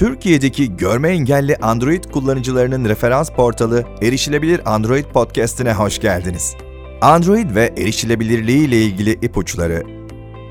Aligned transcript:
Türkiye'deki 0.00 0.76
görme 0.76 1.08
engelli 1.08 1.56
Android 1.56 2.04
kullanıcılarının 2.04 2.88
referans 2.88 3.30
portalı 3.30 3.84
Erişilebilir 4.02 4.74
Android 4.74 5.04
Podcast'ine 5.04 5.72
hoş 5.72 5.98
geldiniz. 5.98 6.54
Android 7.00 7.54
ve 7.54 7.74
erişilebilirliği 7.76 8.68
ile 8.68 8.82
ilgili 8.82 9.12
ipuçları, 9.12 9.82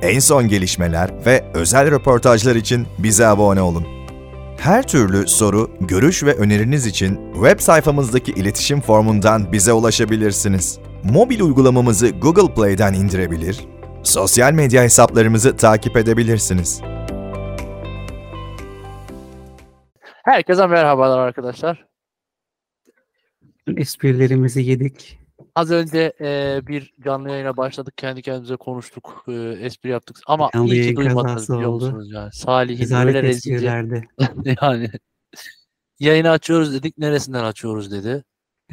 en 0.02 0.20
son 0.20 0.48
gelişmeler 0.48 1.12
ve 1.26 1.46
özel 1.54 1.92
röportajlar 1.92 2.56
için 2.56 2.88
bize 2.98 3.28
abone 3.28 3.62
olun. 3.62 3.86
Her 4.58 4.88
türlü 4.88 5.28
soru, 5.28 5.72
görüş 5.82 6.24
ve 6.24 6.34
öneriniz 6.34 6.86
için 6.86 7.20
web 7.34 7.60
sayfamızdaki 7.60 8.32
iletişim 8.32 8.82
formundan 8.82 9.52
bize 9.52 9.74
ulaşabilirsiniz. 9.74 10.80
Mobil 11.04 11.40
uygulamamızı 11.40 12.10
Google 12.10 12.54
Play'den 12.54 12.94
indirebilir, 12.94 13.60
sosyal 14.04 14.54
medya 14.54 14.84
hesaplarımızı 14.84 15.58
takip 15.58 15.98
edebilirsiniz. 15.98 16.82
Herkese 20.30 20.68
merhabalar 20.68 21.20
arkadaşlar. 21.20 21.86
Esprilerimizi 23.78 24.62
yedik. 24.62 25.20
Az 25.56 25.72
önce 25.72 26.14
e, 26.22 26.60
bir 26.68 26.94
canlı 27.04 27.30
yayına 27.30 27.58
başladık. 27.58 27.94
Kendi 27.98 28.22
kendimize 28.22 28.56
konuştuk. 28.56 29.26
E, 29.28 29.34
espri 29.34 29.90
yaptık. 29.90 30.18
Ama 30.28 30.50
Canlı 30.54 30.74
iyi 30.74 30.90
ki 30.90 30.96
duymadınız 30.96 31.50
biliyor 31.50 31.70
oldu. 31.70 31.86
musunuz 31.86 32.12
yani. 32.12 32.32
Salih'in 32.34 32.82
Rezalet 32.82 33.16
öyle 33.16 33.28
rezilce. 33.28 33.56
esprilerdi. 33.56 34.08
yani 34.62 34.90
yayını 36.00 36.30
açıyoruz 36.30 36.74
dedik. 36.74 36.98
Neresinden 36.98 37.44
açıyoruz 37.44 37.92
dedi. 37.92 38.24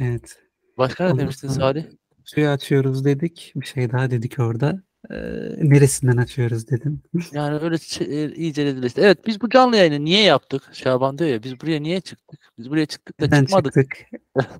Evet. 0.01 0.39
Başka 0.77 1.13
ne 1.13 1.19
demiştin 1.19 1.47
Salih? 1.47 1.85
Suyu 2.25 2.49
açıyoruz 2.49 3.05
dedik. 3.05 3.53
Bir 3.55 3.65
şey 3.65 3.91
daha 3.91 4.11
dedik 4.11 4.39
orada. 4.39 4.83
Ee, 5.11 5.15
neresinden 5.57 6.17
açıyoruz 6.17 6.69
dedim. 6.69 7.01
Yani 7.31 7.59
öyle 7.59 7.75
e, 7.99 8.35
iyice 8.35 8.65
rezilleşti. 8.65 9.01
Evet 9.01 9.27
biz 9.27 9.41
bu 9.41 9.49
canlı 9.49 9.77
yayını 9.77 10.05
niye 10.05 10.23
yaptık? 10.23 10.69
Şaban 10.73 11.17
diyor 11.17 11.29
ya 11.29 11.43
biz 11.43 11.61
buraya 11.61 11.79
niye 11.79 12.01
çıktık? 12.01 12.39
Biz 12.57 12.69
buraya 12.69 12.85
çıktık 12.85 13.19
da 13.19 13.25
Neden 13.25 13.45
çıkmadık. 13.45 13.73
çıktık? 13.73 14.21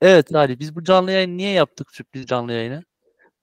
Evet 0.00 0.28
Salih 0.32 0.58
biz 0.58 0.76
bu 0.76 0.84
canlı 0.84 1.12
yayını 1.12 1.36
niye 1.36 1.50
yaptık? 1.50 1.90
Sürpriz 1.90 2.26
canlı 2.26 2.52
yayını. 2.52 2.82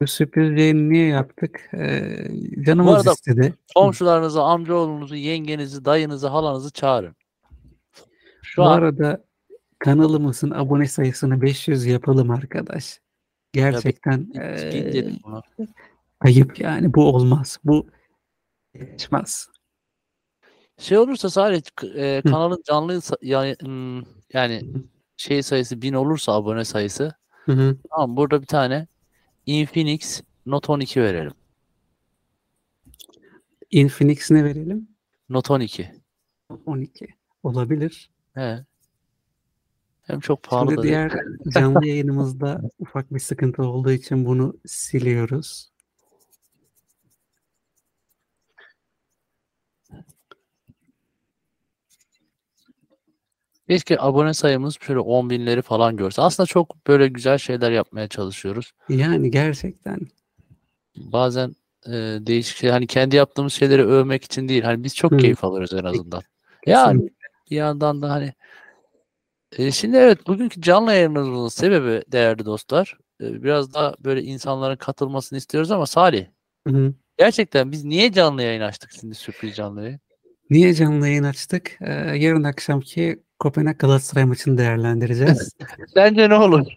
Bu 0.01 0.07
sürpriz 0.07 0.59
yayını 0.59 0.89
niye 0.89 1.07
yaptık? 1.07 1.69
Ee, 1.73 2.27
canımız 2.65 2.95
arada- 2.95 3.11
istedi. 3.11 3.53
Komşularınızı, 3.75 4.41
amcaoğlunuzu, 4.41 5.15
yengenizi, 5.15 5.85
dayınızı, 5.85 6.27
halanızı 6.27 6.71
çağırın. 6.71 7.15
Şu 8.43 8.61
Bu 8.61 8.65
an 8.65 8.77
arada 8.77 9.23
kanalımızın 9.79 10.51
abone 10.51 10.87
sayısını 10.87 11.41
500 11.41 11.85
yapalım 11.85 12.31
arkadaş. 12.31 12.99
Gerçekten 13.53 14.27
Biz 14.29 14.39
ee, 14.63 15.19
bunu. 15.23 15.41
Ayıp 16.23 16.59
yani. 16.59 16.93
Bu 16.93 17.15
olmaz. 17.15 17.59
Bu 17.63 17.87
geçmez. 18.73 19.47
Şey 20.77 20.97
olursa 20.97 21.29
sadece 21.29 21.69
e, 21.95 22.21
kanalın 22.21 22.63
canlı 22.65 22.99
yani 23.21 23.55
yani 24.33 24.63
şey 25.17 25.43
sayısı 25.43 25.81
1000 25.81 25.93
olursa 25.93 26.33
abone 26.33 26.65
sayısı 26.65 27.13
Hı 27.45 27.51
hı. 27.51 27.77
tamam 27.89 28.17
burada 28.17 28.41
bir 28.41 28.47
tane 28.47 28.87
Infinix 29.45 30.21
Note 30.45 30.71
12 30.71 31.01
verelim. 31.01 31.33
Infinix 33.71 34.31
ne 34.31 34.43
verelim? 34.43 34.87
Note 35.29 35.53
12. 35.53 35.91
12. 36.65 37.07
Olabilir. 37.43 38.09
He. 38.33 38.65
Hem 40.01 40.19
çok 40.19 40.43
pahalı 40.43 40.69
Şimdi 40.69 40.77
da 40.77 40.83
değil. 40.83 40.93
diğer 40.93 41.11
canlı 41.53 41.87
yayınımızda 41.87 42.61
ufak 42.79 43.13
bir 43.13 43.19
sıkıntı 43.19 43.63
olduğu 43.63 43.91
için 43.91 44.25
bunu 44.25 44.57
siliyoruz. 44.65 45.72
Keşke 53.69 54.01
abone 54.01 54.33
sayımız 54.33 54.77
şöyle 54.81 54.99
10 54.99 55.29
binleri 55.29 55.61
falan 55.61 55.97
görse. 55.97 56.21
Aslında 56.21 56.47
çok 56.47 56.87
böyle 56.87 57.07
güzel 57.07 57.37
şeyler 57.37 57.71
yapmaya 57.71 58.07
çalışıyoruz. 58.07 58.71
Yani 58.89 59.31
gerçekten 59.31 59.99
Bazen 60.97 61.55
e, 61.87 61.91
değişik 62.19 62.57
şey 62.57 62.69
hani 62.69 62.87
kendi 62.87 63.15
yaptığımız 63.15 63.53
şeyleri 63.53 63.85
övmek 63.85 64.23
için 64.23 64.49
değil. 64.49 64.63
Hani 64.63 64.83
biz 64.83 64.95
çok 64.95 65.11
Hı. 65.11 65.17
keyif 65.17 65.43
alıyoruz 65.43 65.73
en 65.73 65.83
azından. 65.83 66.21
Yani 66.65 66.93
kesinlikle. 66.93 67.27
bir 67.51 67.55
yandan 67.55 68.01
da 68.01 68.11
hani 68.11 68.33
e, 69.57 69.71
şimdi 69.71 69.97
evet 69.97 70.27
bugünkü 70.27 70.61
canlı 70.61 70.93
yayınımızın 70.93 71.47
sebebi 71.47 72.03
değerli 72.11 72.45
dostlar 72.45 72.97
e, 73.21 73.43
biraz 73.43 73.73
daha 73.73 73.95
böyle 73.99 74.23
insanların 74.23 74.75
katılmasını 74.75 75.37
istiyoruz 75.37 75.71
ama 75.71 75.85
Salih 75.85 76.25
hı. 76.67 76.93
gerçekten 77.17 77.71
biz 77.71 77.83
niye 77.83 78.11
canlı 78.11 78.43
yayın 78.43 78.61
açtık 78.61 78.91
şimdi 78.99 79.15
sürpriz 79.15 79.55
canlı 79.55 79.83
yayın? 79.83 79.99
Niye 80.49 80.73
canlı 80.73 81.07
yayın 81.07 81.23
açtık? 81.23 81.77
Ee, 81.81 81.91
yarın 81.93 82.43
akşamki 82.43 83.19
Kopenhag 83.43 83.79
Galatasaray 83.79 84.25
maçını 84.25 84.57
değerlendireceğiz. 84.57 85.55
Sence 85.93 86.29
ne 86.29 86.35
olur? 86.35 86.67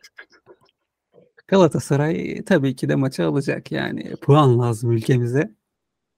Galatasaray 1.48 2.44
tabii 2.44 2.76
ki 2.76 2.88
de 2.88 2.94
maçı 2.94 3.26
alacak 3.26 3.72
yani. 3.72 4.16
Puan 4.16 4.58
lazım 4.58 4.92
ülkemize. 4.92 5.50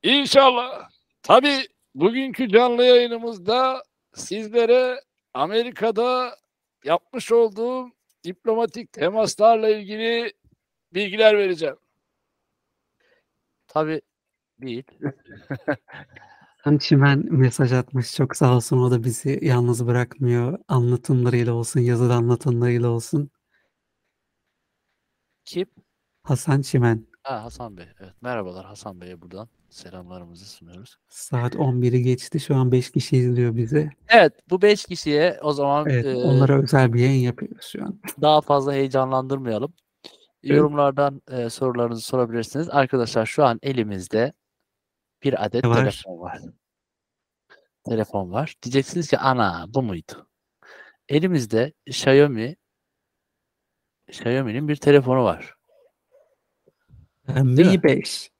İnşallah. 0.03 0.91
Tabii 1.22 1.66
bugünkü 1.94 2.48
canlı 2.48 2.84
yayınımızda 2.84 3.82
sizlere 4.14 5.00
Amerika'da 5.34 6.36
yapmış 6.84 7.32
olduğum 7.32 7.91
diplomatik 8.25 8.92
temaslarla 8.92 9.69
ilgili 9.69 10.32
bilgiler 10.94 11.38
vereceğim. 11.38 11.76
Tabii 13.66 14.00
değil. 14.60 14.84
Çimen 16.81 17.25
mesaj 17.31 17.73
atmış. 17.73 18.15
Çok 18.15 18.37
sağ 18.37 18.57
olsun. 18.57 18.79
O 18.79 18.91
da 18.91 19.05
bizi 19.05 19.39
yalnız 19.43 19.87
bırakmıyor. 19.87 20.59
Anlatımlarıyla 20.69 21.53
olsun, 21.53 21.81
yazılı 21.81 22.15
anlatımlarıyla 22.15 22.89
olsun. 22.89 23.31
Kim? 25.45 25.67
Hasan 26.23 26.63
Çimen. 26.63 27.07
Ha, 27.23 27.45
Hasan 27.45 27.77
Bey. 27.77 27.87
Evet. 28.01 28.13
Merhabalar 28.23 28.67
Hasan 28.67 29.01
Bey'e 29.01 29.21
buradan 29.21 29.49
selamlarımızı 29.71 30.45
sunuyoruz. 30.45 30.97
Saat 31.09 31.55
11'i 31.55 32.03
geçti. 32.03 32.41
Şu 32.41 32.57
an 32.57 32.73
5 32.73 32.91
kişi 32.91 33.17
izliyor 33.17 33.57
bizi. 33.57 33.91
Evet 34.09 34.33
bu 34.51 34.63
5 34.63 34.85
kişiye 34.85 35.39
o 35.43 35.53
zaman 35.53 35.87
Evet, 35.89 36.07
e, 36.07 36.15
onlara 36.15 36.63
özel 36.63 36.93
bir 36.93 37.01
yayın 37.01 37.23
yapıyoruz 37.23 37.67
şu 37.73 37.85
an. 37.85 38.01
daha 38.23 38.41
fazla 38.41 38.73
heyecanlandırmayalım. 38.73 39.73
Yorumlardan 40.43 41.23
e, 41.31 41.51
sorularınızı 41.51 42.03
sorabilirsiniz. 42.03 42.71
Arkadaşlar 42.71 43.27
şu 43.27 43.45
an 43.45 43.59
elimizde 43.63 44.33
bir 45.23 45.45
adet 45.45 45.65
Ne 45.65 45.71
var? 45.71 45.77
telefon 45.77 46.19
var. 46.21 46.39
Telefon 47.89 48.33
var. 48.33 48.55
Diyeceksiniz 48.62 49.09
ki 49.11 49.19
ana 49.19 49.65
bu 49.69 49.83
muydu? 49.83 50.29
Elimizde 51.09 51.73
Xiaomi 51.87 52.56
Xiaomi'nin 54.09 54.69
bir 54.69 54.77
telefonu 54.77 55.25
var. 55.25 55.55
Mi? 57.28 57.43
Mi 57.65 57.83
5. 57.83 58.31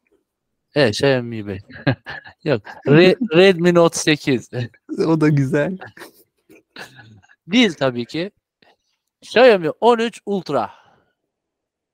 Evet 0.75 0.95
Xiaomi 0.95 1.47
Bey. 1.47 1.59
Yok. 2.45 2.63
Re- 2.87 3.37
Redmi 3.37 3.75
Note 3.75 3.99
8. 3.99 4.51
O 5.07 5.21
da 5.21 5.29
güzel. 5.29 5.79
Değil 7.47 7.75
tabii 7.75 8.05
ki. 8.07 8.31
Xiaomi 9.23 9.71
13 9.71 10.21
Ultra. 10.27 10.71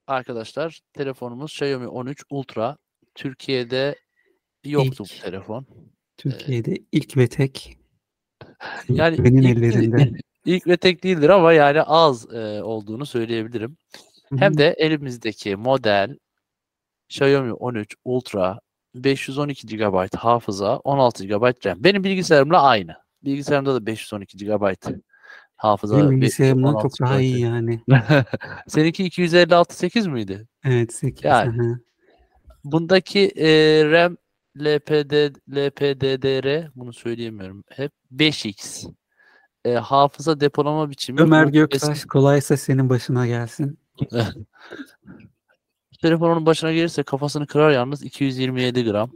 Arkadaşlar 0.06 0.80
telefonumuz 0.92 1.50
Xiaomi 1.52 1.88
13 1.88 2.24
Ultra. 2.30 2.76
Türkiye'de 3.14 3.98
yoktu 4.70 5.04
İlk. 5.04 5.18
bu 5.18 5.24
telefon. 5.24 5.66
Türkiye'de 6.16 6.76
ilk 6.92 7.16
ve 7.16 7.28
tek. 7.28 7.78
Yani 8.88 9.24
Benim 9.24 9.42
ilk, 9.42 9.56
ellerinde. 9.58 10.12
ilk 10.44 10.66
ve 10.66 10.76
tek 10.76 11.04
değildir 11.04 11.28
ama 11.28 11.52
yani 11.52 11.82
az 11.82 12.34
e, 12.34 12.62
olduğunu 12.62 13.06
söyleyebilirim. 13.06 13.76
Hem 14.38 14.50
Hı 14.50 14.54
hı. 14.54 14.58
de 14.58 14.74
elimizdeki 14.78 15.56
model 15.56 16.18
Xiaomi 17.08 17.52
13 17.52 17.94
Ultra 18.04 18.60
512 18.94 19.66
GB 19.66 20.14
hafıza 20.16 20.76
16 20.76 21.26
GB 21.26 21.66
RAM. 21.66 21.84
Benim 21.84 22.04
bilgisayarımla 22.04 22.62
aynı. 22.62 22.94
Bilgisayarımda 23.24 23.74
da 23.74 23.86
512 23.86 24.36
GB 24.36 24.74
hafıza. 25.56 25.98
Benim 25.98 26.10
bilgisayarımdan 26.10 26.74
16 26.74 26.82
çok 26.88 27.00
daha 27.00 27.20
iyi 27.20 27.40
yani. 27.40 27.80
Seninki 28.68 29.04
256 29.04 29.76
8 29.76 30.06
miydi? 30.06 30.46
Evet 30.64 30.94
8. 30.94 31.24
Yani. 31.24 31.62
hı. 31.62 31.78
Bundaki 32.64 33.32
e, 33.36 33.48
RAM 33.90 34.16
LPD, 34.60 35.34
LPDDR 35.56 36.70
bunu 36.74 36.92
söyleyemiyorum 36.92 37.64
hep 37.70 37.92
5x. 38.12 38.86
E, 39.64 39.72
hafıza 39.74 40.40
depolama 40.40 40.90
biçimi 40.90 41.20
Ömer 41.20 41.46
Göktaş 41.46 41.82
eski- 41.96 42.08
kolaysa 42.08 42.56
senin 42.56 42.88
başına 42.88 43.26
gelsin. 43.26 43.78
telefonun 46.02 46.46
başına 46.46 46.72
gelirse 46.72 47.02
kafasını 47.02 47.46
kırar 47.46 47.70
yalnız 47.70 48.02
227 48.02 48.84
gram. 48.84 49.10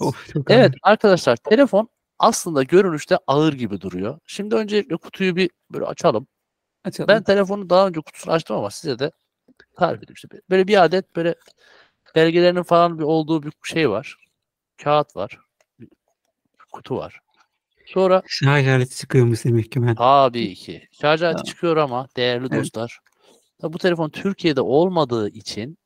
Of 0.00 0.32
çok 0.32 0.50
Evet 0.50 0.70
ağır. 0.70 0.78
arkadaşlar 0.82 1.36
telefon 1.36 1.88
aslında 2.18 2.62
görünüşte 2.62 3.18
ağır 3.26 3.52
gibi 3.52 3.80
duruyor. 3.80 4.18
Şimdi 4.26 4.54
öncelikle 4.54 4.96
kutuyu 4.96 5.36
bir 5.36 5.50
böyle 5.72 5.84
açalım. 5.84 6.26
Açalım. 6.84 7.08
Ben 7.08 7.22
telefonu 7.22 7.70
daha 7.70 7.86
önce 7.88 8.00
kutusunu 8.00 8.32
açtım 8.34 8.56
ama 8.56 8.70
size 8.70 8.98
de 8.98 9.10
tarif 9.76 9.98
edeyim. 10.02 10.14
İşte 10.14 10.28
böyle 10.50 10.68
bir 10.68 10.84
adet 10.84 11.16
böyle 11.16 11.34
belgelerinin 12.14 12.62
falan 12.62 12.98
bir 12.98 13.04
olduğu 13.04 13.42
bir 13.42 13.52
şey 13.64 13.90
var. 13.90 14.16
Kağıt 14.84 15.16
var. 15.16 15.38
Kutu 16.72 16.96
var. 16.96 17.20
Sonra 17.86 18.22
Şarj 18.26 18.68
aleti 18.68 18.96
çıkıyormuş 18.96 19.44
demek 19.44 19.72
ki 19.72 19.82
ben. 19.82 19.94
tabii 19.94 20.54
ki 20.54 20.88
şarj 21.00 21.22
aleti 21.22 21.36
Tamam. 21.36 21.44
çıkıyor 21.44 21.76
ama 21.76 22.08
değerli 22.16 22.46
Evet. 22.50 22.60
dostlar 22.64 22.98
bu 23.62 23.78
telefon 23.78 24.10
Türkiye'de 24.10 24.60
olmadığı 24.60 25.28
için 25.28 25.78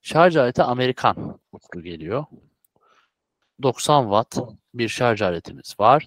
şarj 0.00 0.36
aleti 0.36 0.62
Amerikan 0.62 1.40
uçlu 1.52 1.82
geliyor. 1.82 2.24
90 3.62 4.02
watt 4.02 4.38
bir 4.74 4.88
şarj 4.88 5.22
aletimiz 5.22 5.74
var. 5.80 6.06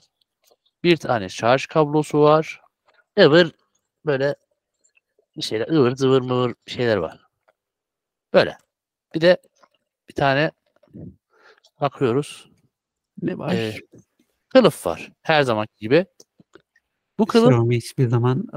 Bir 0.84 0.98
tane 0.98 1.30
şarj 1.30 1.66
kablosu 1.66 2.22
var. 2.22 2.62
ıvır 3.20 3.52
böyle 4.06 4.36
bir 5.38 5.42
şeyler 5.42 5.68
ıvır 5.68 5.96
zıvır 5.96 6.22
mıvır 6.22 6.54
bir 6.68 6.72
şeyler 6.72 6.98
var. 6.98 7.26
Böyle. 8.34 8.58
Bir 9.16 9.22
de 9.22 9.38
bir 10.10 10.14
tane 10.14 10.52
bakıyoruz. 11.82 12.50
Ne 13.22 13.38
var? 13.38 13.54
e, 13.54 13.76
kılıf 14.50 14.86
var. 14.86 15.12
Her 15.22 15.44
zamanki 15.44 15.74
gibi. 15.78 16.06
Bu 17.20 17.26
kılıf 17.26 17.50
Xiaomi 17.50 17.78
hiçbir 17.78 18.08
zaman 18.08 18.48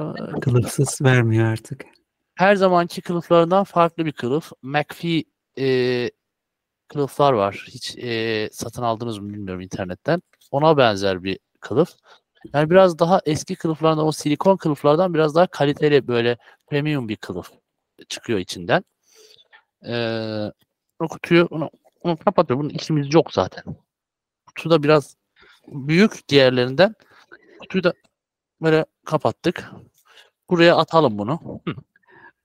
kılıfsız 0.41 0.99
vermiyor 1.03 1.47
artık. 1.47 1.85
her 2.35 2.57
zamanki 2.57 3.01
kılıflarından 3.03 3.65
farklı 3.65 4.07
bir 4.07 4.13
kılıf. 4.13 4.53
McPhee 4.63 5.25
e, 5.59 6.11
kılıflar 6.89 7.33
var. 7.33 7.65
Hiç 7.69 7.97
e, 7.99 8.49
satın 8.53 8.83
aldınız 8.83 9.19
mı 9.19 9.29
bilmiyorum 9.29 9.61
internetten. 9.61 10.23
Ona 10.51 10.77
benzer 10.77 11.25
bir 11.25 11.39
kılıf. 11.61 11.91
Yani 12.55 12.71
biraz 12.71 12.99
daha 12.99 13.21
eski 13.27 13.57
kılıflardan 13.57 14.07
o 14.07 14.13
silikon 14.13 14.57
kılıflardan 14.57 15.15
biraz 15.15 15.35
daha 15.35 15.47
kaliteli 15.47 16.09
böyle 16.09 16.37
premium 16.67 17.09
bir 17.09 17.17
kılıf 17.17 17.51
çıkıyor 18.09 18.39
içinden. 18.39 18.85
Ee, 19.87 20.53
o 20.99 21.09
kutuyu 21.09 21.49
onu, 21.51 21.71
onu 22.01 22.17
kapatıyor. 22.17 22.61
Bunun 22.61 22.69
işimiz 22.69 23.15
yok 23.15 23.33
zaten. 23.33 23.65
Kutu 24.47 24.71
da 24.71 24.83
biraz 24.83 25.17
büyük 25.69 26.29
diğerlerinden. 26.29 26.95
Kutuyu 27.61 27.85
da 27.85 27.93
böyle 28.63 28.85
kapattık. 29.05 29.71
Buraya 30.51 30.77
atalım 30.77 31.19
bunu. 31.19 31.61
Hı. 31.69 31.75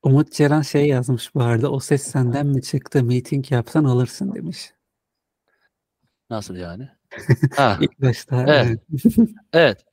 Umut 0.04 0.34
Ceren 0.34 0.62
şey 0.62 0.88
yazmış 0.88 1.36
bu 1.36 1.44
arada. 1.44 1.72
O 1.72 1.80
ses 1.80 2.04
senden 2.04 2.48
mi 2.48 2.62
çıktı? 2.62 3.04
Meeting 3.04 3.52
yapsan 3.52 3.84
alırsın 3.84 4.36
demiş. 4.36 4.74
Nasıl 6.30 6.56
yani? 6.56 6.90
ha, 7.56 7.78
İlk 7.82 8.02
başta. 8.02 8.46
Evet. 8.48 8.80
evet. 8.90 9.16
evet. 9.54 9.86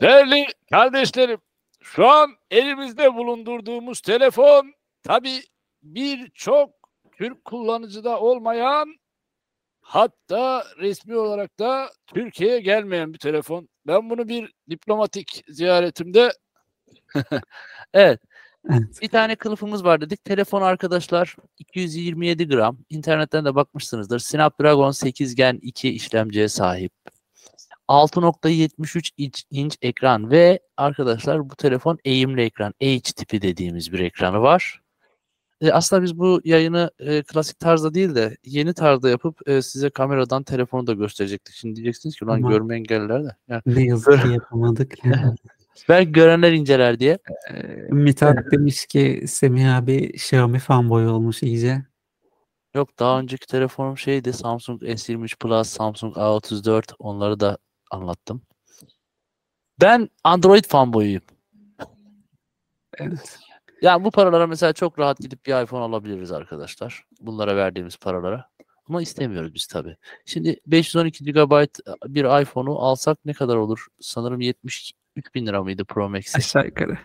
Değerli 0.00 0.46
kardeşlerim, 0.70 1.38
şu 1.82 2.08
an 2.08 2.30
elimizde 2.50 3.14
bulundurduğumuz 3.14 4.00
telefon 4.00 4.72
tabi 5.02 5.42
birçok 5.82 6.70
Türk 7.12 7.44
kullanıcıda 7.44 8.20
olmayan 8.20 8.94
hatta 9.86 10.64
resmi 10.78 11.16
olarak 11.16 11.58
da 11.58 11.90
Türkiye'ye 12.06 12.60
gelmeyen 12.60 13.12
bir 13.12 13.18
telefon. 13.18 13.68
Ben 13.86 14.10
bunu 14.10 14.28
bir 14.28 14.52
diplomatik 14.70 15.44
ziyaretimde 15.48 16.32
Evet. 17.94 18.20
Bir 19.02 19.08
tane 19.08 19.36
kılıfımız 19.36 19.84
var 19.84 20.00
dedik. 20.00 20.24
Telefon 20.24 20.62
arkadaşlar 20.62 21.36
227 21.58 22.48
gram. 22.48 22.78
İnternetten 22.90 23.44
de 23.44 23.54
bakmışsınızdır. 23.54 24.18
Snapdragon 24.18 24.90
8 24.90 25.34
Gen 25.34 25.58
2 25.62 25.90
işlemciye 25.90 26.48
sahip. 26.48 26.92
6.73 27.88 29.10
inç, 29.16 29.44
inç 29.50 29.76
ekran 29.82 30.30
ve 30.30 30.60
arkadaşlar 30.76 31.50
bu 31.50 31.56
telefon 31.56 31.98
eğimli 32.04 32.42
ekran. 32.42 32.74
H 32.82 33.00
tipi 33.00 33.42
dediğimiz 33.42 33.92
bir 33.92 34.00
ekranı 34.00 34.40
var. 34.40 34.80
E, 35.60 35.72
aslında 35.72 36.02
biz 36.02 36.18
bu 36.18 36.40
yayını 36.44 36.90
e, 36.98 37.22
klasik 37.22 37.58
tarzda 37.58 37.94
değil 37.94 38.14
de 38.14 38.36
yeni 38.44 38.74
tarzda 38.74 39.10
yapıp 39.10 39.48
e, 39.48 39.62
size 39.62 39.90
kameradan 39.90 40.42
telefonu 40.42 40.86
da 40.86 40.92
gösterecektik. 40.92 41.54
Şimdi 41.54 41.76
diyeceksiniz 41.76 42.16
ki 42.16 42.26
lan 42.26 42.36
Ama- 42.36 42.50
görme 42.50 42.76
engelliler 42.76 43.24
de. 43.24 43.36
Yani 43.48 43.62
Ne 43.66 43.84
yazık 43.84 44.22
ki 44.22 44.28
yapamadık. 44.28 44.94
belki 45.88 46.12
görenler 46.12 46.52
inceler 46.52 46.98
diye. 46.98 47.18
Ee, 47.50 47.62
Mithat 47.90 48.38
demiş 48.52 48.86
ki 48.86 49.24
Semih 49.28 49.76
abi 49.76 49.96
Xiaomi 49.96 50.58
fanboy 50.58 51.08
olmuş 51.08 51.42
iyice. 51.42 51.84
Yok 52.74 52.98
daha 52.98 53.20
önceki 53.20 53.46
telefonum 53.46 53.98
şeydi 53.98 54.32
Samsung 54.32 54.82
S23 54.82 55.38
Plus, 55.38 55.68
Samsung 55.68 56.16
A34 56.16 56.94
onları 56.98 57.40
da 57.40 57.58
anlattım. 57.90 58.42
Ben 59.80 60.08
Android 60.24 60.64
fanboyuyum. 60.64 61.22
Evet. 62.98 63.38
Yani 63.86 64.04
bu 64.04 64.10
paralara 64.10 64.46
mesela 64.46 64.72
çok 64.72 64.98
rahat 64.98 65.18
gidip 65.18 65.46
bir 65.46 65.62
iPhone 65.62 65.82
alabiliriz 65.82 66.32
arkadaşlar. 66.32 67.04
Bunlara 67.20 67.56
verdiğimiz 67.56 67.96
paralara. 67.96 68.48
Ama 68.88 69.02
istemiyoruz 69.02 69.54
biz 69.54 69.66
tabii. 69.66 69.96
Şimdi 70.24 70.60
512 70.66 71.24
GB 71.24 71.66
bir 72.06 72.42
iPhone'u 72.42 72.78
alsak 72.78 73.18
ne 73.24 73.32
kadar 73.32 73.56
olur? 73.56 73.86
Sanırım 74.00 74.40
73 74.40 74.92
bin 75.34 75.46
lira 75.46 75.62
mıydı 75.62 75.84
Pro 75.84 76.08
Max'i? 76.08 76.38
Aşağı 76.38 76.66
yukarı. 76.66 76.98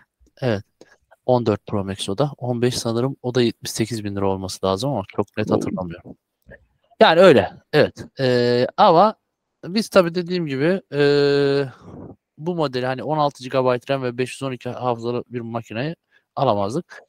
14 1.26 1.66
Pro 1.66 1.84
Max 1.84 2.08
o 2.08 2.18
da. 2.18 2.32
15 2.38 2.78
sanırım 2.78 3.16
o 3.22 3.34
da 3.34 3.42
78 3.42 4.04
bin 4.04 4.16
lira 4.16 4.28
olması 4.28 4.66
lazım 4.66 4.90
ama 4.90 5.02
çok 5.16 5.36
net 5.36 5.50
hatırlamıyorum. 5.50 6.16
Yani 7.00 7.20
öyle. 7.20 7.50
Evet. 7.72 8.04
Ee, 8.20 8.66
ama 8.76 9.14
biz 9.64 9.88
tabii 9.88 10.14
dediğim 10.14 10.46
gibi 10.46 10.82
ee, 10.94 11.64
bu 12.38 12.54
modeli 12.54 12.86
hani 12.86 13.02
16 13.02 13.44
GB 13.44 13.90
RAM 13.90 14.02
ve 14.02 14.18
512 14.18 14.70
hafızalı 14.70 15.24
bir 15.28 15.40
makineyi 15.40 15.96
alamazdık. 16.36 17.02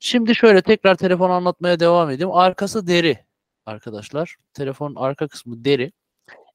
Şimdi 0.00 0.34
şöyle 0.34 0.62
tekrar 0.62 0.94
telefonu 0.94 1.32
anlatmaya 1.32 1.80
devam 1.80 2.10
edeyim. 2.10 2.30
Arkası 2.32 2.86
deri 2.86 3.18
arkadaşlar. 3.66 4.36
Telefonun 4.54 4.94
arka 4.96 5.28
kısmı 5.28 5.64
deri. 5.64 5.92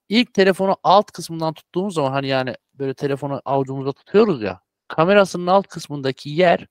İlk 0.09 0.33
telefonu 0.33 0.77
alt 0.83 1.11
kısmından 1.11 1.53
tuttuğumuz 1.53 1.93
zaman 1.93 2.11
hani 2.11 2.27
yani 2.27 2.55
böyle 2.73 2.93
telefonu 2.93 3.41
avucumuzda 3.45 3.91
tutuyoruz 3.93 4.41
ya. 4.41 4.61
Kamerasının 4.87 5.47
alt 5.47 5.67
kısmındaki 5.67 6.29
yer 6.29 6.67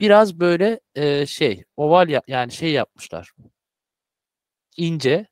biraz 0.00 0.40
böyle 0.40 0.80
e, 0.94 1.26
şey 1.26 1.64
oval 1.76 2.08
ya- 2.08 2.22
yani 2.28 2.52
şey 2.52 2.72
yapmışlar. 2.72 3.32
ince. 4.76 5.26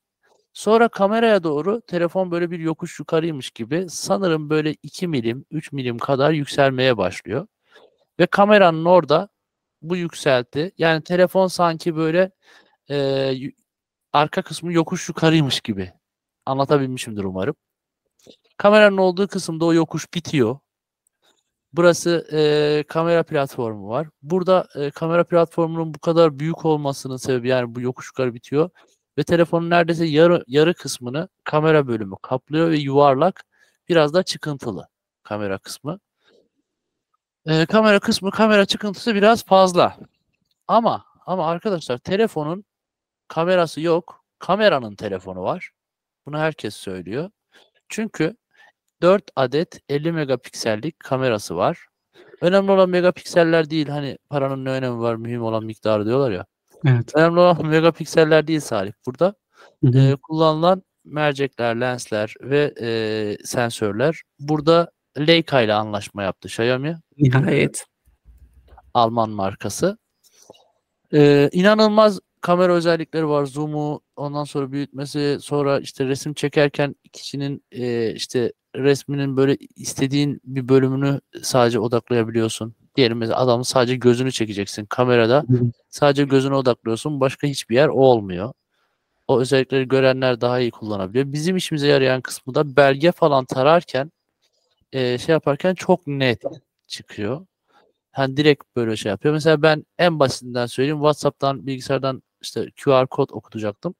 Sonra 0.53 0.89
kameraya 0.89 1.45
doğru 1.45 1.81
telefon 1.81 2.31
böyle 2.31 2.51
bir 2.51 2.59
yokuş 2.59 2.99
yukarıymış 2.99 3.51
gibi 3.51 3.87
sanırım 3.91 4.51
böyle 4.51 4.77
2 4.83 5.09
milim 5.09 5.45
3 5.51 5.73
milim 5.73 5.99
kadar 5.99 6.31
yükselmeye 6.33 6.97
başlıyor. 6.97 7.47
Ve 8.21 8.27
kameranın 8.27 8.85
orada 8.85 9.29
bu 9.83 9.97
yükselti 9.97 10.73
yani 10.79 11.03
telefon 11.03 11.47
sanki 11.47 11.97
böyle 11.97 12.31
e, 12.91 13.35
arka 14.13 14.43
kısmı 14.43 14.73
yokuş 14.73 15.09
yukarıymış 15.09 15.61
gibi. 15.61 15.93
Anlatabilmişimdir 16.47 17.25
umarım. 17.25 17.55
Kameranın 18.57 18.97
olduğu 18.97 19.29
kısımda 19.29 19.65
o 19.65 19.75
yokuş 19.75 20.15
bitiyor. 20.15 20.59
Burası 21.73 22.29
e, 22.33 22.85
kamera 22.89 23.23
platformu 23.23 23.89
var. 23.89 24.09
Burada 24.23 24.69
e, 24.75 24.91
kamera 24.91 25.25
platformunun 25.25 25.95
bu 25.95 25.99
kadar 25.99 26.39
büyük 26.39 26.65
olmasının 26.65 27.17
sebebi 27.17 27.49
yani 27.49 27.75
bu 27.75 27.81
yokuş 27.81 28.07
yukarı 28.09 28.35
bitiyor. 28.35 28.71
Ve 29.19 29.25
telefonun 29.25 29.71
neredeyse 29.71 30.07
yarı, 30.07 30.45
yarı 30.47 30.75
kısmını 30.75 31.29
kamera 31.45 31.87
bölümü 31.89 32.17
kaplıyor 32.23 32.71
ve 32.71 32.77
yuvarlak 32.79 33.45
biraz 33.89 34.15
da 34.15 34.23
çıkıntılı 34.23 34.89
kamera 35.23 35.59
kısmı. 35.59 35.99
E, 37.49 37.67
kamera 37.67 37.99
kısmı 37.99 38.31
kamera 38.31 38.67
çıkıntısı 38.67 39.15
biraz 39.15 39.45
fazla. 39.45 39.97
Ama 40.69 41.05
ama 41.27 41.47
arkadaşlar 41.47 41.99
telefonun 41.99 42.65
kamerası 43.29 43.81
yok. 43.81 44.25
Kameranın 44.39 44.97
telefonu 44.97 45.43
var. 45.43 45.71
Bunu 46.27 46.39
herkes 46.39 46.77
söylüyor. 46.77 47.31
Çünkü 47.89 48.37
4 49.03 49.31
adet 49.37 49.81
50 49.89 50.13
megapiksellik 50.13 51.01
kamerası 51.01 51.57
var. 51.57 51.87
Önemli 52.41 52.73
olan 52.73 52.91
megapikseller 52.91 53.71
değil. 53.71 53.89
Hani 53.89 54.19
paranın 54.31 54.65
ne 54.65 54.71
önemi 54.71 55.01
var, 55.01 55.15
mühim 55.15 55.43
olan 55.43 55.65
miktarı 55.65 56.07
diyorlar 56.07 56.31
ya. 56.31 56.47
Evet. 56.87 57.17
Önemli 57.17 57.41
olan 57.41 57.67
megapikseller 57.67 58.47
değil 58.47 58.61
Salih. 58.61 58.93
Burada 59.07 59.35
Hı 59.85 59.91
hı. 59.91 59.99
e, 59.99 60.17
kullanılan 60.17 60.83
mercekler, 61.05 61.81
lensler 61.81 62.35
ve 62.41 62.75
e, 62.81 62.89
sensörler. 63.45 64.23
Burada 64.39 64.91
Leica 65.27 65.61
ile 65.61 65.75
anlaşma 65.75 66.23
yaptı 66.23 66.49
Xiaomi. 66.49 66.99
Nihayet. 67.19 67.85
Alman 68.95 69.31
markası. 69.31 69.99
Ee, 71.13 71.49
inanılmaz 71.53 72.21
kamera 72.41 72.73
özellikleri 72.73 73.29
var. 73.29 73.47
Zoom'u, 73.47 74.01
ondan 74.17 74.45
sonra 74.45 74.73
büyütmesi, 74.73 75.39
sonra 75.41 75.81
işte 75.81 76.07
resim 76.07 76.35
çekerken 76.35 76.95
kişinin 77.13 77.65
e, 77.73 78.13
işte 78.15 78.53
resminin 78.77 79.37
böyle 79.37 79.57
istediğin 79.77 80.41
bir 80.45 80.69
bölümünü 80.69 81.21
sadece 81.43 81.79
odaklayabiliyorsun. 81.81 82.75
Diyelim 82.97 83.19
mesela 83.19 83.39
adamın 83.39 83.63
sadece 83.63 83.97
gözünü 83.97 84.33
çekeceksin 84.33 84.87
kamerada. 84.87 85.45
Sadece 85.89 86.25
gözüne 86.25 86.55
odaklıyorsun. 86.55 87.21
Başka 87.21 87.47
hiçbir 87.47 87.75
yer 87.75 87.89
olmuyor. 87.89 88.53
O 89.29 89.41
özellikleri 89.41 89.89
görenler 89.89 90.41
daha 90.41 90.61
iyi 90.61 90.71
kullanabiliyor. 90.71 91.33
Bizim 91.33 91.57
işimize 91.57 91.87
yarayan 91.87 92.21
kısmı 92.21 92.55
da 92.55 92.77
belge 92.77 93.13
falan 93.13 93.45
tararken 93.45 94.13
e, 94.93 95.19
şey 95.19 95.33
yaparken 95.33 95.75
çok 95.75 96.07
net 96.07 96.43
çıkıyor. 96.87 97.47
Hani 98.13 98.37
direkt 98.37 98.65
böyle 98.77 98.97
şey 98.97 99.11
yapıyor. 99.11 99.35
Mesela 99.35 99.63
ben 99.63 99.85
en 99.99 100.19
basitinden 100.19 100.67
söyleyeyim. 100.67 100.97
WhatsApp'tan 100.99 101.67
bilgisayardan 101.67 102.23
işte 102.43 102.67
QR 102.85 103.07
kod 103.07 103.29
okutacaktım. 103.33 103.95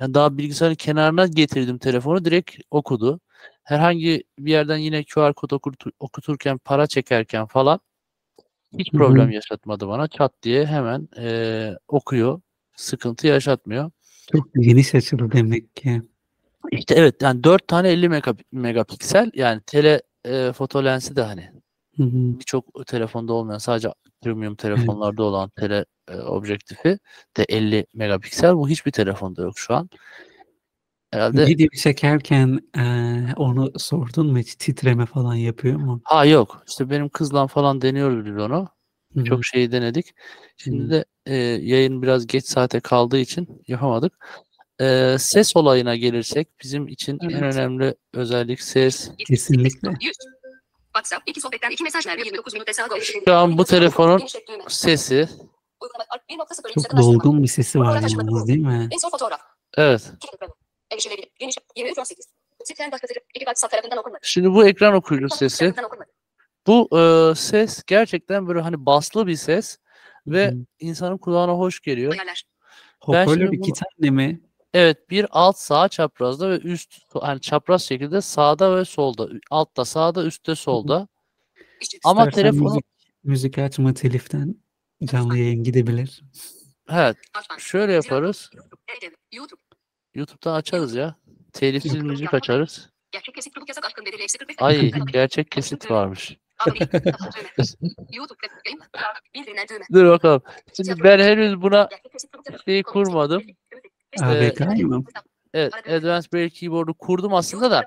Yani 0.00 0.14
daha 0.14 0.38
bilgisayarın 0.38 0.74
kenarına 0.74 1.26
getirdim 1.26 1.78
telefonu 1.78 2.24
direkt 2.24 2.56
okudu. 2.70 3.20
herhangi 3.62 4.24
bir 4.38 4.50
yerden 4.50 4.76
yine 4.76 5.04
QR 5.04 5.32
kod 5.32 5.50
okutur- 5.50 5.92
okuturken 6.00 6.58
para 6.58 6.86
çekerken 6.86 7.46
falan 7.46 7.80
hiç 8.78 8.92
problem 8.92 9.30
yaşatmadı 9.30 9.88
bana. 9.88 10.08
Çat 10.08 10.32
diye 10.42 10.66
hemen 10.66 11.08
eee, 11.16 11.78
okuyor. 11.88 12.40
Sıkıntı 12.76 13.26
yaşatmıyor. 13.26 13.90
Çok 14.32 14.54
geniş 14.54 14.94
açılı 14.94 15.32
demek 15.32 15.76
ki. 15.76 16.02
İşte 16.72 16.94
evet 16.94 17.22
yani 17.22 17.44
4 17.44 17.68
tane 17.68 17.88
50 17.88 18.06
mega- 18.06 18.44
megapiksel 18.52 19.30
yani 19.34 19.60
tele 19.66 20.02
e, 20.24 20.52
foto 20.52 20.84
lensi 20.84 21.16
de 21.16 21.22
hani 21.22 21.50
birçok 21.98 22.86
telefonda 22.86 23.32
olmayan 23.32 23.58
sadece 23.58 23.88
premium 24.22 24.54
telefonlarda 24.56 25.22
olan 25.22 25.50
tele 25.56 25.84
e, 26.08 26.16
objektifi 26.16 26.98
de 27.36 27.44
50 27.48 27.86
megapiksel. 27.94 28.54
Bu 28.56 28.68
hiçbir 28.68 28.92
telefonda 28.92 29.42
yok 29.42 29.58
şu 29.58 29.74
an. 29.74 29.90
Herhalde 31.10 31.46
Video 31.46 31.68
çekerken 31.68 32.60
eee, 32.76 33.34
onu 33.36 33.72
sordun 33.78 34.26
mu 34.32 34.38
hiç 34.38 34.54
titreme 34.54 35.06
falan 35.06 35.34
yapıyor 35.34 35.76
mu? 35.76 36.00
ha 36.04 36.24
yok. 36.24 36.62
İşte 36.68 36.90
benim 36.90 37.08
kızla 37.08 37.46
falan 37.46 37.82
deniyoruz 37.82 38.26
biz 38.26 38.36
onu. 38.36 38.68
Hı 39.14 39.20
hı. 39.20 39.24
Çok 39.24 39.44
şeyi 39.44 39.72
denedik. 39.72 40.06
Şimdi 40.56 40.84
Hı. 40.84 40.90
de 40.90 41.04
e, 41.26 41.34
yayın 41.36 42.02
biraz 42.02 42.26
geç 42.26 42.44
saate 42.46 42.80
kaldığı 42.80 43.18
için 43.18 43.62
yapamadık. 43.68 44.26
E, 44.80 45.16
ses 45.18 45.56
olayına 45.56 45.96
gelirsek 45.96 46.48
bizim 46.62 46.88
için 46.88 47.18
en 47.22 47.28
Evet. 47.28 47.42
önemli 47.54 47.94
özellik 48.14 48.60
ses. 48.60 49.10
Kesinlikle. 49.28 49.88
100. 50.00 50.12
WhatsApp, 50.86 51.22
iki 51.30 51.40
sohbetten 51.40 51.70
iki 51.70 51.84
mesaj 51.84 52.06
ver. 52.06 52.18
29 52.18 52.54
minut 52.54 52.68
hesabı. 52.68 52.94
Şu 53.00 53.34
an 53.34 53.58
bu 53.58 53.64
telefonun 53.64 54.22
sesi 54.68 55.28
Uygulama, 55.80 56.04
1.0 56.30 56.74
Çok 56.74 56.96
dolgun 56.98 57.42
bir 57.42 57.48
sesi 57.48 57.78
var 57.80 58.00
yalnız 58.00 58.48
değil 58.48 58.58
mi? 58.58 58.88
En 58.92 58.98
son 58.98 59.10
fotoğraf. 59.10 59.40
evet. 59.76 60.12
İki 60.16 60.28
ekranı. 60.34 60.50
Erişilebilir. 60.92 61.28
Geniş. 61.38 61.56
23.18. 61.76 62.14
Sikren 62.64 62.92
başlatıcı. 62.92 63.20
İki 63.34 63.38
WhatsApp 63.44 63.70
tarafından 63.72 63.98
okunmadı. 63.98 64.20
Şimdi 64.22 64.52
bu 64.54 64.66
ekran 64.66 64.94
okuyucu 64.94 65.28
sesi. 65.36 65.74
Bu 66.66 66.98
e, 66.98 67.34
ses 67.34 67.82
gerçekten 67.86 68.48
böyle 68.48 68.60
hani 68.60 68.86
baslı 68.86 69.26
bir 69.26 69.36
ses 69.36 69.78
ve 70.26 70.48
Hı 70.50 70.54
insanın 70.78 71.18
kulağına 71.18 71.52
hoş 71.52 71.80
geliyor. 71.80 72.14
Hoparlör 73.00 73.34
şimdi 73.34 73.56
iki 73.56 73.70
bunu- 73.70 73.78
tane 74.00 74.10
mi? 74.10 74.40
Evet 74.74 75.10
bir 75.10 75.26
alt 75.30 75.58
sağ 75.58 75.88
çaprazda 75.88 76.50
ve 76.50 76.58
üst 76.58 76.94
hani 77.20 77.40
çapraz 77.40 77.82
şekilde 77.82 78.20
sağda 78.20 78.76
ve 78.76 78.84
solda. 78.84 79.28
Altta 79.50 79.84
sağda 79.84 80.24
üstte 80.24 80.54
solda. 80.54 81.08
Ama 82.04 82.28
İstersen 82.28 82.42
telefonu 82.42 82.68
müzik, 82.68 82.84
müzik 83.24 83.58
açma 83.58 83.94
teliften 83.94 84.54
canlı 85.04 85.38
yayın 85.38 85.64
gidebilir. 85.64 86.22
evet 86.90 87.16
şöyle 87.58 87.92
yaparız. 87.92 88.50
YouTube'dan 90.14 90.54
açarız 90.54 90.94
ya. 90.94 91.16
Telifsiz 91.52 91.94
müzik 91.94 92.34
açarız. 92.34 92.90
Gerçek 93.12 93.34
kesit 93.34 93.54
çubuk 93.54 93.68
yasak 93.68 93.84
aşkın 93.84 94.06
bedeli 94.06 94.22
eksi 94.22 94.38
45. 94.38 94.62
Ay 94.62 94.90
gerçek 95.12 95.50
kesit 95.50 95.90
varmış. 95.90 96.36
Dur 99.92 100.04
bakalım. 100.04 100.42
Şimdi 100.76 101.04
ben 101.04 101.18
henüz 101.18 101.62
buna 101.62 101.88
şeyi 102.64 102.82
kurmadım. 102.82 103.42
ABK'yı 104.22 104.86
mı? 104.86 105.04
Evet 105.54 105.74
Advanced 105.74 106.32
Braille 106.32 106.50
Keyboard'u 106.50 106.94
kurdum 106.94 107.34
aslında 107.34 107.70
da 107.70 107.86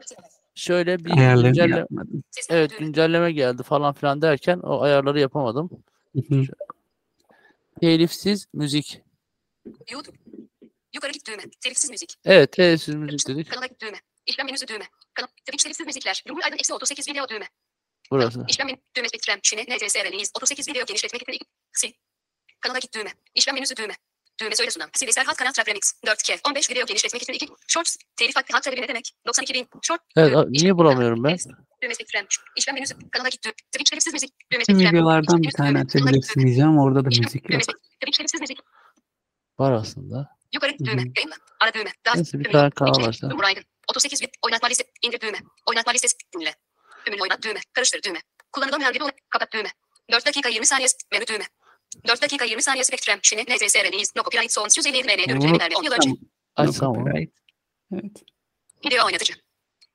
şöyle 0.56 1.06
bir 1.06 1.18
Ayarlarını 1.18 1.48
güncelle 1.48 1.76
yapmadım. 1.78 2.24
evet 2.50 2.78
güncelleme 2.80 3.32
geldi 3.32 3.64
falan 3.64 3.94
filan 3.94 4.22
derken 4.22 4.60
o 4.60 4.82
ayarları 4.82 5.20
yapamadım. 5.20 5.70
Telifsiz 7.82 8.48
müzik. 8.54 9.02
YouTube. 9.92 10.18
Yukarı 10.94 11.12
git 11.12 11.28
düğme. 11.28 11.44
Telifsiz 11.62 11.90
müzik. 11.92 12.14
Evet 12.26 12.52
telifsiz 12.52 12.96
müzik 12.96 13.28
dedik. 13.28 13.50
Kanala 13.52 13.66
git 13.66 13.82
düğme. 13.82 13.98
İşlem 14.26 14.46
menüsü 14.46 14.68
düğme. 14.68 14.86
Kanal. 15.14 15.28
Twitch 15.28 15.64
telifsiz 15.64 15.86
müzikler. 15.86 16.24
Rumur 16.30 16.44
Aydın 16.44 16.58
eksi 16.58 16.74
38 16.74 17.08
video 17.08 17.30
düğme. 17.30 17.46
Burası. 18.12 18.46
İşlem 18.50 18.68
menü. 18.68 18.78
Düğme 18.98 19.08
spektrem. 19.08 19.40
NTS 19.40 19.96
release. 19.96 20.32
38 20.36 20.68
video 20.68 20.86
genişletmek 20.86 21.22
için. 21.76 21.96
Kanala 22.60 22.80
git 22.80 22.96
düğme. 22.96 23.10
İşlem 23.36 23.56
menüsü 23.56 23.76
düğme. 23.76 23.94
Düğme 24.42 24.56
söyle 24.56 24.72
sunan. 24.72 24.90
Silisel 24.94 25.26
hat 25.26 25.38
kanal 25.38 25.52
trap 25.52 25.68
remix. 25.68 25.94
4K. 26.06 26.40
15 26.50 26.70
video 26.70 26.86
genişletmek 26.86 27.22
için 27.24 27.34
2. 27.34 27.48
Shorts. 27.68 27.96
Telif 28.16 28.36
hakkı 28.36 28.54
hat 28.54 28.64
talebi 28.64 28.82
ne 28.82 28.88
demek? 28.88 29.12
92 29.28 29.54
bin. 29.54 29.68
Short. 29.82 30.02
Evet 30.18 30.32
Düğme. 30.32 30.42
a- 30.42 30.46
niye 30.50 30.78
bulamıyorum 30.78 31.24
ben? 31.24 31.38
Düğme 31.84 31.94
spektrem. 31.96 32.26
İşlem 32.58 32.76
menüsü. 32.76 32.96
Kanala 33.12 33.30
git 33.30 33.44
düğme. 33.44 33.54
Twitch 33.72 33.90
telifsiz 33.92 34.14
müzik. 34.14 34.34
Düğme 34.52 34.64
spektrem. 34.64 34.90
videolardan 34.90 35.42
bir 35.44 35.52
tane 35.52 35.70
düğme. 35.70 35.82
Açabilirsin 35.82 36.34
düğme. 36.40 36.46
diyeceğim. 36.46 36.78
Orada 36.80 37.00
da 37.00 37.08
müzik 37.08 37.44
düğme 37.50 37.56
yok. 37.56 37.64
Twitch 38.02 38.18
telifsiz 38.18 38.42
müzik. 38.42 38.60
Var 39.60 39.72
aslında. 39.72 40.30
Yukarı 40.54 40.80
düğme. 40.80 41.04
Yayınla. 41.18 41.36
Ara 41.60 41.74
düğme. 41.74 41.92
Daha 42.06 42.16
Neyse 42.16 42.40
bir 42.40 42.52
tane. 42.52 42.72
Rumur 43.32 43.44
Aydın. 43.44 43.64
38 43.90 44.22
bit. 44.22 44.30
Oynatma 44.46 44.68
listesi. 44.68 44.92
İndir 45.02 45.22
düğme. 45.22 45.38
Oynatma 45.66 45.92
listesi. 45.92 46.16
Dinle. 46.36 46.56
Ümit 47.08 47.22
oynat 47.22 47.44
düğme. 47.44 47.60
Karıştır 47.74 48.04
düğme. 48.04 48.20
Kullanılan 48.52 48.94
gibi 48.94 49.04
kapat 49.30 49.54
düğme. 49.54 49.70
4 50.12 50.26
dakika 50.26 50.50
20 50.50 50.66
saniye 50.66 50.88
menü 51.14 51.28
düğme. 51.28 51.46
4 52.08 52.22
dakika 52.22 52.46
20 52.46 52.62
saniye 52.62 52.84
Spectrum. 52.84 53.20
Şine 53.24 53.44
NTS 53.44 53.76
release. 53.76 54.12
No 54.16 54.24
copyright 54.24 54.52
songs 54.52 54.78
157 54.78 55.08
MN. 55.08 55.28
Görüntüleme 55.28 55.60
verme. 55.60 55.76
10 55.76 55.84
yıl 55.84 55.92
önce. 55.92 56.10
Onu. 56.58 56.74
copyright. 56.74 57.34
Evet. 57.94 58.24
Video 58.86 59.06
oynatıcı. 59.06 59.34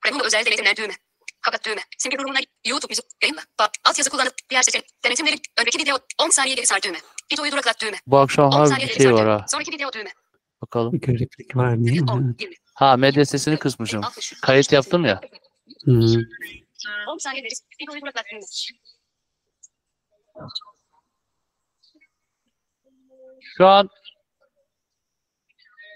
Premium 0.02 0.26
özel 0.26 0.46
denetimler 0.46 0.76
düğme. 0.76 0.94
Kapat 1.40 1.64
düğme. 1.66 1.80
Simge 1.98 2.18
durumuna 2.18 2.38
YouTube 2.66 2.90
müzik. 2.90 3.04
Yayınla. 3.22 3.42
Bak. 3.58 3.70
Alt 3.84 4.08
kullanıp 4.08 4.34
diğer 4.50 4.62
seçenek. 4.62 4.86
Denetimleri. 5.04 5.36
Önceki 5.60 5.78
video 5.78 5.98
10 6.20 6.30
saniye 6.30 6.54
geri 6.54 6.66
sar 6.66 6.82
düğme. 6.82 6.98
Videoyu 7.32 7.52
duraklat 7.52 7.80
düğme. 7.82 7.96
Bu 8.06 8.18
akşam 8.18 8.46
10 8.46 8.70
harbi 8.70 8.82
bir 8.82 8.88
şey 8.88 9.12
var 9.12 9.28
ha. 9.28 9.44
Sonraki 9.48 9.72
video 9.72 9.92
düğme. 9.92 10.12
Bakalım. 10.62 10.92
Bir 10.92 11.00
gariplik 11.00 11.56
var 11.56 11.84
değil 11.84 12.00
mi? 12.02 12.10
10, 12.12 12.24
Evet. 12.24 12.40
20. 12.40 12.54
Ha 12.74 12.96
medya 12.96 13.24
sesini 13.24 13.58
kısmışım. 13.58 14.04
60. 14.04 14.32
Kayıt 14.40 14.72
yaptım 14.72 15.04
ya. 15.04 15.20
Hı. 15.84 15.90
10 17.08 17.18
saniye 17.18 17.42
geri. 17.42 17.52
Videoyu 17.82 18.00
duraklat 18.02 18.24
düğme. 18.32 18.40
Şu 23.56 23.66
an 23.66 23.88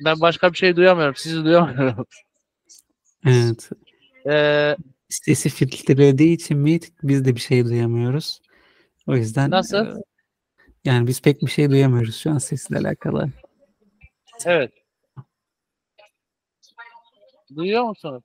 ben 0.05 0.21
başka 0.21 0.53
bir 0.53 0.59
şey 0.59 0.77
duyamıyorum. 0.77 1.15
Sizi 1.17 1.45
duyamıyorum. 1.45 2.07
Evet. 3.27 3.71
Ee, 4.27 4.77
Sesi 5.09 5.49
filtrelediği 5.49 6.35
için 6.35 6.59
mi 6.59 6.81
biz 7.03 7.25
de 7.25 7.35
bir 7.35 7.41
şey 7.41 7.65
duyamıyoruz. 7.65 8.41
O 9.07 9.17
yüzden 9.17 9.51
Nasıl? 9.51 9.87
e, 9.87 10.03
yani 10.85 11.07
biz 11.07 11.23
pek 11.23 11.43
bir 11.43 11.51
şey 11.51 11.71
duyamıyoruz 11.71 12.17
şu 12.17 12.31
an 12.31 12.39
sesle 12.39 12.79
alakalı. 12.79 13.31
evet. 14.47 14.73
Duyuyor 17.57 17.85
musunuz? 17.85 18.25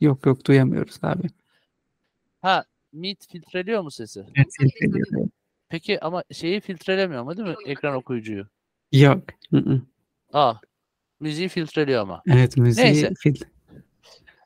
Yok 0.00 0.26
yok 0.26 0.44
duyamıyoruz 0.46 0.98
abi. 1.02 1.28
Ha, 2.42 2.64
Meet 2.92 3.26
filtreliyor 3.32 3.82
mu 3.82 3.90
sesi? 3.90 4.20
Evet, 4.34 4.46
filtreliyor. 4.60 5.28
Peki 5.68 6.00
ama 6.00 6.24
şeyi 6.32 6.60
filtrelemiyor 6.60 7.20
ama 7.20 7.36
değil 7.36 7.48
mi? 7.48 7.54
Ekran 7.66 7.94
okuyucuyu. 7.94 8.46
Yok. 8.92 9.22
Hı 9.50 9.56
hı. 9.56 9.80
Aa, 10.32 10.54
müziği 11.20 11.48
filtreliyor 11.48 12.02
ama. 12.02 12.22
Evet 12.32 12.56
müziği 12.56 12.86
Neyse. 12.86 13.08
fil- 13.08 13.44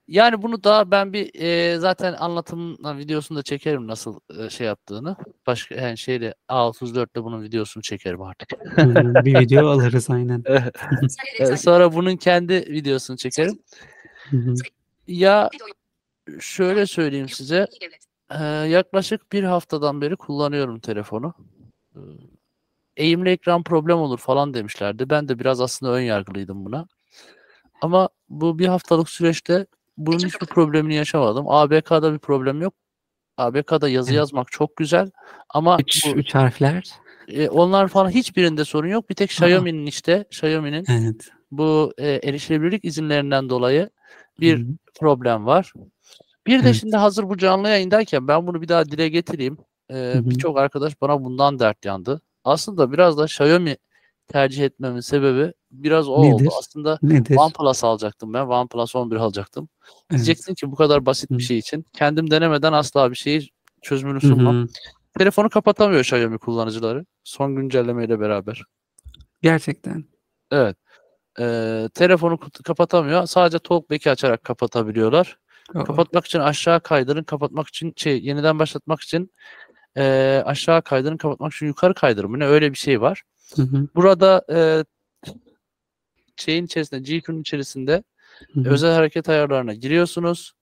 Yani 0.09 0.43
bunu 0.43 0.65
daha 0.65 0.91
ben 0.91 1.12
bir 1.12 1.31
e, 1.35 1.79
zaten 1.79 2.12
anlatım 2.12 2.79
videosunu 2.99 3.38
da 3.38 3.43
çekerim 3.43 3.87
nasıl 3.87 4.21
e, 4.38 4.50
şey 4.50 4.67
yaptığını. 4.67 5.17
Başka 5.47 5.75
yani 5.75 5.99
şeyle 5.99 6.35
A34'te 6.49 7.25
bunun 7.25 7.43
videosunu 7.43 7.83
çekerim 7.83 8.23
artık. 8.23 8.49
Bir 9.25 9.38
video 9.38 9.67
alırız 9.67 10.11
aynen. 10.11 10.45
E. 11.38 11.57
Sonra 11.57 11.93
bunun 11.93 12.17
kendi 12.17 12.55
videosunu 12.55 13.17
çekerim. 13.17 13.59
Hı 14.31 14.37
hı. 14.37 14.55
Ya 15.07 15.50
şöyle 16.41 16.87
söyleyeyim 16.87 17.29
size. 17.29 17.67
İyi 18.33 18.38
devlet. 18.38 18.64
e, 18.64 18.68
yaklaşık 18.68 19.33
bir 19.33 19.45
haftadan 19.45 20.00
beri 20.00 20.16
kullanıyorum 20.16 20.80
telefonu. 20.80 21.35
E, 21.95 22.00
Eğimli 22.97 23.30
ekran 23.30 23.62
problem 23.62 23.99
olur 23.99 24.18
falan 24.18 24.54
demişlerdi. 24.54 25.11
Ben 25.11 25.28
de 25.28 25.38
biraz 25.38 25.61
aslında 25.61 25.92
ön 25.92 26.00
yargılıydım 26.00 26.64
buna. 26.64 26.87
Ama 27.83 28.09
bu 28.28 28.59
bir 28.59 28.66
haftalık 28.66 29.09
süreçte 29.11 29.66
bunun 29.97 30.26
hiçbir 30.26 30.47
problemini 30.47 30.95
yaşamadım. 30.95 31.45
ABK'da 31.49 32.12
bir 32.12 32.18
problem 32.18 32.62
yok. 32.62 32.75
ABK'da 33.37 33.88
yazı 33.88 34.11
Evet. 34.11 34.18
yazmak 34.18 34.52
çok 34.52 34.76
güzel. 34.76 35.11
Ama 35.49 35.76
Üç, 35.80 36.06
bu, 36.06 36.18
üç 36.18 36.35
harfler. 36.35 36.90
e, 37.28 37.49
onlar 37.49 37.88
falan 37.88 38.11
hiçbirinde 38.11 38.64
sorun 38.64 38.88
yok. 38.88 39.11
Bir 39.11 39.14
tek 39.14 39.30
Xiaomi'nin 39.30 39.87
işte 39.87 40.25
Xiaomi'nin 40.30 40.85
Evet. 40.88 41.28
bu 41.50 41.92
e, 41.99 42.21
erişilebilirlik 42.23 42.85
izinlerinden 42.85 43.49
dolayı 43.49 43.90
bir 44.40 44.59
Hı 44.59 44.62
hı. 44.62 44.76
problem 44.95 45.47
var. 45.47 45.73
Bir 46.47 46.59
de 46.59 46.67
Evet. 46.67 46.76
şimdi 46.76 46.97
hazır 46.97 47.29
bu 47.29 47.37
canlı 47.38 47.69
yayındayken 47.69 48.29
ben 48.29 48.47
bunu 48.47 48.62
bir 48.62 48.69
daha 48.69 48.85
dile 48.85 49.09
getireyim. 49.09 49.59
Ee. 49.93 50.15
Birçok 50.25 50.59
arkadaş 50.59 51.00
bana 51.00 51.25
bundan 51.25 51.59
dert 51.59 51.85
yandı. 51.85 52.21
Aslında 52.45 52.93
biraz 52.93 53.19
da 53.19 53.25
Xiaomi 53.25 53.76
tercih 54.29 54.65
etmemin 54.65 55.00
sebebi 55.00 55.53
biraz 55.71 56.09
o 56.09 56.12
oldu. 56.12 56.35
Nedir? 56.43 56.49
Aslında 56.59 56.99
Nedir? 57.03 57.37
OnePlus 57.37 57.85
alacaktım 57.85 58.35
ben. 58.35 58.47
OnePlus 58.47 58.97
11 58.97 59.17
alacaktım. 59.17 59.69
Evet. 59.85 60.11
Diyeceksin 60.11 60.55
ki 60.55 60.71
bu 60.71 60.76
kadar 60.76 61.07
basit 61.07 61.31
bir 61.31 61.43
şey 61.43 61.59
için. 61.59 61.85
Kendim 61.93 62.31
denemeden 62.31 62.73
asla 62.73 63.11
bir 63.11 63.17
şeyi 63.17 63.50
çözümünü 63.83 64.21
sunmam. 64.21 64.69
Telefonu 65.19 65.50
kapatamıyor 65.50 66.00
Xiaomi 66.00 66.38
kullanıcıları. 66.38 67.07
Son 67.25 67.57
güncellemeyle 67.57 68.21
beraber. 68.21 68.62
Gerçekten. 69.43 70.05
Evet. 70.50 70.76
Ee, 71.41 71.88
telefonu 71.95 72.38
kapatamıyor. 72.65 73.26
Sadece 73.26 73.59
talkback'i 73.59 74.11
açarak 74.11 74.45
kapatabiliyorlar. 74.45 75.38
Aa, 75.75 75.85
Kapatmak 75.85 76.26
için 76.26 76.38
aşağı 76.40 76.80
kaydırın, 76.80 77.23
kapatmak 77.25 77.68
için 77.68 77.92
şey 77.96 78.25
yeniden 78.25 78.58
başlatmak 78.58 79.00
için 79.00 79.30
eee, 79.96 80.42
aşağı 80.46 80.82
kaydırın, 80.82 81.16
kapatmak 81.16 81.52
için 81.52 81.66
yukarı 81.66 81.94
kaydırın. 81.94 82.30
mı 82.30 82.38
Ne 82.38 82.46
öyle 82.46 82.73
bir 82.73 82.78
şey 82.78 83.00
var. 83.00 83.23
hı 83.56 83.62
hı, 83.62 83.88
Burada 83.94 84.44
eee, 84.49 84.85
şeyin 86.37 86.66
içerisinde, 86.66 87.00
GQ'nun 87.00 87.40
içerisinde 87.40 88.02
hı 88.54 88.61
hı. 88.61 88.70
özel 88.70 88.94
hareket 88.94 89.28
ayarlarına 89.28 89.75
giriyorsunuz. 89.75 90.52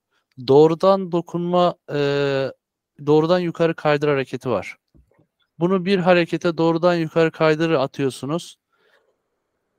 Doğrudan 0.47 1.11
dokunma, 1.11 1.75
eee, 1.93 2.51
doğrudan 3.05 3.39
yukarı 3.39 3.73
kaydır 3.75 4.07
hareketi 4.07 4.49
var. 4.49 4.77
Bunu 5.59 5.85
bir 5.85 5.99
harekete 5.99 6.57
doğrudan 6.57 6.95
yukarı 6.95 7.31
kaydırı 7.31 7.79
atıyorsunuz. 7.79 8.57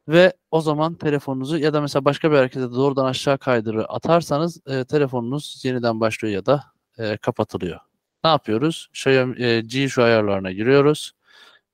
Ve 0.08 0.32
o 0.50 0.60
zaman 0.60 0.94
telefonunuzu 0.94 1.58
ya 1.58 1.74
da 1.74 1.80
mesela 1.80 2.04
başka 2.04 2.30
bir 2.30 2.36
harekete 2.36 2.72
doğrudan 2.72 3.04
aşağı 3.04 3.38
kaydırı 3.38 3.84
atarsanız 3.92 4.60
e, 4.66 4.84
telefonunuz 4.84 5.60
yeniden 5.64 6.00
başlıyor 6.00 6.34
ya 6.34 6.46
da 6.46 6.64
e, 6.98 7.16
kapatılıyor. 7.16 7.78
Ne 8.24 8.30
yapıyoruz? 8.30 8.88
Xiaomi, 8.92 9.42
e, 9.42 9.60
G 9.60 9.88
şu 9.88 10.02
ayarlarına 10.02 10.52
giriyoruz. 10.52 11.12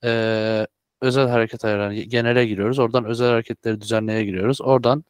E, 0.04 0.66
özel 1.00 1.28
hareket 1.28 1.64
ayarlarına 1.64 1.94
genele 1.94 2.46
giriyoruz. 2.46 2.78
Oradan 2.78 3.04
özel 3.04 3.28
hareketleri 3.28 3.80
düzenleye 3.80 4.24
giriyoruz. 4.24 4.60
Oradan 4.60 5.04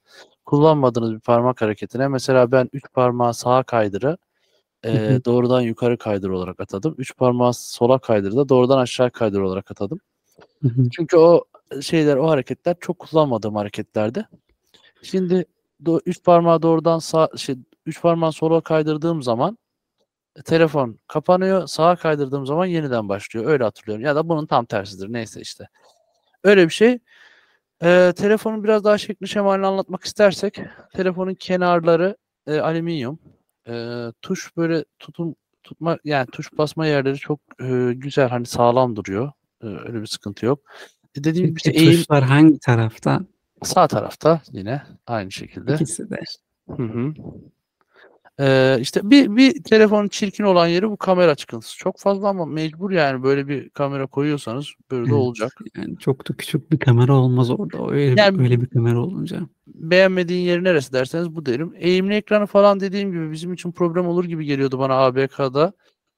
kullanmadığınız 0.45 1.15
bir 1.15 1.21
parmak 1.21 1.63
hareketine 1.63 2.09
mesela 2.09 2.53
ben 2.53 2.69
3 2.73 2.85
parmağı 2.93 3.35
sağa 3.35 3.63
kaydırı 3.63 4.17
e, 4.85 5.21
doğrudan 5.25 5.61
yukarı 5.61 5.99
kaydır 5.99 6.31
olarak 6.31 6.61
atadım. 6.61 6.95
3 6.99 7.17
parmağı 7.17 7.55
sola 7.55 7.99
kaydırı 7.99 8.37
da 8.37 8.49
doğrudan 8.49 8.79
aşağı 8.79 9.11
kaydır 9.11 9.41
olarak 9.41 9.71
atadım. 9.71 10.01
Çünkü 10.93 11.17
o 11.17 11.45
şeyler, 11.81 12.17
o 12.17 12.31
hareketler 12.31 12.77
çok 12.81 12.99
kullanmadığım 12.99 13.57
hareketlerdi. 13.57 14.29
Şimdi 15.03 15.45
do- 15.85 16.01
üç 16.07 16.25
parmağı 16.25 16.63
doğrudan 16.63 16.99
sağ, 16.99 17.29
şey, 17.37 17.57
üç 17.87 18.03
parmağı 18.03 18.33
sola 18.33 18.61
kaydırdığım 18.61 19.23
zaman 19.23 19.59
e, 20.37 20.43
telefon 20.43 20.99
kapanıyor. 21.09 21.67
Sağa 21.67 21.97
kaydırdığım 21.97 22.47
zaman 22.47 22.67
yeniden 22.67 23.09
başlıyor. 23.09 23.47
Öyle 23.47 23.65
hatırlıyorum. 23.65 24.05
Ya 24.05 24.17
da 24.17 24.29
bunun 24.29 24.47
tam 24.47 24.65
tersidir. 24.65 25.13
Neyse 25.13 25.41
işte. 25.41 25.69
Öyle 26.45 26.65
bir 26.65 26.73
şey. 26.73 26.99
Ee, 27.83 28.13
telefonun 28.17 28.65
biraz 28.65 28.85
daha 28.85 28.99
şekli 28.99 29.29
şemalini 29.29 29.67
anlatmak 29.67 30.05
istersek 30.05 30.61
telefonun 30.95 31.35
kenarları 31.35 32.17
e, 32.47 32.61
alüminyum. 32.61 33.19
E, 33.69 34.07
tuş 34.23 34.57
böyle 34.57 34.85
tutum 34.99 35.35
tutma 35.63 35.99
yani 36.05 36.27
tuş 36.27 36.59
basma 36.59 36.87
yerleri 36.87 37.17
çok 37.17 37.41
e, 37.61 37.93
güzel 37.95 38.29
hani 38.29 38.47
sağlam 38.47 38.97
duruyor. 38.97 39.33
E, 39.63 39.67
öyle 39.67 40.01
bir 40.01 40.07
sıkıntı 40.07 40.47
yok. 40.47 40.61
Dediğim 41.17 41.47
gibi 41.47 41.57
işte 41.57 41.71
eğim 41.71 41.93
tuşlar 41.93 42.25
hangi 42.25 42.59
tarafta? 42.59 43.21
sağ 43.63 43.89
tarafta 43.89 44.41
yine 44.53 44.83
aynı 45.07 45.33
şekilde. 45.33 45.75
İkisi 45.75 46.11
de. 46.11 46.21
Hı 46.77 46.83
hı. 46.83 47.15
Ee, 48.41 48.79
işte 48.81 49.11
bir, 49.11 49.37
bir 49.37 49.63
telefonun 49.63 50.09
çirkin 50.09 50.45
olan 50.45 50.67
yeri 50.67 50.91
bu 50.91 50.97
kamera 50.97 51.35
çıkıntısı. 51.35 51.79
Çok 51.79 51.99
fazla 51.99 52.29
ama 52.29 52.47
mecbur 52.47 52.91
yani 52.91 53.23
böyle 53.23 53.49
bir 53.49 53.71
kamera 53.71 54.07
koyuyorsanız 54.07 54.67
böyle 54.91 55.11
de 55.11 55.15
olacak. 55.15 55.53
Yani 55.77 55.99
çok 55.99 56.29
da 56.29 56.35
küçük 56.35 56.73
bir 56.73 56.79
kamera 56.79 57.15
olmaz 57.15 57.51
orada. 57.51 57.91
Öyle, 57.91 58.21
Yani- 58.21 58.43
öyle 58.43 58.61
bir 58.61 58.67
kamera 58.67 58.99
olunca. 58.99 59.41
Beğenmediğin 59.67 60.47
yeri 60.47 60.65
neresi 60.65 60.93
derseniz 60.93 61.35
bu 61.35 61.47
derim. 61.47 61.73
Eğimli 61.77 62.15
ekranı 62.15 62.47
falan 62.47 62.81
dediğim 62.81 63.13
gibi 63.13 63.33
bizim 63.33 63.53
için 63.53 63.73
problem 63.73 64.07
olur 64.07 64.25
gibi 64.25 64.45
geliyordu 64.45 64.79
bana 64.79 64.95
ABK'da. 64.95 65.73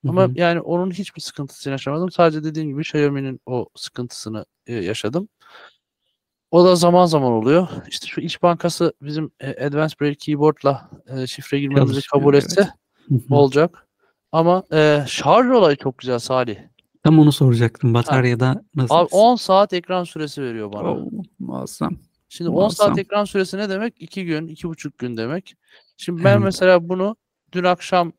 Ama 0.08 0.24
hı. 0.24 0.32
yani 0.34 0.60
onun 0.60 0.90
hiçbir 0.90 1.20
sıkıntısını 1.20 1.70
yaşamadım. 1.70 2.10
Sadece 2.10 2.44
dediğim 2.44 2.68
gibi 2.68 2.80
Xiaomi'nin 2.80 3.40
o 3.46 3.66
sıkıntısını 3.74 4.44
e, 4.66 4.74
yaşadım. 4.74 5.28
O 6.50 6.64
da 6.64 6.76
zaman 6.76 7.06
zaman 7.06 7.32
oluyor. 7.32 7.68
İşte 7.88 8.06
şu 8.06 8.20
iç 8.20 8.42
bankası 8.42 8.92
bizim 9.02 9.30
e, 9.40 9.66
Advanced 9.66 10.00
Braille 10.00 10.14
Keyboard'la 10.14 10.90
e, 11.06 11.26
şifre 11.26 11.60
girmemizi 11.60 12.00
kabul 12.06 12.34
evet. 12.34 12.44
etse 12.44 12.68
hı. 13.08 13.34
olacak. 13.34 13.88
Ama 14.32 14.62
e, 14.72 15.04
şarj 15.06 15.50
olayı 15.50 15.76
çok 15.76 15.98
güzel 15.98 16.18
Salih. 16.18 16.56
Tam 17.04 17.18
onu 17.18 17.32
soracaktım. 17.32 17.94
Bataryada 17.94 18.64
nasıl? 18.74 18.94
Abi 18.94 19.08
10 19.12 19.36
saat 19.36 19.72
ekran 19.72 20.04
süresi 20.04 20.42
veriyor 20.42 20.72
bana. 20.72 20.90
Oo, 20.90 21.10
muazzam. 21.38 21.96
Şimdi 22.28 22.50
10 22.50 22.68
saat 22.68 22.88
muazzam. 22.88 22.98
ekran 22.98 23.24
süresi 23.24 23.58
ne 23.58 23.68
demek? 23.68 23.94
2 23.98 24.24
gün, 24.24 24.48
2,5 24.48 24.98
gün 24.98 25.16
demek. 25.16 25.54
Şimdi 25.96 26.24
ben 26.24 26.32
Evet. 26.32 26.44
mesela 26.44 26.88
bunu 26.88 27.16
dün 27.52 27.64
akşam 27.64 28.12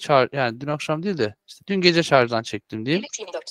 şarj 0.00 0.28
yani 0.32 0.60
dün 0.60 0.66
akşam 0.66 1.02
değil 1.02 1.18
de 1.18 1.34
işte 1.48 1.64
dün 1.68 1.80
gece 1.80 2.02
şarjdan 2.02 2.42
çektim 2.42 2.86
diyeyim. 2.86 3.02
Birlik 3.02 3.18
24. 3.20 3.44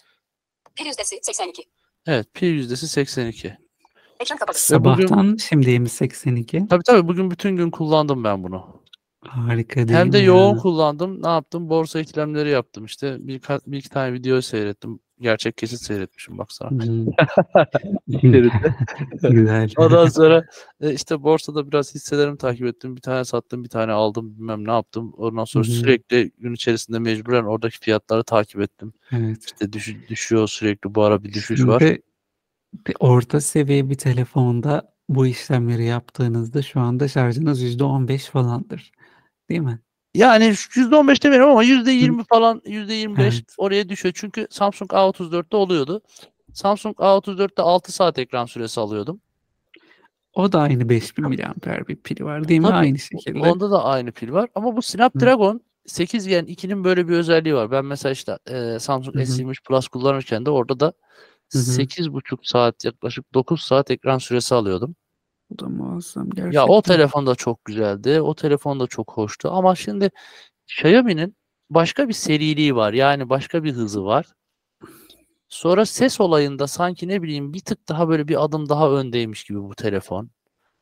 Pil 0.75 0.85
yüzdesi 0.85 1.19
82. 1.21 1.63
Evet, 2.07 2.27
pil 2.33 2.47
yüzdesi 2.47 2.87
82. 2.87 3.57
Ekran 4.19 4.37
kapalı. 4.37 4.55
Ve 4.71 4.83
bugün- 4.83 5.07
Sabahtan 5.07 5.37
şimdiyemiz 5.37 5.91
82. 5.91 6.67
Tabii 6.69 6.83
tabii 6.83 7.07
bugün 7.07 7.31
bütün 7.31 7.55
gün 7.55 7.71
kullandım 7.71 8.23
ben 8.23 8.43
bunu. 8.43 8.83
Harika 9.21 9.75
değil 9.87 9.99
Hem 9.99 10.13
de 10.13 10.19
mi 10.19 10.25
yoğun 10.25 10.55
ya? 10.55 10.61
kullandım. 10.61 11.23
Ne 11.23 11.27
yaptım? 11.27 11.69
Borsa 11.69 11.99
işlemleri 11.99 12.49
yaptım 12.49 12.85
işte. 12.85 13.17
Bir, 13.19 13.41
bir 13.67 13.77
iki 13.77 13.89
tane 13.89 14.13
video 14.13 14.41
seyrettim. 14.41 14.99
Gerçek 15.19 15.57
kesit 15.57 15.81
seyretmişim 15.81 16.37
baksana. 16.37 16.69
Güzel. 19.29 19.71
Ondan 19.77 20.07
sonra 20.07 20.45
e, 20.81 20.93
işte 20.93 21.23
borsada 21.23 21.67
biraz 21.67 21.95
hisselerimi 21.95 22.37
takip 22.37 22.65
ettim. 22.65 22.95
Bir 22.95 23.01
tane 23.01 23.25
sattım, 23.25 23.63
bir 23.63 23.69
tane 23.69 23.91
aldım. 23.91 24.35
Bilmem 24.35 24.67
ne 24.67 24.71
yaptım. 24.71 25.13
Ondan 25.17 25.45
sonra 25.45 25.63
sürekli 25.63 26.31
gün 26.37 26.53
içerisinde 26.53 26.99
mecburen 26.99 27.43
oradaki 27.43 27.79
fiyatları 27.79 28.23
takip 28.23 28.61
ettim. 28.61 28.93
Evet. 29.11 29.45
İşte 29.45 29.73
düş- 29.73 30.09
düşüyor 30.09 30.47
sürekli. 30.47 30.95
Bu 30.95 31.03
ara 31.03 31.23
bir 31.23 31.33
düşüş 31.33 31.67
var. 31.67 31.79
Şimdi 31.79 32.01
bir 32.87 32.95
orta 32.99 33.41
seviye 33.41 33.89
bir 33.89 33.95
telefonda 33.95 34.95
bu 35.09 35.27
işlemleri 35.27 35.85
yaptığınızda 35.85 36.61
şu 36.61 36.79
anda 36.79 37.07
şarjınız 37.07 37.61
%15 37.61 38.29
falandır. 38.29 38.91
Değil 39.49 39.61
mi? 39.61 39.79
Yani 40.15 40.53
%15 40.75 41.23
demeyelim 41.23 41.49
ama 41.49 41.63
%20 41.63 42.23
falan 42.23 42.61
%25 42.65 43.33
Evet. 43.33 43.43
oraya 43.57 43.89
düşüyor. 43.89 44.13
Çünkü 44.17 44.47
Samsung 44.49 44.91
A34'te 44.91 45.57
oluyordu. 45.57 46.01
Samsung 46.53 46.97
A34'te 46.97 47.61
6 47.61 47.91
saat 47.91 48.19
ekran 48.19 48.45
süresi 48.45 48.79
alıyordum. 48.79 49.21
O 50.33 50.51
da 50.51 50.59
aynı 50.59 50.89
5000 50.89 51.25
mAh 51.25 51.87
bir 51.87 51.95
pili 51.95 52.25
var 52.25 52.47
değil 52.47 52.59
mi? 52.59 52.67
Tabii, 52.67 52.75
Aynı 52.75 52.99
şekilde. 52.99 53.39
Onda 53.39 53.71
da 53.71 53.83
aynı 53.83 54.11
pil 54.11 54.31
var. 54.31 54.49
Ama 54.55 54.75
bu 54.75 54.81
Snapdragon 54.81 55.61
8 55.85 56.27
Gen 56.27 56.45
2'nin 56.45 56.83
böyle 56.83 57.07
bir 57.07 57.13
özelliği 57.13 57.55
var. 57.55 57.71
Ben 57.71 57.85
mesela 57.85 58.11
işte 58.13 58.37
e, 58.47 58.79
Samsung 58.79 59.15
Hı 59.15 59.19
hı. 59.19 59.23
S23 59.23 59.63
Plus 59.63 59.87
kullanırken 59.87 60.45
de 60.45 60.49
orada 60.49 60.79
da 60.79 60.93
Hı 61.53 61.59
hı. 61.59 61.61
8,5 61.61 62.39
saat 62.43 62.85
yaklaşık 62.85 63.33
9 63.33 63.61
saat 63.61 63.91
ekran 63.91 64.17
süresi 64.17 64.55
alıyordum. 64.55 64.95
Bu 65.49 65.59
da 65.59 65.69
muazzam 65.69 66.29
gerçekten. 66.29 66.51
Ya 66.59 66.67
o 66.67 66.81
telefon 66.81 67.27
da 67.27 67.35
çok 67.35 67.65
güzeldi. 67.65 68.21
O 68.21 68.35
telefon 68.35 68.79
da 68.79 68.87
çok 68.87 69.11
hoştu. 69.11 69.49
Ama 69.51 69.75
şimdi 69.75 70.11
Xiaomi'nin 70.67 71.35
başka 71.69 72.07
bir 72.07 72.13
seriliği 72.13 72.75
var. 72.75 72.93
Yani 72.93 73.29
başka 73.29 73.63
bir 73.63 73.73
hızı 73.73 74.05
var. 74.05 74.25
Sonra 75.49 75.85
ses 75.85 76.21
olayında 76.21 76.67
sanki 76.67 77.07
ne 77.07 77.21
bileyim 77.21 77.53
bir 77.53 77.59
tık 77.59 77.89
daha 77.89 78.09
böyle 78.09 78.27
bir 78.27 78.43
adım 78.43 78.69
daha 78.69 78.91
öndeymiş 78.91 79.43
gibi 79.43 79.61
bu 79.61 79.75
telefon. 79.75 80.29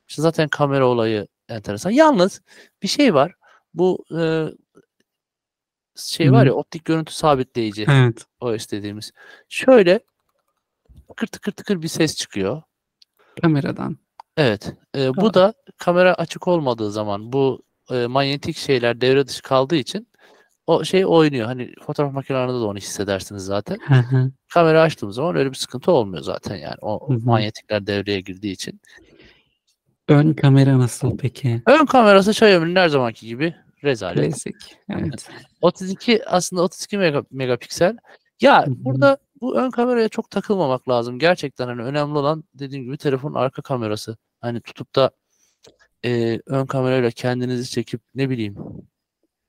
İşte 0.08 0.22
zaten 0.22 0.48
kamera 0.48 0.88
olayı 0.88 1.28
enteresan. 1.50 1.92
Yalnız 1.92 2.42
bir 2.84 2.88
şey 2.88 3.14
var. 3.14 3.34
Bu 3.74 4.06
e, 4.20 4.48
şey 5.96 6.32
var 6.32 6.46
ya 6.46 6.54
optik 6.54 6.86
görüntü 6.86 7.14
sabitleyici 7.14 7.86
Evet. 7.90 8.26
o 8.40 8.56
istediğimiz. 8.56 9.12
Şöyle 9.50 10.00
tıkır 11.08 11.28
tıkır 11.28 11.52
tıkır 11.52 11.82
bir 11.82 11.88
ses 11.88 12.16
çıkıyor. 12.16 12.62
Kameradan. 13.42 13.98
Evet. 14.38 14.74
e, 14.98 15.16
bu 15.16 15.34
da 15.34 15.54
kamera 15.78 16.14
açık 16.14 16.48
olmadığı 16.48 16.92
zaman 16.92 17.34
bu 17.34 17.64
e, 17.92 18.08
manyetik 18.08 18.58
şeyler 18.58 19.02
devre 19.02 19.28
dışı 19.28 19.42
kaldığı 19.42 19.76
için 19.76 20.08
o 20.68 20.84
şey 20.84 21.06
oynuyor. 21.06 21.46
Hani 21.46 21.74
fotoğraf 21.86 22.14
makinelerinde 22.14 22.54
de 22.54 22.58
onu 22.58 22.78
hissedersiniz 22.78 23.44
zaten. 23.44 23.78
Hı 23.88 23.94
hı. 23.94 24.32
Kamera 24.54 24.82
açtığım 24.82 25.12
zaman 25.12 25.36
öyle 25.36 25.50
bir 25.50 25.56
sıkıntı 25.56 25.92
olmuyor 25.92 26.24
zaten 26.24 26.56
yani. 26.56 26.78
O 26.82 27.10
Hı 27.10 27.14
hı. 27.14 27.26
manyetikler 27.26 27.88
devreye 27.88 28.22
girdiği 28.22 28.52
için. 28.52 28.82
Ön 30.08 30.34
kamera 30.34 30.80
nasıl 30.80 31.18
peki? 31.18 31.62
Ön 31.68 31.86
kamerası 31.86 32.32
Xiaomi'nin 32.32 32.76
her 32.76 32.90
zamanki 32.90 33.28
gibi 33.28 33.56
rezalet. 33.84 34.32
Klasik. 34.32 34.56
Evet. 34.90 35.30
32 35.62 36.26
aslında 36.26 36.62
32 36.62 36.98
mega, 36.98 37.24
megapiksel. 37.32 37.98
Ya 38.42 38.66
burada 38.68 39.18
bu 39.44 39.58
ön 39.58 39.72
kameraya 39.72 40.10
çok 40.10 40.30
takılmamak 40.30 40.90
lazım. 40.90 41.20
Gerçekten 41.20 41.68
hani 41.68 41.82
önemli 41.82 42.18
olan 42.18 42.44
dediğim 42.54 42.86
gibi 42.86 42.98
telefonun 42.98 43.36
arka 43.36 43.62
kamerası. 43.62 44.18
Hani 44.42 44.62
tutup 44.62 44.96
da 44.96 45.12
e, 46.06 46.40
ön 46.46 46.66
kamerayla 46.66 47.12
kendinizi 47.12 47.70
çekip 47.70 48.02
ne 48.16 48.30
bileyim 48.30 48.56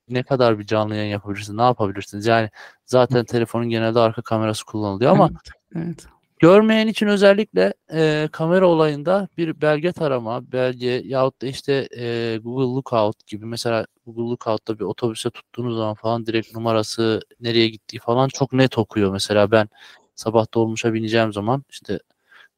ne 0.08 0.22
kadar 0.22 0.58
bir 0.58 0.66
canlı 0.66 0.94
yayın 0.94 1.10
yapabilirsiniz, 1.10 1.56
ne 1.56 1.62
yapabilirsiniz? 1.62 2.26
Yani 2.26 2.50
zaten 2.86 3.24
telefonun 3.24 3.68
genelde 3.68 3.98
arka 4.00 4.22
kamerası 4.22 4.64
kullanılıyor 4.64 5.12
ama 5.12 5.28
Evet. 5.30 5.86
evet. 5.86 6.06
Görmeyen 6.38 6.86
için 6.86 7.06
özellikle 7.06 7.74
e, 7.92 8.28
kamera 8.32 8.66
olayında 8.66 9.28
bir 9.38 9.60
belge 9.60 9.92
tarama, 9.92 10.52
belge 10.52 11.02
yahut 11.04 11.42
da 11.42 11.46
işte 11.46 11.88
e, 11.98 12.38
Google 12.42 12.74
Lookout 12.74 13.26
gibi 13.26 13.46
mesela 13.46 13.86
Google 14.06 14.22
Lookout'ta 14.22 14.78
bir 14.78 14.84
otobüse 14.84 15.30
tuttuğunuz 15.30 15.76
zaman 15.76 15.94
falan 15.94 16.26
direkt 16.26 16.54
numarası 16.54 17.20
nereye 17.40 17.68
gittiği 17.68 17.98
falan 17.98 18.28
çok 18.28 18.52
net 18.52 18.78
okuyor. 18.78 19.12
Mesela 19.12 19.50
ben 19.50 19.68
sabah 20.14 20.46
dolmuşa 20.54 20.94
bineceğim 20.94 21.32
zaman 21.32 21.64
işte 21.70 21.98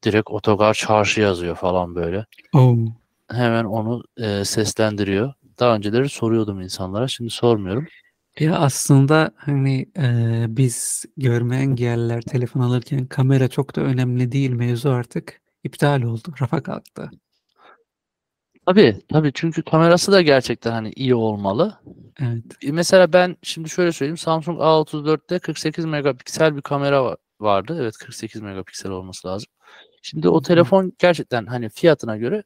direkt 0.03 0.31
otogar 0.31 0.73
çarşı 0.73 1.21
yazıyor 1.21 1.55
falan 1.55 1.95
böyle. 1.95 2.25
Oo. 2.55 2.75
Hemen 3.31 3.65
onu 3.65 4.03
e, 4.17 4.45
seslendiriyor. 4.45 5.33
Daha 5.59 5.75
önceleri 5.75 6.09
soruyordum 6.09 6.61
insanlara. 6.61 7.07
Şimdi 7.07 7.29
sormuyorum. 7.29 7.87
Ya 8.39 8.55
aslında 8.59 9.31
hani 9.35 9.85
eee, 9.97 10.45
biz 10.49 11.05
görme 11.17 11.57
engelliler 11.57 12.21
telefon 12.21 12.59
alırken 12.61 13.05
kamera 13.07 13.47
çok 13.47 13.75
da 13.75 13.81
önemli 13.81 14.31
değil 14.31 14.51
mevzu 14.51 14.89
artık 14.89 15.41
iptal 15.63 16.01
oldu. 16.01 16.33
Rafa 16.41 16.63
kalktı. 16.63 17.11
Tabii 18.65 18.99
tabii 19.09 19.31
çünkü 19.33 19.63
kamerası 19.63 20.11
da 20.11 20.21
gerçekten 20.21 20.71
hani 20.71 20.91
iyi 20.91 21.15
olmalı. 21.15 21.79
Evet. 22.21 22.43
E, 22.61 22.71
Mesela 22.71 23.13
ben 23.13 23.37
şimdi 23.43 23.69
şöyle 23.69 23.91
söyleyeyim. 23.91 24.17
Samsung 24.17 24.61
A34'te 24.61 25.39
48 25.39 25.85
megapiksel 25.85 26.55
bir 26.55 26.61
kamera 26.61 26.97
va- 26.97 27.17
vardı. 27.39 27.77
Evet 27.81 27.97
48 27.97 28.41
megapiksel 28.41 28.91
olması 28.91 29.27
lazım. 29.27 29.47
Şimdi 30.01 30.27
Hı 30.27 30.31
o 30.31 30.39
hı. 30.39 30.43
telefon 30.43 30.93
gerçekten 30.99 31.45
hani 31.45 31.69
fiyatına 31.69 32.17
göre 32.17 32.43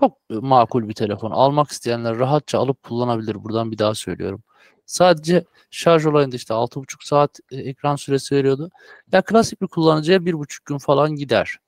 çok 0.00 0.18
makul 0.30 0.88
bir 0.88 0.94
telefon. 0.94 1.32
Almak 1.32 1.70
isteyenler 1.70 2.18
rahatça 2.18 2.58
alıp 2.58 2.82
kullanabilir. 2.82 3.44
Buradan 3.44 3.72
bir 3.72 3.78
daha 3.78 3.94
söylüyorum. 3.96 4.42
Sadece 4.88 5.44
şarj 5.70 6.06
olayında 6.06 6.36
işte 6.36 6.54
6,5 6.54 7.04
saat 7.04 7.40
e, 7.50 7.56
ekran 7.56 7.96
süresi 7.96 8.36
veriyordu. 8.36 8.70
Ya 9.12 9.22
klasik 9.22 9.62
bir 9.62 9.66
kullanıcıya 9.66 10.18
1,5 10.18 10.64
gün 10.64 10.78
falan 10.78 11.14
gider. 11.14 11.58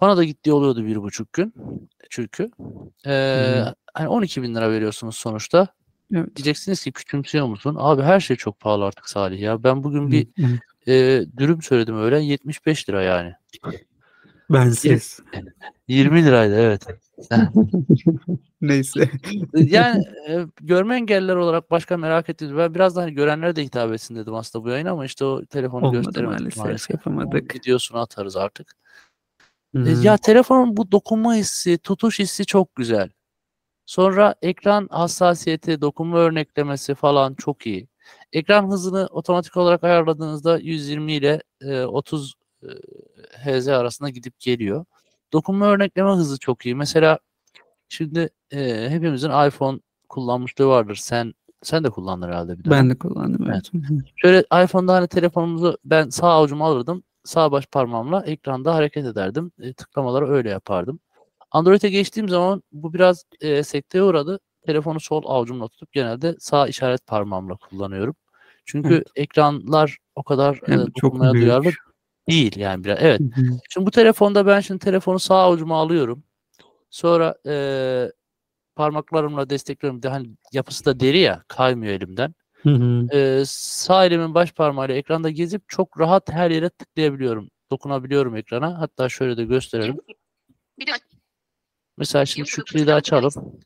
Bana 0.00 0.16
da 0.16 0.24
gittiği 0.24 0.52
oluyordu 0.52 0.84
1,5 0.86 1.26
gün. 1.32 1.54
Çünkü 2.10 2.50
Ee, 3.06 3.10
Hı. 3.10 3.74
hani 3.94 4.08
12 4.08 4.42
bin 4.42 4.54
lira 4.54 4.70
veriyorsunuz 4.70 5.16
sonuçta. 5.16 5.68
Evet. 6.14 6.36
Diyeceksiniz 6.36 6.84
ki 6.84 6.92
küçümsüyor 6.92 7.46
musun? 7.46 7.76
Abi 7.78 8.02
her 8.02 8.20
şey 8.20 8.36
çok 8.36 8.60
pahalı 8.60 8.84
artık 8.84 9.08
Salih 9.08 9.40
ya. 9.40 9.64
Ben 9.64 9.84
bugün 9.84 10.10
bir 10.10 10.28
evet. 10.38 10.60
e, 10.88 11.24
dürüm 11.36 11.62
söyledim 11.62 11.98
öğlen 11.98 12.20
75 12.20 12.88
lira 12.88 13.02
yani. 13.02 13.32
Bensiz. 14.50 15.20
20 15.88 16.24
liraydı 16.24 16.54
evet. 16.54 16.86
Neyse. 18.60 19.10
Yani 19.54 20.04
e, 20.28 20.46
görme 20.60 20.96
engelliler 20.96 21.36
olarak 21.36 21.70
başka 21.70 21.96
merak 21.96 22.28
ettiğiniz 22.28 22.56
ben 22.56 22.74
biraz 22.74 22.96
da 22.96 23.02
hani 23.02 23.14
görenlere 23.14 23.56
de 23.56 23.64
hitap 23.64 23.92
etsin 23.92 24.16
dedim 24.16 24.34
aslında 24.34 24.64
bu 24.64 24.68
yayın 24.68 24.86
ama 24.86 25.04
işte 25.04 25.24
o 25.24 25.44
telefonu 25.44 25.86
Olmadı 25.86 26.02
gösteremedik 26.02 26.40
maalesef, 26.40 26.64
maalesef. 26.64 26.90
yapamadık. 26.90 27.32
Onun 27.34 27.60
videosunu 27.60 27.98
atarız 27.98 28.36
artık. 28.36 28.72
E, 29.74 29.78
Hı. 29.78 30.04
Ya 30.04 30.16
telefonun 30.16 30.76
bu 30.76 30.92
dokunma 30.92 31.34
hissi, 31.34 31.78
tutuş 31.78 32.18
hissi 32.18 32.46
çok 32.46 32.76
güzel. 32.76 33.10
Sonra 33.86 34.34
ekran 34.42 34.88
hassasiyeti, 34.90 35.80
dokunma 35.80 36.18
örneklemesi 36.18 36.94
falan 36.94 37.34
çok 37.34 37.66
iyi. 37.66 37.88
Ekran 38.32 38.70
hızını 38.70 39.06
otomatik 39.10 39.56
olarak 39.56 39.84
ayarladığınızda 39.84 40.58
120 40.58 41.12
ile 41.12 41.42
e, 41.60 41.82
30 41.82 42.34
e, 42.34 42.41
Hz 43.44 43.68
arasında 43.68 44.10
gidip 44.10 44.40
geliyor. 44.40 44.84
Dokunma 45.32 45.66
örnekleme 45.66 46.10
hızı 46.10 46.38
çok 46.38 46.66
iyi. 46.66 46.74
Mesela 46.74 47.18
şimdi 47.88 48.28
e, 48.50 48.90
hepimizin 48.90 49.46
iPhone 49.46 49.80
kullanmışlığı 50.08 50.66
vardır. 50.66 50.96
Sen 50.96 51.34
sen 51.62 51.84
de 51.84 51.90
kullandın 51.90 52.26
herhalde 52.26 52.58
bir 52.58 52.64
dönem. 52.64 52.78
Ben 52.78 52.90
de 52.90 52.98
kullandım 52.98 53.50
evet. 53.50 53.74
Hı. 53.74 53.78
Şöyle 54.16 54.44
iPhone'da 54.64 54.94
hani 54.94 55.08
telefonumuzu 55.08 55.78
ben 55.84 56.08
sağ 56.08 56.28
avucuma 56.28 56.66
alırdım. 56.66 57.02
Sağ 57.24 57.52
baş 57.52 57.66
parmağımla 57.66 58.24
ekranda 58.26 58.74
hareket 58.74 59.06
ederdim. 59.06 59.52
E, 59.60 59.72
tıklamaları 59.72 60.30
öyle 60.30 60.50
yapardım. 60.50 61.00
Android'e 61.50 61.90
geçtiğim 61.90 62.28
zaman 62.28 62.62
bu 62.72 62.94
biraz 62.94 63.24
e, 63.40 63.62
sekteye 63.62 64.04
uğradı. 64.04 64.40
Telefonu 64.66 65.00
sol 65.00 65.22
avucumla 65.26 65.68
tutup 65.68 65.92
genelde 65.92 66.36
sağ 66.38 66.68
işaret 66.68 67.06
parmağımla 67.06 67.56
kullanıyorum. 67.56 68.14
Çünkü 68.64 68.94
Evet. 68.94 69.06
ekranlar 69.16 69.98
o 70.14 70.22
kadar 70.22 70.60
e, 70.68 70.78
de 70.78 70.84
çok 70.84 71.02
dokunmaya 71.02 71.32
duyarlı 71.32 71.62
büyük. 71.62 71.91
Değil 72.28 72.56
yani 72.56 72.84
biraz. 72.84 72.98
Evet. 73.00 73.20
Hı 73.20 73.40
hı. 73.40 73.46
Şimdi 73.70 73.86
bu 73.86 73.90
telefonda 73.90 74.46
ben 74.46 74.60
şimdi 74.60 74.84
telefonu 74.84 75.18
sağ 75.18 75.36
avucuma 75.36 75.76
alıyorum. 75.76 76.24
Sonra 76.90 77.34
e, 77.46 77.54
parmaklarımla 78.76 79.50
destekliyorum. 79.50 79.98
Bir 79.98 80.02
de 80.02 80.08
Hani 80.08 80.28
yapısı 80.52 80.84
da 80.84 81.00
deri 81.00 81.18
ya 81.18 81.44
kaymıyor 81.48 81.92
elimden. 81.92 82.34
Hı 82.62 82.70
hı. 82.70 83.16
Ee, 83.16 83.42
sağ 83.46 84.06
elimin 84.06 84.34
baş 84.34 84.52
parmağıyla 84.52 84.94
ekranda 84.94 85.30
gezip 85.30 85.68
çok 85.68 86.00
rahat 86.00 86.30
her 86.32 86.50
yere 86.50 86.68
tıklayabiliyorum. 86.68 87.50
Dokunabiliyorum 87.70 88.36
ekrana. 88.36 88.80
Hatta 88.80 89.08
şöyle 89.08 89.36
de 89.36 89.44
gösterelim. 89.44 89.98
Video 90.80 90.94
Mesela 91.96 92.26
şimdi 92.26 92.48
şu 92.48 92.64
kilidi 92.64 92.94
açalım. 92.94 93.60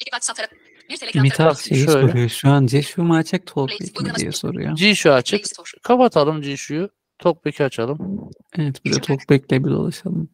Bir 0.00 1.20
Mithat 1.20 1.58
Şöyle. 1.58 1.86
soruyor 1.86 2.28
şu 2.28 2.48
an 2.48 2.66
Ceşu 2.66 3.02
mu 3.02 3.16
açık 3.16 3.46
Talkback 3.46 4.00
mi 4.00 4.14
diye 4.16 4.32
soruyor. 4.32 4.76
G-Show 4.76 5.12
açık. 5.12 5.44
Kapatalım 5.82 6.42
G-Show'u. 6.42 6.90
Talkback'i 7.20 7.64
açal'ım. 7.64 8.30
Evet 8.58 8.84
bir 8.84 8.94
de 8.94 9.00
Talkback'le 9.00 9.50
bir 9.50 9.70
dolaşalım. 9.70 10.30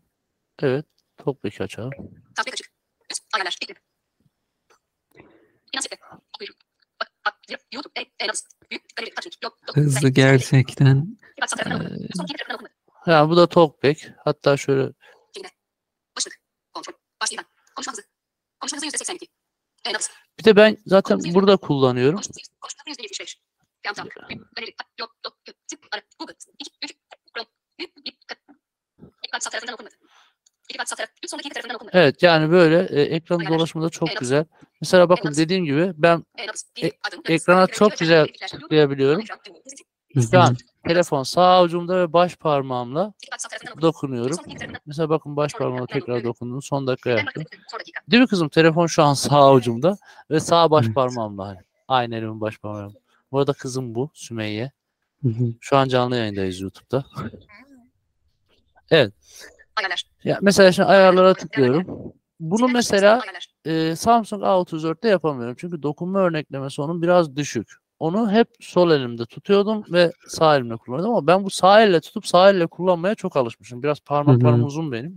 Evet. 0.62 0.86
Talkback'i 1.16 1.62
açalım. 1.62 1.90
Tablet 2.36 2.52
açık. 2.52 2.72
Ayarlar. 3.34 3.56
YouTube. 7.72 7.92
E, 7.96 8.00
e. 8.00 8.28
Hızlı 9.74 10.08
gerçekten. 10.08 11.18
Ee. 11.38 11.80
Yani 13.06 13.30
bu 13.30 13.36
da 13.36 13.48
Talkback. 13.48 14.12
Hatta 14.24 14.56
şöyle 14.56 14.92
Başlık. 16.16 16.40
Kontrol. 16.74 16.92
Başlık. 17.22 17.46
Konuşma 17.76 17.92
hızı. 17.92 18.02
Konuşma 18.60 18.76
hızı 18.76 18.86
%82. 18.86 19.24
E, 19.86 19.92
bir 20.38 20.44
de 20.44 20.56
ben 20.56 20.76
zaten 20.86 21.18
burada 21.34 21.56
kullanıyorum. 21.56 22.20
Evet 31.92 32.22
yani 32.22 32.50
böyle 32.50 33.00
e, 33.00 33.02
ekranın 33.02 33.46
dolaşımı 33.46 33.84
da 33.84 33.90
çok 33.90 34.08
Evet. 34.08 34.20
güzel. 34.20 34.44
Mesela 34.80 35.08
bakın 35.08 35.34
dediğim 35.36 35.64
gibi 35.64 35.92
ben 35.96 36.24
E, 36.82 36.90
ekrana 37.34 37.66
çok 37.66 37.98
güzel 37.98 38.26
tıklayabiliyorum. 38.50 39.24
Şu 40.30 40.40
an 40.40 40.56
telefon 40.88 41.22
sağ 41.22 41.42
avucumda 41.42 41.98
ve 42.00 42.12
baş 42.12 42.36
parmağımla 42.36 43.12
dokunuyorum. 43.82 44.36
Mesela 44.86 45.08
bakın 45.08 45.36
baş 45.36 45.54
ekran 45.54 45.86
tekrar 45.86 46.24
dokundum. 46.24 46.62
Son 46.62 46.86
dakika 46.86 47.10
yaptım. 47.10 47.44
Değil 48.10 48.20
mi 48.22 48.28
kızım? 48.28 48.48
Telefon 48.48 48.86
şu 48.86 49.02
an 49.02 49.14
sağ 49.14 49.36
avucumda 49.36 49.98
ve 50.30 50.40
sağ 50.40 50.70
baş 50.70 50.88
parmağımla. 50.88 51.56
Aynı 51.88 52.16
elimin 52.16 52.40
baş 52.40 52.58
parmağım. 52.58 52.94
Bu 53.32 53.38
arada 53.38 53.52
kızım 53.52 53.94
bu 53.94 54.10
Sümeyye. 54.14 54.72
Hı 55.22 55.28
hı. 55.28 55.44
Şu 55.60 55.76
an 55.76 55.88
canlı 55.88 56.16
yayındayız 56.16 56.60
YouTube'da. 56.60 57.04
Ayarlar. 58.90 60.04
Ya 60.24 60.38
mesela 60.42 60.72
şimdi 60.72 60.88
ayarlara 60.88 61.34
tıklıyorum. 61.34 62.12
Bunu 62.40 62.68
mesela 62.68 63.20
e, 63.64 63.96
Samsung 63.96 64.42
A34'te 64.42 65.08
yapamıyorum. 65.08 65.54
Çünkü 65.58 65.82
dokunma 65.82 66.18
örneklemesi 66.18 66.82
onun 66.82 67.02
biraz 67.02 67.36
düşük. 67.36 67.68
Onu 67.98 68.30
hep 68.30 68.48
sol 68.60 68.90
elimde 68.90 69.26
tutuyordum 69.26 69.84
ve 69.92 70.12
sağ 70.28 70.56
elimle 70.56 70.76
kullanıyordum 70.76 71.14
ama 71.14 71.26
ben 71.26 71.44
bu 71.44 71.50
sağ 71.50 71.82
elle 71.82 72.00
tutup 72.00 72.26
sağ 72.26 72.50
elle 72.50 72.66
kullanmaya 72.66 73.14
çok 73.14 73.36
alışmışım. 73.36 73.82
Biraz 73.82 74.00
parmaklarım 74.00 74.60
hı. 74.60 74.64
uzun 74.64 74.92
benim. 74.92 75.16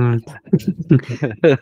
Evet. 0.00 0.22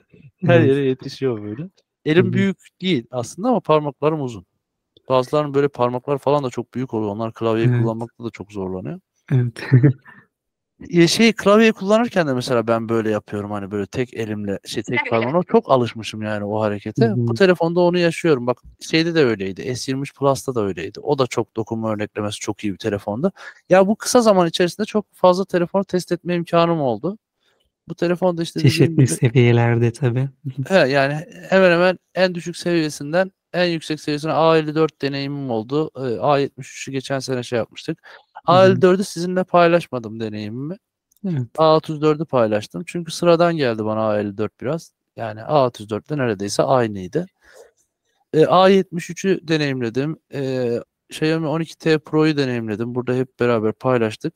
Her 0.47 0.61
Evet. 0.61 0.69
yere 0.69 0.81
yetişiyor 0.81 1.43
böyle. 1.43 1.71
Elim 2.05 2.33
büyük 2.33 2.59
değil 2.83 3.07
aslında 3.11 3.49
ama 3.49 3.61
parmaklarım 3.61 4.23
uzun. 4.23 4.47
Bazılarının 5.09 5.55
böyle 5.55 5.69
parmaklar 5.69 6.19
falan 6.19 6.45
da 6.45 6.51
çok 6.51 6.75
büyük 6.75 6.95
oluyor. 6.95 7.11
Onlar 7.11 7.33
klavyeyi 7.33 7.69
Evet. 7.69 7.83
kullanmakta 7.83 8.25
da 8.25 8.31
çok 8.31 8.53
zorlanıyor. 8.53 9.01
Evet. 9.33 9.69
Ya 10.89 11.09
şey 11.09 11.33
klavyeyi 11.33 11.73
kullanırken 11.73 12.29
de 12.29 12.35
mesela 12.35 12.67
ben 12.67 12.89
böyle 12.89 13.11
yapıyorum 13.11 13.51
hani 13.51 13.71
böyle 13.71 13.87
tek 13.87 14.15
elimle 14.15 14.59
şey 14.67 14.83
tek 14.83 15.11
parmağımla 15.11 15.43
çok 15.43 15.71
alışmışım 15.71 16.23
yani 16.23 16.45
o 16.45 16.61
harekete. 16.61 17.07
Hı 17.07 17.15
Bu 17.17 17.35
telefonda 17.35 17.81
onu 17.81 17.99
yaşıyorum. 17.99 18.47
Bak 18.47 18.59
şeyde 18.81 19.15
de 19.15 19.25
öyleydi. 19.25 19.62
S23 19.62 20.15
Plus'ta 20.19 20.55
da 20.55 20.65
öyleydi. 20.65 21.01
O 21.01 21.19
da 21.19 21.27
çok 21.27 21.57
dokunma 21.57 21.93
örneklemesi 21.93 22.41
çok 22.41 22.65
iyi 22.65 22.73
bir 22.73 22.79
telefonda. 22.79 23.33
Ya 23.69 23.87
bu 23.87 23.97
kısa 23.97 24.21
zaman 24.21 24.49
içerisinde 24.49 24.85
çok 24.87 25.15
fazla 25.15 25.45
telefonu 25.45 25.85
test 25.85 26.12
etme 26.12 26.35
imkanım 26.35 26.81
oldu. 26.81 27.19
Bu 27.89 27.95
telefonda 27.95 28.43
işte 28.43 28.61
Çeşitli 28.61 28.89
gibi 28.89 29.07
seviyelerde 29.07 29.93
tabii. 29.93 30.29
he, 30.69 30.75
yani 30.75 31.27
hemen 31.49 31.71
hemen 31.71 31.99
en 32.15 32.35
düşük 32.35 32.57
seviyesinden 32.57 33.31
en 33.53 33.65
yüksek 33.65 34.01
seviyesine 34.01 34.33
A54 34.33 35.03
deneyimim 35.03 35.51
oldu. 35.51 35.91
Ee, 35.97 36.01
A73'ü 36.01 36.93
geçen 36.93 37.19
sene 37.19 37.43
şey 37.43 37.57
yapmıştık. 37.57 37.99
Hı 38.47 38.53
hı. 38.53 38.57
A54'ü 38.57 39.05
sizinle 39.05 39.45
paylaşmadım 39.45 40.21
deneyimimi. 40.21 40.77
Evet. 41.29 41.43
A34'ü 41.57 42.25
paylaştım. 42.25 42.83
Çünkü 42.87 43.13
sıradan 43.13 43.57
geldi 43.57 43.85
bana 43.85 44.01
A54 44.01 44.51
biraz. 44.61 44.93
Yani 45.17 45.41
A34'le 45.41 46.19
neredeyse 46.19 46.63
aynıydı. 46.63 47.27
E, 48.33 48.43
A73'ü 48.43 49.49
deneyimledim. 49.49 50.17
E, 50.35 50.71
Xiaomi 51.11 51.47
12T 51.47 51.99
Pro'yu 51.99 52.37
deneyimledim. 52.37 52.95
Burada 52.95 53.15
hep 53.15 53.41
beraber 53.41 53.73
paylaştık. 53.73 54.35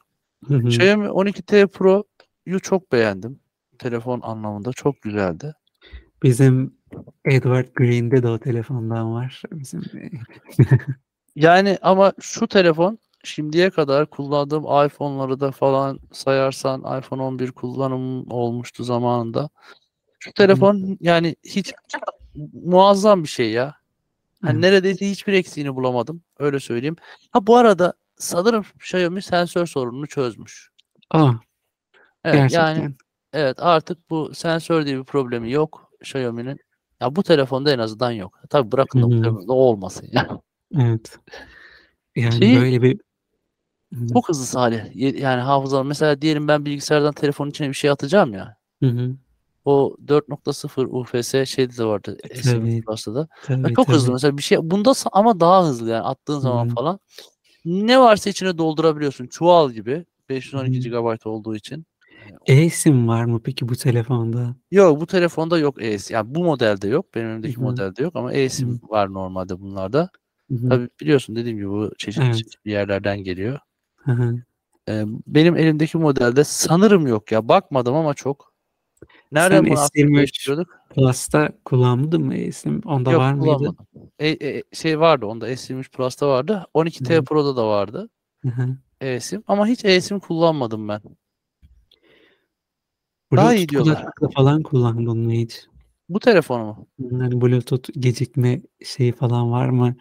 Hı 0.48 0.54
hı. 0.54 0.68
Xiaomi 0.68 1.06
12T 1.06 1.66
Pro'yu 1.66 2.60
çok 2.60 2.92
beğendim. 2.92 3.40
Telefon 3.78 4.20
anlamında 4.22 4.72
çok 4.72 5.02
güzeldi. 5.02 5.54
Bizim 6.22 6.74
Edward 7.24 7.66
Green'de 7.74 8.22
de 8.22 8.28
o 8.28 8.38
telefondan 8.38 9.14
var. 9.14 9.42
Bizim 9.52 9.82
Yani 11.36 11.78
ama 11.82 12.12
şu 12.20 12.46
telefon 12.46 12.98
şimdiye 13.24 13.70
kadar 13.70 14.06
kullandığım 14.06 14.62
iPhone'ları 14.64 15.40
da 15.40 15.50
falan 15.50 16.00
sayarsan 16.12 16.98
iPhone 16.98 17.22
11 17.22 17.52
kullanım 17.52 18.30
olmuştu 18.32 18.84
zamanında. 18.84 19.48
Şu 20.18 20.32
telefon 20.32 20.96
yani 21.00 21.36
hiç 21.44 21.72
muazzam 22.64 23.22
bir 23.22 23.28
şey 23.28 23.50
ya. 23.50 23.74
Evet. 24.44 24.54
neredeyse 24.54 25.10
hiçbir 25.10 25.32
eksiğini 25.32 25.76
bulamadım. 25.76 26.22
Öyle 26.38 26.60
söyleyeyim. 26.60 26.96
Ha 27.30 27.46
bu 27.46 27.56
arada 27.56 27.92
sanırım 28.16 28.64
Xiaomi 28.76 29.22
sensör 29.22 29.66
sorununu 29.66 30.06
çözmüş. 30.06 30.70
Aa, 31.10 31.30
Evet 32.24 32.50
gerçekten. 32.50 32.82
yani 32.82 32.94
evet 33.32 33.56
artık 33.62 34.10
bu 34.10 34.34
sensör 34.34 34.86
diye 34.86 34.98
bir 34.98 35.04
problemi 35.04 35.50
yok 35.52 35.92
Xiaomi'nin. 36.00 36.58
Ya 37.00 37.16
bu 37.16 37.22
telefonda 37.22 37.72
en 37.72 37.78
azından 37.78 38.10
yok. 38.10 38.38
Tabii 38.50 38.72
bırakın 38.72 39.02
da 39.02 39.06
bu 39.06 39.10
telefonda 39.22 39.52
olmasın 39.52 40.08
ya. 40.12 40.28
Evet. 40.78 41.18
Yani 42.16 42.32
Şeyi- 42.38 42.60
böyle 42.60 42.82
bir 42.82 43.00
Hı 43.94 44.06
Çok 44.12 44.28
hızlı 44.28 44.46
Salih. 44.46 44.80
Yani 45.20 45.40
hafıza 45.40 45.82
mesela 45.84 46.22
diyelim 46.22 46.48
ben 46.48 46.64
bilgisayardan 46.66 47.12
telefonun 47.12 47.50
içine 47.50 47.68
bir 47.68 47.74
şey 47.74 47.90
atacağım 47.90 48.34
ya. 48.34 48.56
hı 48.82 48.86
hı. 48.88 49.16
O 49.64 49.96
4.0 50.06 50.86
UFS 50.90 51.46
şeyde 51.46 51.76
de 51.76 51.84
vardı. 51.84 52.16
S20 52.34 52.82
Tabii. 52.82 53.14
Da. 53.14 53.28
Tabii, 53.42 53.74
çok 53.74 53.88
hızlı 53.88 54.06
tabii. 54.06 54.12
mesela 54.12 54.38
bir 54.38 54.42
şey 54.42 54.58
bunda 54.62 54.92
ama 55.12 55.40
daha 55.40 55.66
hızlı 55.66 55.90
yani 55.90 56.02
attığın 56.02 56.38
zaman 56.40 56.66
Hı. 56.66 56.74
falan. 56.74 57.00
Ne 57.64 58.00
varsa 58.00 58.30
içine 58.30 58.58
doldurabiliyorsun. 58.58 59.26
Çuval 59.26 59.70
gibi 59.70 60.04
512 60.28 60.90
Hı. 60.90 61.00
GB 61.00 61.26
olduğu 61.26 61.56
için. 61.56 61.86
E-sim 62.46 63.08
var 63.08 63.24
mı 63.24 63.40
peki 63.44 63.68
bu 63.68 63.76
telefonda? 63.76 64.56
Yok 64.70 65.00
bu 65.00 65.06
telefonda 65.06 65.58
yok 65.58 65.82
eSIM. 65.82 66.14
Yani 66.14 66.34
bu 66.34 66.44
modelde 66.44 66.88
yok. 66.88 67.14
Benim 67.14 67.28
elimdeki 67.28 67.56
Hı 67.56 67.60
hı. 67.60 67.64
modelde 67.64 68.02
yok 68.02 68.16
ama 68.16 68.32
eSIM 68.32 68.80
var 68.88 69.12
normalde 69.12 69.60
bunlarda. 69.60 70.10
Hı 70.50 70.54
hı. 70.54 70.68
Tabii 70.68 70.88
biliyorsun 71.00 71.36
dediğim 71.36 71.56
gibi 71.58 71.68
bu 71.68 71.90
çeşitli 71.98 72.24
Evet. 72.24 72.36
çeşitli 72.36 72.70
yerlerden 72.70 73.18
geliyor. 73.24 73.58
Hı 74.04 74.12
hı. 74.12 74.42
Ee, 74.88 75.04
benim 75.26 75.56
elimdeki 75.56 75.98
modelde 75.98 76.44
sanırım 76.44 77.06
yok 77.06 77.32
ya. 77.32 77.48
Bakmadım 77.48 77.94
ama 77.94 78.14
çok. 78.14 78.52
Nereden 79.32 79.56
Sen 79.56 79.66
bunu 79.66 79.78
S23 79.78 79.86
aktif 79.86 80.16
değiştiriyorduk? 80.16 80.78
Plus'ta 80.90 81.52
kullanmadın 81.64 82.22
mı 82.22 82.34
e-sim? 82.34 82.80
Onda 82.84 83.10
Yok 83.10 83.20
var 83.20 83.32
mıydı? 83.32 83.74
E, 84.18 84.28
e, 84.28 84.62
şey 84.72 85.00
vardı 85.00 85.26
onda 85.26 85.56
S23 85.56 85.90
Plus'ta 85.90 86.28
vardı. 86.28 86.66
12T 86.74 87.16
Hı. 87.16 87.24
Pro'da 87.24 87.56
da 87.56 87.68
vardı. 87.68 88.08
Hı 88.42 88.48
hı. 88.48 88.76
eSIM 89.00 89.42
ama 89.46 89.66
hiç 89.66 89.84
eSIM 89.84 90.18
kullanmadım 90.18 90.88
ben. 90.88 91.00
Daha 93.36 93.54
iyi 93.54 93.68
Bluetooth 93.68 93.70
diyorlar. 93.70 94.06
falan 94.34 94.62
kullandın 94.62 95.18
mı 95.18 95.32
hiç? 95.32 95.66
Bu 96.08 96.20
telefonu 96.20 96.64
mu? 96.64 96.86
Hani 97.10 97.40
Bluetooth 97.40 97.90
gecikme 97.92 98.60
şeyi 98.84 99.12
falan 99.12 99.50
var 99.50 99.68
mı? 99.68 99.96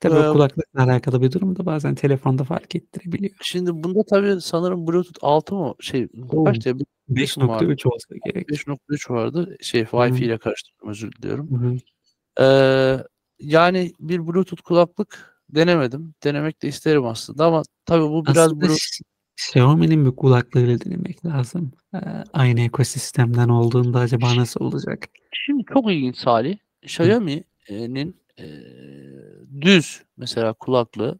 Tabii 0.00 0.14
Ee, 0.14 0.32
kulaklıkla 0.32 0.82
alakalı 0.82 1.22
bir 1.22 1.32
durum 1.32 1.56
da 1.56 1.66
bazen 1.66 1.94
telefonda 1.94 2.44
fark 2.44 2.74
ettirebiliyor. 2.74 3.34
Şimdi 3.42 3.70
bunda 3.70 4.02
tabii 4.10 4.40
sanırım 4.40 4.86
Bluetooth 4.86 5.18
6 5.22 5.54
mı? 5.54 5.74
Şey 5.80 6.08
Oo. 6.32 6.44
kaç 6.44 6.64
diye 6.64 6.74
5.3 7.08 7.86
olsa 7.88 8.14
gerek. 8.24 8.48
5.3 8.48 9.10
vardı. 9.10 9.56
Şey. 9.60 9.82
Wi-Fi 9.82 10.24
ile 10.24 10.38
karıştırdım 10.38 10.88
özür 10.88 11.12
diliyorum. 11.12 11.80
Ee, 12.40 12.96
yani 13.40 13.92
bir 14.00 14.26
Bluetooth 14.26 14.62
kulaklık 14.62 15.42
denemedim. 15.48 16.14
Denemek 16.24 16.62
de 16.62 16.68
isterim 16.68 17.06
aslında 17.06 17.46
ama 17.46 17.62
tabii 17.86 18.08
bu 18.08 18.24
biraz 18.24 18.38
Aslında 18.38 18.60
Bluetooth 18.60 19.00
Xiaomi'nin 19.38 20.06
bir 20.06 20.16
kulaklığıyla 20.16 20.80
denemek 20.80 21.26
lazım. 21.26 21.72
Ee, 21.94 21.98
aynı 22.32 22.60
ekosistemden 22.60 23.48
olduğunda 23.48 23.98
acaba 23.98 24.36
nasıl 24.36 24.64
olacak? 24.64 25.08
Şimdi 25.32 25.64
çok 25.72 25.92
ilginç 25.92 26.16
Salih. 26.16 26.56
Xiaomi'nin 26.82 28.16
e, 28.38 28.44
düz 29.60 30.02
mesela 30.16 30.52
kulaklığı 30.52 31.18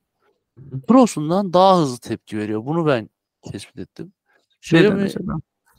Pro'sundan 0.89 1.53
daha 1.53 1.79
hızlı 1.79 1.99
tepki 1.99 2.39
veriyor. 2.39 2.67
Bunu 2.67 2.87
ben 2.87 3.11
tespit 3.53 3.79
ettim. 3.79 4.13
Xiaomi 4.63 5.03
acaba? 5.03 5.33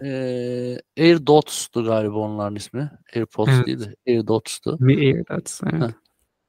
e, 0.04 0.82
AirDots'tu 0.98 1.84
galiba 1.84 2.18
onların 2.18 2.56
ismi. 2.56 2.92
AirPods 3.16 3.50
Evet. 3.54 3.68
değil 3.68 3.80
de 3.80 3.96
AirDots'tu. 4.08 4.78
Mi 4.80 4.94
AirDots, 4.96 5.62
evet. 5.64 5.82
Heh. 5.82 5.94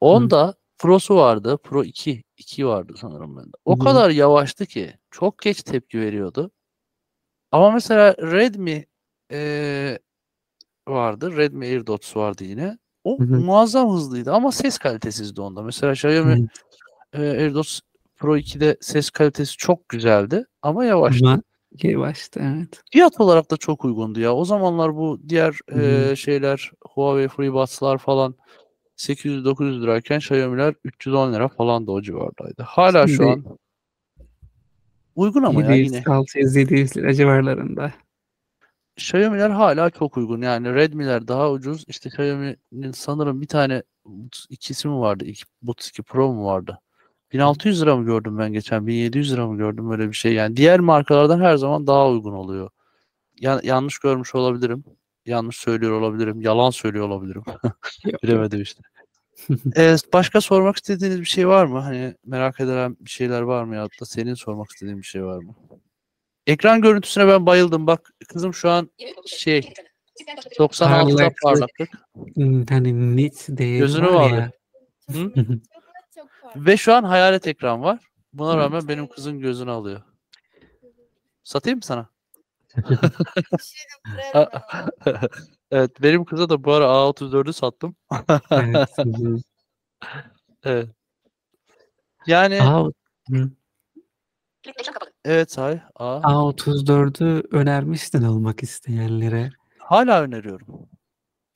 Onda 0.00 0.54
Pro'su 0.78 1.16
vardı. 1.16 1.58
Pro 1.62 1.84
2. 1.84 2.24
2 2.36 2.66
vardı 2.66 2.94
sanırım 2.96 3.36
bende. 3.36 3.50
O 3.64 3.76
Hı 3.76 3.80
hı. 3.80 3.84
kadar 3.84 4.10
yavaştı 4.10 4.66
ki 4.66 4.94
çok 5.10 5.38
geç 5.38 5.62
tepki 5.62 6.00
veriyordu. 6.00 6.50
Ama 7.52 7.70
mesela 7.70 8.16
Redmi 8.16 8.86
e, 9.32 9.98
vardı. 10.88 11.36
Redmi 11.36 11.66
AirDots 11.66 12.16
vardı 12.16 12.44
yine. 12.44 12.78
O 13.04 13.18
Hı 13.20 13.24
hı. 13.24 13.40
muazzam 13.40 13.90
hızlıydı 13.92 14.32
ama 14.32 14.52
ses 14.52 14.78
kalitesizdi 14.78 15.40
onda. 15.40 15.62
Mesela 15.62 15.92
Xiaomi 15.92 16.48
e, 17.12 17.22
AirDots 17.22 17.80
Pro 18.16 18.36
2'de 18.38 18.76
ses 18.80 19.10
kalitesi 19.10 19.56
çok 19.56 19.88
güzeldi 19.88 20.44
ama 20.62 20.84
yavaştı. 20.84 21.26
Ama 21.28 21.42
yavaştı 21.82 22.40
evet. 22.56 22.82
Fiyat 22.92 23.20
olarak 23.20 23.50
da 23.50 23.56
çok 23.56 23.84
uygundu 23.84 24.20
ya. 24.20 24.34
O 24.34 24.44
zamanlar 24.44 24.96
bu 24.96 25.20
diğer 25.28 25.58
Hı 25.70 25.76
hı. 25.76 26.10
e, 26.12 26.16
şeyler 26.16 26.70
Huawei 26.88 27.28
FreeBuds'lar 27.28 27.98
falan 27.98 28.34
800-900 28.96 29.82
lirayken 29.82 30.18
Xiaomi'ler 30.18 30.74
310 30.84 31.32
lira 31.32 31.48
falan 31.48 31.86
da 31.86 31.92
o 31.92 32.02
civardaydı. 32.02 32.62
Hala 32.62 33.06
şu 33.06 33.14
Şimdi- 33.14 33.30
an 33.30 33.44
uygun 35.16 35.42
ama 35.42 35.62
ya 35.62 35.70
700, 35.74 35.92
yine. 35.92 36.04
600, 36.06 36.56
700 36.56 36.96
lira 36.96 37.14
civarlarında. 37.14 37.92
Xiaomi'ler 39.00 39.50
hala 39.50 39.90
çok 39.90 40.16
uygun. 40.16 40.42
Yani 40.42 40.74
Redmi'ler 40.74 41.28
daha 41.28 41.50
ucuz. 41.50 41.84
İşte 41.88 42.08
Xiaomi'nin 42.08 42.92
sanırım 42.92 43.40
bir 43.40 43.46
tane 43.46 43.82
Buds 44.04 44.46
ikisi 44.50 44.88
mi 44.88 44.98
vardı? 45.00 45.24
İki, 45.24 45.44
Buds 45.62 45.88
2 45.88 46.02
Pro 46.02 46.32
mu 46.32 46.44
vardı? 46.46 46.80
1600 47.32 47.82
lira 47.82 47.96
mı 47.96 48.04
gördüm 48.04 48.38
ben 48.38 48.52
geçen? 48.52 48.86
1700 48.86 49.32
lira 49.32 49.46
mı 49.46 49.56
gördüm 49.58 49.90
böyle 49.90 50.08
bir 50.08 50.12
şey. 50.14 50.34
Yani 50.34 50.56
diğer 50.56 50.80
markalardan 50.80 51.40
her 51.40 51.56
zaman 51.56 51.86
daha 51.86 52.08
uygun 52.08 52.32
oluyor. 52.32 52.70
Ya, 53.40 53.60
yanlış 53.64 53.98
görmüş 53.98 54.34
olabilirim. 54.34 54.84
Yanlış 55.26 55.56
söylüyor 55.56 56.00
olabilirim. 56.00 56.40
Yalan 56.40 56.70
söylüyor 56.70 57.08
olabilirim. 57.08 57.42
Bilemedim 58.22 58.62
işte. 58.62 58.82
Ee, 59.76 59.96
başka 60.12 60.40
sormak 60.40 60.76
istediğiniz 60.76 61.20
bir 61.20 61.24
şey 61.24 61.48
var 61.48 61.64
mı? 61.64 61.78
Hani 61.78 62.14
merak 62.26 62.60
edilen 62.60 62.96
bir 63.00 63.10
şeyler 63.10 63.42
var 63.42 63.64
mı 63.64 63.76
ya 63.76 63.84
da 64.00 64.04
senin 64.04 64.34
sormak 64.34 64.70
istediğin 64.70 64.98
bir 64.98 65.06
şey 65.06 65.24
var 65.24 65.38
mı? 65.38 65.54
Ekran 66.46 66.80
görüntüsüne 66.80 67.28
ben 67.28 67.46
bayıldım. 67.46 67.86
Bak 67.86 68.10
kızım 68.28 68.54
şu 68.54 68.70
an 68.70 68.90
şey 69.26 69.72
96'da 70.58 71.30
Parlaklık. 71.42 71.42
parlaklık 71.42 71.90
Hani 72.70 73.16
nit 73.16 73.46
değeri 73.48 73.78
Gözünü 73.78 74.06
var 74.06 74.30
ya. 74.30 74.52
Hı? 75.10 75.32
Ve 76.56 76.76
şu 76.76 76.94
an 76.94 77.04
hayalet 77.04 77.46
ekran 77.46 77.82
var. 77.82 77.98
Buna 78.32 78.56
rağmen 78.56 78.88
benim 78.88 79.08
kızın 79.08 79.38
gözünü 79.38 79.70
alıyor. 79.70 80.02
Satayım 81.44 81.76
mı 81.76 81.82
sana? 81.84 82.08
evet 85.70 86.02
benim 86.02 86.24
kıza 86.24 86.48
da 86.48 86.64
bu 86.64 86.72
ara 86.72 86.84
A34'ü 86.84 87.52
sattım. 87.52 87.96
Evet. 90.64 90.88
Yani 92.26 92.62
A, 92.62 92.84
hı. 93.30 93.50
Ekran 94.66 94.94
kapalı. 94.94 95.09
Evet 95.24 95.52
say. 95.52 95.80
A. 95.96 96.16
A34'ü 96.16 97.42
önermiştin 97.50 98.22
almak 98.22 98.62
isteyenlere. 98.62 99.50
Hala 99.78 100.22
öneriyorum. 100.22 100.66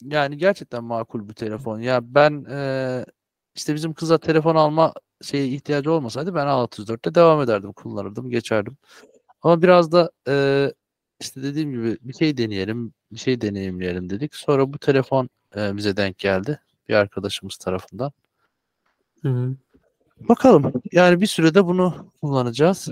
Yani 0.03 0.37
gerçekten 0.38 0.85
makul 0.85 1.29
bir 1.29 1.35
telefon. 1.35 1.81
Ya 1.81 2.00
ben 2.14 2.46
eee, 2.50 3.07
işte 3.55 3.74
bizim 3.74 3.94
kıza 3.94 4.18
telefon 4.18 4.57
alma 4.57 4.92
şeye 5.22 5.48
ihtiyacı 5.48 5.92
olmasaydı 5.92 6.35
ben 6.35 6.46
A34'te 6.46 7.14
devam 7.14 7.42
ederdim, 7.42 7.72
kullanırdım, 7.72 8.31
geçerdim. 8.31 8.77
Ama 9.42 9.62
biraz 9.62 9.92
da 9.92 10.11
eee, 10.29 10.74
işte 11.20 11.42
dediğim 11.42 11.72
gibi 11.72 11.98
bir 12.03 12.14
şey 12.14 12.37
deneyelim, 12.37 12.94
bir 13.12 13.18
şey 13.18 13.40
deneyimleyelim 13.40 14.11
dedik. 14.11 14.35
Sonra 14.35 14.72
bu 14.72 14.79
telefon 14.79 15.29
eee, 15.57 15.72
bize 15.77 15.96
denk 15.96 16.18
geldi 16.18 16.61
bir 16.88 16.94
arkadaşımız 16.94 17.57
tarafından. 17.57 18.12
Hı 19.22 19.29
hı. 19.29 19.57
Bakalım. 20.29 20.72
Yani 20.92 21.20
bir 21.20 21.27
sürede 21.27 21.66
bunu 21.66 22.12
kullanacağız. 22.22 22.88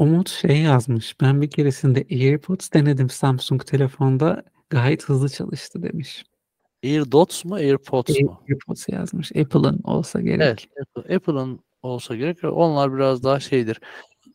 Umut 0.00 0.30
şey 0.30 0.62
yazmış. 0.62 1.20
Ben 1.20 1.42
bir 1.42 1.50
keresinde 1.50 2.06
AirPods 2.10 2.72
denedim 2.72 3.10
Samsung 3.10 3.66
telefonda. 3.66 4.42
Gayet 4.70 5.04
hızlı 5.04 5.28
çalıştı 5.28 5.82
demiş. 5.82 6.24
AirDots 6.84 7.44
mu, 7.44 7.54
AirPods 7.54 8.20
mu? 8.20 8.40
AirPods 8.48 8.88
yazmış. 8.88 9.32
Apple'ın 9.36 9.80
olsa 9.84 10.20
gerek. 10.20 10.68
Evet, 10.76 10.88
Apple- 10.96 11.16
Apple'ın 11.16 11.60
olsa 11.82 12.16
gerek. 12.16 12.44
Onlar 12.44 12.94
biraz 12.94 13.22
daha 13.22 13.40
şeydir. 13.40 13.80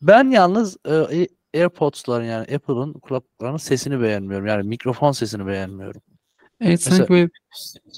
Ben 0.02 0.30
yalnız 0.30 0.76
e, 0.84 0.92
A- 0.92 1.26
AirPods'ların 1.54 2.24
yani 2.24 2.54
Apple'ın 2.54 2.92
kulaklıklarının 2.92 3.56
sesini 3.56 4.00
beğenmiyorum. 4.00 4.46
Yani 4.46 4.68
mikrofon 4.68 5.12
sesini 5.12 5.46
beğenmiyorum. 5.46 6.02
Evet 6.60 6.70
Mesela- 6.70 6.96
sanki 6.96 7.12
böyle 7.12 7.28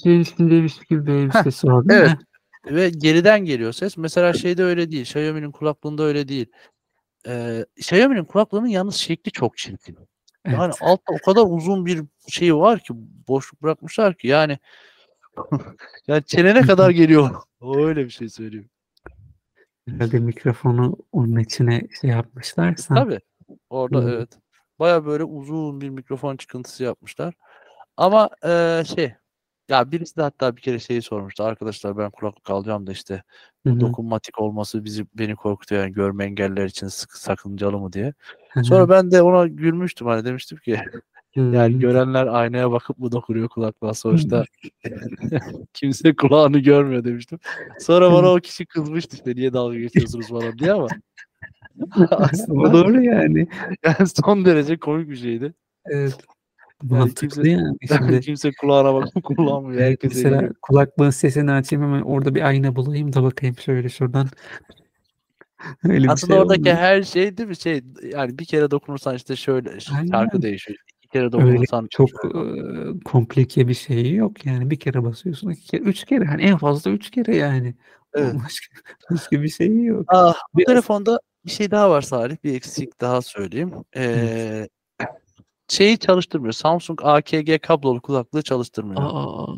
şeyin 0.03 0.21
içindeymiş 0.21 0.79
gibi 0.89 1.05
bir 1.05 1.13
elbisesi 1.13 1.67
var 1.67 1.89
değil 1.89 2.01
evet. 2.01 2.11
mi? 2.69 2.75
Ve 2.75 2.89
geriden 2.89 3.45
geliyor 3.45 3.73
ses. 3.73 3.97
Mesela 3.97 4.33
şeyde 4.33 4.63
öyle 4.63 4.91
değil. 4.91 5.01
Xiaomi'nin 5.01 5.51
kulaklığında 5.51 6.03
öyle 6.03 6.27
değil. 6.27 6.45
Ee, 7.29 7.65
Xiaomi'nin 7.77 8.25
kulaklığının 8.25 8.67
yalnız 8.67 8.95
şekli 8.95 9.31
çok 9.31 9.57
çirkin. 9.57 9.97
Yani 10.47 10.63
Evet. 10.65 10.77
altta 10.81 11.13
o 11.13 11.17
kadar 11.25 11.43
uzun 11.47 11.85
bir 11.85 12.03
şey 12.27 12.55
var 12.55 12.79
ki 12.79 12.93
boşluk 13.27 13.61
bırakmışlar 13.63 14.13
ki 14.17 14.27
yani 14.27 14.59
yani 16.07 16.23
çenene 16.23 16.61
kadar 16.61 16.89
geliyor. 16.89 17.35
O 17.61 17.77
öyle 17.85 18.05
bir 18.05 18.09
şey 18.09 18.29
söyleyeyim. 18.29 18.69
Herhalde 19.89 20.19
mikrofonu 20.19 20.97
onun 21.11 21.39
içine 21.39 21.81
şey 22.01 22.09
yapmışlarsa. 22.09 22.95
Tabii. 22.95 23.19
Orada 23.69 23.99
Hı. 24.03 24.09
evet. 24.09 24.29
Baya 24.79 25.05
böyle 25.05 25.23
uzun 25.23 25.81
bir 25.81 25.89
mikrofon 25.89 26.37
çıkıntısı 26.37 26.83
yapmışlar. 26.83 27.33
Ama 27.97 28.29
eee, 28.43 28.83
şey 28.95 29.13
ya 29.69 29.91
birisi 29.91 30.17
de 30.17 30.21
hatta 30.21 30.55
bir 30.55 30.61
kere 30.61 30.79
şeyi 30.79 31.01
sormuştu. 31.01 31.43
Arkadaşlar 31.43 31.97
ben 31.97 32.11
kulaklık 32.11 32.49
alacağım 32.49 32.87
da 32.87 32.91
işte 32.91 33.23
Hı 33.67 33.69
hı, 33.69 33.79
dokunmatik 33.79 34.41
olması 34.41 34.83
bizi 34.85 35.05
beni 35.13 35.35
korkutuyor 35.35 35.81
yani 35.81 35.93
görme 35.93 36.25
engelliler 36.25 36.65
için 36.65 36.87
sık, 36.87 37.11
sakıncalı 37.13 37.79
mı 37.79 37.93
diye. 37.93 38.13
hı 38.49 38.59
hı, 38.59 38.63
Sonra 38.65 38.89
ben 38.89 39.11
de 39.11 39.21
ona 39.21 39.47
gülmüştüm 39.47 40.07
hani 40.07 40.25
demiştim 40.25 40.57
ki 40.57 40.79
yani 41.35 41.79
görenler 41.79 42.27
aynaya 42.27 42.71
bakıp 42.71 42.97
mı 42.97 43.11
dokunuyor 43.11 43.49
kulaklığa 43.49 43.93
sonuçta 43.93 44.45
kimse 45.73 46.15
kulağını 46.15 46.59
görmüyor 46.59 47.03
demiştim. 47.03 47.39
Sonra 47.79 48.11
bana 48.11 48.33
o 48.33 48.39
kişi 48.39 48.65
kızmıştı 48.65 49.15
işte 49.15 49.35
niye 49.35 49.53
dalga 49.53 49.77
geçiyorsunuz 49.79 50.29
falan 50.29 50.59
diye 50.59 50.71
ama 50.71 50.87
Ama 51.95 52.07
aslında 52.11 52.73
doğru 52.73 53.03
yani. 53.03 53.47
yani 53.83 54.07
son 54.25 54.45
derece 54.45 54.79
komik 54.79 55.09
bir 55.09 55.15
şeydi. 55.15 55.53
Evet. 55.85 56.17
Yani 56.83 56.99
Mantıklı 56.99 57.27
kimse 57.27 57.49
yani. 57.51 57.77
Şimdi 57.87 58.21
kimse 58.21 58.51
kulağına 58.61 58.93
bakıp 58.93 59.23
kullanmıyor. 59.37 59.81
evet, 59.81 59.89
Herkes 59.89 60.15
mesela 60.15 60.35
eğleniyor. 60.35 60.55
kulaklığın 60.61 61.09
sesini 61.09 61.51
açayım 61.51 61.85
hemen 61.85 62.01
orada 62.01 62.35
bir 62.35 62.41
ayna 62.41 62.75
bulayım 62.75 63.13
da 63.13 63.23
bakayım 63.23 63.55
şöyle 63.57 63.89
şuradan. 63.89 64.27
Öyle 65.83 66.07
Aslında 66.09 66.33
şey 66.33 66.41
oradaki 66.41 66.59
olmuyor. 66.59 66.77
her 66.77 67.03
şey 67.03 67.37
değil 67.37 67.49
mi 67.49 67.55
şey 67.57 67.81
yani 68.13 68.39
bir 68.39 68.45
kere 68.45 68.71
dokunursan 68.71 69.15
işte 69.15 69.35
şöyle 69.35 69.79
ş- 69.79 69.91
şarkı 70.11 70.41
değişiyor. 70.41 70.79
İki 70.97 71.07
kere 71.07 71.23
Öyle 71.23 71.31
dokunursan 71.31 71.87
çok 71.91 72.09
e, 72.09 72.29
komplike 73.05 73.67
bir 73.67 73.73
şey 73.73 74.13
yok 74.13 74.45
yani 74.45 74.69
bir 74.71 74.79
kere 74.79 75.03
basıyorsun 75.03 75.49
iki 75.49 75.67
kere 75.67 75.81
üç 75.81 76.03
kere 76.05 76.25
hani 76.25 76.41
en 76.41 76.57
fazla 76.57 76.91
üç 76.91 77.11
kere 77.11 77.35
yani 77.35 77.75
Evet. 78.13 78.35
başka, 78.43 78.75
başka 79.11 79.41
bir 79.41 79.49
şey 79.49 79.83
yok. 79.83 80.05
Ah, 80.07 80.35
bu 80.53 80.57
Biraz 80.59 80.67
telefonda 80.67 81.19
bir 81.45 81.51
şey 81.51 81.71
daha 81.71 81.89
var 81.89 82.01
Salih. 82.01 82.37
Bir 82.43 82.53
eksik 82.55 83.01
daha 83.01 83.21
söyleyeyim. 83.21 83.71
Ee, 83.95 84.67
şeyi 85.69 85.97
çalıştırmıyor. 85.97 86.53
Samsung 86.53 86.99
AKG 87.03 87.61
kablolu 87.61 88.01
kulaklığı 88.01 88.41
çalıştırmıyor. 88.41 89.01
aa 89.03 89.55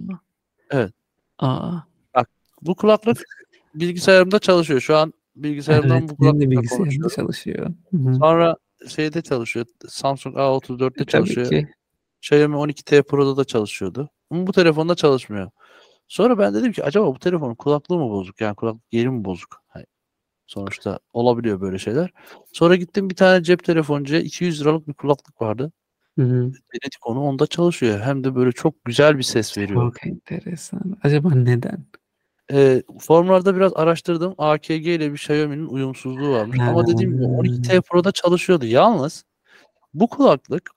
Evet. 0.71 0.93
aa 1.39 1.79
Bu 2.61 2.75
kulaklık 2.75 3.23
bilgisayarımda 3.75 4.39
çalışıyor. 4.39 4.81
Şu 4.81 4.97
an 4.97 5.13
bilgisayarımdan 5.35 5.97
evet 5.97 6.09
bu 6.09 6.17
kulaklıkla 6.17 6.51
bilgisayarımda 6.51 7.09
çalışıyor. 7.09 7.67
Hı 7.91 7.97
hı. 7.97 8.15
Sonra 8.15 8.55
şeyde 8.87 9.21
çalışıyor. 9.21 9.65
Samsung 9.87 10.35
A34'te 10.35 10.89
Tabii 10.89 11.05
çalışıyor. 11.05 11.49
ki. 11.49 11.67
Xiaomi 12.21 12.55
12T 12.55 13.01
Pro'da 13.03 13.37
da 13.37 13.43
çalışıyordu. 13.43 14.09
Ama 14.29 14.47
bu 14.47 14.51
telefonda 14.51 14.95
çalışmıyor. 14.95 15.51
Sonra 16.07 16.37
ben 16.37 16.53
dedim 16.53 16.71
ki 16.71 16.83
acaba 16.83 17.07
bu 17.07 17.19
telefonun 17.19 17.55
kulaklığı 17.55 17.97
mı 17.97 18.09
bozuk? 18.09 18.41
Yani 18.41 18.55
kulaklık 18.55 18.93
yeri 18.93 19.09
mi 19.09 19.25
bozuk? 19.25 19.61
Hani 19.67 19.85
sonuçta 20.47 20.99
olabiliyor 21.13 21.61
böyle 21.61 21.79
şeyler. 21.79 22.11
Sonra 22.53 22.75
gittim 22.75 23.09
bir 23.09 23.15
tane 23.15 23.43
cep 23.43 23.63
telefoncuya 23.63 24.21
200 24.21 24.61
liralık 24.61 24.87
bir 24.87 24.93
kulaklık 24.93 25.41
vardı. 25.41 25.71
Hı 26.19 26.21
hı. 26.25 26.41
Denedik 26.43 27.07
onu 27.07 27.21
onda 27.21 27.47
çalışıyor. 27.47 27.99
Hem 27.99 28.23
de 28.23 28.35
böyle 28.35 28.51
çok 28.51 28.85
güzel 28.85 29.17
bir 29.17 29.23
ses 29.23 29.57
veriyor. 29.57 29.81
Çok 29.81 30.07
enteresan. 30.07 30.97
Acaba 31.03 31.35
neden? 31.35 31.85
Ee, 32.51 32.83
forumlarda 32.99 33.55
biraz 33.55 33.71
araştırdım. 33.75 34.35
AKG 34.37 34.87
ile 34.87 35.09
bir 35.09 35.15
Xiaomi'nin 35.15 35.65
uyumsuzluğu 35.65 36.31
varmış. 36.31 36.59
Ama 36.59 36.87
dediğim 36.87 37.11
gibi 37.11 37.23
12T 37.23 37.81
Pro'da 37.81 38.11
çalışıyordu. 38.11 38.65
Yalnız 38.65 39.25
bu 39.93 40.07
kulaklık 40.07 40.71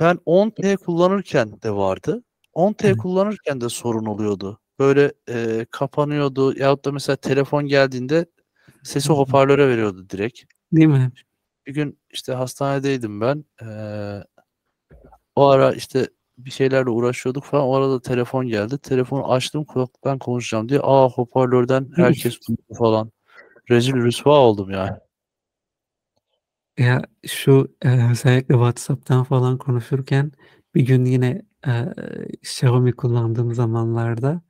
ben 0.00 0.18
10T 0.26 0.76
kullanırken 0.76 1.62
de 1.62 1.70
vardı. 1.70 2.22
10T 2.54 2.88
Evet. 2.88 2.96
kullanırken 2.96 3.60
de 3.60 3.68
sorun 3.68 4.06
oluyordu. 4.06 4.60
Böyle 4.78 5.12
e, 5.28 5.66
kapanıyordu. 5.70 6.58
Yahut 6.58 6.84
da 6.84 6.92
mesela 6.92 7.16
telefon 7.16 7.66
geldiğinde 7.66 8.26
sesi 8.82 9.08
hoparlöre 9.12 9.68
veriyordu 9.68 10.06
direkt. 10.10 10.42
Değil 10.72 10.86
mi? 10.86 11.12
Bir 11.66 11.74
gün 11.74 12.00
işte 12.10 12.32
hastanedeydim 12.32 13.20
ben. 13.20 13.44
Ee, 13.62 14.24
o 15.36 15.46
ara 15.46 15.72
işte 15.72 16.08
bir 16.38 16.50
şeylerle 16.50 16.90
uğraşıyorduk 16.90 17.44
falan. 17.44 17.64
O 17.64 17.74
arada 17.74 18.02
telefon 18.02 18.46
geldi. 18.46 18.78
Telefonu 18.78 19.32
açtım 19.32 19.64
kulaklıktan 19.64 20.18
konuşacağım 20.18 20.68
diye. 20.68 20.80
Aa 20.82 21.08
hoparlörden 21.08 21.88
herkes 21.96 22.38
duydu 22.48 22.74
falan. 22.78 23.12
Rezil 23.70 23.94
rüsva 23.94 24.38
oldum 24.38 24.70
yani. 24.70 24.96
Ya 26.78 27.02
şu 27.26 27.76
e, 27.82 28.10
özellikle 28.10 28.54
WhatsApp'tan 28.54 29.24
falan 29.24 29.58
konuşurken 29.58 30.32
bir 30.74 30.86
gün 30.86 31.04
yine 31.04 31.42
e, 31.66 31.70
Xiaomi 32.42 32.92
kullandığım 32.92 33.54
zamanlarda 33.54 34.42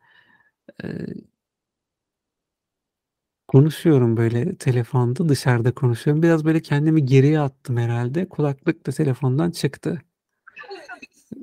e, 0.85 0.89
konuşuyorum 3.53 4.17
böyle 4.17 4.55
telefonda 4.57 5.29
dışarıda 5.29 5.73
konuşuyorum. 5.73 6.23
Biraz 6.23 6.45
böyle 6.45 6.61
kendimi 6.61 7.07
geriye 7.07 7.41
attım 7.41 7.77
herhalde. 7.77 8.29
Kulaklık 8.29 8.87
da 8.87 8.91
telefondan 8.93 9.51
çıktı. 9.51 10.03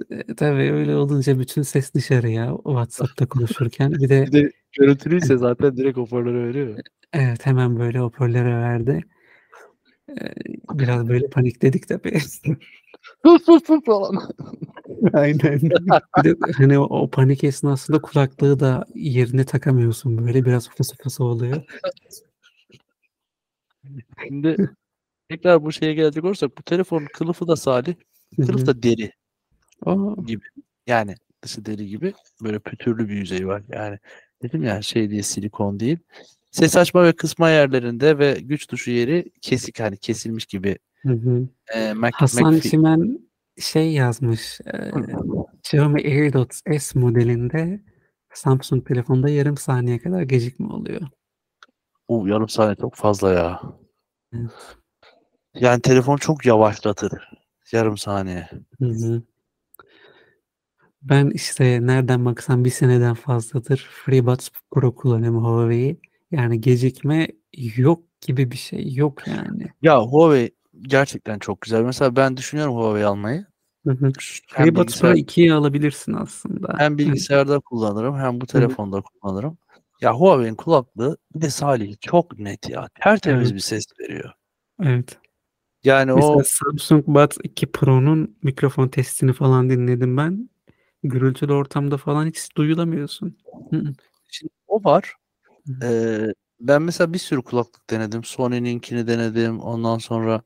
E, 0.10 0.36
tabii 0.36 0.72
öyle 0.72 0.96
olunca 0.96 1.40
bütün 1.40 1.62
ses 1.62 1.94
dışarıya 1.94 2.56
WhatsApp'ta 2.64 3.26
konuşurken. 3.26 3.92
Bir 3.92 4.10
de 4.10 4.26
Bir 4.28 4.32
de 4.32 4.52
görüntülüyse 4.80 5.38
zaten 5.38 5.78
direkt 5.78 5.98
hoparlöre 5.98 6.48
veriyor. 6.48 6.80
evet 7.14 7.46
hemen 7.46 7.80
böyle 7.80 8.00
hoparlöre 8.00 8.56
verdi. 8.56 9.04
E, 10.10 10.34
biraz 10.74 11.08
böyle 11.10 11.28
panikledik 11.28 11.88
tabii. 11.88 12.20
Sus 13.26 13.46
sus 13.46 13.66
sus 13.66 13.84
falan. 13.86 14.16
Aynen. 15.14 15.60
Bir 16.18 16.24
de 16.24 16.36
hani 16.58 16.80
o, 16.80 16.84
o 16.84 17.10
panik 17.10 17.44
esnasında 17.44 18.02
kulaklığı 18.02 18.60
da 18.60 18.86
yerine 18.96 19.46
takamıyorsun 19.46 20.26
böyle 20.26 20.46
biraz 20.46 20.70
fısı 20.70 20.96
fısı 20.98 21.24
oluyor. 21.24 21.64
Şimdi 24.28 24.70
tekrar 25.30 25.64
bu 25.64 25.72
şeye 25.72 25.94
gelecek 25.94 26.24
olursak 26.24 26.58
bu 26.58 26.64
telefonun 26.64 27.08
kılıfı 27.14 27.48
da 27.48 27.56
Salih. 27.56 27.96
Kılıf 28.36 28.66
da 28.66 28.84
deri 28.84 29.12
Aa, 29.86 30.16
gibi. 30.28 30.46
Yani 30.88 31.16
dışı 31.42 31.66
deri 31.66 31.88
gibi 31.88 32.14
böyle 32.44 32.60
pütürlü 32.60 33.10
bir 33.10 33.16
yüzey 33.16 33.48
var. 33.48 33.64
Yani 33.70 34.00
dedim 34.44 34.64
ya 34.64 34.82
şey 34.82 35.10
değil 35.10 35.22
silikon 35.22 35.80
değil. 35.80 35.98
Ses 36.52 36.78
açma 36.78 37.04
ve 37.04 37.14
kısma 37.14 37.50
yerlerinde 37.50 38.20
ve 38.20 38.38
güç 38.42 38.68
tuşu 38.68 38.92
yeri 38.92 39.32
kesik 39.42 39.80
hani 39.80 39.98
kesilmiş 39.98 40.46
gibi. 40.46 40.78
hı 41.02 41.14
hı. 41.14 41.48
E, 41.76 41.94
Mac, 41.94 42.12
Hasan 42.16 42.54
McFi- 42.54 42.70
Çimen 42.70 43.29
şey 43.60 43.94
yazmış. 43.94 44.60
e, 44.66 44.92
Xiaomi 45.64 46.02
AirDots 46.02 46.62
S 46.80 47.00
modelinde 47.00 47.82
Samsung 48.34 48.88
telefonda 48.88 49.30
yarım 49.30 49.58
saniye 49.58 50.00
kadar 50.00 50.22
gecikme 50.22 50.68
oluyor. 50.68 51.02
Oo, 52.08 52.26
yarım 52.28 52.50
saniye 52.50 52.76
çok 52.76 52.96
fazla 52.96 53.34
ya. 53.34 53.62
Evet. 54.34 54.52
Yani 55.54 55.82
telefon 55.82 56.18
çok 56.18 56.46
yavaşlatır. 56.46 57.12
Yarım 57.72 57.98
saniye. 57.98 58.50
Hı 58.80 58.86
hı. 58.86 59.24
Ben 61.02 61.30
işte 61.30 61.80
nereden 61.82 62.26
baksan 62.26 62.66
bir 62.66 62.70
seneden 62.70 63.14
fazladır 63.14 63.90
FreeBuds 63.92 64.50
Pro 64.72 64.96
kullanıyorum 64.96 65.46
Huawei'yi. 65.46 66.02
Yani 66.32 66.62
gecikme 66.62 67.28
yok 67.76 68.04
gibi 68.22 68.52
bir 68.52 68.58
şey 68.58 68.94
yok 68.94 69.28
yani. 69.28 69.68
Ya 69.82 70.02
Huawei 70.02 70.52
gerçekten 70.82 71.40
çok 71.40 71.62
güzel. 71.62 71.82
Mesela 71.82 72.16
ben 72.16 72.38
düşünüyorum 72.38 72.76
Huawei 72.76 73.06
almayı. 73.06 73.46
Hı 73.88 73.92
hı. 73.94 74.12
Pro 74.56 75.14
2'yi 75.14 75.54
alabilirsin 75.54 76.14
aslında. 76.14 76.76
hem 76.78 76.98
bilgisayarda 76.98 77.60
kullanırım 77.60 78.18
hem 78.18 78.42
bu 78.42 78.48
telefonda 78.48 79.02
kullanırım. 79.02 79.58
Ya 80.02 80.14
Huawei'nin 80.14 80.56
kulaklığı 80.56 81.18
bir 81.36 81.42
de 81.42 81.50
Salih 81.50 81.96
çok 82.02 82.40
net 82.40 82.70
ya. 82.70 82.90
Tertemiz 83.04 83.48
Evet. 83.48 83.56
bir 83.56 83.60
ses 83.60 83.86
veriyor. 84.00 84.32
Evet. 84.84 85.18
Yani 85.84 86.14
Mesela 86.14 86.36
o 86.36 86.44
Samsung 86.44 87.08
Buds 87.08 87.38
2 87.44 87.72
Pro'nun 87.72 88.38
mikrofon 88.44 88.88
testini 88.88 89.34
falan 89.34 89.70
dinledim 89.70 90.18
ben. 90.18 90.50
Gürültülü 91.04 91.54
ortamda 91.54 91.98
falan 91.98 92.26
hiç 92.26 92.56
duyulamıyorsun. 92.58 93.38
Hı 93.70 93.78
hı. 93.78 93.94
şimdi 94.28 94.54
o 94.68 94.84
var. 94.84 95.14
Hı. 95.66 95.86
Ee, 95.86 96.34
ben 96.60 96.82
mesela 96.82 97.14
bir 97.14 97.20
sürü 97.20 97.42
kulaklık 97.42 97.90
denedim. 97.90 98.24
Sony'ninkini 98.24 99.08
denedim. 99.08 99.60
Ondan 99.60 99.98
sonra 99.98 100.42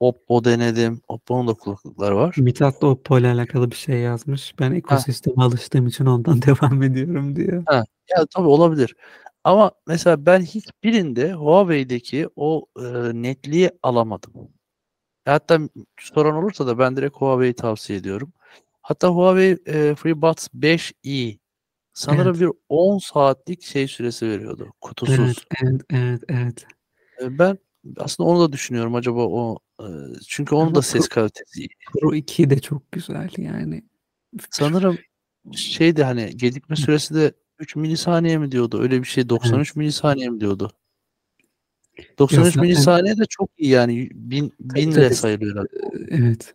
Oppo 0.00 0.44
denedim. 0.44 1.00
Oppo'nun 1.08 1.48
da 1.48 1.54
kulaklıklar 1.54 2.12
var. 2.12 2.34
Mithat 2.38 2.82
da 2.82 2.86
Oppo 2.86 3.18
ile 3.18 3.28
alakalı 3.28 3.70
bir 3.70 3.76
şey 3.76 3.98
yazmış. 4.00 4.54
Ben 4.58 4.72
ekosisteme 4.72 5.42
alıştığım 5.42 5.86
için 5.86 6.06
ondan 6.06 6.42
devam 6.42 6.82
ediyorum 6.82 7.36
diyor. 7.36 7.64
Ya 8.10 8.26
tabii 8.34 8.48
olabilir. 8.48 8.96
Ama 9.44 9.72
mesela 9.86 10.26
ben 10.26 10.40
hiçbirinde 10.40 11.32
Huawei'deki 11.32 12.28
o 12.36 12.66
e, 12.78 12.82
netliği 13.22 13.70
alamadım. 13.82 14.32
Hatta 15.24 15.60
soran 16.00 16.34
olursa 16.36 16.66
da 16.66 16.78
ben 16.78 16.96
direkt 16.96 17.16
Huawei'yi 17.16 17.54
tavsiye 17.54 17.98
ediyorum. 17.98 18.32
Hatta 18.82 19.08
Huawei 19.08 19.58
e, 19.66 19.94
FreeBuds 19.94 20.48
5i 20.54 21.38
sanırım 21.92 22.40
bir 22.40 22.50
10 22.68 22.98
saatlik 22.98 23.62
şey 23.62 23.88
süresi 23.88 24.28
veriyordu. 24.28 24.72
Kutusuz. 24.80 25.18
Evet, 25.18 25.36
evet, 25.62 25.82
evet, 25.92 26.22
evet. 26.28 26.66
E, 27.22 27.38
Ben 27.38 27.58
aslında 27.98 28.30
onu 28.30 28.40
da 28.40 28.52
düşünüyorum 28.52 28.94
acaba 28.94 29.20
o 29.26 29.58
çünkü 30.28 30.54
onun 30.54 30.66
Ama 30.66 30.74
da 30.74 30.82
ses 30.82 31.08
kalitesi 31.08 31.60
iyi. 31.60 31.68
Pro 31.92 32.14
2 32.14 32.50
de 32.50 32.60
çok 32.60 32.92
güzel 32.92 33.30
yani. 33.38 33.82
Sanırım 34.50 34.98
şeydi 35.52 36.04
hani 36.04 36.36
gecikme 36.36 36.76
süresi 36.76 37.14
de 37.14 37.32
3 37.58 37.76
milisaniye 37.76 38.38
mi 38.38 38.52
diyordu? 38.52 38.82
Öyle 38.82 39.02
bir 39.02 39.06
şey 39.06 39.28
93 39.28 39.76
milisaniye 39.76 40.30
mi 40.30 40.40
diyordu? 40.40 40.72
93 42.18 42.46
zaten- 42.46 42.62
milisaniye 42.62 43.16
de 43.16 43.24
çok 43.28 43.50
iyi 43.56 43.70
yani. 43.70 44.08
Bin, 44.14 44.52
binle 44.60 45.10
sayılıyor. 45.10 45.66
Evet. 46.08 46.52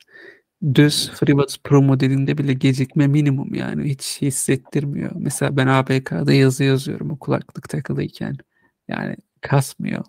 Düz 0.74 1.10
FreeBuds 1.10 1.58
Pro 1.64 1.82
modelinde 1.82 2.38
bile 2.38 2.54
gecikme 2.54 3.08
minimum 3.08 3.54
yani 3.54 3.90
hiç 3.90 4.22
hissettirmiyor. 4.22 5.12
Mesela 5.16 5.58
ben 5.58 5.68
ABK'da 5.68 6.34
yazı 6.34 6.64
yazıyorum 6.64 7.12
o 7.12 7.20
kulaklık 7.20 7.70
takılıyken. 7.70 8.36
Yani 8.88 9.16
kasmıyor. 9.42 10.06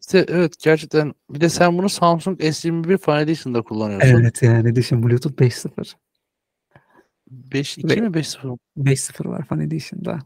İşte 0.00 0.24
evet 0.28 0.54
gerçekten 0.62 1.14
bir 1.30 1.40
de 1.40 1.48
sen 1.48 1.78
bunu 1.78 1.88
Samsung 1.88 2.40
S21 2.40 2.98
Fan 2.98 3.20
Edition'da 3.20 3.62
kullanıyorsun. 3.62 4.08
Evet 4.08 4.42
yani 4.42 4.76
düşün 4.76 5.02
Bluetooth 5.02 5.34
5.0. 5.36 5.96
5.2 7.30 7.96
Ve- 7.96 8.00
mi 8.00 8.14
5.0 8.14 8.46
mı? 8.46 8.58
5.0 8.76 9.28
var 9.28 9.44
Fan 9.44 9.60
Edition'da. 9.60 10.18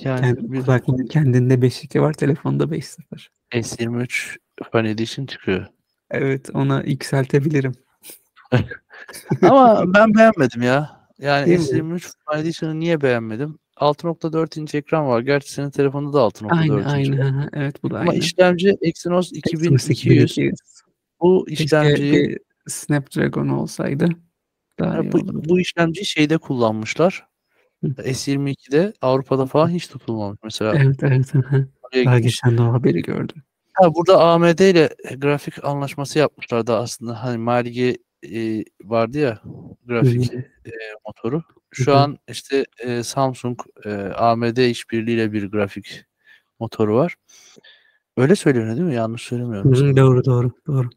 Yani 0.00 0.20
Kendi, 0.20 0.52
bir 0.52 0.62
kulaklığın 0.62 1.06
kendinde 1.06 1.54
5.2 1.54 2.00
var 2.00 2.12
telefonda 2.12 2.64
5.0. 2.64 3.28
S23 3.52 4.36
Fan 4.72 4.84
Edition 4.84 5.26
çıkıyor. 5.26 5.66
Evet 6.10 6.50
ona 6.54 6.82
yükseltebilirim. 6.82 7.72
Ama 9.42 9.94
ben 9.94 10.14
beğenmedim 10.14 10.62
ya. 10.62 11.08
Yani 11.18 11.46
Değil 11.46 11.58
mi? 11.58 11.64
S23 11.64 12.12
Fan 12.26 12.40
Edition'ı 12.40 12.80
niye 12.80 13.00
beğenmedim? 13.00 13.58
6.4 13.80 14.60
inç 14.60 14.74
ekran 14.74 15.06
var. 15.06 15.20
Gerçi 15.20 15.52
senin 15.52 15.70
telefonda 15.70 16.12
da 16.12 16.18
6.4 16.18 16.52
Aynı 16.52 16.80
inç 16.80 16.86
aynı. 16.86 17.24
hı, 17.24 17.48
Evet 17.52 17.82
bu 17.82 17.90
da 17.90 17.98
Ama 18.00 18.10
aynı. 18.10 18.20
işlemci 18.20 18.76
Exynos 18.80 19.32
2200. 19.32 20.52
Bu 21.20 21.46
bir 21.46 22.38
Snapdragon 22.68 23.48
olsaydı 23.48 24.08
daha 24.78 24.94
Ha, 24.94 25.00
iyi 25.02 25.12
bu, 25.12 25.18
olurdu. 25.18 25.42
bu 25.48 25.60
işlemciyi 25.60 26.06
şeyde 26.06 26.38
kullanmışlar. 26.38 27.26
Hı. 27.84 27.86
S22'de 27.88 28.92
Avrupa'da 29.00 29.46
falan 29.46 29.68
hiç 29.68 29.88
tutulmamış. 29.88 30.38
Mesela 30.44 30.74
Evet 30.76 31.02
evet. 31.02 31.32
Daha 32.04 32.18
geçen 32.18 32.58
de 32.58 32.62
o 32.62 32.72
haberi 32.72 33.02
gördüm. 33.02 33.42
Ha, 33.72 33.94
burada 33.94 34.20
AMD 34.20 34.70
ile 34.70 34.88
grafik 35.16 35.64
anlaşması 35.64 36.18
yapmışlar 36.18 36.66
da 36.66 36.78
aslında. 36.78 37.22
Hani 37.24 37.38
Mali 37.38 37.98
e, 38.32 38.64
vardı 38.84 39.18
ya 39.18 39.40
grafik 39.86 40.32
e, 40.34 40.40
motoru. 41.06 41.42
Şu 41.72 41.96
an 41.96 42.18
işte 42.28 42.64
e, 42.78 43.02
Samsung 43.02 43.60
e, 43.84 43.90
AMD 44.16 44.70
işbirliğiyle 44.70 45.32
bir 45.32 45.50
grafik 45.50 46.04
motoru 46.60 46.96
var. 46.96 47.16
Öyle 48.16 48.36
söyleniyor 48.36 48.76
değil 48.76 48.86
mi? 48.86 48.94
Yanlış 48.94 49.22
söylemiyorum. 49.22 49.74
Hı, 49.74 49.96
doğru 49.96 50.24
doğru 50.24 50.50
doğru. 50.66 50.90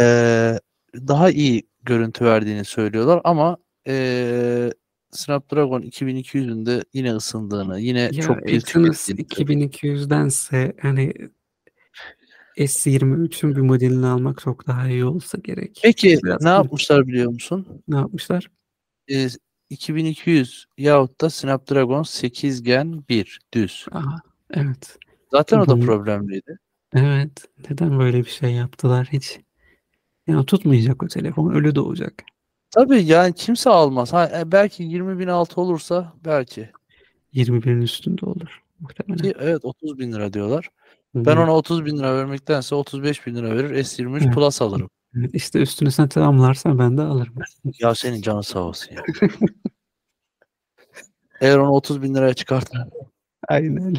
Ee, 0.00 0.58
daha 0.94 1.30
iyi 1.30 1.62
görüntü 1.82 2.24
verdiğini 2.24 2.64
söylüyorlar 2.64 3.20
ama 3.24 3.56
ee, 3.88 4.72
Snapdragon 5.10 5.82
2200'ün 5.82 6.66
de 6.66 6.84
yine 6.92 7.14
ısındığını, 7.14 7.80
yine 7.80 8.00
Ya 8.00 8.10
çok 8.10 8.46
pil 8.46 8.60
tükettiğini 8.60 9.20
2200'dense 9.20 10.76
hani 10.82 11.12
S23'ün 12.56 13.56
bir 13.56 13.60
modelini 13.60 14.06
almak 14.06 14.40
çok 14.40 14.66
daha 14.66 14.88
iyi 14.88 15.04
olsa 15.04 15.38
gerek. 15.44 15.80
Peki 15.82 16.20
Biraz 16.24 16.42
ne 16.42 16.48
yapmışlar 16.48 17.06
biliyor 17.06 17.32
musun? 17.32 17.82
Ne 17.88 17.96
yapmışlar? 17.96 18.50
Ee, 19.10 19.28
2200 19.74 20.66
yahut 20.78 21.20
da 21.20 21.30
Snapdragon 21.30 22.02
8 22.02 22.62
Gen 22.62 23.04
1 23.08 23.40
düz. 23.54 23.86
Aha, 23.92 24.16
evet. 24.54 24.98
Zaten 25.30 25.58
o 25.58 25.66
da 25.66 25.80
problemliydi. 25.80 26.58
Evet. 26.94 27.44
Neden 27.70 27.98
böyle 27.98 28.18
bir 28.18 28.30
şey 28.30 28.52
yaptılar 28.52 29.08
hiç? 29.12 29.40
Yani 30.26 30.46
tutmayacak 30.46 31.02
o 31.02 31.08
telefon. 31.08 31.52
Ölü 31.52 31.74
doğacak. 31.74 32.14
Tabii 32.70 33.02
yani 33.02 33.32
kimse 33.32 33.70
almaz. 33.70 34.12
Ha, 34.12 34.30
e, 34.38 34.52
belki 34.52 34.82
20 34.82 35.18
bin 35.18 35.28
altı 35.28 35.60
olursa 35.60 36.12
belki. 36.24 36.70
21'in 37.34 37.82
üstünde 37.82 38.26
olur. 38.26 38.62
Muhtemelen. 38.80 39.22
Ki 39.22 39.34
evet 39.40 39.64
30 39.64 39.98
bin 39.98 40.12
lira 40.12 40.32
diyorlar. 40.32 40.68
Hı 41.16 41.24
Ben 41.24 41.36
ona 41.36 41.56
30 41.56 41.84
bin 41.84 41.98
lira 41.98 42.16
vermektense 42.16 42.74
35 42.74 43.26
bin 43.26 43.34
lira 43.34 43.56
verir 43.56 43.84
S23 43.84 44.24
Evet. 44.24 44.34
Plus 44.34 44.62
alırım. 44.62 44.90
İşte 45.32 45.58
üstünü 45.58 45.90
sen 45.90 46.08
tamamlarsan 46.08 46.78
ben 46.78 46.98
de 46.98 47.02
alırım. 47.02 47.34
Ya 47.78 47.94
senin 47.94 48.22
canın 48.22 48.40
sağ 48.40 48.60
olsun 48.60 48.94
ya. 48.94 49.02
Eğer 51.40 51.58
onu 51.58 51.70
30 51.70 52.02
bin 52.02 52.14
liraya 52.14 52.34
çıkartır. 52.34 52.80
Aynen. 53.48 53.94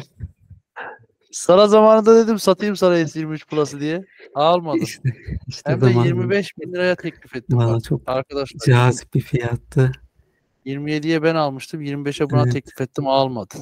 Sana 1.32 1.68
zamanında 1.68 2.16
dedim 2.24 2.38
satayım 2.38 2.76
sana 2.76 2.94
S23 3.00 3.46
Plus'ı 3.46 3.80
diye. 3.80 4.04
Almadın. 4.34 4.78
İşte, 4.80 5.08
işte 5.46 5.70
Hem 5.70 5.80
de 5.80 5.84
zamanında 5.84 6.06
25 6.06 6.58
bin 6.58 6.72
liraya 6.72 6.96
teklif 6.96 7.36
ettim. 7.36 7.58
Valla 7.58 7.80
çok 7.80 8.02
Arkadaşlar 8.06 8.58
cazip 8.66 9.14
bir 9.14 9.20
fiyattı. 9.20 9.92
27'ye 10.66 11.22
ben 11.22 11.34
almıştım. 11.34 11.82
25'e 11.82 12.30
buna 12.30 12.42
Evet. 12.42 12.52
teklif 12.52 12.80
ettim 12.80 13.06
almadı. 13.06 13.54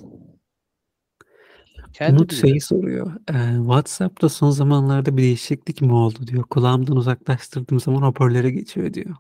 Kendi 1.95 2.17
Umut 2.17 2.35
şeyi 2.35 2.61
soruyor. 2.61 3.13
Ee, 3.31 3.57
WhatsApp'ta 3.57 4.29
son 4.29 4.51
zamanlarda 4.51 5.17
bir 5.17 5.23
değişiklik 5.23 5.81
mi 5.81 5.93
oldu 5.93 6.27
diyor. 6.27 6.43
Kulağımdan 6.43 6.97
uzaklaştırdığım 6.97 7.81
zaman 7.81 8.03
hoparlöre 8.03 8.51
geçiyor 8.51 8.95
diyor. 8.95 9.17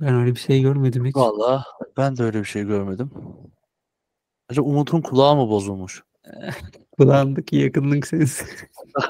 Ben 0.00 0.14
öyle 0.14 0.34
bir 0.34 0.40
şey 0.40 0.62
görmedim 0.62 1.04
hiç. 1.04 1.16
Valla 1.16 1.64
ben 1.96 2.16
de 2.16 2.22
öyle 2.22 2.40
bir 2.40 2.44
şey 2.44 2.64
görmedim. 2.64 3.10
Acaba 4.48 4.66
Umut'un 4.66 5.00
kulağı 5.00 5.36
mı 5.36 5.48
bozulmuş? 5.48 6.02
Kulağımdaki 6.98 7.56
yakınlık 7.56 8.06
sensi. 8.06 8.44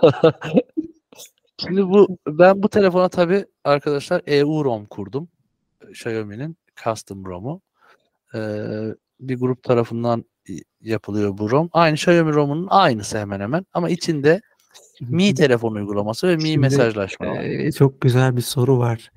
Şimdi 1.58 1.88
bu 1.88 2.18
ben 2.26 2.62
bu 2.62 2.68
telefona 2.68 3.08
tabii 3.08 3.46
arkadaşlar 3.64 4.22
EU 4.26 4.64
ROM 4.64 4.86
kurdum. 4.86 5.28
Xiaomi'nin 5.88 6.56
custom 6.84 7.24
ROM'u. 7.24 7.60
Ee, 8.34 8.94
bir 9.20 9.40
grup 9.40 9.62
tarafından 9.62 10.24
yapılıyor 10.80 11.38
bu 11.38 11.50
ROM. 11.50 11.68
Aynı 11.72 11.94
Xiaomi 11.94 12.32
ROM'un 12.32 12.66
aynısı 12.70 13.18
hemen 13.18 13.40
hemen 13.40 13.66
ama 13.72 13.90
içinde 13.90 14.40
Mi 15.00 15.34
telefon 15.34 15.74
uygulaması 15.74 16.28
ve 16.28 16.36
Mi 16.36 16.42
Şimdi, 16.42 16.58
mesajlaşma. 16.58 17.36
Ee, 17.36 17.72
çok 17.72 18.00
güzel 18.00 18.36
bir 18.36 18.42
soru 18.42 18.78
var. 18.78 19.12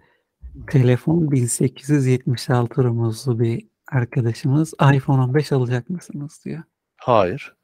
Telefon 0.71 1.31
1876 1.31 2.84
rumuzlu 2.84 3.39
bir 3.39 3.67
arkadaşımız 3.91 4.73
iPhone 4.93 5.21
15 5.21 5.51
alacak 5.51 5.89
mısınız 5.89 6.41
diyor. 6.45 6.63
Hayır. 6.97 7.55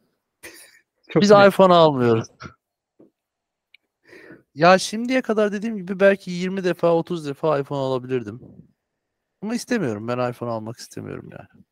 Çok 1.09 1.23
Biz 1.23 1.31
net. 1.31 1.47
iPhone 1.47 1.73
almıyoruz. 1.73 2.27
Ya 4.55 4.77
şimdiye 4.77 5.21
kadar 5.21 5.51
dediğim 5.51 5.77
gibi 5.77 5.99
belki 5.99 6.31
20 6.31 6.63
defa 6.63 6.93
30 6.93 7.27
defa 7.27 7.59
iPhone 7.59 7.79
alabilirdim. 7.79 8.41
Ama 9.41 9.55
istemiyorum. 9.55 10.07
Ben 10.07 10.31
iPhone 10.31 10.49
almak 10.49 10.77
istemiyorum 10.77 11.29
yani. 11.31 11.63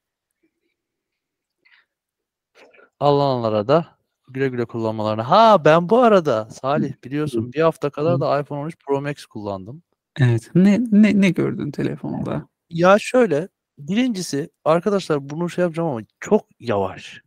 Alınanlara 2.99 3.67
da 3.67 3.87
güle 4.27 4.47
güle 4.47 4.65
kullanmalarına. 4.65 5.29
Ha 5.29 5.65
ben 5.65 5.89
bu 5.89 5.99
arada 5.99 6.49
Salih 6.49 6.93
biliyorsun 7.03 7.53
bir 7.53 7.61
hafta 7.61 7.89
kadar 7.89 8.19
da 8.19 8.39
iPhone 8.39 8.59
13 8.59 8.75
Pro 8.87 9.01
Max 9.01 9.25
kullandım. 9.25 9.83
Evet. 10.19 10.49
Ne, 10.55 10.79
ne, 10.91 11.21
ne 11.21 11.29
gördün 11.29 11.71
telefonda? 11.71 12.47
Ya 12.69 12.99
şöyle 12.99 13.47
birincisi 13.77 14.49
arkadaşlar 14.65 15.29
bunu 15.29 15.49
şey 15.49 15.61
yapacağım 15.61 15.89
ama 15.89 16.01
çok 16.19 16.45
yavaş. 16.59 17.21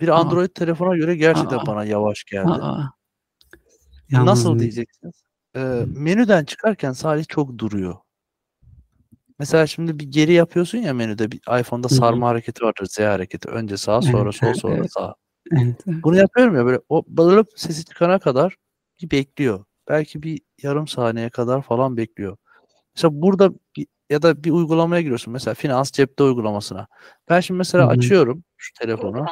Bir 0.00 0.08
Aa. 0.08 0.14
Android 0.14 0.48
telefona 0.48 0.96
göre 0.96 1.16
gerçekten 1.16 1.58
Aa. 1.58 1.66
bana 1.66 1.84
yavaş 1.84 2.24
geldi. 2.24 2.50
Aa. 2.50 2.90
Nasıl 4.12 4.58
diyeceksiniz? 4.58 5.22
Ee, 5.56 5.84
menüden 5.86 6.44
çıkarken 6.44 6.92
Salih 6.92 7.24
çok 7.28 7.58
duruyor. 7.58 7.96
Mesela 9.40 9.66
şimdi 9.66 9.98
bir 9.98 10.04
geri 10.04 10.32
yapıyorsun 10.32 10.78
ya 10.78 10.94
menüde 10.94 11.32
bir 11.32 11.60
iPhone'da 11.60 11.88
Hı 11.88 11.92
hı. 11.92 11.94
sarma 11.94 12.28
hareketi 12.28 12.64
vardır. 12.64 12.86
Z 12.86 12.98
hareketi. 12.98 13.48
Önce 13.48 13.76
sağ 13.76 14.02
sonra 14.02 14.32
sol 14.32 14.54
sonra 14.54 14.76
evet. 14.76 14.92
sağ. 14.92 15.14
Evet. 15.52 15.82
Bunu 15.86 16.16
yapıyorum 16.16 16.56
ya 16.56 16.66
böyle 16.66 16.80
o 16.88 17.04
balıp 17.06 17.48
sesi 17.56 17.84
çıkana 17.84 18.18
kadar 18.18 18.56
bir 19.02 19.10
bekliyor. 19.10 19.64
Belki 19.88 20.22
bir 20.22 20.40
yarım 20.62 20.88
saniye 20.88 21.30
kadar 21.30 21.62
falan 21.62 21.96
bekliyor. 21.96 22.36
Mesela 22.96 23.22
burada 23.22 23.50
bir, 23.76 23.86
ya 24.10 24.22
da 24.22 24.44
bir 24.44 24.50
uygulamaya 24.50 25.02
giriyorsun. 25.02 25.32
Mesela 25.32 25.54
finans 25.54 25.90
cepte 25.90 26.22
uygulamasına. 26.22 26.86
Ben 27.28 27.40
şimdi 27.40 27.58
mesela 27.58 27.84
Hı 27.84 27.88
hı. 27.88 27.92
açıyorum 27.92 28.44
şu 28.56 28.72
telefonu. 28.74 29.26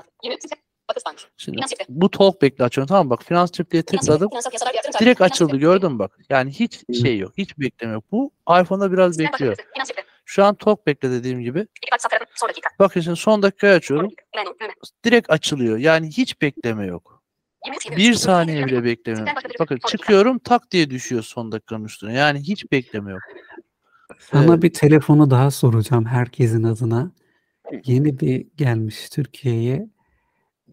Şimdi 1.37 1.61
bu 1.89 2.11
Talkback'le 2.11 2.61
açıyorum. 2.61 2.89
Tamam 2.89 3.11
bak 3.11 3.25
finans 3.25 3.53
cep 3.53 3.71
diye 3.71 3.83
tıkladım. 3.83 4.31
Direkt 5.01 5.21
açıldı 5.21 5.57
gördün 5.57 5.93
mü 5.93 5.99
bak. 5.99 6.19
Yani 6.31 6.51
hiç 6.51 6.83
şey 7.03 7.19
yok. 7.19 7.33
Hiç 7.39 7.59
bekleme 7.59 7.93
yok. 7.93 8.05
Bu 8.13 8.33
iPhone'da 8.61 8.93
biraz 8.93 9.19
bekliyor. 9.19 9.57
Şu 10.25 10.45
an 10.45 10.55
Talkback'le 10.55 11.03
dediğim 11.03 11.41
gibi. 11.41 11.67
Bakın 12.79 13.01
şimdi 13.01 13.17
son 13.17 13.43
dakikaya 13.43 13.75
açıyorum. 13.75 14.11
Direkt 15.05 15.31
açılıyor. 15.31 15.79
Yani 15.79 16.09
hiç 16.09 16.43
bekleme 16.43 16.87
yok. 16.87 17.23
23, 17.67 17.87
23. 17.87 17.99
Bir 18.09 18.15
saniye 18.15 18.67
bile 18.67 18.85
bir 18.85 18.99
Bakın 19.59 19.79
çıkıyorum 19.89 20.39
tak 20.39 20.71
diye 20.71 20.91
düşüyor 20.91 21.23
son 21.23 21.53
dakikanın 21.53 21.85
üstüne. 21.85 22.13
Yani 22.13 22.39
hiç 22.41 22.73
bekleme 22.73 23.11
yok. 23.11 23.21
Sana 24.19 24.53
Evet. 24.53 24.63
bir 24.63 24.73
telefonu 24.73 25.31
daha 25.31 25.51
soracağım 25.51 26.07
herkesin 26.07 26.63
adına. 26.63 27.13
Yeni 27.85 28.21
bir 28.21 28.47
gelmiş 28.57 29.09
Türkiye'ye. 29.09 29.89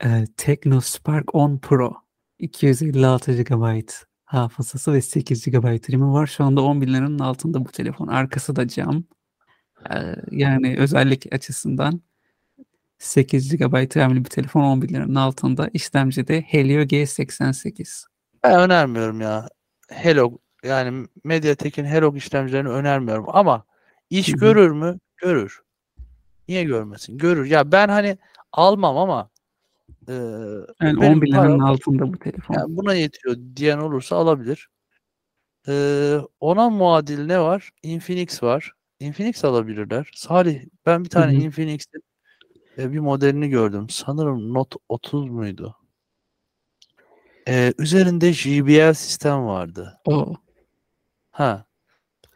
Ee, 0.03 0.25
Tecno 0.37 0.81
Spark 0.81 1.35
10 1.35 1.57
Pro. 1.57 1.93
256 2.39 3.43
GB 3.43 3.89
hafızası 4.25 4.93
ve 4.93 5.01
8 5.01 5.45
GB 5.45 5.93
RAM'i 5.93 6.13
var. 6.13 6.27
Şu 6.27 6.43
anda 6.43 6.61
10 6.61 6.81
bin 6.81 6.93
liranın 6.93 7.19
altında 7.19 7.65
bu 7.65 7.71
telefon. 7.71 8.07
Arkası 8.07 8.55
da 8.55 8.67
cam. 8.67 9.03
Ee, 9.89 10.15
yani 10.31 10.75
özellik 10.79 11.33
açısından 11.33 12.01
8 12.99 13.57
GB 13.57 13.97
RAM'li 13.97 14.25
bir 14.25 14.29
telefon 14.29 14.61
10 14.61 14.81
bin 14.81 14.87
liranın 14.87 15.15
altında. 15.15 15.69
İşlemci 15.73 16.27
de 16.27 16.41
Helio 16.41 16.81
G88. 16.81 18.05
Ben 18.43 18.59
önermiyorum 18.59 19.21
ya. 19.21 19.47
Hello 19.89 20.37
yani 20.63 21.07
Mediatek'in 21.23 21.85
Hello 21.85 22.15
işlemcilerini 22.15 22.69
önermiyorum 22.69 23.25
ama 23.27 23.65
iş 24.09 24.27
Hı 24.27 24.31
hı. 24.31 24.39
görür 24.39 24.71
mü? 24.71 24.99
Görür. 25.17 25.61
Niye 26.47 26.63
görmesin? 26.63 27.17
Görür. 27.17 27.45
Ya 27.45 27.71
ben 27.71 27.89
hani 27.89 28.17
almam 28.51 28.97
ama 28.97 29.29
e, 30.07 30.13
Yani 30.81 31.01
benim 31.01 31.13
10 31.17 31.21
bin 31.21 31.31
liranın 31.31 31.59
altında 31.59 32.13
bu 32.13 32.17
telefon. 32.19 32.53
yani 32.53 32.77
buna 32.77 32.93
yetiyor 32.93 33.35
diyen 33.55 33.77
olursa 33.77 34.15
alabilir. 34.15 34.69
E, 35.67 36.17
ona 36.39 36.69
muadil 36.69 37.25
ne 37.25 37.39
var? 37.39 37.69
Infinix 37.83 38.43
var. 38.43 38.71
Infinix 38.99 39.45
alabilirler. 39.45 40.11
Salih 40.15 40.61
ben 40.85 41.03
bir 41.03 41.09
tane. 41.09 41.33
Infinix'in 41.33 42.03
e, 42.77 42.91
bir 42.93 42.99
modelini 42.99 43.49
gördüm. 43.49 43.89
Sanırım 43.89 44.53
Note 44.53 44.77
30 44.89 45.29
muydu? 45.29 45.75
E, 47.47 47.73
üzerinde 47.77 48.33
JBL 48.33 48.93
sistem 48.93 49.45
vardı. 49.45 49.97
O. 50.05 50.35
Ha. 51.31 51.65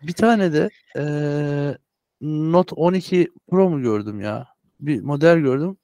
Bir 0.02 0.14
tane 0.14 0.54
de 0.54 0.70
eee 0.96 1.78
Note 2.22 2.76
12 2.76 3.28
Pro 3.50 3.70
mu 3.70 3.82
gördüm 3.82 4.22
ya? 4.22 4.48
Bir 4.80 5.02
model 5.02 5.38
gördüm. 5.40 5.78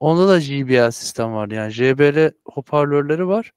Onda 0.00 0.28
da 0.28 0.40
JBL 0.40 0.90
sistem 0.90 1.32
vardı. 1.32 1.54
Yani 1.54 1.72
JBL 1.72 2.30
hoparlörleri 2.44 3.28
var. 3.28 3.52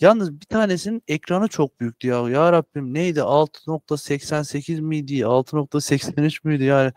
Yalnız 0.00 0.40
bir 0.40 0.46
tanesinin 0.46 1.02
ekranı 1.08 1.48
çok 1.48 1.80
büyüktü 1.80 2.08
ya. 2.08 2.28
Ya 2.28 2.52
Rabbim 2.52 2.94
neydi? 2.94 3.18
6.88 3.20 4.80
miydi? 4.80 5.14
6.83 5.14 6.40
müydü? 6.44 6.64
Yani 6.64 6.92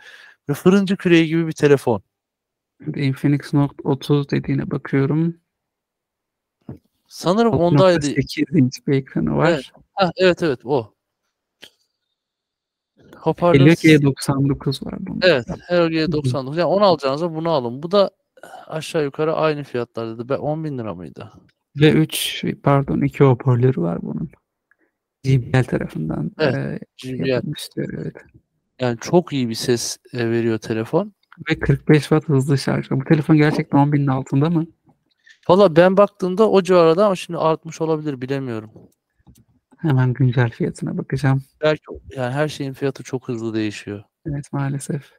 böyle 0.48 0.60
fırıncı 0.60 0.98
küreği 0.98 1.28
gibi 1.28 1.48
bir 1.48 1.52
telefon. 1.52 2.02
Infinix 2.96 3.54
Note 3.54 3.76
30 3.84 4.30
dediğine 4.30 4.72
bakıyorum. 4.72 5.38
Sanırım 7.08 7.54
ondaydı. 7.54 8.06
6.8 8.06 8.60
inç 8.60 8.88
bir 8.88 8.94
ekranı 8.94 9.38
var. 9.38 9.50
Evet. 9.50 9.72
Ha, 9.94 10.12
evet 10.18 10.44
evet 10.44 10.60
o. 10.64 10.94
Hoparlör 13.16 13.68
G99 13.68 14.86
var 14.86 14.96
bunda. 15.00 15.28
Evet, 15.28 15.46
Hero 15.68 15.88
G99. 15.88 16.60
Yani 16.60 16.64
onu 16.64 16.86
alacağınıza 16.86 17.36
bunu 17.36 17.50
alın. 17.50 17.84
Bu 17.84 17.92
da 17.92 18.12
aşağı 18.68 19.04
yukarı 19.04 19.34
aynı 19.34 19.64
fiyatlar 19.64 20.18
dedi. 20.18 20.30
Ben 20.30 20.38
10 20.38 20.64
bin 20.64 20.78
lira 20.78 20.96
mıydı? 20.96 21.32
Ve 21.80 21.92
3 21.92 22.44
pardon 22.64 23.02
2 23.02 23.24
hoparlörü 23.24 23.82
var 23.82 24.00
bunun. 24.02 24.30
JBL 25.24 25.64
tarafından 25.64 26.32
Evet, 26.40 26.82
eee, 27.04 27.12
JBL. 27.18 27.26
yapılmıştır. 27.28 27.94
Evet. 28.02 28.16
Yani 28.80 28.98
çok 29.02 29.34
iyi 29.34 29.50
bir 29.50 29.56
ses 29.56 29.98
e, 30.14 30.30
veriyor 30.30 30.58
telefon. 30.58 31.14
Ve 31.50 31.60
45 31.60 32.02
watt 32.02 32.30
hızlı 32.30 32.58
şarj. 32.58 32.92
Bu 32.92 33.04
telefon 33.04 33.38
gerçekten 33.38 33.78
10 33.78 33.94
binin 33.94 34.08
altında 34.08 34.50
mı? 34.50 34.66
Valla 35.50 35.76
ben 35.76 35.98
baktığımda 35.98 36.50
o 36.50 36.62
civarda 36.62 37.06
ama 37.06 37.16
şimdi 37.16 37.40
artmış 37.40 37.82
olabilir 37.82 38.22
bilemiyorum. 38.22 38.72
Hemen 39.78 40.14
güncel 40.14 40.50
fiyatına 40.50 40.98
bakacağım. 40.98 41.44
Belki 41.62 41.84
yani 42.16 42.34
her 42.34 42.48
şeyin 42.48 42.74
fiyatı 42.74 43.04
çok 43.04 43.28
hızlı 43.28 43.54
değişiyor. 43.54 44.04
Evet 44.26 44.54
maalesef. 44.54 45.12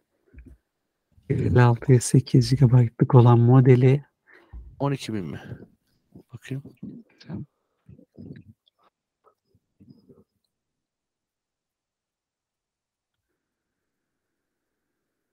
56'ya 1.30 2.00
8 2.00 2.56
GB'lık 2.56 3.14
olan 3.14 3.38
modeli 3.38 4.04
12 4.78 5.14
bin 5.14 5.24
mi? 5.24 5.40
Bakayım. 6.32 6.62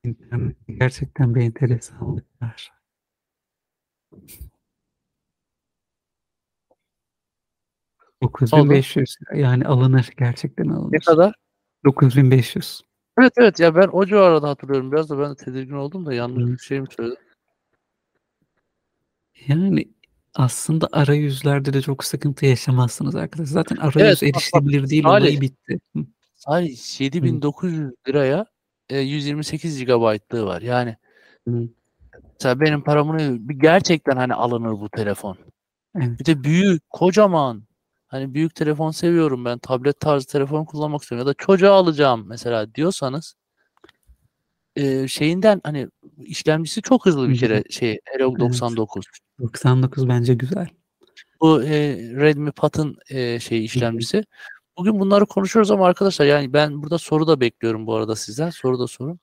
internet 0.04 0.56
gerçekten 0.68 1.36
bir 1.36 1.42
enteresanlık 1.42 2.42
var. 2.42 2.72
...9500 8.22 9.36
yani 9.36 9.66
alınır 9.66 10.10
gerçekten 10.18 10.68
alınır. 10.68 10.92
Ne 10.92 11.00
kadar? 11.00 11.34
9500. 11.86 12.82
Evet 13.20 13.34
evet 13.38 13.60
ya 13.60 13.76
ben 13.76 13.90
o 13.92 14.06
civarda 14.06 14.50
hatırlıyorum. 14.50 14.92
Biraz 14.92 15.10
da 15.10 15.20
ben 15.20 15.32
de 15.32 15.36
tedirgin 15.36 15.74
oldum 15.74 16.06
da 16.06 16.14
yanlış 16.14 16.52
bir 16.52 16.58
şey 16.58 16.82
mi 16.82 16.88
söyledim? 16.98 17.24
Yani 19.48 19.88
aslında 20.36 20.88
arayüzlerde 20.92 21.74
de 21.74 21.82
çok 21.82 22.04
sıkıntı 22.04 22.46
yaşamazsınız 22.46 23.16
arkadaşlar. 23.16 23.54
Zaten 23.54 23.76
arayüz 23.76 24.22
bak, 24.22 24.28
bak, 24.28 24.36
erişilebilir 24.36 24.90
değil 24.90 25.04
Salih. 25.04 25.24
olayı 25.24 25.42
bitti. 25.42 25.80
Hı. 25.96 26.06
Sadece 26.36 27.04
7900 27.04 27.92
liraya 28.08 28.46
e, 28.90 29.00
128 29.00 29.86
GB'lığı 29.86 30.46
var. 30.46 30.62
Yani 30.62 30.98
Hı. 31.48 31.70
mesela 32.34 32.60
benim 32.60 32.84
paramın 32.84 33.48
gerçekten 33.60 34.16
hani 34.16 34.34
alınır 34.34 34.72
bu 34.72 34.90
telefon. 34.90 35.38
Evet. 35.96 36.20
Bir 36.20 36.26
de 36.26 36.44
büyük, 36.44 36.90
kocaman. 36.90 37.64
Hani 38.14 38.34
büyük 38.34 38.56
telefon 38.56 38.92
seviyorum 38.92 39.46
ben. 39.46 39.58
Tablet 39.60 40.00
tarzı 40.00 40.28
telefon 40.28 40.66
kullanmak 40.66 41.02
istiyorum. 41.02 41.28
Ya 41.28 41.32
da 41.32 41.34
çocuğa 41.38 41.72
alacağım 41.74 42.26
mesela 42.28 42.76
diyorsanız 42.76 43.36
e, 44.76 45.08
şeyinden 45.08 45.62
hani 45.64 45.88
işlemcisi 46.18 46.82
çok 46.82 47.06
hızlı 47.06 47.26
Hı 47.26 47.30
bir 47.30 47.38
kere 47.38 47.64
şey 47.70 48.00
Helio 48.06 48.30
Evet. 48.30 48.40
99. 48.40 49.06
99 49.40 50.08
bence 50.08 50.34
güzel. 50.34 50.68
Bu 51.42 51.64
e, 51.64 51.98
Redmi 51.98 52.52
Pat'ın 52.52 52.98
e, 53.10 53.40
şey 53.40 53.66
işlemcisi. 53.66 54.26
Bugün 54.78 55.00
bunları 55.00 55.26
konuşuyoruz 55.26 55.72
ama 55.72 55.86
arkadaşlar 55.88 56.26
yani 56.26 56.54
ben 56.54 56.82
burada 56.84 56.98
soru 56.98 57.28
da 57.28 57.40
bekliyorum 57.40 57.88
bu 57.88 57.96
arada 57.96 58.16
sizden. 58.16 58.50
Soru 58.50 58.80
da 58.80 58.88
sorun. 58.88 59.20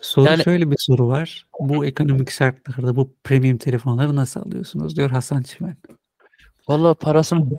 Soru 0.00 0.26
Yani- 0.26 0.42
şöyle 0.42 0.70
bir 0.70 0.78
soru 0.78 1.08
var. 1.08 1.46
Bu 1.60 1.86
ekonomik 1.86 2.30
şartlarda 2.30 2.96
bu 2.96 3.14
premium 3.24 3.58
telefonları 3.58 4.16
nasıl 4.16 4.40
alıyorsunuz 4.40 4.96
diyor 4.96 5.10
Hasan 5.10 5.42
Çimen. 5.42 5.76
Vallahi 6.68 6.94
parasını 6.94 7.50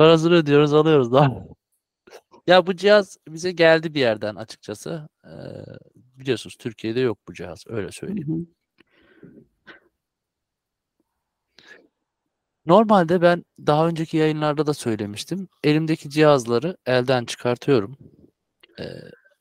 parasını 0.00 0.34
ödüyoruz 0.34 0.74
alıyoruz 0.74 1.12
da. 1.12 1.46
Ya 2.46 2.66
bu 2.66 2.76
cihaz 2.76 3.16
bize 3.28 3.52
geldi 3.52 3.94
bir 3.94 4.00
yerden 4.00 4.34
açıkçası. 4.34 5.08
Ee, 5.24 5.30
biliyorsunuz 5.94 6.56
Türkiye'de 6.56 7.00
yok 7.00 7.18
bu 7.28 7.34
cihaz 7.34 7.64
öyle 7.66 7.92
söyleyeyim. 7.92 8.48
Normalde 12.66 13.22
ben 13.22 13.44
daha 13.66 13.88
önceki 13.88 14.16
yayınlarda 14.16 14.66
da 14.66 14.74
söylemiştim. 14.74 15.48
Elimdeki 15.64 16.10
cihazları 16.10 16.76
elden 16.86 17.24
çıkartıyorum. 17.24 17.96
Ee, 18.80 18.84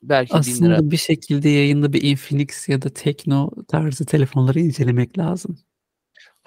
belki. 0.03 0.33
Aslında 0.33 0.91
bir 0.91 0.97
şekilde 0.97 1.49
yayında 1.49 1.93
bir 1.93 2.01
Infinix 2.01 2.69
ya 2.69 2.81
da 2.81 2.89
Tekno 2.89 3.51
tarzı 3.67 4.05
telefonları 4.05 4.59
incelemek 4.59 5.17
lazım. 5.17 5.57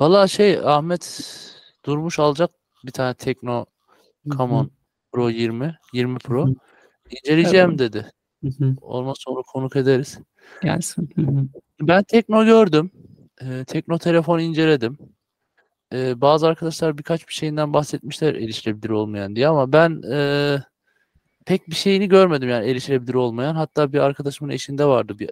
Valla 0.00 0.28
şey 0.28 0.58
Ahmet 0.58 1.24
Durmuş 1.84 2.18
alacak 2.18 2.50
bir 2.84 2.92
tane 2.92 3.14
Tekno 3.14 3.66
Hı. 4.26 4.38
Camon 4.38 4.70
Pro 5.12 5.30
20, 5.30 5.78
20 5.92 6.18
Pro. 6.18 6.46
İnceleyeceğim 7.10 7.70
Evet. 7.70 7.78
dedi. 7.78 8.10
Hı 8.44 8.48
hı. 8.64 8.76
Olmaz 8.80 9.16
sonra 9.20 9.42
konuk 9.52 9.76
ederiz. 9.76 10.18
Gelsin. 10.62 11.10
Ben 11.80 12.02
Tekno 12.02 12.44
gördüm. 12.44 12.90
Ee, 13.42 13.64
Tekno 13.64 13.98
telefon 13.98 14.38
inceledim. 14.38 14.98
Ee, 15.92 16.20
bazı 16.20 16.46
arkadaşlar 16.46 16.98
birkaç 16.98 17.28
bir 17.28 17.32
şeyinden 17.32 17.72
bahsetmişler 17.72 18.34
erişilebilir 18.34 18.90
olmayan 18.90 19.36
diye 19.36 19.48
ama 19.48 19.72
ben 19.72 20.02
e, 20.12 20.56
pek 21.46 21.68
bir 21.70 21.74
şeyini 21.74 22.08
görmedim 22.08 22.48
yani 22.48 22.70
erişilebilir 22.70 23.14
olmayan. 23.14 23.54
Hatta 23.54 23.92
bir 23.92 23.98
arkadaşımın 23.98 24.52
eşinde 24.52 24.84
vardı 24.84 25.18
bir 25.18 25.30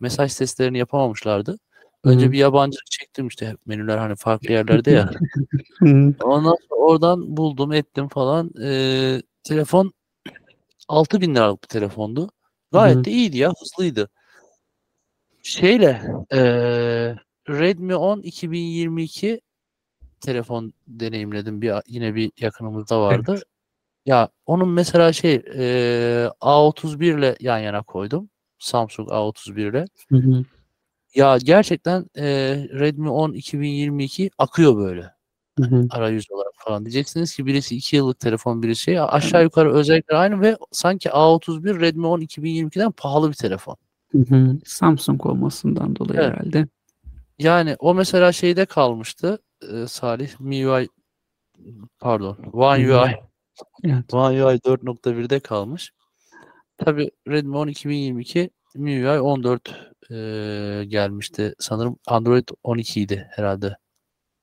mesaj 0.00 0.32
seslerini 0.32 0.78
yapamamışlardı. 0.78 1.58
Önce 2.04 2.26
Hı. 2.26 2.32
bir 2.32 2.38
yabancı 2.38 2.78
çektim 2.90 3.26
işte 3.28 3.56
menüler 3.66 3.98
hani 3.98 4.16
farklı 4.16 4.52
yerlerde 4.52 4.90
ya. 4.90 5.10
Ondan 6.22 6.56
sonra 6.68 6.80
oradan 6.80 7.36
buldum 7.36 7.72
ettim 7.72 8.08
falan. 8.08 8.50
Ee, 8.62 9.22
telefon 9.44 9.92
6000 10.88 11.34
liralık 11.34 11.62
bir 11.62 11.68
telefondu. 11.68 12.28
Gayet 12.72 12.98
Hı. 12.98 13.04
de 13.04 13.10
iyiydi 13.10 13.38
ya 13.38 13.52
hızlıydı. 13.60 14.08
Şeyle 15.42 16.02
eee, 16.32 17.16
Redmi 17.48 17.94
10 17.96 18.20
2022 18.20 19.40
telefon 20.20 20.72
deneyimledim. 20.88 21.62
Bir 21.62 21.74
yine 21.86 22.14
bir 22.14 22.32
yakınımızda 22.40 23.00
vardı. 23.00 23.42
Ya 24.06 24.28
onun 24.46 24.68
mesela 24.68 25.12
şey 25.12 25.34
eee, 25.34 26.30
A31 26.40 27.18
ile 27.18 27.36
yan 27.40 27.58
yana 27.58 27.82
koydum. 27.82 28.30
Samsung 28.58 29.08
A31 29.12 29.70
ile. 29.70 29.84
Hı 30.10 30.16
hı. 30.16 30.44
Ya 31.14 31.38
gerçekten 31.44 32.06
eee, 32.16 32.68
Redmi 32.72 33.10
10 33.10 33.32
2022 33.32 34.30
akıyor 34.38 34.76
böyle 34.76 35.12
Hı 35.58 35.64
hı. 35.66 35.86
arayüz 35.90 36.26
olarak 36.30 36.52
falan. 36.58 36.84
Diyeceksiniz 36.84 37.36
ki 37.36 37.46
birisi 37.46 37.76
2 37.76 37.96
yıllık 37.96 38.20
telefon 38.20 38.62
birisi 38.62 38.82
şey. 38.82 39.00
Aşağı 39.00 39.42
yukarı 39.42 39.74
özellikler 39.74 40.16
aynı 40.16 40.40
ve 40.40 40.56
sanki 40.72 41.08
A31 41.10 41.80
Redmi 41.80 42.06
10 42.06 42.20
2022'den 42.20 42.90
pahalı 42.92 43.28
bir 43.28 43.34
telefon. 43.34 43.76
Hı 44.12 44.18
hı. 44.18 44.58
Samsung 44.64 45.26
olmasından 45.26 45.96
dolayı 45.96 46.20
Evet. 46.20 46.32
herhalde. 46.32 46.66
Yani 47.38 47.76
o 47.78 47.94
mesela 47.94 48.32
şeyde 48.32 48.66
kalmıştı 48.66 49.38
e, 49.72 49.86
Salih 49.86 50.30
MIUI 50.40 50.88
pardon 52.00 52.38
One 52.52 52.84
Hı. 52.86 53.00
UI 53.02 53.16
Evet. 53.84 54.14
One 54.14 54.44
UI 54.44 54.54
4.1'de 54.60 55.40
kalmış. 55.40 55.92
Tabi 56.78 57.10
Redmi 57.28 57.56
10 57.56 57.68
2022 57.68 58.50
MIUI 58.74 59.20
14 59.20 59.89
e, 60.10 60.84
gelmişti. 60.88 61.54
Sanırım 61.58 61.96
Android 62.06 62.48
12 62.62 63.00
idi 63.00 63.28
herhalde. 63.30 63.76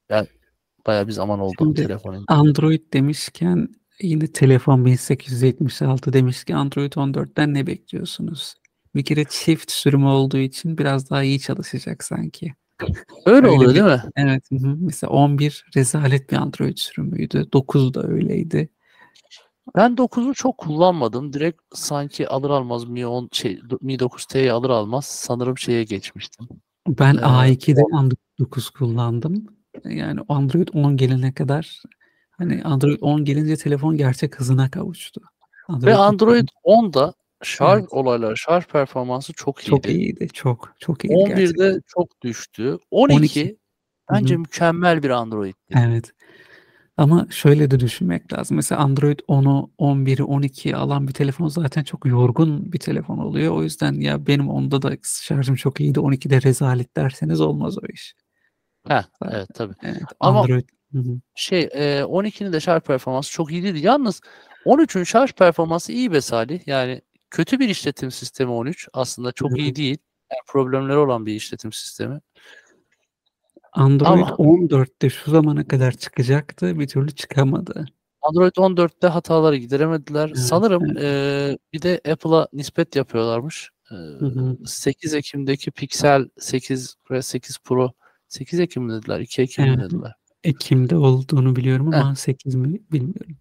Yani 0.10 0.28
bayağı 0.88 1.08
bir 1.08 1.12
zaman 1.12 1.40
oldu 1.40 1.56
Şimdi 1.60 1.82
telefonun. 1.82 2.26
Android 2.28 2.94
demişken 2.94 3.68
yine 4.02 4.28
telefon 4.32 4.86
1876 4.86 6.14
demiş 6.14 6.44
ki 6.44 6.56
Android 6.56 6.94
14'ten 6.94 7.54
ne 7.54 7.68
bekliyorsunuz? 7.68 8.56
Bir 8.96 9.06
kere 9.06 9.26
çift 9.30 9.72
sürüm 9.72 10.06
olduğu 10.06 10.38
için 10.38 10.78
biraz 10.78 11.10
daha 11.10 11.24
iyi 11.24 11.40
çalışacak 11.40 12.04
sanki. 12.04 12.54
Öyle 13.26 13.38
öyle 13.38 13.48
oluyor 13.48 13.72
bir- 13.72 13.76
değil 13.76 13.86
mi? 13.86 14.02
Evet. 14.16 14.44
hı. 14.52 14.76
Mesela 14.80 15.12
11 15.12 15.66
rezalet 15.76 16.32
bir 16.32 16.38
Android 16.38 16.78
sürümüydü. 16.78 17.52
9 17.54 17.94
da 17.94 18.08
öyleydi. 18.08 18.70
Ben 19.76 19.96
9'u 19.98 20.34
çok 20.34 20.58
kullanmadım. 20.58 21.34
Direkt 21.34 21.62
sanki 21.74 22.28
alır 22.30 22.50
almaz 22.50 22.86
Mi 22.86 23.08
10 23.08 23.30
şey 23.32 23.60
Mi 23.82 23.94
9T'yi 24.00 24.52
alır 24.52 24.70
almaz 24.70 25.06
sanırım 25.06 25.58
şeye 25.58 25.84
geçmiştim. 25.84 26.48
Ben 26.88 27.16
Ee, 27.16 27.18
A2'de 27.18 27.82
Android 27.94 28.18
9 28.40 28.70
kullandım. 28.70 29.46
Yani 29.84 30.20
Android 30.30 30.68
10 30.74 30.98
gelene 30.98 31.34
kadar 31.34 31.82
hani 32.38 32.64
Android 32.64 32.98
10 33.02 33.26
gelince 33.26 33.56
telefon 33.58 33.98
gerçek 33.98 34.40
hızına 34.40 34.72
kavuştu. 34.72 35.22
Ve 35.70 35.96
Android 35.96 36.48
10'da 36.64 37.14
şarj 37.44 37.80
Evet. 37.80 37.88
olayları, 37.94 38.38
şarj 38.38 38.66
performansı 38.66 39.34
çok 39.34 39.60
iyiydi. 39.60 39.70
çok 39.70 39.86
iyiydi. 39.90 40.28
Çok 40.34 40.74
çok 40.80 41.06
iyiydi 41.06 41.24
gerçekten. 41.28 41.64
11'de 41.66 41.82
çok 41.88 42.22
düştü. 42.22 42.78
12, 42.92 43.16
12. 43.18 43.58
bence 44.12 44.34
Hı 44.34 44.38
hı. 44.38 44.40
mükemmel 44.42 45.04
bir 45.04 45.10
Android'ti. 45.10 45.80
Evet. 45.88 46.12
Ama 46.98 47.28
şöyle 47.30 47.72
de 47.72 47.80
düşünmek 47.80 48.34
lazım. 48.34 48.56
Mesela 48.56 48.82
Android 48.82 49.20
10'u, 49.20 49.72
11'i, 49.80 50.24
12'yi 50.24 50.76
alan 50.76 51.08
bir 51.08 51.14
telefon 51.14 51.48
zaten 51.48 51.84
çok 51.84 52.06
yorgun 52.06 52.74
bir 52.74 52.80
telefon 52.80 53.18
oluyor. 53.18 53.54
O 53.54 53.64
yüzden 53.64 53.94
ya 53.94 54.28
benim 54.28 54.50
onda 54.50 54.82
da 54.82 54.98
şarjım 55.04 55.56
çok 55.56 55.80
iyiydi. 55.80 56.00
12'de 56.00 56.42
rezalet 56.42 56.98
derseniz 56.98 57.42
olmaz 57.42 57.78
o 57.78 57.88
iş. 57.94 58.16
Zaten. 58.88 59.10
evet 59.32 59.48
tabii. 59.54 59.74
Evet. 59.84 60.04
Ama- 60.20 60.42
Android 60.42 60.70
Hı 60.94 61.00
hı. 61.00 61.20
Şey 61.36 61.70
e, 61.74 62.04
12'nin 62.04 62.54
de 62.54 62.60
şarj 62.60 62.82
performansı 62.84 63.32
çok 63.32 63.52
iyi 63.52 63.64
değildi. 63.64 63.80
Yalnız 63.80 64.22
13'ün 64.66 65.04
şarj 65.04 65.32
performansı 65.32 65.92
iyi 65.92 66.12
be 66.12 66.22
Salih. 66.22 66.68
Yani 66.68 67.02
kötü 67.30 67.60
bir 67.60 67.70
işletim 67.70 68.12
sistemi 68.12 68.52
13. 68.52 68.88
Aslında 68.94 69.32
çok 69.32 69.58
iyi 69.60 69.76
değil. 69.76 69.98
Yani 70.32 70.42
problemleri 70.48 70.98
olan 70.98 71.26
bir 71.26 71.34
işletim 71.34 71.72
sistemi. 71.72 72.20
Android 73.78 74.10
Ama- 74.10 74.36
14'te 74.38 75.10
şu 75.10 75.32
zamana 75.32 75.68
kadar 75.68 75.92
çıkacaktı. 75.92 76.80
Bir 76.80 76.88
türlü 76.88 77.12
çıkamadı. 77.12 77.86
Android 78.22 78.52
14'te 78.58 79.08
hataları 79.08 79.58
gideremediler. 79.58 80.28
Evet, 80.28 80.38
Sanırım 80.38 80.98
e, 80.98 81.58
bir 81.74 81.82
de 81.82 82.02
Apple'a 82.12 82.48
nispet 82.54 82.96
yapıyorlarmış. 82.96 83.70
E, 83.92 83.96
hı. 83.96 84.58
8 84.66 85.14
Ekim'deki 85.14 85.72
Pixel 85.72 86.30
8 86.40 86.96
ve 87.12 87.22
8 87.22 87.58
Pro 87.64 87.92
8 88.28 88.60
Ekim 88.60 88.84
mi 88.84 88.94
dediler? 88.94 89.20
2 89.20 89.42
Ekim 89.42 89.66
mi 89.66 89.76
Evet. 89.80 89.92
dediler? 89.92 90.14
Ekim'de 90.44 90.96
olduğunu 90.98 91.56
biliyorum 91.56 91.88
ama 91.94 92.16
8 92.16 92.56
mi 92.56 92.80
bilmiyorum. 92.92 93.38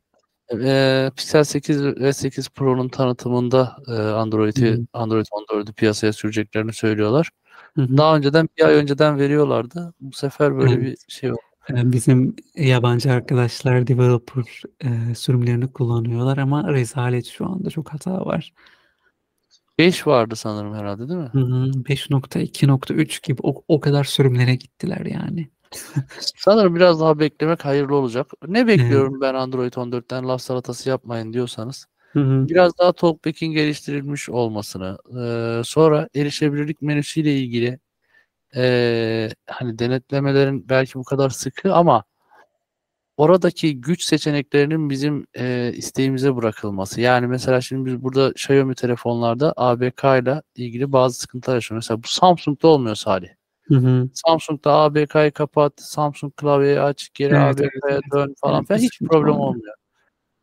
Eee, 0.53 1.11
Pixel 1.17 1.45
8 1.45 1.83
ve 1.85 2.13
8 2.13 2.49
Pro'nun 2.49 2.89
tanıtımında 2.89 3.77
eee, 3.89 3.95
Android'i 3.95 4.71
Hı. 4.73 4.87
Android 4.93 5.27
14'ü 5.33 5.73
piyasaya 5.73 6.13
süreceklerini 6.13 6.73
söylüyorlar. 6.73 7.31
Hı 7.77 7.83
hı. 7.83 7.97
Daha 7.97 8.17
önceden 8.17 8.49
bir 8.59 8.65
ay 8.65 8.75
önceden 8.75 9.19
veriyorlardı. 9.19 9.95
Bu 10.01 10.13
sefer 10.13 10.57
böyle 10.57 10.73
Evet. 10.73 10.83
bir 10.83 11.13
şey 11.13 11.33
oldu. 11.33 11.41
Ee, 11.71 11.93
Bizim 11.93 12.37
yabancı 12.55 13.13
arkadaşlar 13.13 13.87
developer 13.87 14.63
e, 14.85 15.15
sürümlerini 15.15 15.73
kullanıyorlar 15.73 16.39
ama 16.39 16.73
rezalet 16.73 17.27
şu 17.27 17.47
anda 17.47 17.71
çok 17.71 17.89
hata 17.89 18.27
var. 18.27 18.53
5 19.79 20.07
vardı 20.07 20.37
sanırım 20.37 20.75
herhalde 20.75 21.09
değil 21.09 21.21
mi? 21.21 21.31
Hı 21.33 21.39
hı, 21.39 21.85
5.2.3 21.85 23.23
gibi 23.23 23.41
o, 23.43 23.65
o 23.69 23.81
kadar 23.81 24.05
sürümlere 24.05 24.55
gittiler 24.55 25.07
yani. 25.07 25.51
Sanırım 26.37 26.75
biraz 26.77 27.01
daha 27.01 27.19
beklemek 27.19 27.65
hayırlı 27.65 27.97
olacak. 27.97 28.27
Ne 28.47 28.67
bekliyorum 28.67 29.21
ben 29.21 29.35
Android 29.35 29.73
14'ten 29.73 30.29
laf 30.29 30.43
salatası 30.43 30.89
yapmayın 30.89 31.33
diyorsanız. 31.33 31.87
Hı 32.17 32.21
hı, 32.21 32.49
Biraz 32.49 32.79
daha 32.79 32.93
TalkBack'in 32.93 33.47
geliştirilmiş 33.53 34.29
olmasını, 34.29 34.99
eee, 35.11 35.63
sonra 35.65 36.09
erişebilirlik 36.15 36.83
menüsüyle 36.83 37.35
ilgili 37.41 37.79
eee, 38.57 39.31
hani 39.47 39.79
denetlemelerin 39.79 40.69
belki 40.69 40.95
bu 40.95 41.05
kadar 41.05 41.31
sıkı 41.31 41.75
ama 41.75 42.05
oradaki 43.17 43.81
güç 43.81 44.03
seçeneklerinin 44.03 44.91
bizim 44.91 45.27
eee, 45.37 45.73
isteğimize 45.77 46.37
bırakılması. 46.37 47.01
Yani 47.01 47.27
mesela 47.27 47.61
şimdi 47.61 47.87
biz 47.87 48.03
burada 48.03 48.31
Xiaomi 48.31 48.75
telefonlarda 48.75 49.53
ABK 49.57 50.19
ile 50.23 50.43
ilgili 50.57 50.93
bazı 50.93 51.19
sıkıntılar 51.21 51.55
yaşıyoruz. 51.55 51.85
Mesela 51.87 52.03
bu 52.03 52.07
Samsung'da 52.09 52.69
olmuyor 52.69 52.97
Salih. 52.97 53.29
hı 53.69 53.75
hı. 53.79 54.09
Samsung'da 54.15 54.73
ABK'yı 54.73 55.33
kapat, 55.33 55.73
Samsung 55.77 56.33
klavyeyi 56.37 56.81
aç, 56.81 57.11
geri 57.15 57.35
Evet, 57.35 57.43
ABK'ya 57.61 57.93
evet, 57.93 58.03
dön 58.15 58.35
falan 58.41 58.67
Evet, 58.71 58.83
hiç 58.83 59.01
problem 59.01 59.35
olmuyor. 59.41 59.75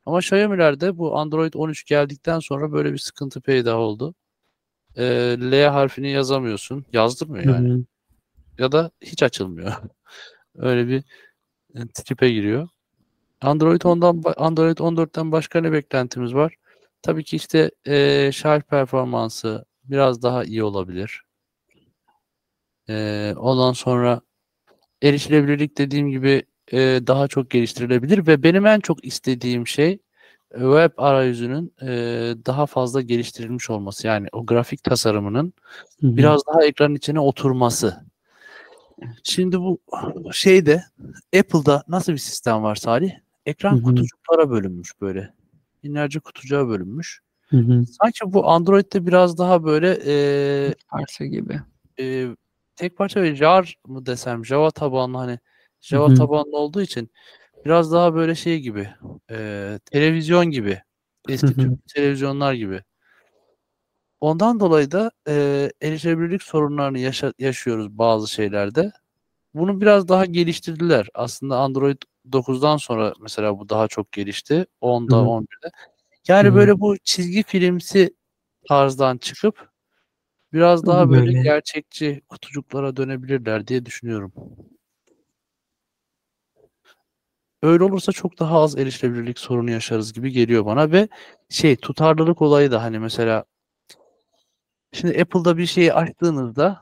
Ama 0.05 0.19
Xiaomi'lerde 0.19 0.97
bu 0.97 1.17
Android 1.17 1.53
13 1.53 1.85
geldikten 1.85 2.39
sonra 2.39 2.71
böyle 2.71 2.93
bir 2.93 2.97
sıkıntı 2.97 3.41
peyda 3.41 3.77
oldu. 3.77 4.15
Ee, 4.97 5.37
L 5.39 5.67
harfini 5.67 6.09
yazamıyorsun. 6.11 6.85
Yazdırmıyor 6.93 7.45
Hı 7.45 7.51
yani. 7.51 7.73
hı. 7.73 7.83
Ya 8.57 8.71
da 8.71 8.91
hiç 9.01 9.23
açılmıyor. 9.23 9.73
Öyle 10.55 10.87
bir 10.87 11.03
e, 11.75 11.87
tripe 11.93 12.29
giriyor. 12.29 12.69
Android 13.41 13.81
10'dan 13.81 14.21
ba- 14.21 14.35
Android 14.35 14.77
14'ten 14.77 15.31
başka 15.31 15.61
ne 15.61 15.71
beklentimiz 15.71 16.33
var? 16.33 16.55
Tabii 17.01 17.23
ki 17.23 17.35
işte 17.35 17.71
e, 17.87 18.29
şarj 18.33 18.63
performansı 18.63 19.65
biraz 19.83 20.23
daha 20.23 20.43
iyi 20.43 20.63
olabilir. 20.63 21.23
E, 22.89 23.33
ondan 23.37 23.73
sonra 23.73 24.21
erişilebilirlik 25.01 25.77
dediğim 25.77 26.09
gibi 26.09 26.43
e, 26.73 27.07
daha 27.07 27.27
çok 27.27 27.49
geliştirilebilir 27.49 28.27
ve 28.27 28.43
benim 28.43 28.65
en 28.65 28.79
çok 28.79 29.05
istediğim 29.05 29.67
şey 29.67 29.91
e, 30.51 30.59
web 30.59 30.91
arayüzünün 30.97 31.73
e, 31.81 31.87
daha 32.45 32.65
fazla 32.65 33.01
geliştirilmiş 33.01 33.69
olması. 33.69 34.07
Yani 34.07 34.27
o 34.31 34.45
grafik 34.45 34.83
tasarımının 34.83 35.53
Hı 36.01 36.07
hı. 36.07 36.17
biraz 36.17 36.41
daha 36.47 36.65
ekranın 36.65 36.95
içine 36.95 37.19
oturması. 37.19 38.05
Şimdi 39.23 39.59
bu 39.59 39.79
şeyde 40.31 40.83
Apple'da 41.39 41.83
nasıl 41.87 42.13
bir 42.13 42.17
sistem 42.17 42.63
var 42.63 42.75
Salih? 42.75 43.11
Ekran 43.45 43.73
Hı 43.73 43.79
hı. 43.79 43.83
kutucuklara 43.83 44.49
bölünmüş 44.49 45.01
böyle. 45.01 45.33
Binlerce 45.83 46.19
kutucuğa 46.19 46.67
bölünmüş. 46.67 47.21
Hı 47.49 47.57
hı. 47.57 47.85
Sanki 47.85 48.33
bu 48.33 48.49
Android'de 48.49 49.07
biraz 49.07 49.37
daha 49.37 49.63
böyle 49.63 49.99
e, 50.05 50.73
Parça 50.89 51.25
gibi. 51.25 51.59
e, 51.99 52.27
tek 52.75 52.97
parça 52.97 53.21
ve 53.21 53.35
jar 53.35 53.77
mı 53.87 54.05
desem 54.05 54.45
Java 54.45 54.71
tabanlı 54.71 55.17
hani 55.17 55.39
Java 55.83 56.07
Hı 56.07 56.11
hı. 56.11 56.15
tabanlı 56.15 56.57
olduğu 56.57 56.81
için 56.81 57.11
biraz 57.65 57.91
daha 57.91 58.15
böyle 58.15 58.35
şey 58.35 58.59
gibi 58.59 58.89
e, 59.31 59.79
televizyon 59.91 60.45
gibi 60.45 60.81
eski 61.29 61.47
Hı 61.47 61.51
hı. 61.51 61.55
tüplü 61.61 61.77
televizyonlar 61.95 62.53
gibi. 62.53 62.83
Ondan 64.21 64.59
dolayı 64.59 64.91
da 64.91 65.11
e, 65.27 65.69
erişebilirlik 65.81 66.43
sorunlarını 66.43 66.99
yaşa- 66.99 67.33
yaşıyoruz 67.39 67.97
bazı 67.97 68.31
şeylerde. 68.31 68.91
Bunu 69.53 69.81
biraz 69.81 70.07
daha 70.07 70.25
geliştirdiler. 70.25 71.07
Aslında 71.13 71.57
Android 71.57 71.97
9'dan 72.33 72.77
sonra 72.77 73.13
mesela 73.21 73.59
bu 73.59 73.69
daha 73.69 73.87
çok 73.87 74.11
gelişti. 74.11 74.65
10'da, 74.81 75.17
Hı 75.17 75.21
hı. 75.21 75.25
11'de. 75.25 75.71
Yani 76.27 76.47
Hı 76.47 76.51
hı. 76.51 76.55
böyle 76.55 76.79
bu 76.79 76.97
çizgi 77.03 77.43
filmsi 77.43 78.15
tarzdan 78.69 79.17
çıkıp 79.17 79.69
biraz 80.53 80.85
daha 80.85 81.09
böyle 81.09 81.25
Böyle. 81.27 81.43
gerçekçi 81.43 82.21
kutucuklara 82.29 82.95
dönebilirler 82.97 83.67
diye 83.67 83.85
düşünüyorum. 83.85 84.33
Öyle 87.63 87.83
olursa 87.83 88.11
çok 88.11 88.39
daha 88.39 88.61
az 88.61 88.77
erişilebilirlik 88.77 89.39
sorunu 89.39 89.71
yaşarız 89.71 90.13
gibi 90.13 90.31
geliyor 90.31 90.65
bana 90.65 90.91
ve 90.91 91.07
şey 91.49 91.75
tutarlılık 91.75 92.41
olayı 92.41 92.71
da 92.71 92.83
hani 92.83 92.99
mesela 92.99 93.45
şimdi 94.91 95.21
Apple'da 95.21 95.57
bir 95.57 95.65
şeyi 95.65 95.93
açtığınızda 95.93 96.81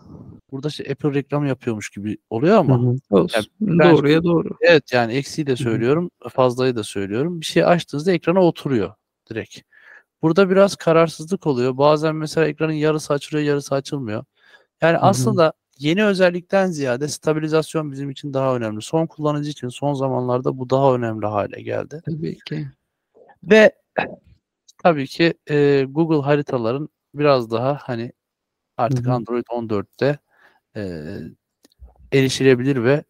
burada 0.51 0.69
şey 0.69 0.91
Apple 0.91 1.13
reklam 1.13 1.45
yapıyormuş 1.45 1.89
gibi 1.89 2.17
oluyor 2.29 2.55
Hı 2.55 2.59
ama 2.59 2.82
hı. 2.82 2.95
Olsun. 3.09 3.45
ben 3.61 3.91
Doğruya 3.91 4.23
doğru. 4.23 4.49
evet 4.61 4.93
yani 4.93 5.13
eksiği 5.13 5.47
de 5.47 5.51
hı. 5.51 5.57
söylüyorum, 5.57 6.11
fazlayı 6.29 6.75
da 6.75 6.84
söylüyorum. 6.84 7.41
Bir 7.41 7.45
şey 7.45 7.65
açtığınızda 7.65 8.11
ekrana 8.11 8.41
oturuyor 8.41 8.93
direkt. 9.29 9.59
Burada 10.21 10.49
biraz 10.49 10.75
kararsızlık 10.75 11.47
oluyor. 11.47 11.77
Bazen 11.77 12.15
mesela 12.15 12.47
ekranın 12.47 12.73
yarısı 12.73 13.13
açılıyor, 13.13 13.47
yarısı 13.47 13.75
açılmıyor. 13.75 14.23
Yani 14.82 14.97
Hı 14.97 15.01
hı. 15.01 15.05
aslında 15.05 15.53
yeni 15.82 16.05
özellikten 16.05 16.67
ziyade 16.67 17.07
stabilizasyon 17.07 17.91
bizim 17.91 18.09
için 18.09 18.34
daha 18.34 18.55
önemli. 18.55 18.82
Son 18.82 19.07
kullanıcı 19.07 19.49
için 19.49 19.67
son 19.67 19.93
zamanlarda 19.93 20.57
bu 20.57 20.69
daha 20.69 20.95
önemli 20.95 21.25
hale 21.25 21.61
geldi. 21.61 22.01
Tabii 22.05 22.38
ki. 22.39 22.67
Ve 23.43 23.71
tabii 24.84 25.07
ki 25.07 25.34
e, 25.49 25.86
Google 25.89 26.25
haritaların 26.25 26.89
biraz 27.13 27.51
daha 27.51 27.79
hani 27.82 28.13
artık 28.77 29.05
hı. 29.05 29.11
Android 29.11 29.45
14'te 29.45 30.19
e, 30.75 30.82
erişilebilir 32.11 32.84
ve 32.84 33.03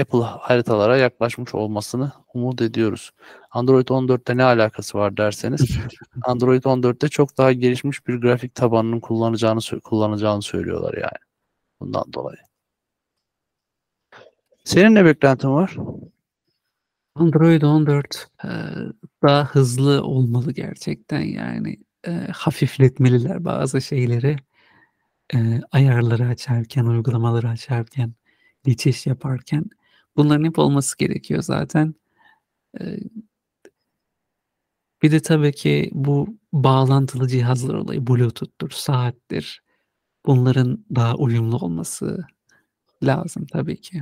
Apple 0.00 0.18
haritalara 0.18 0.96
yaklaşmış 0.96 1.54
olmasını 1.54 2.12
umut 2.34 2.62
ediyoruz. 2.62 3.10
Android 3.50 3.88
14'te 3.88 4.36
ne 4.36 4.44
alakası 4.44 4.98
var 4.98 5.16
derseniz 5.16 5.78
Android 6.22 6.62
14'te 6.64 7.08
çok 7.08 7.38
daha 7.38 7.52
gelişmiş 7.52 8.06
bir 8.06 8.14
grafik 8.14 8.54
tabanının 8.54 9.00
kullanacağını 9.00 9.80
kullanacağını 9.80 10.42
söylüyorlar 10.42 10.94
yani. 10.94 11.20
Bundan 11.80 12.12
dolayı. 12.12 12.38
Senin 14.64 14.94
ne 14.94 15.04
beklentin 15.04 15.48
var? 15.48 15.76
Android 17.14 17.62
14 17.62 18.28
e, 18.44 18.48
daha 19.22 19.44
hızlı 19.44 20.02
olmalı 20.02 20.52
gerçekten 20.52 21.20
yani 21.20 21.76
e, 22.06 22.10
hafifletmeliler 22.10 23.44
bazı 23.44 23.80
şeyleri 23.80 24.36
e, 25.34 25.60
ayarları 25.72 26.26
açarken 26.26 26.84
uygulamaları 26.84 27.48
açarken 27.48 28.14
geçiş 28.64 29.06
yaparken 29.06 29.64
bunların 30.16 30.44
hep 30.44 30.58
olması 30.58 30.98
gerekiyor 30.98 31.42
zaten. 31.42 31.94
E, 32.80 32.84
bir 35.02 35.12
de 35.12 35.20
tabii 35.20 35.52
ki 35.52 35.90
bu 35.92 36.36
bağlantılı 36.52 37.28
cihazlar 37.28 37.74
olayı 37.74 38.06
Bluetooth'tur, 38.06 38.70
saattir. 38.70 39.62
Bunların 40.26 40.84
daha 40.94 41.14
uyumlu 41.14 41.56
olması 41.56 42.24
lazım 43.02 43.46
tabii 43.52 43.80
ki. 43.80 43.96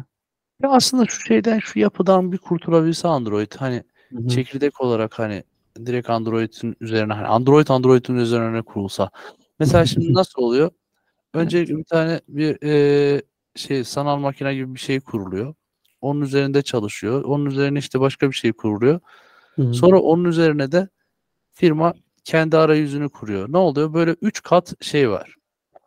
Ya 0.63 0.71
aslında 0.71 1.07
şu 1.07 1.21
şeyden 1.21 1.59
şu 1.59 1.79
yapıdan 1.79 2.33
bir 2.33 2.39
kurtulabilse 2.39 3.09
Android 3.09 3.53
hani 3.59 3.83
Hı 4.13 4.19
hı. 4.19 4.29
çekirdek 4.29 4.81
olarak 4.81 5.19
hani 5.19 5.45
direkt 5.87 6.11
Android'in 6.11 6.77
üzerine 6.81 7.13
hani 7.13 7.27
Android 7.27 7.69
Android'in 7.69 8.17
üzerine 8.17 8.63
kurulsa. 8.63 9.11
Mesela 9.59 9.87
şimdi 9.87 10.15
nasıl 10.15 10.43
oluyor? 10.43 10.71
Öncelikle 11.35 11.77
bir 11.77 11.85
tane 11.85 12.21
bir 12.29 12.63
e, 12.63 13.23
şey 13.55 13.85
sanal 13.85 14.17
makine 14.19 14.55
gibi 14.55 14.75
bir 14.75 14.81
şey 14.81 15.01
kuruluyor. 15.01 15.55
Onun 16.01 16.21
üzerinde 16.21 16.63
çalışıyor. 16.63 17.25
Onun 17.25 17.47
üzerine 17.47 17.79
işte 17.79 18.01
başka 18.01 18.31
bir 18.31 18.35
şey 18.37 18.53
kuruluyor. 18.53 19.01
Hı 19.57 19.63
hı. 19.63 19.75
Sonra 19.75 20.01
onun 20.01 20.25
üzerine 20.25 20.73
de 20.73 20.89
firma 21.53 21.95
kendi 22.25 22.57
arayüzünü 22.57 23.09
kuruyor. 23.09 23.53
Ne 23.53 23.57
oluyor? 23.57 23.95
Böyle 23.95 24.17
3 24.23 24.43
kat 24.43 24.75
şey 24.81 25.11
var. 25.11 25.35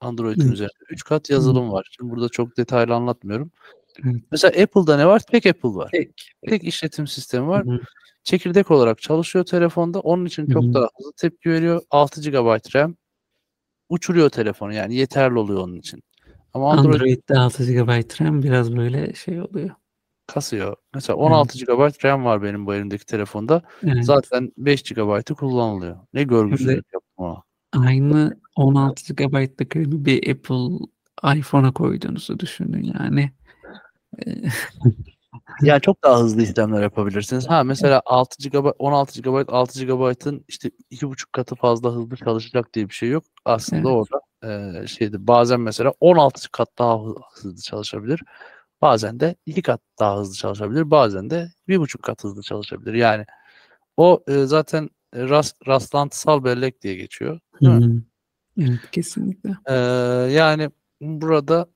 Android'in 0.01 0.41
Evet. 0.41 0.53
üzerinde. 0.53 0.74
3 0.89 1.03
kat 1.03 1.30
yazılım 1.30 1.72
var. 1.72 1.88
Şimdi 1.91 2.12
burada 2.12 2.30
çok 2.30 2.57
detaylı 2.57 2.93
anlatmıyorum. 2.93 3.51
Evet. 4.05 4.16
Mesela 4.32 4.64
Apple'da 4.64 4.97
ne 4.97 5.07
var? 5.07 5.20
Tek 5.20 5.45
Apple 5.45 5.70
var. 5.70 5.89
Tek. 5.91 6.32
Tek 6.47 6.64
işletim 6.64 7.07
sistemi 7.07 7.47
var. 7.47 7.66
Hı 7.66 7.72
hı. 7.72 7.80
Çekirdek 8.24 8.72
olarak 8.72 9.01
çalışıyor 9.01 9.45
telefonda. 9.45 9.99
Onun 9.99 10.26
için 10.26 10.47
çok 10.49 10.64
hı. 10.64 10.74
daha 10.74 10.88
hızlı 10.97 11.12
tepki 11.18 11.49
veriyor. 11.49 11.82
6 11.89 12.22
GB 12.22 12.76
RAM 12.76 12.95
uçuruyor 13.89 14.30
telefonu. 14.30 14.74
Yani 14.74 14.95
yeterli 14.95 15.39
oluyor 15.39 15.59
onun 15.59 15.76
için. 15.76 16.03
Ama 16.53 16.72
Android 16.72 16.93
Android'de 16.93 17.38
6 17.39 17.74
GB 17.74 18.22
RAM 18.22 18.43
biraz 18.43 18.76
böyle 18.76 19.14
şey 19.14 19.41
oluyor. 19.41 19.70
Kasıyor. 20.34 20.75
Mesela 20.93 21.17
16 21.17 21.57
GB 21.57 22.05
RAM 22.05 22.25
var 22.25 22.43
benim 22.43 22.65
bu 22.65 22.73
elimdeki 22.73 23.05
telefonda. 23.05 23.61
Evet. 23.84 24.05
Zaten 24.05 24.51
5 24.57 24.84
GB'ı 24.84 25.36
kullanılıyor. 25.36 25.97
Ne 26.13 26.23
görgüsüzlük 26.23 26.93
yaptım 26.93 27.01
ona. 27.17 27.43
Aynı 27.86 28.39
16 28.55 29.13
GB'lık 29.13 29.75
RAM'i 29.75 30.05
bir 30.05 30.29
Apple 30.32 30.86
iPhone'a 31.39 31.71
koyduğunuzu 31.71 32.39
düşünün 32.39 32.93
yani. 32.99 33.32
Ee, 34.25 34.32
Yani 35.61 35.82
çok 35.82 36.03
daha 36.03 36.19
hızlı 36.19 36.41
işlemler 36.43 36.82
yapabilirsiniz. 36.82 37.49
Ha 37.49 37.63
mesela 37.63 38.01
6 38.05 38.49
GB 38.49 38.65
16 38.79 39.21
GB 39.21 39.49
6 39.49 39.86
GB'ın 39.86 40.45
işte 40.47 40.71
2,5 40.91 41.32
katı 41.32 41.55
fazla 41.55 41.91
hızlı 41.91 42.15
çalışacak 42.15 42.73
diye 42.73 42.89
bir 42.89 42.93
şey 42.93 43.09
yok. 43.09 43.23
Aslında 43.45 43.89
Evet. 43.89 44.07
orada 44.11 44.21
eee 44.43 44.88
şeydi 44.88 45.27
bazen 45.27 45.59
mesela 45.61 45.93
16 45.99 46.51
kat 46.51 46.69
daha 46.79 46.99
hı- 46.99 47.15
hızlı 47.36 47.61
çalışabilir. 47.61 48.23
Bazen 48.82 49.19
de 49.19 49.36
2 49.45 49.61
kat 49.61 49.82
daha 49.99 50.19
hızlı 50.19 50.36
çalışabilir. 50.36 50.91
Bazen 50.91 51.29
de 51.29 51.51
1,5 51.67 52.01
kat 52.01 52.23
hızlı 52.23 52.41
çalışabilir. 52.41 52.93
Yani 52.93 53.25
o 53.97 54.23
e, 54.27 54.45
zaten 54.45 54.89
e, 55.13 55.29
rast, 55.29 55.67
rastlantısal 55.67 56.43
bellek 56.43 56.82
diye 56.82 56.95
geçiyor. 56.95 57.39
Değil 57.61 57.73
mi? 57.73 57.86
hı. 57.86 58.01
Evet 58.57 58.91
kesinlikle. 58.91 59.49
Ee, 59.69 59.73
yani 60.32 60.69
burada 61.01 61.67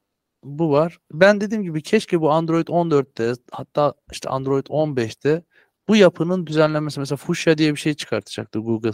bu 0.44 0.72
var. 0.72 0.98
Ben 1.12 1.42
dediğim 1.42 1.64
gibi 1.64 1.82
keşke 1.82 2.22
bu 2.22 2.32
Android 2.32 2.68
14'te 2.68 3.34
hatta 3.52 3.94
işte 4.12 4.30
Android 4.30 4.66
15'te 4.66 5.44
bu 5.88 5.96
yapının 5.96 6.48
düzenlenmesi 6.48 7.00
mesela 7.00 7.18
Fuchsia 7.18 7.58
diye 7.58 7.72
bir 7.74 7.80
şey 7.80 7.94
çıkartacaktı 7.94 8.60
Google. 8.60 8.94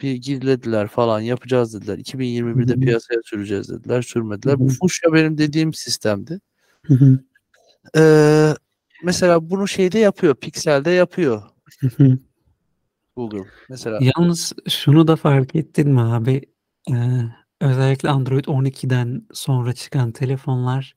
Bir 0.00 0.14
gizlediler 0.14 0.88
falan 0.88 1.20
yapacağız 1.20 1.74
dediler. 1.74 1.98
2021'de 1.98 2.72
Hı 2.72 2.76
hı. 2.76 2.80
piyasaya 2.80 3.20
süreceğiz 3.24 3.68
dediler. 3.68 4.02
Sürmediler. 4.02 4.58
Bu 4.60 4.64
Hı 4.64 4.68
hı. 4.68 4.74
Fuchsia 4.74 5.12
benim 5.12 5.38
dediğim 5.38 5.74
sistemdi. 5.74 6.40
Hı 6.86 6.94
hı. 6.94 7.18
Ee, 7.96 8.54
mesela 9.04 9.50
bunu 9.50 9.68
şeyde 9.68 9.98
yapıyor. 9.98 10.34
Pixel'de 10.34 10.90
yapıyor 10.90 11.42
Hı 11.80 11.86
hı. 11.86 12.18
Google. 13.16 13.44
Mesela 13.68 13.98
Yalnız 14.16 14.52
şunu 14.68 15.08
da 15.08 15.16
fark 15.16 15.56
ettin 15.56 15.90
mi 15.90 16.00
abi? 16.00 16.42
Ee, 16.90 16.94
özellikle 17.60 18.10
Android 18.10 18.44
12'den 18.44 19.26
sonra 19.32 19.72
çıkan 19.72 20.12
telefonlar 20.12 20.94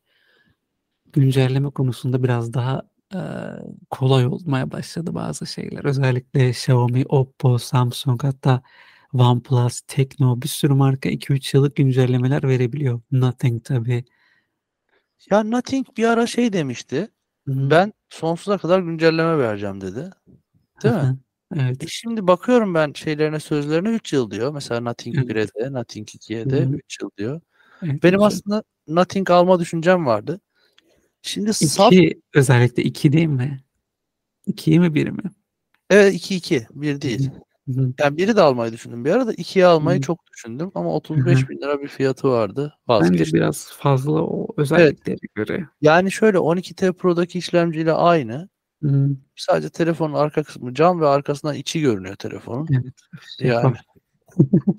güncelleme 1.13 1.69
konusunda 1.69 2.23
biraz 2.23 2.53
daha 2.53 2.81
e, 3.15 3.19
kolay 3.89 4.25
olmaya 4.25 4.71
başladı 4.71 5.15
bazı 5.15 5.45
şeyler. 5.47 5.86
Özellikle 5.86 6.49
Xiaomi, 6.49 7.03
Oppo, 7.09 7.57
Samsung 7.57 8.23
hatta 8.23 8.61
OnePlus, 9.13 9.81
Tekno 9.88 10.41
bir 10.41 10.47
sürü 10.47 10.73
marka 10.73 11.09
2-3 11.09 11.53
yıllık 11.53 11.75
güncellemeler 11.75 12.43
verebiliyor. 12.43 13.01
Nothing 13.11 13.63
tabii. 13.63 14.05
Ya 15.32 15.43
Nothing 15.43 15.88
bir 15.97 16.03
ara 16.05 16.28
şey 16.28 16.53
demişti. 16.53 17.09
Hı 17.47 17.51
hı. 17.53 17.70
Ben 17.70 17.93
sonsuza 18.09 18.57
kadar 18.57 18.80
güncelleme 18.80 19.38
vereceğim 19.39 19.82
dedi. 19.82 20.09
Değil 20.84 20.95
mi? 20.95 21.18
Evet. 21.55 21.84
E 21.84 21.88
şimdi 21.88 22.28
bakıyorum 22.28 22.74
ben 22.76 22.93
şeylerine 22.93 23.39
sözlerine 23.39 23.89
3 23.89 24.13
yıl 24.13 24.32
diyor. 24.32 24.53
Mesela 24.53 24.82
Nothing 24.82 25.18
Evet. 25.18 25.30
1'e 25.30 25.47
de 25.47 25.74
Nothing 25.74 26.09
2'ye 26.16 26.49
de 26.49 26.61
Hı 26.61 26.66
hı. 26.66 26.74
3 26.76 26.97
yıl 27.01 27.09
diyor. 27.18 27.41
evet 27.84 28.03
Benim 28.03 28.16
güzel. 28.20 28.28
aslında 28.28 28.63
Nothing 28.88 29.32
alma 29.32 29.59
düşüncem 29.59 30.05
vardı. 30.05 30.41
Şimdi 31.22 31.51
İki, 31.61 32.22
özellikle 32.34 32.84
2 32.84 33.11
değil 33.13 33.28
mi? 33.28 33.63
2'yi 34.47 34.80
mi 34.80 34.95
1'i 34.95 35.11
mi? 35.11 35.24
evet 35.89 36.13
2 36.13 36.36
2 36.36 36.68
1 36.72 37.01
değil. 37.01 37.30
Hı 37.32 37.41
hı. 37.68 37.93
Yani 37.99 38.18
biri 38.18 38.36
de 38.36 38.41
almayı 38.41 38.72
düşündüm. 38.74 39.05
Bir 39.05 39.11
arada 39.11 39.34
2'yi 39.34 39.66
almayı 39.66 39.97
Hı. 39.97 40.01
çok 40.01 40.28
düşündüm 40.34 40.72
ama 40.76 40.93
35 40.93 41.49
bin 41.49 41.57
lira 41.61 41.82
bir 41.82 41.88
fiyatı 41.88 42.30
vardı. 42.30 42.74
Bence 42.89 43.03
Vazgeçtim. 43.05 43.38
biraz 43.39 43.72
fazla 43.72 44.11
o 44.11 44.47
özelliklere 44.57 45.18
göre. 45.36 45.68
Yani 45.82 46.11
şöyle 46.11 46.38
12T 46.38 46.93
Pro'daki 46.93 47.38
işlemciyle 47.38 47.91
aynı. 47.93 48.49
Hı, 48.84 49.09
Sadece 49.36 49.70
telefonun 49.70 50.13
arka 50.13 50.43
kısmı 50.43 50.74
cam 50.74 51.01
ve 51.01 51.07
arkasından 51.07 51.55
içi 51.55 51.82
görünüyor 51.82 52.16
telefonun. 52.16 52.68
evet. 52.74 52.93
Yani 53.39 53.76
Şeffaf. 53.76 53.78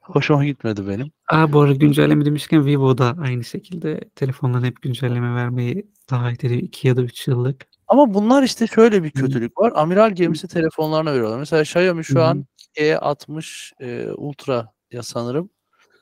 hoşuma 0.00 0.44
gitmedi 0.44 0.88
benim. 0.88 1.06
Aa, 1.32 1.52
bu 1.52 1.60
arada 1.60 1.74
güncelleme 1.74 2.24
demişken 2.24 2.66
Vivo 2.66 2.98
da 2.98 3.16
aynı 3.20 3.44
şekilde 3.44 4.00
telefonların 4.14 4.64
hep 4.64 4.82
güncelleme 4.82 5.34
vermeyi 5.34 5.86
taahhüt 6.06 6.44
ediyor. 6.44 6.60
2 6.62 6.88
ya 6.88 6.96
da 6.96 7.02
3 7.02 7.28
yıllık. 7.28 7.66
Ama 7.88 8.14
bunlar 8.14 8.42
işte 8.42 8.66
şöyle 8.66 9.02
bir 9.02 9.10
kötülük 9.10 9.58
var. 9.58 9.72
Amiral 9.74 10.10
gemisi 10.10 10.48
telefonlarına 10.48 11.12
veriyorlar. 11.12 11.38
Mesela 11.38 11.62
Xiaomi 11.62 12.04
şu 12.04 12.22
an 12.22 12.46
E60 12.76 13.72
e, 13.80 14.10
Ultra 14.12 14.72
ya 14.92 15.02
sanırım. 15.02 15.50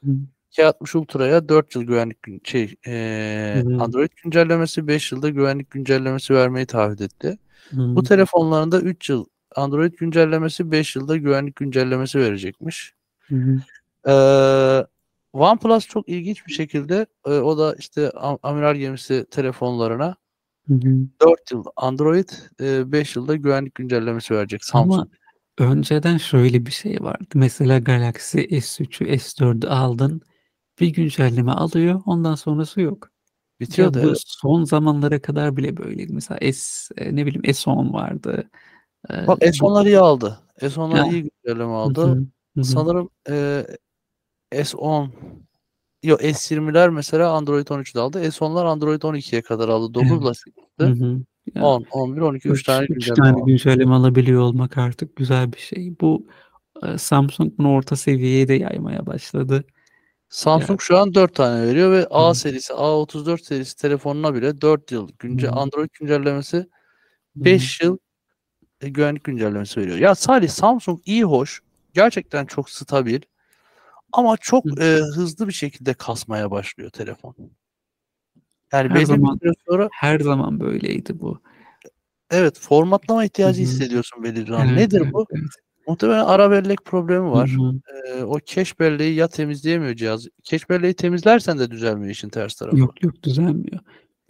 Hı. 0.04 0.10
E60 0.58 0.98
Ultra'ya 0.98 1.48
4 1.48 1.74
yıl 1.74 1.82
güvenlik 1.82 2.46
şey 2.46 2.74
e. 2.86 3.64
Android 3.80 4.10
güncellemesi 4.22 4.86
5 4.88 5.12
yılda 5.12 5.28
güvenlik 5.28 5.70
güncellemesi 5.70 6.34
vermeyi 6.34 6.66
taahhüt 6.66 7.00
etti. 7.00 7.38
Bu 7.72 8.02
telefonlarında 8.02 8.80
3 8.80 9.10
yıl 9.10 9.24
Android 9.56 9.94
güncellemesi 9.94 10.70
5 10.70 10.96
yılda 10.96 11.16
güvenlik 11.16 11.56
güncellemesi 11.56 12.18
verecekmiş. 12.18 12.94
Hı 13.28 13.34
hı. 13.34 13.60
Ee, 14.08 14.86
OnePlus 15.32 15.86
çok 15.86 16.08
ilginç 16.08 16.46
bir 16.46 16.52
şekilde 16.52 17.06
e, 17.26 17.30
o 17.30 17.58
da 17.58 17.74
işte 17.78 18.06
am- 18.06 18.38
amiral 18.42 18.74
gemisi 18.74 19.26
telefonlarına 19.30 20.16
Hı 20.68 20.74
hı. 20.74 21.08
4 21.20 21.50
yıl 21.52 21.64
Android, 21.76 22.28
5 22.60 23.16
yılda 23.16 23.36
güvenlik 23.36 23.74
güncellemesi 23.74 24.34
verecek 24.34 24.64
Samsung. 24.64 24.92
Ama 24.92 25.08
önceden 25.70 26.16
şöyle 26.16 26.66
bir 26.66 26.70
şey 26.70 26.96
vardı. 27.00 27.26
Mesela 27.34 27.78
Galaxy 27.78 28.38
S3'ü, 28.40 29.04
S4'ü 29.04 29.68
aldın. 29.68 30.22
Bir 30.80 30.88
güncelleme 30.88 31.52
alıyor. 31.52 32.02
Ondan 32.06 32.34
sonrası 32.34 32.80
yok. 32.80 33.08
Ya 33.60 33.66
Bitiyordu 33.66 34.02
bu 34.02 34.12
son 34.16 34.64
zamanlara 34.64 35.22
kadar 35.22 35.56
bile 35.56 35.76
böyleydi. 35.76 36.12
Mesela 36.12 36.52
S, 36.52 36.94
e, 36.96 37.16
ne 37.16 37.26
bileyim 37.26 37.42
S10 37.44 37.92
vardı. 37.92 38.50
Ee, 39.10 39.26
Bak 39.26 39.40
bu- 39.40 39.44
S10'lar 39.44 39.86
iyi 39.86 39.98
aldı. 39.98 40.40
S10'lar 40.60 40.96
Ya. 40.96 41.12
iyi 41.12 41.22
güncelleme 41.44 41.72
aldı. 41.72 42.06
hı 42.06 42.60
hı. 42.60 42.64
Sanırım 42.64 43.10
e, 43.30 43.66
S10 44.52 45.10
Yok 46.02 46.20
S20'ler 46.22 46.88
mesela 46.90 47.30
Android 47.32 47.66
13'de 47.66 48.00
aldı. 48.00 48.20
S10'lar 48.24 48.64
Android 48.66 49.02
12'ye 49.02 49.42
kadar 49.42 49.68
aldı. 49.68 49.94
9 49.94 50.10
Evet. 50.26 50.36
ile 50.80 50.86
Hı 50.86 50.92
hı. 50.92 51.20
Ya, 51.54 51.62
10, 51.64 51.84
11, 51.90 52.20
12 52.20 52.48
3 52.48 52.60
üç- 52.60 52.66
tane 52.66 52.86
güncelleme 52.86 53.32
tane 53.32 53.42
güncelleme 53.46 53.94
alabiliyor 53.94 54.40
olmak 54.42 54.78
artık 54.78 55.16
güzel 55.16 55.52
bir 55.52 55.58
şey. 55.58 55.94
Bu 56.00 56.26
e, 56.82 56.98
Samsung 56.98 57.52
bunu 57.58 57.72
orta 57.72 57.96
seviyeye 57.96 58.48
de 58.48 58.54
yaymaya 58.54 59.06
başladı. 59.06 59.64
Samsung 60.28 60.80
şu 60.80 60.98
an 60.98 61.14
4 61.14 61.34
tane 61.34 61.66
veriyor 61.66 61.92
ve 61.92 62.06
A 62.10 62.30
Hı. 62.30 62.34
serisi, 62.34 62.72
A34 62.72 63.44
serisi 63.44 63.76
telefonuna 63.76 64.34
bile 64.34 64.60
4 64.60 64.92
yıl 64.92 65.08
günce 65.18 65.46
Hı. 65.46 65.52
Android 65.52 65.88
güncellemesi 66.00 66.66
5 67.36 67.80
yıl 67.80 67.98
e, 68.80 68.88
güvenlik 68.88 69.24
güncellemesi 69.24 69.80
veriyor. 69.80 69.98
Ya 69.98 70.14
Salih 70.14 70.48
Samsung 70.48 71.00
iyi 71.04 71.24
hoş. 71.24 71.60
Gerçekten 71.94 72.46
çok 72.46 72.70
stabil. 72.70 73.20
Ama 74.12 74.36
çok 74.36 74.64
Hı. 74.66 74.82
e, 74.84 74.96
hızlı 75.14 75.48
bir 75.48 75.52
şekilde 75.52 75.94
kasmaya 75.94 76.50
başlıyor 76.50 76.90
telefon. 76.90 77.34
Yani 78.72 78.90
Her 78.90 79.04
zaman- 79.04 79.38
sonra 79.68 79.88
Her 79.92 80.18
zaman 80.20 80.60
böyleydi 80.60 81.20
bu. 81.20 81.40
evet 82.30 82.58
formatlama 82.58 83.24
ihtiyacı 83.24 83.58
Hı 83.60 83.64
hı. 83.64 83.68
hissediyorsun 83.68 84.22
belli 84.24 84.46
bir 84.46 84.52
an. 84.52 84.68
Evet, 84.68 84.78
Nedir 84.78 85.00
evet, 85.04 85.12
bu? 85.14 85.26
evet. 85.30 85.50
Muhtemelen 85.86 86.24
ara 86.24 86.50
bellek 86.50 86.84
problemi 86.84 87.30
var. 87.30 87.50
Hı 87.50 87.62
hı. 87.62 87.80
E, 88.18 88.24
o 88.24 88.40
cache 88.46 88.72
belleği 88.80 89.14
ya 89.14 89.28
temizleyemiyor 89.28 89.94
cihaz. 89.94 90.26
Cache 90.42 90.64
belleği 90.68 90.94
temizlersen 90.94 91.58
de 91.58 91.70
düzelmiyor 91.70 92.10
işin 92.10 92.28
ters 92.28 92.54
tarafı. 92.54 92.76
Yok 92.76 93.02
yok 93.02 93.22
düzelmiyor. 93.22 93.80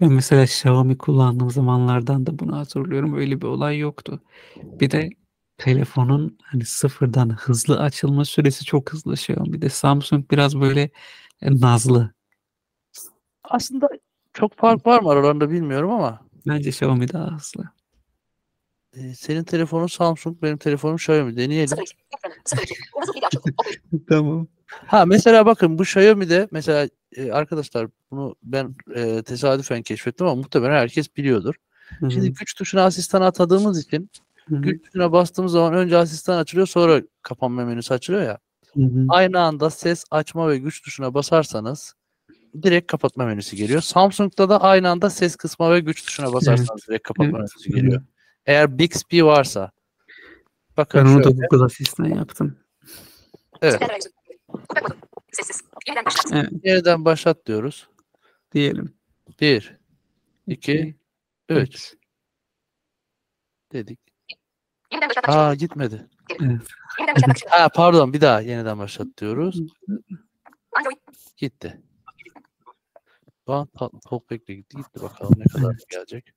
Ben 0.00 0.12
mesela 0.12 0.42
Xiaomi 0.42 0.98
kullandığım 0.98 1.50
zamanlardan 1.50 2.26
da 2.26 2.38
bunu 2.38 2.56
hatırlıyorum. 2.56 3.16
Öyle 3.16 3.40
bir 3.40 3.46
olay 3.46 3.78
yoktu. 3.78 4.22
Bir 4.56 4.90
de 4.90 5.10
telefonun 5.58 6.38
hani 6.42 6.64
sıfırdan 6.64 7.30
hızlı 7.30 7.80
açılma 7.80 8.24
süresi 8.24 8.64
çok 8.64 8.92
hızlı 8.92 9.12
Xiaomi. 9.12 9.52
Bir 9.52 9.60
de 9.62 9.68
Samsung 9.68 10.30
biraz 10.30 10.60
böyle 10.60 10.90
e, 11.42 11.60
nazlı. 11.60 12.12
Aslında 13.44 13.88
çok 14.32 14.56
fark 14.58 14.86
var 14.86 15.00
mı 15.02 15.10
aralarında 15.10 15.50
bilmiyorum 15.50 15.90
ama 15.90 16.20
Bence 16.46 16.68
Xiaomi 16.70 17.12
daha 17.12 17.36
hızlı. 17.36 17.64
e, 18.96 19.14
senin 19.14 19.44
telefonun 19.44 19.86
Samsung, 19.86 20.42
benim 20.42 20.56
telefonum 20.58 20.96
Xiaomi. 20.96 21.36
Deneyelim. 21.36 21.78
02. 21.78 21.94
Ekranı 22.16 22.62
02. 22.64 22.74
Hızlı 23.00 23.14
video 23.14 23.26
açık. 23.26 23.40
Okuyuş. 23.46 23.80
Tamam. 24.08 24.46
Ha 24.66 25.06
mesela 25.06 25.46
bakın 25.46 25.78
bu 25.78 25.82
Xiaomi'de 25.82 26.48
mesela 26.50 26.88
e, 27.16 27.32
arkadaşlar 27.32 27.88
bunu 28.10 28.36
ben 28.42 28.74
e, 28.94 29.22
tesadüfen 29.22 29.82
keşfettim 29.82 30.26
ama 30.26 30.34
muhtemelen 30.36 30.72
herkes 30.74 31.16
biliyordur. 31.16 31.54
Hı 31.98 32.06
hı. 32.06 32.10
Şimdi 32.10 32.32
güç 32.32 32.54
tuşuna 32.54 32.84
asistan 32.84 33.22
atadığımız 33.22 33.84
için 33.86 34.10
Güç 34.48 34.82
tuşuna 34.84 35.12
bastığımız 35.12 35.52
zaman 35.52 35.74
önce 35.74 35.96
asistan 35.96 36.38
açılıyor 36.38 36.66
sonra 36.66 37.02
kapanma 37.22 37.64
menüsü 37.64 37.94
açılıyor 37.94 38.22
ya. 38.22 38.38
Hı 38.74 38.82
hı. 38.82 39.06
Aynı 39.08 39.40
anda 39.40 39.70
ses 39.70 40.04
açma 40.10 40.48
ve 40.48 40.58
güç 40.58 40.82
tuşuna 40.82 41.14
basarsanız 41.14 41.94
direkt 42.62 42.86
kapatma 42.92 43.26
menüsü 43.26 43.56
geliyor. 43.56 43.80
Samsung'da 43.80 44.48
da 44.48 44.60
aynı 44.62 44.90
anda 44.90 45.10
ses 45.10 45.36
kısma 45.36 45.72
ve 45.72 45.80
güç 45.80 46.04
tuşuna 46.04 46.32
basarsanız 46.32 46.88
direkt 46.88 47.02
kapatma 47.08 47.38
Evet. 47.38 47.50
menüsü 47.54 47.70
geliyor. 47.70 48.02
Eğer 48.46 48.78
Bixby 48.78 49.22
varsa 49.22 49.70
bakın 50.76 51.00
Ben 51.00 51.06
onu 51.10 51.18
da 51.18 51.22
şöyle, 51.30 51.46
Google 51.50 51.64
Asistan 51.64 52.04
yaptım. 52.04 52.56
evet. 53.62 53.82
Sessiz. 55.32 55.62
Yeniden 55.88 56.04
başlat. 56.04 56.32
Evet. 56.32 56.50
yeniden 56.64 57.04
başlat 57.04 57.46
diyoruz. 57.46 57.88
Diyelim. 58.52 58.94
1 59.40 59.76
2 60.46 60.72
İki, 60.72 60.96
3 61.48 61.94
dedik. 63.72 64.00
Aa 65.26 65.54
gitmedi. 65.54 66.06
Yeniden 66.40 66.60
başlat. 67.16 67.42
Ha 67.50 67.68
pardon 67.68 68.12
bir 68.12 68.20
daha 68.20 68.40
yeniden 68.40 68.78
başlat 68.78 69.06
diyoruz. 69.20 69.60
Android. 70.78 70.96
Gitti. 71.36 71.82
Şu 73.46 73.52
an 73.52 73.66
ta- 73.66 73.90
Talkback'le 74.10 74.46
gitti. 74.46 74.76
Gitti 74.76 75.02
bakalım 75.02 75.32
ne 75.36 75.44
kadar 75.44 75.76
gelecek. 75.90 76.30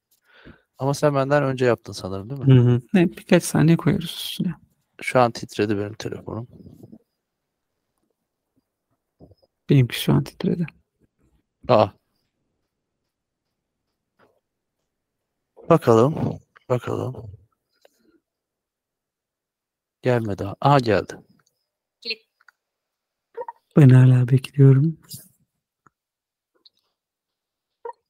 Ama 0.78 0.93
sen 0.93 1.16
benden 1.16 1.43
önce 1.43 1.66
yaptın 1.66 1.93
sanırım 1.93 2.30
değil 2.30 2.41
mi? 2.41 2.53
Hı 2.56 2.60
hı. 2.70 2.82
Ne, 2.93 3.10
birkaç 3.12 3.43
saniye 3.43 3.78
koyarız 3.78 4.03
üstüne. 4.10 4.53
Şu 5.01 5.20
an 5.20 5.32
titredi 5.32 5.78
benim 5.78 5.93
telefonum. 5.93 6.47
Benimki 9.70 10.01
şu 10.01 10.14
an 10.14 10.24
titredi. 10.24 10.66
Aa. 11.68 11.88
Bakalım. 15.70 16.39
Bakalım. 16.70 17.32
Gelmedi. 20.06 20.45
Aha 20.62 20.80
geldi. 20.80 21.14
Ben 23.78 23.89
hala 23.89 24.28
bekliyorum. 24.28 24.99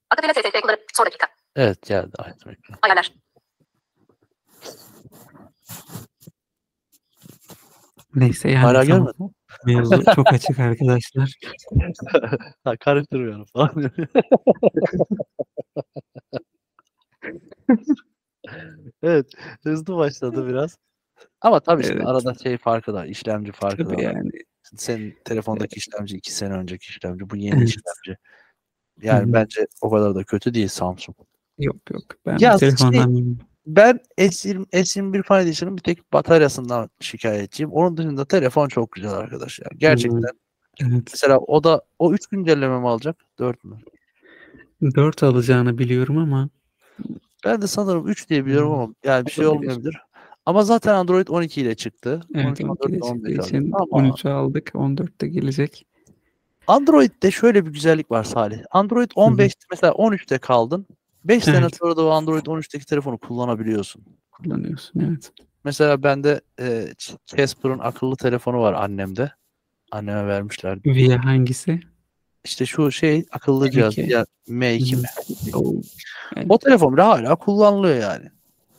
Akabele 0.09 0.33
TTT 0.33 0.61
kullanıp 0.61 0.79
son 0.93 1.05
dakika. 1.05 1.27
Evet 1.55 1.81
geldi. 1.87 2.11
Aynen. 2.17 2.37
Ayarlar. 2.81 3.13
Neyse 8.15 8.49
yani 8.49 8.63
Hala 8.65 8.85
tamam. 8.85 9.05
gelmedi. 9.05 9.33
Mevzu 9.65 10.03
çok 10.15 10.33
açık 10.33 10.59
arkadaşlar. 10.59 11.33
Ha, 12.63 12.77
karıştırmıyorum 12.77 13.45
falan. 13.45 13.83
evet. 19.03 19.31
Hızlı 19.63 19.95
başladı 19.97 20.47
biraz. 20.47 20.77
Ama 21.45 21.59
tabii 21.59 21.83
şimdi 21.83 21.95
Evet. 21.95 22.07
arada 22.07 22.33
şey 22.33 22.57
farkı 22.57 22.93
da, 22.93 23.05
işlemci 23.05 23.51
farkı 23.51 23.85
da. 23.85 23.89
Tabii 23.89 24.05
var. 24.05 24.13
yani. 24.13 24.29
Senin 24.63 25.15
telefondaki 25.25 25.75
işlemci 25.75 26.17
iki 26.17 26.33
sene 26.33 26.53
önceki 26.53 26.89
işlemci. 26.89 27.29
Bu 27.29 27.35
yeni 27.37 27.55
Evet. 27.57 27.69
işlemci. 27.69 28.17
Yani 29.01 29.29
Hı 29.29 29.33
bence 29.33 29.67
o 29.81 29.89
kadar 29.89 30.15
da 30.15 30.23
kötü 30.23 30.53
değil 30.53 30.67
Samsung. 30.67 31.17
Yok 31.59 31.75
yok. 31.91 32.03
Ben 32.25 32.37
Ya 32.37 32.57
telefondan 32.57 33.15
şey-. 33.15 33.23
Ben 33.67 33.99
S20, 34.17 34.65
S21 34.65 35.23
Fan 35.23 35.41
Edition'ın 35.41 35.77
bir 35.77 35.81
tek 35.81 36.13
bataryasından 36.13 36.89
şikayetçiyim. 36.99 37.71
Onun 37.71 37.97
dışında 37.97 38.25
telefon 38.25 38.67
çok 38.67 38.91
güzel 38.91 39.11
arkadaşlar. 39.13 39.67
Gerçekten. 39.77 40.21
Evet. 40.81 41.03
Mesela 41.11 41.37
o 41.37 41.63
da 41.63 41.81
o 41.99 42.13
3 42.13 42.27
güncelleme 42.27 42.79
mi 42.79 42.87
alacak? 42.87 43.15
4 43.39 43.63
mü? 43.63 43.77
4 44.95 45.23
alacağını 45.23 45.77
biliyorum 45.77 46.17
ama 46.17 46.49
Ben 47.45 47.61
de 47.61 47.67
sanırım 47.67 48.07
3 48.07 48.29
diye 48.29 48.45
biliyorum 48.45 48.71
ama 48.71 48.93
yani 49.03 49.25
bir 49.25 49.31
şey 49.31 49.47
olmayabilir. 49.47 49.97
Ama 50.45 50.63
zaten 50.63 50.93
Android 50.93 51.27
12 51.27 51.61
ile 51.61 51.75
çıktı. 51.75 52.21
evet 52.35 52.45
12, 52.47 52.65
12 52.65 52.65
ile 52.65 52.69
14, 52.69 52.91
çıktığı 52.91 53.07
15 53.07 53.47
için 53.47 53.71
aldık. 53.71 53.87
Ama 53.91 54.07
13'ü 54.07 54.29
aldık. 54.29 54.71
14 54.75 55.21
de 55.21 55.27
gelecek. 55.27 55.85
Android'de 56.67 57.31
şöyle 57.31 57.65
bir 57.65 57.71
güzellik 57.71 58.11
var 58.11 58.23
Salih. 58.23 58.59
Android 58.71 59.11
15 59.15 59.53
mesela 59.71 59.93
13'te 59.93 60.37
kaldın. 60.37 60.85
5 61.25 61.43
sene 61.43 61.57
Evet. 61.57 61.75
sonra 61.79 61.97
da 61.97 62.05
o 62.05 62.09
Android 62.09 62.45
13'teki 62.45 62.85
telefonu 62.85 63.17
kullanabiliyorsun. 63.17 64.03
Kullanıyorsun 64.31 64.99
evet. 64.99 65.31
Mesela 65.63 66.03
bende 66.03 66.41
e, 66.59 66.87
Casper'ın 67.25 67.79
akıllı 67.79 68.15
telefonu 68.15 68.59
var 68.61 68.73
annemde. 68.73 69.31
Anneme 69.91 70.27
vermişler. 70.27 70.79
Via 70.85 71.25
hangisi? 71.25 71.79
İşte 72.43 72.65
şu 72.65 72.91
şey 72.91 73.25
akıllı 73.31 73.71
cihaz. 73.71 73.97
M2. 73.97 74.11
Ya, 74.11 74.25
M2 74.49 74.95
Hı. 74.95 75.01
mi? 75.01 75.07
Yani- 76.35 76.45
O 76.49 76.57
telefon 76.59 76.93
bile 76.93 77.01
hala 77.01 77.35
kullanılıyor 77.35 77.95
yani. 77.95 78.25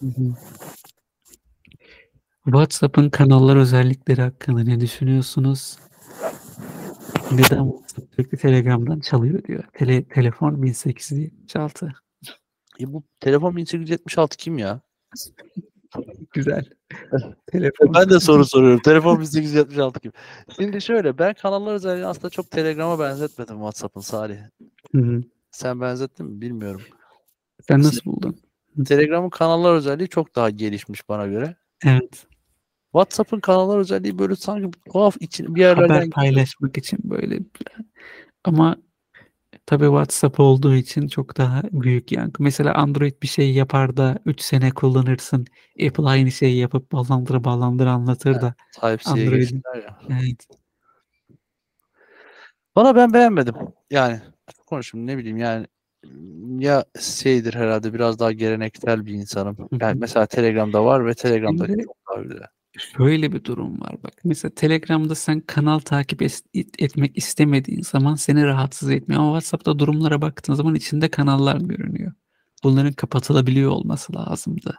Hı 0.00 0.06
hı. 0.06 0.34
WhatsApp'ın 2.46 3.10
kanallar 3.10 3.56
özellikleri 3.56 4.22
hakkında 4.22 4.62
ne 4.62 4.80
düşünüyorsunuz? 4.80 5.76
Neden 7.32 7.64
WhatsApp 7.64 8.14
sürekli 8.14 8.38
Telegram'dan 8.38 9.00
çalıyor 9.00 9.44
diyor. 9.44 9.64
Tele, 9.72 10.04
telefon 10.04 10.62
1876. 10.62 11.92
E 12.80 12.92
bu 12.92 13.02
telefon 13.20 13.56
1876 13.56 14.36
kim 14.36 14.58
ya? 14.58 14.80
Güzel. 16.34 16.64
telefon. 17.46 17.94
Ben 17.94 18.10
de 18.10 18.20
soru 18.20 18.44
soruyorum. 18.44 18.80
Telefon 18.82 19.20
1876 19.20 20.00
kim? 20.00 20.12
Şimdi 20.56 20.80
şöyle 20.82 21.18
ben 21.18 21.34
kanallar 21.34 21.74
özelliğini 21.74 22.06
aslında 22.06 22.30
çok 22.30 22.50
Telegram'a 22.50 22.98
benzetmedim 22.98 23.56
WhatsApp'ın 23.56 24.00
Salih. 24.00 24.38
Hı 24.92 24.98
hı. 24.98 25.22
Sen 25.50 25.80
benzettin 25.80 26.26
mi 26.26 26.40
bilmiyorum. 26.40 26.82
Sen 27.68 27.82
nasıl 27.82 28.04
buldun? 28.04 28.36
Telegram'ın 28.86 29.30
kanallar 29.30 29.74
özelliği 29.74 30.08
çok 30.08 30.36
daha 30.36 30.50
gelişmiş 30.50 31.08
bana 31.08 31.26
göre. 31.26 31.56
Evet. 31.84 32.26
WhatsApp'ın 32.96 33.40
kanallar 33.40 33.78
özelliği 33.78 34.18
böyle 34.18 34.36
sanki 34.36 34.70
tuhaf 34.92 35.16
için 35.20 35.54
bir 35.54 35.60
yerlerden 35.60 35.94
Haber 35.94 36.10
paylaşmak 36.10 36.78
için 36.78 36.98
böyle. 37.04 37.38
Ama 38.44 38.76
tabii 39.66 39.84
WhatsApp 39.84 40.40
olduğu 40.40 40.74
için 40.74 41.08
çok 41.08 41.36
daha 41.36 41.62
büyük 41.72 42.12
yankı. 42.12 42.42
Mesela 42.42 42.74
Android 42.74 43.22
bir 43.22 43.26
şey 43.28 43.52
yapar 43.52 43.96
da 43.96 44.18
3 44.26 44.40
sene 44.40 44.70
kullanırsın. 44.70 45.46
Apple 45.86 46.04
aynı 46.04 46.30
şeyi 46.30 46.56
yapıp 46.56 46.92
bağlandıra 46.92 47.44
bağlandıra 47.44 47.90
anlatır 47.90 48.40
da. 48.40 48.54
Android'in-. 48.82 49.62
Evet. 50.08 50.46
Valla 52.76 52.96
ben 52.96 53.12
beğenmedim. 53.12 53.54
Yani 53.90 54.20
konuşayım 54.66 55.06
ne 55.06 55.18
bileyim 55.18 55.36
yani 55.36 55.66
ya 56.58 56.84
şeydir 57.00 57.54
herhalde 57.54 57.94
biraz 57.94 58.18
daha 58.18 58.32
geleneksel 58.32 59.06
bir 59.06 59.12
insanım. 59.12 59.56
Yani 59.80 59.98
mesela 60.00 60.26
Telegram'da 60.26 60.84
var 60.84 61.06
ve 61.06 61.14
Telegram'da 61.14 61.66
Şimdi- 61.66 61.84
çok 61.84 61.96
daha 62.10 62.22
güzel. 62.22 62.46
Şöyle 62.78 63.32
bir 63.32 63.44
durum 63.44 63.80
var 63.80 63.96
bak. 64.04 64.12
Mesela 64.24 64.54
Telegram'da 64.54 65.14
sen 65.14 65.40
kanal 65.40 65.78
takip 65.78 66.22
et- 66.22 66.42
etmek 66.78 67.18
istemediğin 67.18 67.82
zaman 67.82 68.14
seni 68.14 68.44
rahatsız 68.44 68.90
etmiyor. 68.90 69.22
Ama 69.22 69.40
WhatsApp'ta 69.40 69.78
durumlara 69.78 70.22
baktığın 70.22 70.54
zaman 70.54 70.74
içinde 70.74 71.08
kanallar 71.08 71.56
görünüyor. 71.56 72.12
Bunların 72.64 72.92
kapatılabiliyor 72.92 73.70
olması 73.70 74.14
lazımdı. 74.14 74.78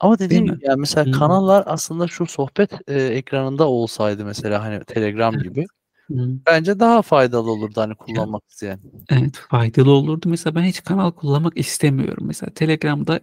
Ama 0.00 0.18
dediğim 0.18 0.44
gibi 0.46 0.58
yani 0.62 0.80
mesela 0.80 1.06
Hı. 1.06 1.10
kanallar 1.10 1.64
aslında 1.66 2.08
şu 2.08 2.26
sohbet 2.26 2.72
e, 2.88 3.02
ekranında 3.02 3.68
olsaydı 3.68 4.24
mesela 4.24 4.62
hani 4.62 4.84
Telegram 4.84 5.38
gibi 5.38 5.66
Hı. 6.10 6.38
Bence 6.46 6.80
daha 6.80 7.02
faydalı 7.02 7.50
olurdu 7.50 7.80
hani 7.80 7.94
kullanmak 7.94 8.42
isteyen. 8.48 8.80
Evet 9.10 9.36
faydalı 9.36 9.90
olurdu. 9.90 10.28
Mesela 10.28 10.54
ben 10.54 10.62
hiç 10.62 10.84
kanal 10.84 11.10
kullanmak 11.10 11.58
istemiyorum. 11.58 12.24
Mesela 12.26 12.50
Telegram'da 12.50 13.20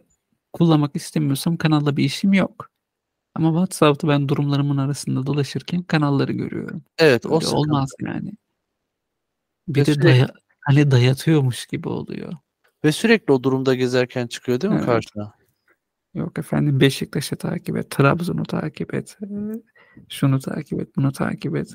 kullanmak 0.54 0.96
istemiyorsam 0.96 1.58
kanalla 1.58 1.98
bir 1.98 2.04
işim 2.04 2.34
yok. 2.34 2.70
Ama 3.38 3.50
WhatsApp'ta 3.50 4.08
ben 4.08 4.30
durumlarımın 4.30 4.78
arasında 4.78 5.26
dolaşırken 5.26 5.84
kanalları 5.84 6.34
görüyorum. 6.34 6.84
Evet 6.98 7.26
o 7.26 7.30
Öyle 7.36 7.46
sıkıntı. 7.46 7.58
olmaz 7.58 7.90
yani. 8.02 8.32
Bir 9.68 9.82
Ve 9.82 9.86
de 9.86 9.94
sürekli- 9.94 10.04
daya, 10.08 10.28
hani 10.62 10.92
dayatıyormuş 10.92 11.66
gibi 11.66 11.90
oluyor. 11.90 12.34
Ve 12.84 12.92
sürekli 12.92 13.34
o 13.34 13.44
durumda 13.44 13.76
gezerken 13.76 14.28
çıkıyor 14.28 14.62
değil 14.62 14.72
mi 14.74 14.78
Evet. 14.78 14.86
karşına? 14.86 15.34
Yok 16.14 16.40
efendim 16.40 16.80
Beşiktaş'ı 16.80 17.36
takip 17.36 17.78
et, 17.78 17.92
Trabzon'u 17.92 18.44
takip 18.44 18.94
et, 18.94 19.18
e, 19.24 19.28
şunu 20.10 20.40
takip 20.40 20.82
et, 20.82 20.96
bunu 20.96 21.12
takip 21.12 21.56
et. 21.56 21.74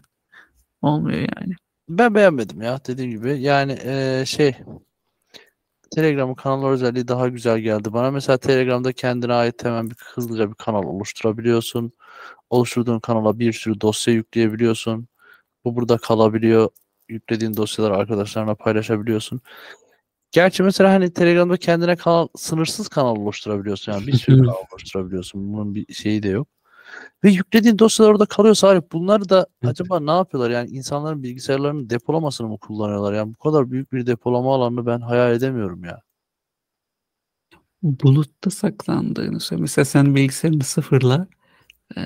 Olmuyor 0.82 1.18
yani. 1.18 1.52
Ben 1.88 2.14
beğenmedim 2.14 2.62
ya 2.62 2.80
dediğim 2.86 3.10
gibi. 3.10 3.40
Yani 3.42 3.72
eee, 3.72 4.24
şey 4.26 4.56
Telegram'ın 5.94 6.34
kanallar 6.34 6.70
özelliği 6.70 7.08
daha 7.08 7.28
güzel 7.28 7.58
geldi 7.58 7.92
bana. 7.92 8.10
Mesela 8.10 8.38
Telegram'da 8.38 8.92
kendine 8.92 9.32
ait 9.32 9.64
hemen 9.64 9.90
bir 9.90 9.96
hızlıca 10.14 10.50
bir 10.50 10.54
kanal 10.54 10.82
oluşturabiliyorsun. 10.82 11.92
Oluşturduğun 12.50 13.00
kanala 13.00 13.38
bir 13.38 13.52
sürü 13.52 13.80
dosya 13.80 14.14
yükleyebiliyorsun. 14.14 15.08
Bu 15.64 15.76
burada 15.76 15.98
kalabiliyor. 15.98 16.70
Yüklediğin 17.08 17.56
dosyaları 17.56 17.96
arkadaşlarına 17.96 18.54
paylaşabiliyorsun. 18.54 19.40
Gerçi 20.30 20.62
mesela 20.62 20.92
hani 20.92 21.12
Telegram'da 21.12 21.56
kendine 21.56 21.96
kanal, 21.96 22.28
sınırsız 22.36 22.88
kanal 22.88 23.16
oluşturabiliyorsun. 23.16 23.92
Yani 23.92 24.06
bir 24.06 24.12
sürü 24.12 24.36
kanal 24.46 24.54
oluşturabiliyorsun. 24.72 25.52
Bunun 25.52 25.74
bir 25.74 25.94
şeyi 25.94 26.22
de 26.22 26.28
yok. 26.28 26.48
Ve 27.24 27.30
yüklediğin 27.30 27.78
dosyalar 27.78 28.10
orada 28.10 28.26
kalıyorsa 28.26 28.68
Arif 28.68 28.92
bunları 28.92 29.28
da 29.28 29.46
acaba 29.64 30.00
ne 30.00 30.10
yapıyorlar? 30.10 30.50
Yani 30.50 30.70
insanların 30.70 31.22
bilgisayarlarının 31.22 31.90
depolamasını 31.90 32.48
mı 32.48 32.58
kullanıyorlar? 32.58 33.12
Yani 33.12 33.34
bu 33.34 33.38
kadar 33.38 33.70
büyük 33.70 33.92
bir 33.92 34.06
depolama 34.06 34.54
alanını 34.54 34.86
ben 34.86 35.00
hayal 35.00 35.32
edemiyorum 35.32 35.84
ya. 35.84 36.02
Bulutta 37.82 38.50
saklandığını 38.50 39.40
söyle. 39.40 39.62
Mesela 39.62 39.84
sen 39.84 40.14
bilgisayarını 40.14 40.64
sıfırla 40.64 41.26
e, 41.96 42.00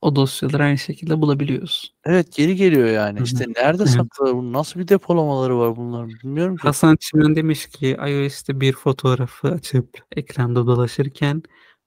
o 0.00 0.16
dosyaları 0.16 0.62
aynı 0.62 0.78
şekilde 0.78 1.20
bulabiliyorsun. 1.20 1.90
Evet 2.04 2.36
geri 2.36 2.56
geliyor 2.56 2.88
yani. 2.88 3.16
Hı 3.16 3.20
hı. 3.20 3.24
İşte 3.24 3.44
nerede 3.56 3.86
saklıyorlar 3.86 4.42
bunu? 4.42 4.52
Nasıl 4.52 4.80
bir 4.80 4.88
depolamaları 4.88 5.58
var 5.58 5.76
bunların? 5.76 6.08
Bilmiyorum 6.08 6.56
ki. 6.56 6.62
Hasan 6.62 6.96
Çimen 6.96 7.36
demiş 7.36 7.66
ki 7.66 7.96
iOS'te 8.08 8.60
bir 8.60 8.72
fotoğrafı 8.72 9.48
açıp 9.48 10.04
ekranda 10.16 10.66
dolaşırken 10.66 11.42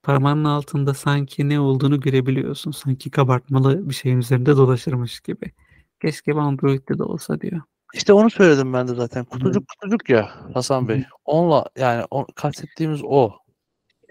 parmağının 0.05 0.43
altında 0.43 0.93
sanki 0.93 1.49
ne 1.49 1.59
olduğunu 1.59 1.99
görebiliyorsun. 1.99 2.71
Sanki 2.71 3.11
kabartmalı 3.11 3.89
bir 3.89 3.95
şeyin 3.95 4.17
üzerinde 4.17 4.57
dolaşırmış 4.57 5.19
gibi. 5.19 5.51
Keşke 6.01 6.33
Android'de 6.33 6.97
de 6.97 7.03
olsa 7.03 7.41
diyor. 7.41 7.61
İşte 7.93 8.13
onu 8.13 8.29
söyledim 8.29 8.73
ben 8.73 8.87
de 8.87 8.95
zaten. 8.95 9.21
Hı. 9.21 9.29
Kutucuk 9.29 9.63
kutucuk 9.67 10.09
ya 10.09 10.29
Hasan 10.53 10.87
Bey. 10.87 10.99
hı. 10.99 11.03
Onunla 11.25 11.65
yani 11.77 12.05
o, 12.11 12.25
kastettiğimiz 12.35 13.01
o. 13.03 13.31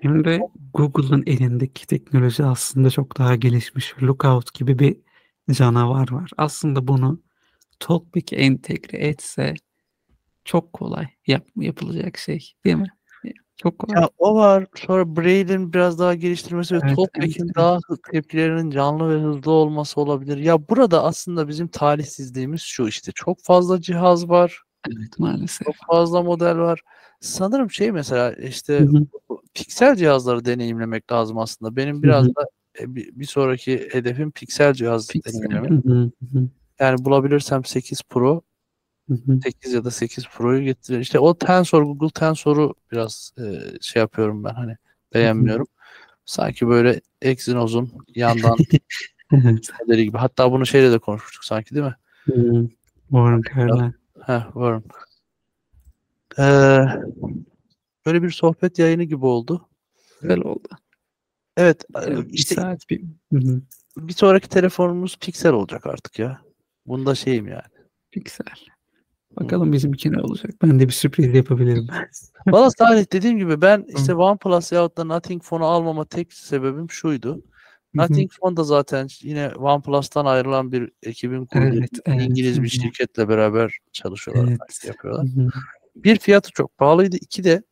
De 0.05 0.40
Google'ın 0.74 1.22
elindeki 1.26 1.86
teknoloji 1.86 2.45
aslında 2.45 2.90
çok 2.90 3.18
daha 3.18 3.36
gelişmiş. 3.36 3.95
Lookout 4.03 4.55
gibi 4.55 4.78
bir 4.78 4.97
canavar 5.53 6.12
var. 6.12 6.30
Aslında 6.36 6.88
bunu 6.88 7.20
TalkBack'e 7.80 8.36
entegre 8.36 8.99
etse 8.99 9.55
çok 10.45 10.72
kolay 10.72 11.07
yap, 11.26 11.47
yapılacak 11.57 12.18
şey 12.18 12.53
değil 12.64 12.76
mi? 12.76 12.88
Çok 13.57 13.78
kolay. 13.78 14.02
Ya 14.02 14.09
o 14.18 14.34
var. 14.34 14.66
Sonra 14.74 15.16
Braille'in 15.16 15.72
biraz 15.72 15.98
daha 15.98 16.14
geliştirmesi 16.14 16.74
ve 16.74 16.80
Evet, 16.84 16.96
Talkback'in 16.96 17.44
evet, 17.44 17.57
daha 17.57 17.78
tepkilerinin 18.12 18.70
canlı 18.70 19.11
ve 19.11 19.22
hızlı 19.22 19.50
olması 19.50 20.00
olabilir. 20.00 20.36
Ya 20.36 20.68
burada 20.68 21.05
aslında 21.05 21.48
bizim 21.48 21.68
talihsizliğimiz 21.68 22.61
şu 22.61 22.88
işte. 22.88 23.12
Çok 23.14 23.42
fazla 23.42 23.80
cihaz 23.80 24.28
var. 24.28 24.62
Evet 24.88 25.18
maalesef. 25.18 25.66
Çok 25.66 25.74
fazla 25.86 26.22
model 26.22 26.59
var. 26.59 26.80
Sanırım 27.20 27.70
şey 27.70 27.92
mesela 27.92 28.32
işte 28.32 28.78
Hı 28.78 28.84
hı. 28.84 29.07
bu 29.28 29.42
piksel 29.55 29.96
cihazları 29.96 30.44
deneyimlemek 30.44 31.12
lazım 31.12 31.38
aslında. 31.38 31.76
Benim 31.76 32.02
biraz 32.02 32.26
hı. 32.26 32.28
da 32.28 32.46
e, 32.80 32.94
bir, 32.94 33.11
bir 33.16 33.26
sonraki 33.26 33.88
hedefim 33.92 34.30
piksel 34.30 34.74
cihaz 34.74 35.09
deneyimlemek. 35.09 35.84
Yani 36.80 37.05
bulabilirsem 37.05 37.64
8 37.64 38.02
Pro, 38.02 38.42
hı, 39.09 39.14
hı. 39.14 39.40
8 39.44 39.72
ya 39.72 39.84
da 39.84 39.90
8 39.90 40.28
Pro'yu 40.28 40.64
getirir. 40.64 41.00
İşte 41.00 41.18
o 41.18 41.38
Tensor, 41.38 41.82
Google 41.82 42.11
Tensor'u 42.11 42.74
biraz 42.92 43.32
e, 43.38 43.42
şey 43.80 44.00
yapıyorum 44.00 44.44
ben 44.44 44.55
hani 44.55 44.76
beğenmiyorum. 45.14 45.66
Sanki 46.24 46.68
böyle 46.68 47.00
Exynos'un 47.22 47.92
yandan 48.14 48.57
modeli 49.80 50.05
gibi. 50.05 50.18
Hatta 50.18 50.52
bunu 50.52 50.66
şeyle 50.66 50.92
de 50.92 50.98
konuşmuştuk 50.98 51.44
sanki 51.44 51.74
değil 51.74 51.86
mi? 51.86 51.96
Hı. 52.24 52.68
Warren 53.09 53.42
Carlyle. 53.57 53.92
Heh, 54.26 54.57
varım. 54.57 54.84
Ee, 56.38 56.84
böyle 58.07 58.22
bir 58.22 58.30
sohbet 58.30 58.78
yayını 58.78 59.05
gibi 59.05 59.26
oldu. 59.26 59.68
Güzel 60.22 60.38
oldu. 60.38 60.68
Evet, 61.57 61.84
Evet, 61.94 62.28
bir 62.28 62.32
işte 62.32 62.55
saat 62.55 62.90
bir. 62.90 63.02
Hı 63.32 63.38
hı. 63.38 63.62
bir 63.96 64.12
sonraki 64.12 64.48
telefonumuz 64.48 65.16
Pixel 65.18 65.52
olacak 65.52 65.86
artık 65.86 66.18
ya. 66.18 66.42
Bunda 66.86 67.14
şeyim 67.14 67.48
yani. 67.48 67.62
Piksel. 68.11 68.46
Bakalım 69.41 69.72
bizimki 69.72 70.12
ne 70.12 70.20
olacak. 70.20 70.51
Ben 70.62 70.80
de 70.80 70.89
bir 70.89 70.93
sürpriz 70.93 71.35
yapabilirim. 71.35 71.87
Valla 72.47 72.70
Salih 72.70 73.12
dediğim 73.12 73.39
gibi 73.39 73.61
ben 73.61 73.87
işte 73.97 74.14
OnePlus 74.14 74.72
yahut 74.72 74.97
da 74.97 75.05
Nothing 75.05 75.43
Phone'u 75.43 75.66
almama 75.66 76.05
tek 76.05 76.32
sebebim 76.32 76.91
şuydu. 76.91 77.43
Nothing 77.95 78.32
Phone 78.32 78.57
da 78.57 78.64
zaten 78.64 79.09
yine 79.20 79.49
OnePlus'tan 79.49 80.26
ayrılan 80.26 80.72
bir 80.72 80.91
ekibin 81.03 81.47
kurduğu 81.47 81.64
Evet, 81.64 81.91
evet. 82.07 82.22
İngiliz 82.22 82.62
bir 82.62 82.68
şirketle 82.68 83.28
beraber 83.28 83.78
çalışıyorlar, 83.93 84.49
Evet. 84.49 84.85
yapıyorlar. 84.85 85.26
Hı 85.26 85.41
hı. 85.41 85.49
Bir 85.97 86.18
fiyatı 86.18 86.51
çok 86.51 86.78
pahalıydı. 86.78 87.16
İki 87.16 87.45
de 87.45 87.62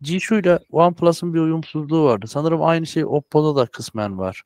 G-Shoe 0.00 0.40
ile 0.40 0.58
OnePlus'ın 0.70 1.34
bir 1.34 1.40
uyumsuzluğu 1.40 2.04
vardı. 2.04 2.26
Sanırım 2.28 2.62
aynı 2.62 2.86
şey 2.86 3.04
Oppo'da 3.04 3.56
da 3.56 3.66
kısmen 3.66 4.18
var. 4.18 4.42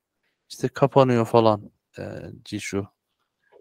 İşte 0.49 0.69
kapanıyor 0.69 1.25
falan 1.25 1.71
e, 1.99 2.03
G-Shoe. 2.45 2.87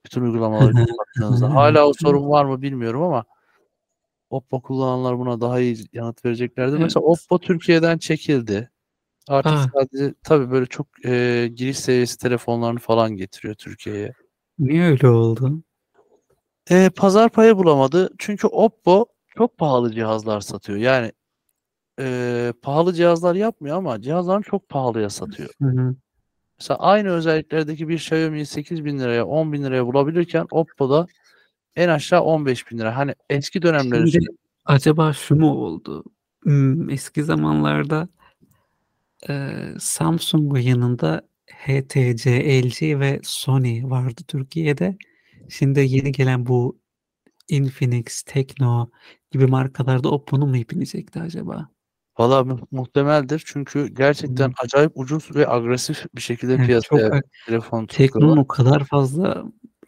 Bütün 0.10 0.22
uygulamaları 0.22 0.74
hı. 1.18 1.46
Hala 1.46 1.88
o 1.88 1.94
sorun 1.94 2.30
var 2.30 2.46
mı 2.46 2.62
bilmiyorum 2.62 3.02
ama 3.02 3.26
Oppo 4.30 4.62
kullananlar 4.62 5.20
buna 5.20 5.42
daha 5.42 5.60
iyi 5.60 5.78
yanıt 5.94 6.26
vereceklerdi. 6.26 6.78
Mesela 6.78 7.06
Evet. 7.08 7.20
Oppo 7.20 7.40
Türkiye'den 7.40 7.98
çekildi. 7.98 8.70
Artık 9.28 9.52
Aa. 9.54 9.66
sadece 9.74 10.14
tabii 10.24 10.52
böyle 10.52 10.66
çok 10.66 10.88
e, 11.06 11.48
giriş 11.56 11.80
seviyesi 11.80 12.18
telefonlarını 12.18 12.80
falan 12.80 13.16
getiriyor 13.16 13.56
Türkiye'ye. 13.56 14.14
Niye 14.60 14.84
öyle 14.84 15.08
oldu? 15.08 15.64
E, 16.70 16.90
pazar 16.90 17.30
payı 17.30 17.58
bulamadı. 17.58 18.10
Çünkü 18.18 18.48
Oppo 18.48 19.06
çok 19.38 19.58
pahalı 19.58 19.94
cihazlar 19.94 20.42
satıyor. 20.42 20.78
Yani 20.78 21.12
e, 22.00 22.54
pahalı 22.62 22.94
cihazlar 22.94 23.36
yapmıyor 23.36 23.78
ama 23.78 24.02
cihazlarını 24.02 24.44
çok 24.44 24.70
pahalıya 24.70 25.10
satıyor. 25.10 25.50
Hı 25.62 25.68
hı. 25.68 25.96
Mesela 26.60 26.78
aynı 26.78 27.10
özelliklerdeki 27.10 27.88
bir 27.88 27.96
Xiaomi'yi 27.96 28.46
8 28.46 28.86
bin 28.86 29.00
liraya 29.00 29.26
10 29.26 29.54
bin 29.54 29.64
liraya 29.64 29.86
bulabilirken 29.86 30.48
Oppo'da 30.52 31.08
en 31.76 31.90
aşağı 31.90 32.22
15 32.22 32.72
bin 32.72 32.78
lira. 32.78 32.98
Hani 32.98 33.16
eski 33.30 33.62
dönemleri 33.62 34.12
Şimdi 34.12 34.28
acaba 34.66 35.14
şu 35.14 35.36
mu 35.36 35.52
oldu? 35.52 36.04
Hmm, 36.44 36.90
eski 36.90 37.24
zamanlarda 37.24 38.10
e, 39.30 39.64
Samsung'un 39.80 40.60
yanında 40.60 41.22
HTC, 41.54 42.62
LG 42.64 43.00
ve 43.00 43.20
Sony 43.24 43.84
vardı 43.84 44.22
Türkiye'de. 44.28 44.98
Şimdi 45.50 45.80
yeni 45.80 46.12
gelen 46.12 46.46
bu 46.46 46.80
Infinix, 47.48 48.24
Tekno 48.24 48.90
gibi 49.32 49.48
markalarda 49.48 50.10
Oppo'nun 50.10 50.50
mu 50.50 50.58
ipinecekti 50.58 51.20
acaba? 51.20 51.70
Valla 52.20 52.44
mu- 52.44 52.68
muhtemeldir. 52.72 53.44
Çünkü 53.46 53.88
gerçekten 53.88 54.48
Hmm. 54.48 54.54
acayip 54.64 54.92
ucuz 54.96 55.36
ve 55.36 55.50
agresif 55.50 56.06
bir 56.16 56.22
şekilde 56.22 56.54
Evet, 56.54 56.66
piyasaya 56.68 57.08
ag- 57.10 57.24
telefon 57.46 57.86
Tekno'nun 57.86 58.38
o 58.38 58.48
kadar 58.48 58.84
fazla 58.84 59.44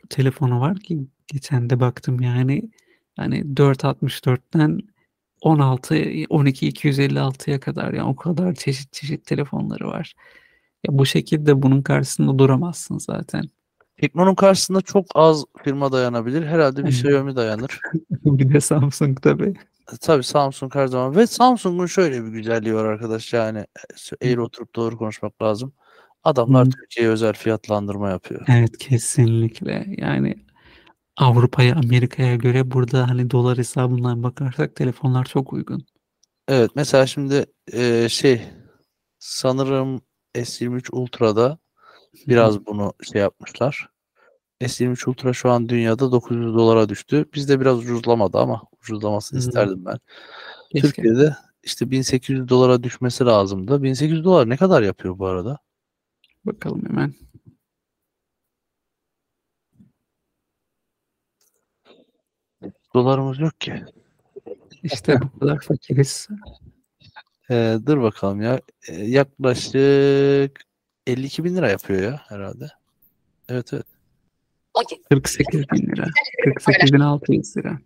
telefonu 0.09 0.59
var 0.59 0.79
ki 0.79 0.99
geçen 1.27 1.69
de 1.69 1.79
baktım 1.79 2.19
yani 2.21 2.69
hani 3.15 3.57
464'ten 3.57 4.79
16 5.41 5.95
12 6.29 6.67
256'ya 6.67 7.59
kadar 7.59 7.93
yani 7.93 8.07
o 8.09 8.15
kadar 8.15 8.53
çeşit 8.55 8.93
çeşit 8.93 9.25
telefonları 9.25 9.88
var. 9.88 10.13
Ya 10.88 10.97
bu 10.97 11.05
şekilde 11.05 11.61
bunun 11.61 11.82
karşısında 11.82 12.39
duramazsın 12.39 12.97
zaten. 12.97 13.43
Tekno'nun 14.02 14.36
karşısında 14.36 14.82
çok 14.82 15.06
az 15.16 15.45
firma 15.64 15.91
dayanabilir. 15.91 16.45
Herhalde 16.45 16.84
bir. 16.84 16.89
Xiaomi 16.89 17.36
dayanır. 17.36 17.80
bir 18.26 18.54
de 18.54 18.62
Samsung 18.62 19.22
tabii. 19.22 19.54
E, 19.93 19.97
Tabii 20.02 20.24
Samsung 20.24 20.76
her 20.76 20.88
zaman 20.88 21.16
ve 21.16 21.28
Samsung'un 21.28 21.86
şöyle 21.86 22.24
bir 22.26 22.30
güzelliği 22.30 22.76
var 22.76 22.86
arkadaş 22.86 23.34
yani 23.34 23.66
eğri 24.22 24.41
oturup 24.41 24.76
doğru 24.76 24.97
konuşmak 24.97 25.41
lazım. 25.41 25.74
Adamlar 26.24 26.66
Hı. 26.66 26.70
Türkiye'ye 26.70 27.12
özel 27.12 27.34
fiyatlandırma 27.34 28.10
yapıyor. 28.10 28.45
Evet 28.47 28.78
kesinlikle. 28.78 29.86
Yani 29.97 30.36
Avrupa'ya, 31.18 31.76
Amerika'ya 31.76 32.36
göre 32.36 32.72
burada 32.72 33.10
hani 33.10 33.32
dolar 33.32 33.58
hesabından 33.58 34.24
bakarsak 34.24 34.76
telefonlar 34.76 35.26
çok 35.26 35.54
uygun. 35.54 35.86
Evet 36.47 36.72
mesela 36.76 37.08
şimdi 37.08 37.45
e, 37.74 38.10
şey 38.10 38.41
sanırım 39.20 40.02
S23 40.36 40.89
Ultra'da 40.91 41.58
biraz 42.28 42.66
bunu 42.66 42.93
şey 43.14 43.22
yapmışlar. 43.22 43.89
S23 44.62 45.09
Ultra 45.09 45.34
şu 45.34 45.49
an 45.49 45.70
dünyada 45.70 46.12
900 46.12 46.55
dolara 46.55 46.89
düştü. 46.89 47.26
Bizde 47.34 47.62
biraz 47.62 47.80
ucuzlamadı 47.80 48.38
ama 48.38 48.64
ucuzlamasını 48.82 49.39
Hı. 49.39 49.43
isterdim 49.43 49.86
ben. 49.86 49.99
Keşke. 50.72 50.88
Türkiye'de 50.88 51.36
işte 51.64 51.91
1800 51.91 52.49
dolara 52.49 52.84
düşmesi 52.84 53.26
lazımdı. 53.26 53.84
1800 53.84 54.24
dolar 54.24 54.49
ne 54.49 54.57
kadar 54.57 54.82
yapıyor 54.82 55.20
bu 55.20 55.26
arada? 55.26 55.57
Bakalım 56.45 56.86
hemen. 56.86 57.14
Dolarımız 62.93 63.39
yok 63.39 63.62
ki. 63.62 63.86
İşte 64.84 65.20
bu 65.22 65.39
kadar 65.39 65.59
fakiriz. 65.59 66.28
Ee, 67.51 67.78
dur 67.86 68.01
bakalım 68.01 68.41
ya. 68.41 68.62
Ee, 68.88 68.93
yaklaşık 68.95 70.62
52 71.08 71.43
bin 71.43 71.56
lira 71.56 71.70
yapıyor 71.70 72.02
ya 72.02 72.22
herhalde. 72.28 72.70
Evet 73.49 73.74
evet. 73.74 73.86
12. 74.74 75.02
48 75.10 75.72
bin 75.72 75.95
lira. 75.95 76.08
48 76.43 76.93
bin 76.93 76.99
600 76.99 77.58
lira. 77.58 77.80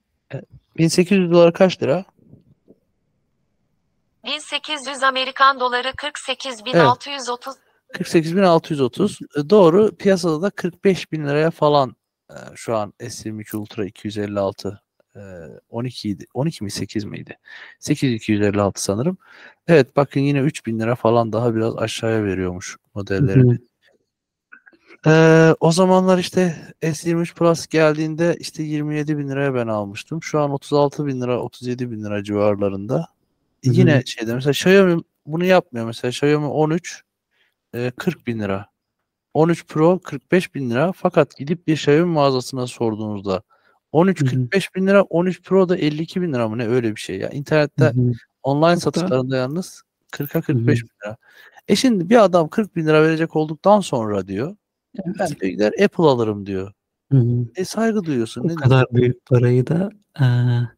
1800 0.78 1.32
dolar 1.32 1.54
kaç 1.54 1.82
lira? 1.84 2.06
1800 4.26 5.04
Amerikan 5.04 5.60
doları 5.60 5.88
48.630 5.88 7.56
48.630. 7.94 9.40
E, 9.40 9.50
Doğru. 9.50 9.96
Piyasada 9.96 10.42
da 10.42 10.50
45 10.50 11.12
bin 11.12 11.28
liraya 11.28 11.52
falan 11.52 11.96
e, 12.30 12.36
şu 12.56 12.76
an 12.76 12.94
S23 13.00 13.58
Ultra 13.58 13.86
256 13.86 14.68
e, 14.68 14.85
12 15.70 16.10
idi. 16.10 16.26
12 16.34 16.64
mi 16.64 16.72
8 16.72 17.06
miydi? 17.06 17.38
8256 17.80 18.84
sanırım. 18.84 19.18
Evet 19.68 19.96
bakın 19.96 20.20
yine 20.20 20.40
3 20.40 20.66
bin 20.66 20.80
lira 20.80 20.96
falan 20.96 21.34
daha 21.34 21.56
biraz 21.56 21.78
aşağıya 21.78 22.24
veriyormuş 22.24 22.78
modellerini. 22.96 23.58
Ee, 25.08 25.56
o 25.60 25.72
zamanlar 25.72 26.18
işte 26.18 26.56
S23 26.82 27.36
Plus 27.36 27.68
geldiğinde 27.68 28.36
işte 28.40 28.64
27 28.64 29.18
bin 29.18 29.30
liraya 29.30 29.56
ben 29.56 29.68
almıştım. 29.68 30.24
Şu 30.24 30.40
an 30.40 30.52
36 30.52 31.06
bin 31.06 31.22
lira, 31.22 31.42
37 31.42 31.92
bin 31.92 32.04
lira 32.04 32.24
civarlarında. 32.24 32.96
Hı 32.96 33.70
hı. 33.70 33.74
Yine 33.74 34.04
şeyde 34.06 34.34
mesela 34.34 34.52
Xiaomi 34.52 35.02
bunu 35.26 35.46
yapmıyor. 35.46 35.86
Mesela 35.86 36.10
Xiaomi 36.10 36.46
13 36.48 37.04
e, 37.74 37.92
40 37.92 38.28
bin 38.28 38.40
lira. 38.40 38.70
13 39.34 39.68
Pro 39.68 40.00
45 40.00 40.56
bin 40.56 40.70
lira. 40.70 40.92
Fakat 40.92 41.38
gidip 41.38 41.68
bir 41.68 41.74
Xiaomi 41.74 42.14
mağazasına 42.14 42.68
sorduğunuzda 42.68 43.44
13 43.96 44.22
Hı 44.22 44.26
hı. 44.26 44.30
45 44.30 44.76
bin 44.76 44.88
lira, 44.88 45.04
13 45.04 45.42
Pro 45.44 45.70
da 45.70 45.78
52 45.78 46.22
bin 46.22 46.34
lira 46.34 46.50
mı 46.50 46.58
ne 46.58 46.68
öyle 46.68 46.96
bir 46.96 47.02
şey 47.02 47.18
ya. 47.20 47.30
İnternette 47.30 47.86
Hı 47.86 47.90
hı. 47.90 48.12
Online 48.44 48.78
satışlarında 48.80 49.38
yalnız 49.38 49.82
40'a 50.12 50.42
45 50.42 50.84
bin 50.84 50.90
lira. 51.06 51.18
E 51.68 51.76
şimdi 51.76 52.10
bir 52.10 52.24
adam 52.24 52.48
40 52.50 52.76
bin 52.76 52.86
lira 52.86 53.04
verecek 53.04 53.36
olduktan 53.36 53.80
sonra 53.80 54.28
diyor 54.28 54.56
ben 55.06 55.14
Evet. 55.20 55.42
de 55.42 55.50
gider 55.50 55.74
Apple 55.84 56.04
alırım 56.04 56.46
diyor. 56.46 56.72
Hı 57.12 57.18
hı. 57.18 57.46
E 57.56 57.66
saygı 57.66 58.04
duyuyorsun. 58.06 58.42
O 58.44 58.48
Ne 58.48 58.56
kadar 58.56 58.86
büyük 58.92 59.26
parayı 59.26 59.68
da 59.68 59.90
eee, 60.20 60.70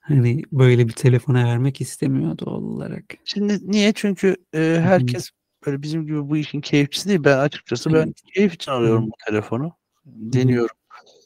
hani 0.00 0.42
böyle 0.52 0.88
bir 0.88 0.92
telefona 0.92 1.44
vermek 1.44 1.80
istemiyor 1.80 2.38
doğal 2.38 2.62
olarak. 2.62 3.04
Şimdi 3.24 3.58
niye? 3.72 3.92
Çünkü 3.94 4.36
e, 4.54 4.78
herkes 4.82 5.30
böyle 5.66 5.82
bizim 5.82 6.06
gibi 6.06 6.28
bu 6.28 6.36
işin 6.36 6.60
keyifçisi 6.60 7.08
değil. 7.08 7.24
Ben 7.24 7.38
açıkçası 7.38 7.92
ben 7.92 7.96
Evet. 7.96 8.22
keyif 8.34 8.54
için 8.54 8.72
alıyorum 8.72 9.04
Hı. 9.04 9.06
bu 9.06 9.14
telefonu. 9.26 9.72
Deniyorum. 10.06 10.76
Hı 10.76 10.81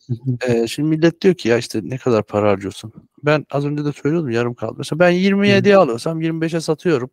hı. 0.08 0.52
E, 0.52 0.66
şimdi 0.66 0.88
millet 0.88 1.20
diyor 1.22 1.34
ki 1.34 1.48
ya 1.48 1.58
işte 1.58 1.80
ne 1.84 1.98
kadar 1.98 2.22
para 2.26 2.50
harcıyorsun? 2.50 2.92
Ben 3.24 3.46
az 3.50 3.66
önce 3.66 3.84
de 3.84 3.92
söylüyordum 3.92 4.30
yarım 4.30 4.54
kaldı. 4.54 4.74
Mesela 4.78 4.98
ben 4.98 5.10
27'ye 5.10 5.76
alıyorsam 5.76 6.20
25'e 6.20 6.60
satıyorum. 6.60 7.10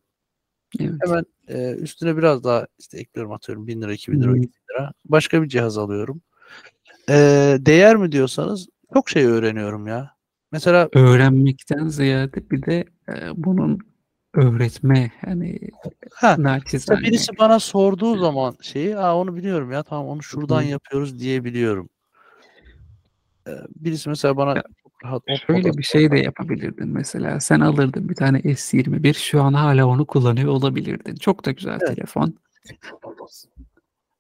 Evet. 0.82 0.94
Hemen 1.02 1.26
e, 1.50 1.72
üstüne 1.76 2.18
biraz 2.18 2.46
daha 2.46 2.68
işte 2.80 3.00
ekliyorum 3.00 3.34
atıyorum 3.34 3.68
1000 3.68 3.82
lira, 3.84 3.94
2000 3.94 4.18
Hı 4.20 4.24
lira, 4.24 4.32
hı. 4.32 4.38
3000 4.38 4.50
lira. 4.72 4.94
Başka 5.06 5.44
bir 5.44 5.50
cihaz 5.50 5.78
alıyorum. 5.78 6.22
E, 7.10 7.14
değer 7.62 7.98
mi 7.98 8.14
diyorsanız 8.14 8.68
çok 8.94 9.10
şey 9.12 9.26
öğreniyorum 9.26 9.88
ya. 9.88 10.12
Mesela 10.54 10.90
Öğrenmekten 10.96 11.88
ziyade 11.88 12.52
bir 12.52 12.64
de 12.66 12.86
eee, 13.10 13.30
bunun 13.36 13.80
öğretme 14.36 15.12
hani 15.26 15.60
ha 16.16 16.36
naçizane. 16.40 17.02
birisi 17.02 17.32
bana 17.40 17.60
sorduğu 17.60 18.18
zaman 18.20 18.58
şeyi, 18.62 18.98
"A, 18.98 19.18
onu 19.18 19.36
biliyorum 19.38 19.72
ya, 19.72 19.84
tamam 19.84 20.08
onu 20.08 20.24
şuradan 20.24 20.62
Hı. 20.64 20.66
yapıyoruz." 20.68 21.20
diyebiliyorum. 21.20 21.90
Eee, 23.48 23.62
birisi 23.76 24.10
mesela 24.10 24.38
bana 24.38 24.56
Ya, 24.56 24.64
çok 24.84 25.06
rahat 25.06 25.24
Şöyle 25.48 25.78
bir 25.78 25.84
şey 25.84 26.12
de 26.12 26.20
yapabilirdin 26.20 26.88
mesela. 26.88 27.40
Sen 27.40 27.60
alırdın 27.60 28.10
bir 28.10 28.16
tane 28.16 28.40
S21 28.40 29.14
şu 29.14 29.42
an 29.42 29.54
hala 29.54 29.86
onu 29.88 30.06
kullanıyor 30.06 30.48
olabilirdin. 30.48 31.16
Çok 31.16 31.46
da 31.46 31.52
güzel 31.52 31.80
Evet. 31.82 31.96
telefon. 31.96 32.34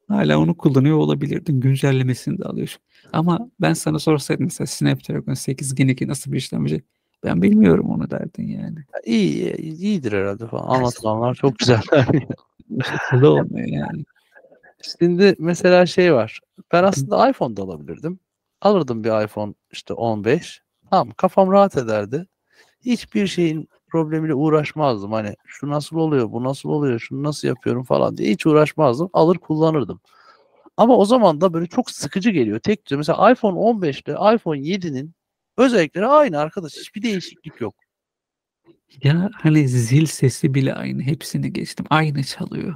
Hala 0.08 0.40
onu 0.40 0.58
kullanıyor 0.58 0.98
olabilirdin. 0.98 1.60
Güncellemesini 1.62 2.38
de 2.38 2.44
alıyorsun. 2.44 2.82
Ama 3.14 3.50
ben 3.62 3.74
sana 3.74 4.00
sorsaydım 4.00 4.44
mesela 4.46 4.68
Snapdragon 4.68 5.34
8 5.34 5.76
Gen 5.76 5.88
2 5.88 6.08
nasıl 6.08 6.32
bir 6.32 6.38
işlemci? 6.38 6.84
Ben 7.24 7.42
bilmiyorum 7.42 7.90
onu 7.90 8.12
derdin 8.12 8.48
yani. 8.48 8.78
Ya, 8.94 9.00
iyi, 9.06 9.56
iyidir 9.58 10.12
herhalde 10.12 10.48
falan. 10.48 10.68
Anlatılanlar 10.80 11.36
çok 11.36 11.60
güzel. 11.60 11.82
Olmuyor 13.14 13.68
yani. 13.68 14.06
Şimdi 15.00 15.36
mesela 15.40 15.86
şey 15.86 16.14
var. 16.14 16.40
Ben 16.74 16.84
aslında 16.84 17.30
iPhone 17.30 17.58
da 17.58 17.62
alabilirdim. 17.62 18.20
Alırdım 18.64 19.04
bir 19.04 19.24
iPhone 19.26 19.54
işte 19.72 19.94
15. 19.94 20.62
Tamam 20.90 21.10
kafam 21.18 21.52
rahat 21.52 21.78
ederdi. 21.78 22.28
Hiçbir 22.86 23.28
şeyin 23.28 23.70
problemiyle 23.88 24.34
uğraşmazdım. 24.34 25.12
Hani 25.12 25.36
şu 25.46 25.70
nasıl 25.70 25.98
oluyor, 25.98 26.32
bu 26.32 26.44
nasıl 26.44 26.70
oluyor, 26.70 27.00
şunu 27.00 27.24
nasıl 27.24 27.48
yapıyorum 27.48 27.84
falan 27.84 28.18
diye 28.18 28.32
hiç 28.32 28.46
uğraşmazdım. 28.46 29.10
Alır 29.14 29.38
kullanırdım. 29.38 30.02
Ama 30.78 30.98
o 30.98 31.06
zaman 31.06 31.42
da 31.42 31.54
böyle 31.54 31.68
çok 31.68 31.92
sıkıcı 31.92 32.30
geliyor. 32.30 32.60
Tek 32.60 32.86
düze. 32.86 32.96
Mesela 32.98 33.32
iPhone 33.32 33.60
15 33.60 34.02
ile 34.02 34.14
iPhone 34.36 34.60
7'nin 34.60 35.14
özellikleri 35.58 36.08
aynı 36.08 36.40
arkadaş. 36.40 36.74
Hiçbir 36.74 37.02
değişiklik 37.02 37.62
yok. 37.62 37.76
Ya 39.04 39.30
hani 39.34 39.68
zil 39.68 40.06
sesi 40.06 40.54
bile 40.54 40.74
aynı. 40.74 41.02
Hepsini 41.02 41.54
geçtim. 41.54 41.86
Aynı 41.90 42.24
çalıyor. 42.24 42.76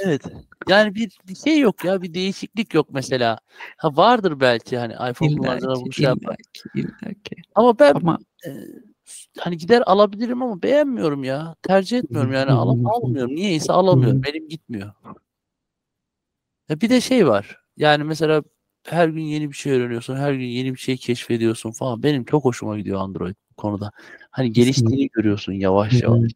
Evet. 0.00 0.22
Yani 0.68 0.94
bir, 0.94 1.18
bir 1.28 1.34
şey 1.34 1.60
yok 1.60 1.84
ya. 1.84 2.02
Bir 2.02 2.14
değişiklik 2.14 2.74
yok 2.74 2.88
mesela. 2.92 3.38
Ha 3.76 3.96
vardır 3.96 4.40
belki 4.40 4.78
hani 4.78 4.92
iPhone 4.92 5.36
kullanıcılar 5.36 5.76
bunu 5.76 5.92
şey 5.92 6.04
yapar. 6.04 6.36
Ama 7.54 7.78
ben 7.78 7.94
Ama 7.94 8.18
e, 8.46 8.50
hani 9.38 9.56
gider 9.56 9.82
alabilirim 9.86 10.42
ama 10.42 10.62
beğenmiyorum 10.62 11.24
ya. 11.24 11.56
Tercih 11.62 11.98
etmiyorum 11.98 12.32
yani. 12.32 12.50
Alam, 12.50 12.86
almıyorum. 12.90 13.34
Niyeyse 13.34 13.72
alamıyorum. 13.72 14.22
Benim 14.26 14.48
gitmiyor. 14.48 14.92
Ya 16.68 16.80
bir 16.80 16.90
de 16.90 17.00
şey 17.00 17.26
var. 17.26 17.56
Yani 17.76 18.04
mesela 18.04 18.42
her 18.86 19.08
gün 19.08 19.22
yeni 19.22 19.50
bir 19.50 19.56
şey 19.56 19.72
öğreniyorsun. 19.72 20.16
Her 20.16 20.32
gün 20.32 20.46
yeni 20.46 20.74
bir 20.74 20.78
şey 20.78 20.96
keşfediyorsun 20.96 21.72
falan. 21.72 22.02
Benim 22.02 22.24
çok 22.24 22.44
hoşuma 22.44 22.78
gidiyor 22.78 23.00
Android 23.00 23.34
bu 23.50 23.54
konuda. 23.56 23.90
Hani 24.30 24.52
geliştiğini 24.52 25.08
görüyorsun 25.08 25.52
yavaş 25.52 26.02
yavaş. 26.02 26.32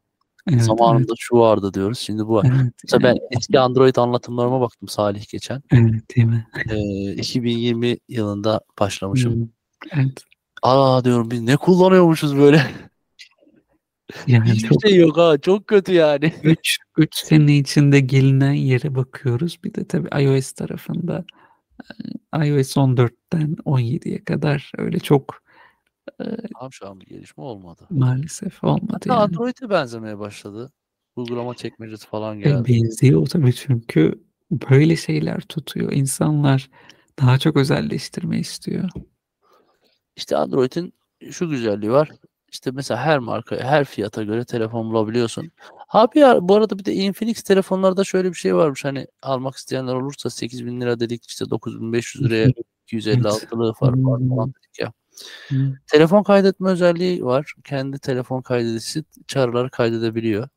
Evet, 0.51 0.63
Zamanında 0.63 1.13
şu 1.19 1.37
vardı 1.37 1.75
diyoruz. 1.75 1.99
Şimdi 1.99 2.27
bu 2.27 2.35
var. 2.35 2.47
evet, 2.49 2.73
Mesela 2.85 3.03
ben 3.03 3.11
evet, 3.11 3.29
eski 3.39 3.61
Android 3.61 3.97
anlatımlarıma 3.97 4.61
baktım 4.61 4.89
Salih 4.89 5.29
geçen. 5.29 5.63
evet, 5.73 6.17
değil 6.17 6.27
mi? 6.27 6.47
Ee, 6.71 7.13
2020 7.13 7.97
yılında 8.09 8.61
başlamışım. 8.81 9.43
Hı, 9.43 9.49
Evet. 9.91 10.25
Aa 10.63 11.05
diyorum 11.05 11.31
biz 11.31 11.41
ne 11.41 11.57
kullanıyormuşuz 11.57 12.37
böyle. 12.37 12.63
Yani 14.27 14.51
Hiçbir 14.51 14.69
çok 14.69 14.87
şey 14.87 14.97
yok 14.97 15.17
ha. 15.17 15.39
Çok 15.39 15.67
kötü 15.67 15.93
yani. 15.93 16.33
3 16.43 16.79
3 16.97 17.15
sene 17.15 17.57
içinde 17.57 18.01
gelinen 18.01 18.53
yere 18.53 18.95
bakıyoruz. 18.95 19.59
Bir 19.65 19.75
de 19.75 19.85
tabii 19.85 20.23
iOS 20.23 20.53
tarafında 20.53 21.25
iOS 22.35 22.77
14'ten 22.77 23.57
17'ye 23.65 24.25
kadar 24.25 24.73
öyle 24.79 24.99
çok 24.99 25.43
e, 26.21 26.25
Tamam 26.55 26.73
şu 26.73 26.89
an 26.89 27.01
bir 27.01 27.07
gelişme 27.07 27.45
olmadı. 27.45 27.87
maalesef 27.91 28.65
olmadı 28.65 28.87
Hatta 28.93 29.13
yani. 29.15 29.23
Android'e 29.23 29.71
benzemeye 29.71 30.19
başladı. 30.19 30.73
Uygulama 31.17 31.55
çekmecesi 31.55 32.07
falan 32.07 32.37
E, 32.39 32.41
geldi. 32.41 32.69
benziyor 32.73 33.27
tabii 33.27 33.55
çünkü 33.55 34.25
böyle 34.51 34.97
şeyler 34.97 35.41
tutuyor. 35.41 35.93
İnsanlar 35.93 36.71
daha 37.21 37.39
çok 37.39 37.57
özelleştirme 37.57 38.39
istiyor. 38.39 38.89
İşte 40.17 40.37
Android'in 40.37 40.93
şu 41.31 41.49
güzelliği 41.51 41.93
var. 41.93 42.11
İşte 42.53 42.71
mesela 42.71 43.01
her 43.01 43.19
marka, 43.19 43.57
her 43.57 43.85
fiyata 43.85 44.23
göre 44.23 44.45
telefon 44.45 44.91
bulabiliyorsun. 44.91 45.51
Abi 45.89 46.19
ya 46.19 46.49
bu 46.49 46.55
arada 46.57 46.79
bir 46.79 46.85
de 46.85 46.95
Infinix 46.95 47.43
telefonlarda 47.43 48.05
şöyle 48.05 48.29
bir 48.29 48.35
şey 48.37 48.55
varmış. 48.57 48.85
Hani 48.85 49.07
almak 49.23 49.57
isteyenler 49.57 49.95
olursa 49.95 50.31
8000 50.31 50.81
lira 50.81 51.01
dedik 51.01 51.27
işte 51.27 51.51
9500 51.51 52.25
liraya 52.25 52.49
256'lığı 52.93 53.69
var, 53.69 53.75
var 53.81 53.95
Hmm. 54.21 54.29
falan 54.29 54.49
dedik 54.49 54.79
ya. 54.81 54.93
Hı. 55.49 55.79
Telefon 55.87 56.23
kaydetme 56.23 56.69
özelliği 56.69 57.25
var. 57.25 57.55
Kendi 57.65 57.99
telefon 57.99 58.43
kaydedicisi 58.43 59.05
çağrıları 59.27 59.71
kaydedebiliyor. 59.71 60.49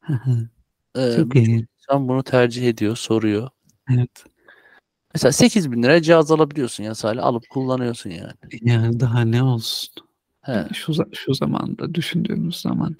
Hı 0.00 0.12
hı. 0.12 0.48
Ee, 0.96 1.16
Çok 1.16 1.36
iyi. 1.36 1.68
insan 1.78 2.08
bunu 2.08 2.22
tercih 2.22 2.68
ediyor, 2.68 2.96
soruyor. 2.96 3.48
Evet. 3.90 4.24
Mesela 5.14 5.32
8000 5.32 5.82
liraya 5.82 6.02
cihaz 6.02 6.30
alabiliyorsun 6.30 6.84
ya 6.84 6.94
Salih. 6.94 7.24
Alıp 7.24 7.42
kullanıyorsun 7.50 8.10
yani. 8.10 8.32
Yani 8.62 9.00
daha 9.00 9.20
ne 9.20 9.42
olsun? 9.42 9.94
He. 10.42 10.52
Yani 10.52 10.74
şu 10.74 10.92
şu 11.14 11.34
zamanda 11.34 11.94
düşündüğümüz 11.94 12.60
zaman 12.60 12.96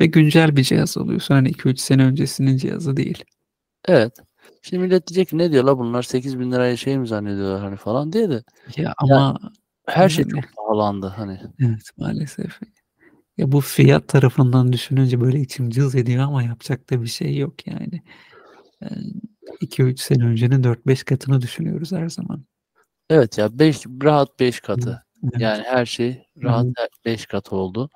ve 0.00 0.06
güncel 0.06 0.56
bir 0.56 0.62
cihaz 0.62 0.98
alıyorsun. 0.98 1.34
Hani 1.34 1.48
2-3 1.48 1.80
sene 1.80 2.04
öncesinin 2.04 2.56
cihazı 2.56 2.96
değil. 2.96 3.24
Evet. 3.84 4.12
Şimdi 4.62 4.82
millet 4.82 5.06
diyecek 5.06 5.28
ki 5.28 5.38
ne 5.38 5.52
diyor 5.52 5.64
la 5.64 5.78
bunlar 5.78 6.02
8 6.02 6.38
bin 6.38 6.52
liraya 6.52 6.76
şey 6.76 6.98
mi 6.98 7.08
zannediyorlar 7.08 7.60
hani 7.60 7.76
falan 7.76 8.12
diye 8.12 8.30
de 8.30 8.42
Ya 8.76 8.94
ama 8.98 9.38
her 9.88 10.08
şey 10.08 10.24
Yani. 10.28 10.42
çok 10.42 10.56
pahalandı 10.56 11.06
hani. 11.06 11.40
evet 11.60 11.90
maalesef. 11.96 12.60
Ya 13.36 13.52
bu 13.52 13.60
fiyat 13.60 14.08
tarafından 14.08 14.72
düşününce 14.72 15.20
böyle 15.20 15.40
içim 15.40 15.70
cız 15.70 15.94
ediyor 15.94 16.24
ama 16.24 16.42
yapacak 16.42 16.90
da 16.90 17.02
bir 17.02 17.06
şey 17.06 17.36
yok 17.36 17.66
yani. 17.66 18.02
2-3 19.60 20.00
sene 20.00 20.24
öncenin 20.24 20.64
4-5 20.64 21.04
katını 21.04 21.40
düşünüyoruz 21.40 21.92
her 21.92 22.08
zaman. 22.08 22.44
Evet 23.10 23.38
ya 23.38 23.58
5 23.58 23.86
rahat 24.02 24.40
5 24.40 24.60
katı. 24.60 25.02
Evet. 25.24 25.40
Yani 25.40 25.62
her 25.62 25.86
şey 25.86 26.22
rahat 26.42 26.66
5 27.04 27.26
kat 27.26 27.52
oldu. 27.52 27.90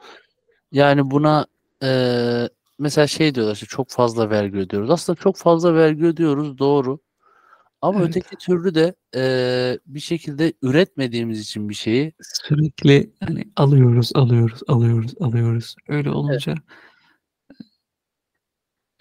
Yani 0.73 1.11
buna 1.11 1.47
eee, 1.83 2.49
mesela 2.79 3.07
şey 3.07 3.35
diyorlar 3.35 3.55
işte 3.55 3.67
çok 3.67 3.91
fazla 3.91 4.31
vergi 4.31 4.59
ödüyoruz. 4.59 4.91
Aslında 4.91 5.21
çok 5.21 5.37
fazla 5.37 5.75
vergi 5.75 6.05
ödüyoruz 6.05 6.59
doğru. 6.59 6.99
Ama 7.83 8.01
Evet. 8.01 8.09
öteki 8.09 8.37
türlü 8.37 8.75
de 8.75 8.95
eee, 9.15 9.79
bir 9.87 10.01
şekilde 10.01 10.53
üretmediğimiz 10.63 11.41
için 11.41 11.69
bir 11.69 11.75
şeyi 11.75 12.13
Sürekli 12.21 13.13
hani 13.21 13.45
alıyoruz, 13.57 14.11
alıyoruz, 14.15 14.61
alıyoruz, 14.69 15.15
alıyoruz. 15.21 15.77
Öyle 15.89 16.11
olunca 16.11 16.55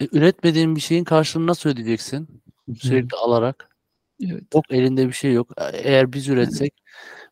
e, 0.01 0.07
üretmediğin 0.11 0.75
bir 0.75 0.81
şeyin 0.81 1.03
karşılığını 1.03 1.47
nasıl 1.47 1.69
ödeyeceksin? 1.69 2.43
Sürekli 2.79 3.17
alarak. 3.17 3.69
evet. 4.23 4.43
Yok 4.53 4.65
elinde 4.69 5.07
bir 5.07 5.13
şey 5.13 5.33
yok. 5.33 5.51
E- 5.57 5.77
Eğer 5.77 6.13
biz 6.13 6.29
üretsek 6.29 6.73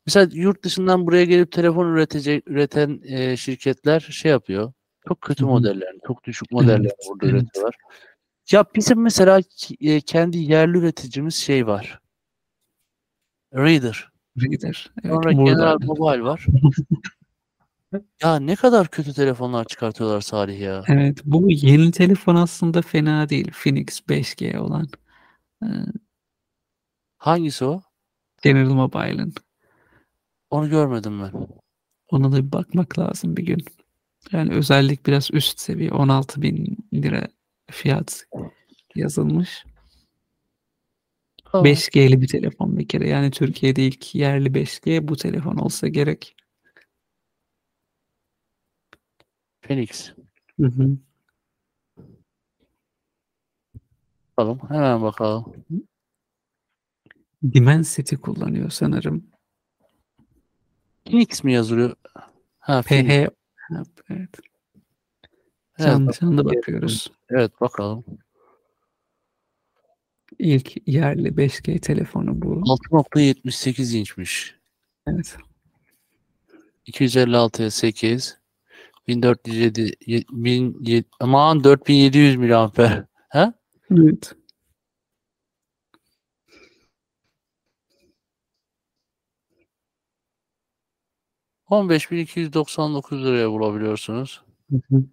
mesela 0.06 0.30
yurt 0.34 0.64
dışından 0.64 1.08
buraya 1.08 1.26
gelip 1.26 1.52
telefon 1.52 1.88
üretecek 1.94 2.48
üreten 2.48 3.02
e, 3.04 3.38
şirketler 3.38 4.00
şey 4.00 4.32
yapıyor. 4.32 4.74
Çok 5.08 5.22
kötü 5.22 5.44
Hı 5.44 5.48
hı. 5.48 5.52
modellerini, 5.52 6.00
çok 6.08 6.24
düşük 6.24 6.52
modellerini 6.52 6.86
Evet, 6.86 6.96
burada 7.10 7.26
evet. 7.28 7.42
üretiyorlar. 7.42 7.76
Ya 8.52 8.66
bizim 8.76 9.02
mesela 9.02 9.42
e, 9.82 10.02
kendi 10.02 10.38
yerli 10.38 10.78
üreticimiz 10.78 11.36
şey 11.36 11.68
var. 11.68 12.00
Reader. 13.54 14.10
Reader. 14.38 14.92
Evet, 15.04 15.16
Sonra 15.16 15.38
burada. 15.38 15.52
General 15.52 15.78
Mobile 15.82 16.24
var. 16.24 16.46
ya 18.24 18.40
ne 18.40 18.56
kadar 18.56 18.88
kötü 18.88 19.14
telefonlar 19.14 19.66
çıkartıyorlar 19.66 20.22
Salih 20.22 20.60
ya. 20.60 20.84
Evet, 20.88 21.22
bu 21.26 21.52
yeni 21.52 21.92
telefon 21.92 22.36
aslında 22.36 22.82
fena 22.82 23.30
değil. 23.30 23.52
Phoenix 23.64 24.02
5G 24.10 24.58
olan. 24.58 24.88
Ee, 25.64 25.68
Hangisi 27.18 27.66
o? 27.66 27.82
General 28.42 28.74
Mobile'ın. 28.74 29.34
Onu 30.50 30.70
görmedim 30.70 31.22
ben. 31.22 31.48
Ona 32.10 32.32
da 32.32 32.38
bir 32.38 32.52
bakmak 32.52 33.00
lazım 33.00 33.38
bir 33.38 33.46
gün. 33.46 33.66
Yani 34.32 34.54
özellik 34.54 35.08
biraz 35.08 35.32
üst 35.34 35.60
seviye. 35.60 35.92
16 35.92 36.42
bin 36.42 36.78
lira 36.94 37.28
fiyat 37.72 38.26
yazılmış. 38.96 39.66
Tamam. 41.52 41.66
5G'li 41.66 42.22
bir 42.22 42.28
telefon 42.28 42.78
bir 42.78 42.88
kere. 42.88 43.10
Yani 43.10 43.32
Türkiye'de 43.32 43.88
ilk 43.88 44.16
yerli 44.16 44.50
5G 44.50 45.08
bu 45.08 45.18
telefon 45.18 45.56
olsa 45.56 45.88
gerek. 45.88 46.36
Phoenix. 49.62 50.14
Hı 50.60 50.68
hı. 50.68 50.98
Bakalım. 54.38 54.60
Hemen 54.70 55.02
bakalım. 55.02 55.54
Dimensity 57.54 58.16
kullanıyor 58.16 58.70
sanırım. 58.70 59.28
Phoenix 61.06 61.44
mi 61.44 61.54
yazılıyor? 61.54 61.96
Ha, 62.60 62.82
Phoenix. 62.82 63.08
PH. 63.08 63.30
Evet. 64.10 64.30
Canlı 65.86 66.12
canlı 66.12 66.46
bakıyoruz. 66.46 67.08
Evet 67.30 67.62
bakalım. 67.62 68.06
İlk 70.40 70.88
yerli 70.88 71.38
5G 71.38 71.80
telefonu 71.80 72.42
bu. 72.42 72.54
6.78 72.54 73.98
inçmiş. 73.98 74.56
Evet. 75.08 75.38
256'ya 76.88 77.72
8. 77.72 78.38
1407 79.08 79.94
ye- 80.06 80.24
1007 80.32 81.04
aman 81.20 81.64
4700 81.64 82.36
miliamper. 82.36 83.04
Ha? 83.30 83.54
Evet. 83.92 84.34
Hı. 91.66 91.90
15299 91.90 93.26
liraya 93.26 93.52
bulabiliyorsunuz. 93.52 94.42
Hı 94.72 94.82
hı. 94.92 95.04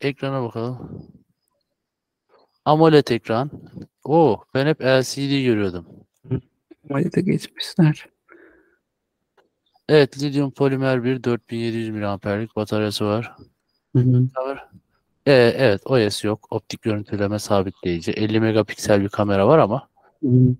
Ekrana 0.00 0.42
bakalım. 0.42 1.02
AMOLED 2.64 3.08
ekran. 3.10 3.50
Oo, 4.04 4.44
ben 4.54 4.66
hep 4.66 4.80
LCD 4.80 5.42
görüyordum. 5.44 5.86
Da 6.90 7.20
geçmişler. 7.20 8.06
Evet, 9.88 10.22
lityum 10.22 10.50
polimer 10.50 11.04
bir 11.04 11.24
4700 11.24 11.90
miliamperlik 11.90 12.56
bataryası 12.56 13.04
var. 13.04 13.36
Hı 13.96 14.02
hı. 14.02 14.28
Ee, 15.26 15.32
evet, 15.56 15.86
OS 15.86 16.24
yok. 16.24 16.46
Optik 16.50 16.82
görüntüleme 16.82 17.38
sabitleyici. 17.38 18.12
50 18.12 18.40
megapiksel 18.40 19.00
bir 19.02 19.08
kamera 19.08 19.48
var 19.48 19.58
ama 19.58 19.88
Hı 20.22 20.28
hı. 20.28 20.56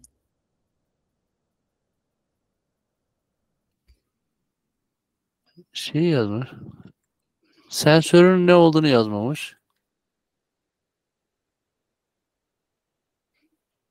şey 5.72 6.02
yazmış. 6.02 6.48
Sensörün 7.68 8.46
ne 8.46 8.54
olduğunu 8.54 8.88
yazmamış. 8.88 9.56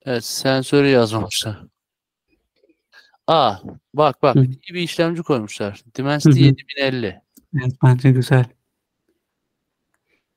Evet, 0.05 0.25
sensörü 0.25 0.87
yazmamışlar. 0.87 1.63
Aa, 3.27 3.55
bak 3.93 4.21
bak, 4.21 4.35
Hı. 4.35 4.43
iyi 4.43 4.73
bir 4.73 4.81
işlemci 4.81 5.23
koymuşlar. 5.23 5.83
Dimensity 5.95 6.39
Hı 6.39 6.43
hı. 6.43 6.47
7050. 6.47 7.21
Evet, 7.61 7.73
bence 7.83 8.11
güzel. 8.11 8.45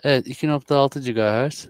Evet, 0.03 0.27
2.6 0.27 1.01
GHz. 1.01 1.69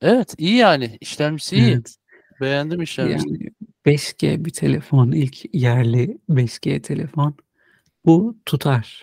Evet, 0.00 0.34
iyi 0.38 0.56
yani. 0.56 0.98
İşlemcisi 1.00 1.56
iyi. 1.56 1.72
Evet. 1.72 1.96
Beğendim 2.40 2.82
işlemcisini. 2.82 3.42
Yani 3.42 3.50
5G 3.86 4.44
bir 4.44 4.52
telefon, 4.52 5.12
ilk 5.12 5.54
yerli 5.54 6.18
5G 6.28 6.82
telefon. 6.82 7.36
Bu 8.06 8.36
tutar. 8.46 9.02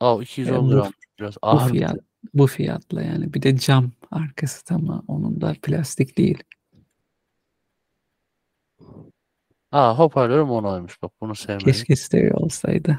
Aa, 0.00 0.22
210 0.22 0.66
bu- 0.66 0.70
gram. 0.70 0.92
Biraz 1.20 1.34
Bu 1.34 1.38
ağır. 1.42 1.66
bir 1.66 1.78
fiyat, 1.78 1.96
bu 2.34 2.46
fiyatla 2.46 3.02
yani. 3.02 3.34
Bir 3.34 3.42
de 3.42 3.56
cam 3.58 3.92
arkası 4.10 4.74
ama 4.74 5.02
onun 5.08 5.40
da 5.40 5.54
plastik 5.62 6.18
değil. 6.18 6.42
Aa, 9.72 9.98
hoparlörüm 9.98 10.50
onaymış. 10.50 11.02
Bak 11.02 11.12
bunu 11.20 11.34
sevmedim. 11.34 11.66
Keşke 11.66 11.96
stereo 11.96 12.36
olsaydı. 12.36 12.96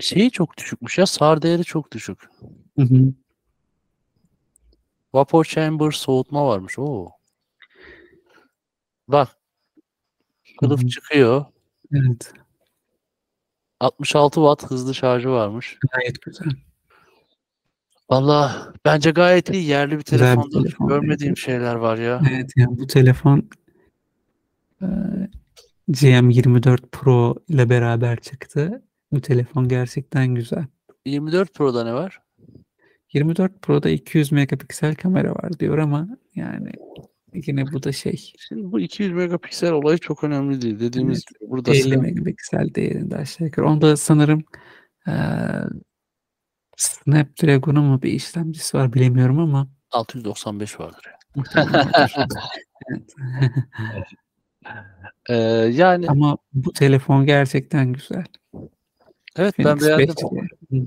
Şeyi 0.00 0.30
çok 0.30 0.56
düşükmüş 0.58 0.98
ya. 0.98 1.06
SAR 1.06 1.42
değeri 1.42 1.64
çok 1.64 1.92
düşük. 1.92 2.28
Hı 2.78 2.82
hı. 2.82 3.12
Vapor 5.14 5.44
chamber 5.44 5.90
soğutma 5.90 6.46
varmış. 6.46 6.78
Oo. 6.78 7.10
Bak. 9.08 9.28
Kılıf 10.60 10.82
hı. 10.82 10.86
çıkıyor. 10.88 11.44
Evet. 11.92 12.32
66 13.80 14.34
watt 14.34 14.70
hızlı 14.70 14.94
şarjı 14.94 15.30
varmış. 15.30 15.78
Gayet 15.92 16.22
güzel. 16.22 16.48
Valla 18.10 18.72
bence 18.84 19.10
gayet 19.10 19.50
iyi. 19.50 19.64
Yerli 19.64 19.98
bir 19.98 20.04
Güzel 20.04 20.18
bir 20.18 20.42
telefonda 20.42 20.62
telefon, 20.62 20.88
görmediğim 20.88 21.30
evet. 21.30 21.38
şeyler 21.38 21.74
var 21.74 21.98
ya. 21.98 22.22
Evet 22.30 22.50
yani 22.56 22.78
bu 22.78 22.86
telefon 22.86 23.50
e, 24.82 24.86
GM24 25.88 26.78
Pro 26.92 27.34
ile 27.48 27.70
beraber 27.70 28.20
çıktı. 28.20 28.82
Bu 29.12 29.20
telefon 29.20 29.68
gerçekten 29.68 30.34
güzel. 30.34 30.64
24 31.06 31.54
Pro'da 31.54 31.84
ne 31.84 31.94
var? 31.94 32.22
24 33.12 33.62
Pro'da 33.62 33.88
200 33.88 34.32
megapiksel 34.32 34.94
kamera 34.94 35.30
var 35.30 35.58
diyor 35.58 35.78
ama 35.78 36.08
yani 36.34 36.70
yine 37.46 37.72
bu 37.72 37.82
da 37.82 37.92
şey 37.92 38.32
Şimdi 38.48 38.72
bu 38.72 38.80
200 38.80 39.12
megapiksel 39.12 39.72
olayı 39.72 39.98
çok 39.98 40.24
önemli 40.24 40.62
değil. 40.62 40.80
Dediğimiz 40.80 41.18
Evet, 41.18 41.40
gibi 41.40 41.50
burada 41.50 41.70
50 41.70 41.82
sen- 41.82 42.00
megapiksel 42.02 42.74
değerinde 42.74 43.16
aşağı 43.16 43.46
yukarı. 43.46 43.66
Onda 43.66 43.96
sanırım 43.96 44.44
eee 45.06 45.62
Snapdragon'un 46.76 47.84
mu 47.84 48.02
bir 48.02 48.12
işlemcisi 48.12 48.76
var 48.76 48.92
bilemiyorum 48.92 49.38
ama 49.38 49.68
695 49.90 50.80
vardır. 50.80 51.06
Evet. 52.90 53.14
Ee, 55.28 55.34
yani 55.72 56.08
Ama 56.08 56.38
bu 56.52 56.72
telefon 56.72 57.26
gerçekten 57.26 57.92
güzel. 57.92 58.24
evet 59.36 59.54
ben 59.58 59.64
Phoenix 59.78 59.82
beğendim. 59.88 60.14
5G. 60.14 60.48
Hı. 60.70 60.86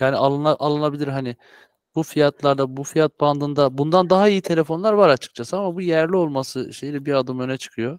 Yani 0.00 0.16
alına, 0.16 0.56
alınabilir 0.58 1.08
hani 1.08 1.36
bu 1.94 2.02
fiyatlarda 2.02 2.76
bu 2.76 2.84
fiyat 2.84 3.20
bandında 3.20 3.78
bundan 3.78 4.10
daha 4.10 4.28
iyi 4.28 4.42
telefonlar 4.42 4.92
var 4.92 5.08
açıkçası 5.08 5.56
ama 5.58 5.74
bu 5.74 5.80
yerli 5.80 6.16
olması 6.16 6.72
şeyle 6.74 7.04
bir 7.06 7.12
adım 7.12 7.40
öne 7.40 7.56
çıkıyor. 7.58 7.98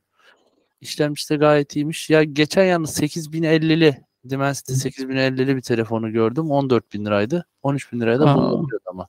İşlemcisi 0.82 1.34
de 1.34 1.38
gayet 1.38 1.76
iyiymiş. 1.76 2.10
Ya 2.10 2.24
geçen 2.24 2.64
yalnız 2.64 3.00
8050'li 3.00 4.02
Dimensity 4.30 4.74
8050'li 4.90 5.56
bir 5.56 5.62
telefonu 5.62 6.12
gördüm. 6.12 6.52
14 6.52 6.94
bin 6.94 7.06
liraydı. 7.06 7.46
13 7.64 7.94
bin 7.94 8.00
liraya 8.00 8.20
da 8.20 8.26
Aa. 8.32 8.36
bulunabiliyordu 8.36 8.84
ama. 8.86 9.08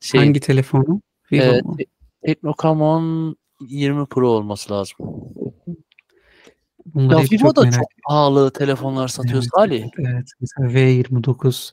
Şey, 0.00 0.20
Hangi 0.20 0.40
telefonu? 0.40 1.00
E, 1.32 1.60
mu? 1.62 1.76
Te- 1.76 1.86
Teknocamon 2.26 3.36
20 3.60 4.06
Pro 4.06 4.28
olması 4.28 4.72
lazım. 4.72 4.96
Bunları 6.94 7.20
Ya 7.20 7.26
Vivo 7.32 7.38
çok 7.38 7.56
da 7.56 7.70
çok 7.70 7.86
pahalı 8.08 8.50
telefonlar 8.50 9.08
satıyor 9.08 9.42
Evet, 9.42 9.50
Salih. 9.54 9.84
Evet. 9.98 10.28
Mesela 10.40 10.68
V29 10.72 11.72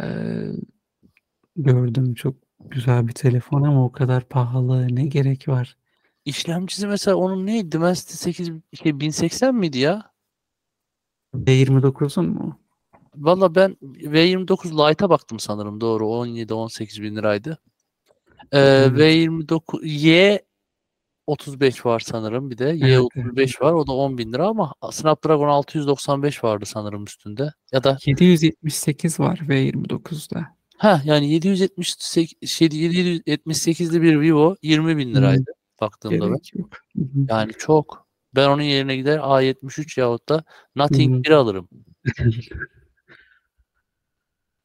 eee, 0.00 0.06
gördüm 1.56 2.14
çok 2.14 2.34
güzel 2.60 3.08
bir 3.08 3.12
telefon 3.12 3.62
ama 3.62 3.84
o 3.84 3.92
kadar 3.92 4.28
pahalı 4.28 4.96
ne 4.96 5.06
gerek 5.06 5.48
var? 5.48 5.76
İşlemcisi 6.24 6.86
mesela 6.86 7.16
onun 7.16 7.46
neydi? 7.46 7.72
Dimensity 7.72 8.14
8 8.14 8.50
şey 8.82 9.00
1080 9.00 9.54
miydi 9.54 9.78
ya? 9.78 10.10
V29'un 11.34 12.28
mu? 12.28 12.58
Valla 13.16 13.54
ben 13.54 13.76
V29 13.82 14.90
Lite'a 14.90 15.10
baktım 15.10 15.38
sanırım 15.38 15.80
doğru. 15.80 16.04
17-18 16.04 17.02
bin 17.02 17.16
liraydı. 17.16 17.58
Ee, 18.52 18.58
Evet. 18.58 18.98
V29 18.98 19.86
Y 19.86 20.44
35 21.26 21.86
var 21.86 22.00
sanırım 22.00 22.50
bir 22.50 22.58
de. 22.58 22.64
Y 22.64 22.94
Evet, 22.94 23.00
35 23.00 23.62
var. 23.62 23.72
O 23.72 23.86
da 23.86 23.92
10 23.92 24.18
bin 24.18 24.32
lira 24.32 24.46
ama 24.46 24.72
Snapdragon 24.90 25.48
695 25.48 26.44
vardı 26.44 26.66
sanırım 26.66 27.04
üstünde. 27.04 27.52
Ya 27.72 27.84
da 27.84 27.98
778 28.06 29.20
var 29.20 29.36
V29'da. 29.36 30.46
Ha 30.78 31.02
yani 31.04 31.30
778 31.32 32.50
şey 32.50 32.66
778'li 32.66 34.02
bir 34.02 34.20
Vivo 34.20 34.56
20 34.62 34.96
bin 34.96 35.14
liraydı 35.14 35.52
baktığımda 35.80 36.26
ben. 36.26 36.38
Yok. 36.54 36.68
Yani 37.28 37.52
çok. 37.52 38.06
Ben 38.34 38.48
onun 38.48 38.62
yerine 38.62 38.96
gider 38.96 39.18
A73 39.18 40.00
yahut 40.00 40.28
da 40.28 40.44
Nothing 40.76 41.18
hı. 41.18 41.22
1 41.24 41.30
alırım. 41.30 41.68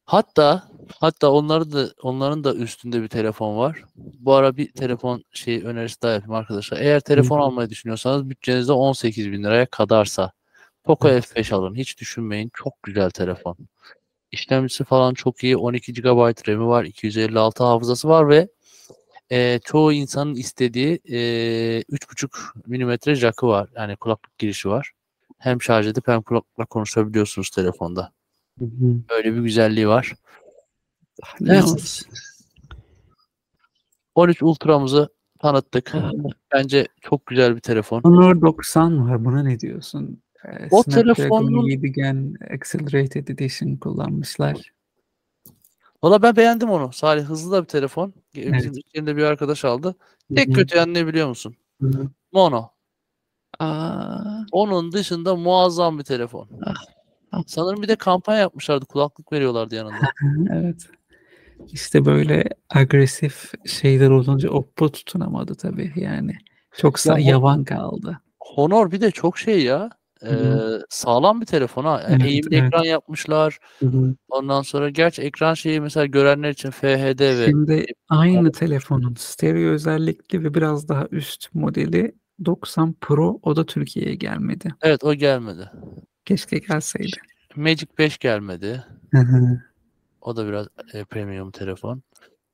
Hatta 0.04 0.68
hatta 0.98 1.30
onları 1.30 1.72
da 1.72 1.90
onların 2.02 2.44
da 2.44 2.54
üstünde 2.54 3.02
bir 3.02 3.08
telefon 3.08 3.56
var. 3.56 3.84
Bu 3.96 4.34
ara 4.34 4.56
bir 4.56 4.72
telefon 4.72 5.24
şey 5.32 5.62
önerisi 5.64 6.02
daha 6.02 6.12
yapayım 6.12 6.34
arkadaşlar. 6.34 6.78
Eğer 6.78 7.00
telefon 7.00 7.38
hı. 7.38 7.42
almayı 7.42 7.70
düşünüyorsanız 7.70 8.30
bütçenizde 8.30 8.72
18 8.72 9.32
bin 9.32 9.44
liraya 9.44 9.66
kadarsa 9.66 10.32
Poco 10.84 11.08
Evet. 11.08 11.24
F5 11.24 11.54
alın. 11.54 11.74
Hiç 11.74 12.00
düşünmeyin. 12.00 12.50
Çok 12.54 12.82
güzel 12.82 13.10
telefon. 13.10 13.56
İşlemcisi 14.32 14.84
falan 14.84 15.14
çok 15.14 15.44
iyi. 15.44 15.56
12 15.56 15.92
GB 15.92 16.48
RAM'i 16.48 16.66
var. 16.66 16.84
256 16.84 17.64
hafızası 17.64 18.08
var 18.08 18.28
ve 18.28 18.48
e, 19.30 19.60
çoğu 19.64 19.92
insanın 19.92 20.34
istediği 20.34 21.00
e, 21.04 21.18
3.5 21.82 22.28
mm 22.66 23.14
jack'ı 23.14 23.46
var. 23.46 23.68
Yani 23.76 23.96
kulaklık 23.96 24.38
girişi 24.38 24.68
var. 24.68 24.92
Hem 25.38 25.62
şarj 25.62 25.86
edip 25.86 26.08
hem 26.08 26.22
kulaklıkla 26.22 26.64
konuşabiliyorsunuz 26.64 27.50
telefonda. 27.50 28.12
Hı 28.58 28.64
hı. 28.64 28.96
Öyle 29.08 29.34
bir 29.34 29.40
güzelliği 29.40 29.88
var. 29.88 30.14
Evet. 31.46 31.64
olsun? 31.64 32.08
13 34.14 34.42
Ultra'mızı 34.42 35.08
tanıttık. 35.38 35.92
Bence 36.52 36.86
çok 37.00 37.26
güzel 37.26 37.56
bir 37.56 37.60
telefon. 37.60 38.00
Honor 38.00 38.40
90 38.40 39.10
var. 39.10 39.24
Buna 39.24 39.42
ne 39.42 39.60
diyorsun? 39.60 40.22
Ee, 40.44 40.68
O 40.70 40.82
Snapdragon 40.82 41.14
telefonun- 41.14 41.70
7 41.70 41.92
Gen 41.92 42.34
Accelerated 42.54 43.28
Edition 43.28 43.76
kullanmışlar. 43.76 44.72
Valla 46.02 46.22
ben 46.22 46.36
beğendim 46.36 46.70
onu. 46.70 46.92
Salih 46.92 47.24
hızlı 47.24 47.52
da 47.52 47.62
bir 47.62 47.68
telefon. 47.68 48.14
Bizim 48.34 48.54
Evet. 48.54 48.76
yerinde 48.94 49.16
bir 49.16 49.22
arkadaş 49.22 49.64
aldı. 49.64 49.94
Tek 50.36 50.54
kötü 50.54 50.76
yanı 50.76 50.94
ne 50.94 51.06
biliyor 51.06 51.28
musun? 51.28 51.54
Hı 51.80 51.86
hı. 51.86 52.08
Mono. 52.32 52.70
Aa, 53.58 54.40
Onun 54.52 54.92
dışında 54.92 55.36
muazzam 55.36 55.98
bir 55.98 56.04
telefon. 56.04 56.48
ah. 56.66 56.74
Sanırım 57.46 57.82
bir 57.82 57.88
de 57.88 57.96
kampanya 57.96 58.40
yapmışlardı. 58.40 58.84
Kulaklık 58.86 59.32
veriyorlardı 59.32 59.74
yanında. 59.74 59.94
evet. 60.52 60.88
İşte 61.72 62.04
böyle 62.04 62.44
agresif 62.70 63.52
şeyler 63.66 64.10
olunca 64.10 64.50
Oppo 64.50 64.92
tutunamadı 64.92 65.54
tabii 65.54 65.92
yani. 65.96 66.32
Çok 66.76 67.06
Ya 67.06 67.18
yavan 67.18 67.64
kaldı. 67.64 68.20
Honor 68.40 68.90
bir 68.90 69.00
de 69.00 69.10
çok 69.10 69.38
şey 69.38 69.62
ya. 69.62 69.90
Hı 70.20 70.28
hı. 70.28 70.78
Ee, 70.80 70.84
sağlam 70.88 71.40
bir 71.40 71.46
telefon 71.46 71.84
ha. 71.84 72.02
Evet, 72.08 72.22
Eğimli 72.24 72.56
evet. 72.56 72.64
ekran 72.64 72.84
yapmışlar. 72.84 73.58
Ondan 74.28 74.62
sonra 74.62 74.90
gerçi 74.90 75.22
ekran 75.22 75.54
şeyi 75.54 75.80
mesela 75.80 76.06
görenler 76.06 76.50
için 76.50 76.70
FHD 76.70 77.20
ve 77.20 77.46
Şimdi 77.46 77.86
aynı 78.08 78.52
telefonun 78.52 79.14
stereo 79.18 79.70
özellikli 79.70 80.44
ve 80.44 80.54
biraz 80.54 80.88
daha 80.88 81.06
üst 81.10 81.54
modeli 81.54 82.14
90 82.44 82.92
Pro 83.00 83.38
o 83.42 83.56
da 83.56 83.66
Türkiye'ye 83.66 84.14
gelmedi. 84.14 84.74
evet 84.82 85.04
o 85.04 85.14
gelmedi. 85.14 85.70
Keşke 86.24 86.58
gelseydi. 86.58 87.16
Magic 87.56 87.86
5 87.98 88.18
gelmedi. 88.18 88.84
Hı 89.10 89.18
hı. 89.18 89.60
O 90.20 90.36
da 90.36 90.48
biraz 90.48 90.66
e, 90.92 91.04
premium 91.04 91.50
telefon. 91.50 92.02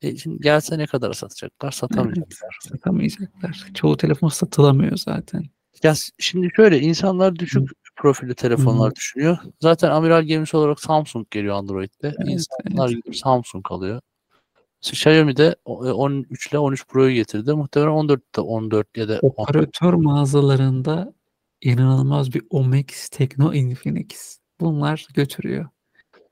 E, 0.01 0.17
şimdi 0.17 0.41
gelse 0.41 0.77
ne 0.77 0.87
kadar 0.87 1.13
satacaklar? 1.13 1.71
Satamayacaklar. 1.71 2.57
Satamayacaklar. 2.61 3.67
Çoğu 3.73 3.97
telefon 3.97 4.29
satılamıyor 4.29 4.97
zaten. 4.97 5.43
Ya 5.83 5.93
şimdi 6.19 6.49
şöyle 6.55 6.79
insanlar 6.79 7.35
düşük 7.35 7.69
profilli 7.95 8.35
telefonlar 8.35 8.95
düşünüyor. 8.95 9.37
Zaten 9.61 9.91
amiral 9.91 10.23
gemisi 10.23 10.57
olarak 10.57 10.79
Samsung 10.81 11.29
geliyor 11.31 11.55
Android'de. 11.55 12.15
Evet, 12.19 12.27
İnsanlar 12.27 12.89
gidip 12.89 13.15
Samsung 13.15 13.71
alıyor. 13.71 14.01
Xiaomi 14.81 15.37
de 15.37 15.55
o- 15.65 15.87
e, 15.87 15.91
13 15.91 16.47
ile 16.47 16.59
13 16.59 16.87
Pro'yu 16.87 17.13
getirdi. 17.15 17.53
Muhtemelen 17.53 17.91
14'te 17.91 18.41
14 18.41 18.97
ya 18.97 19.09
da 19.09 19.19
10. 19.19 19.43
Operatör 19.43 19.93
mağazalarında 19.93 21.13
inanılmaz 21.61 22.33
bir 22.33 22.41
Omex, 22.49 23.09
Tekno, 23.09 23.53
Infinix. 23.53 24.39
Bunlar 24.59 25.07
götürüyor. 25.13 25.69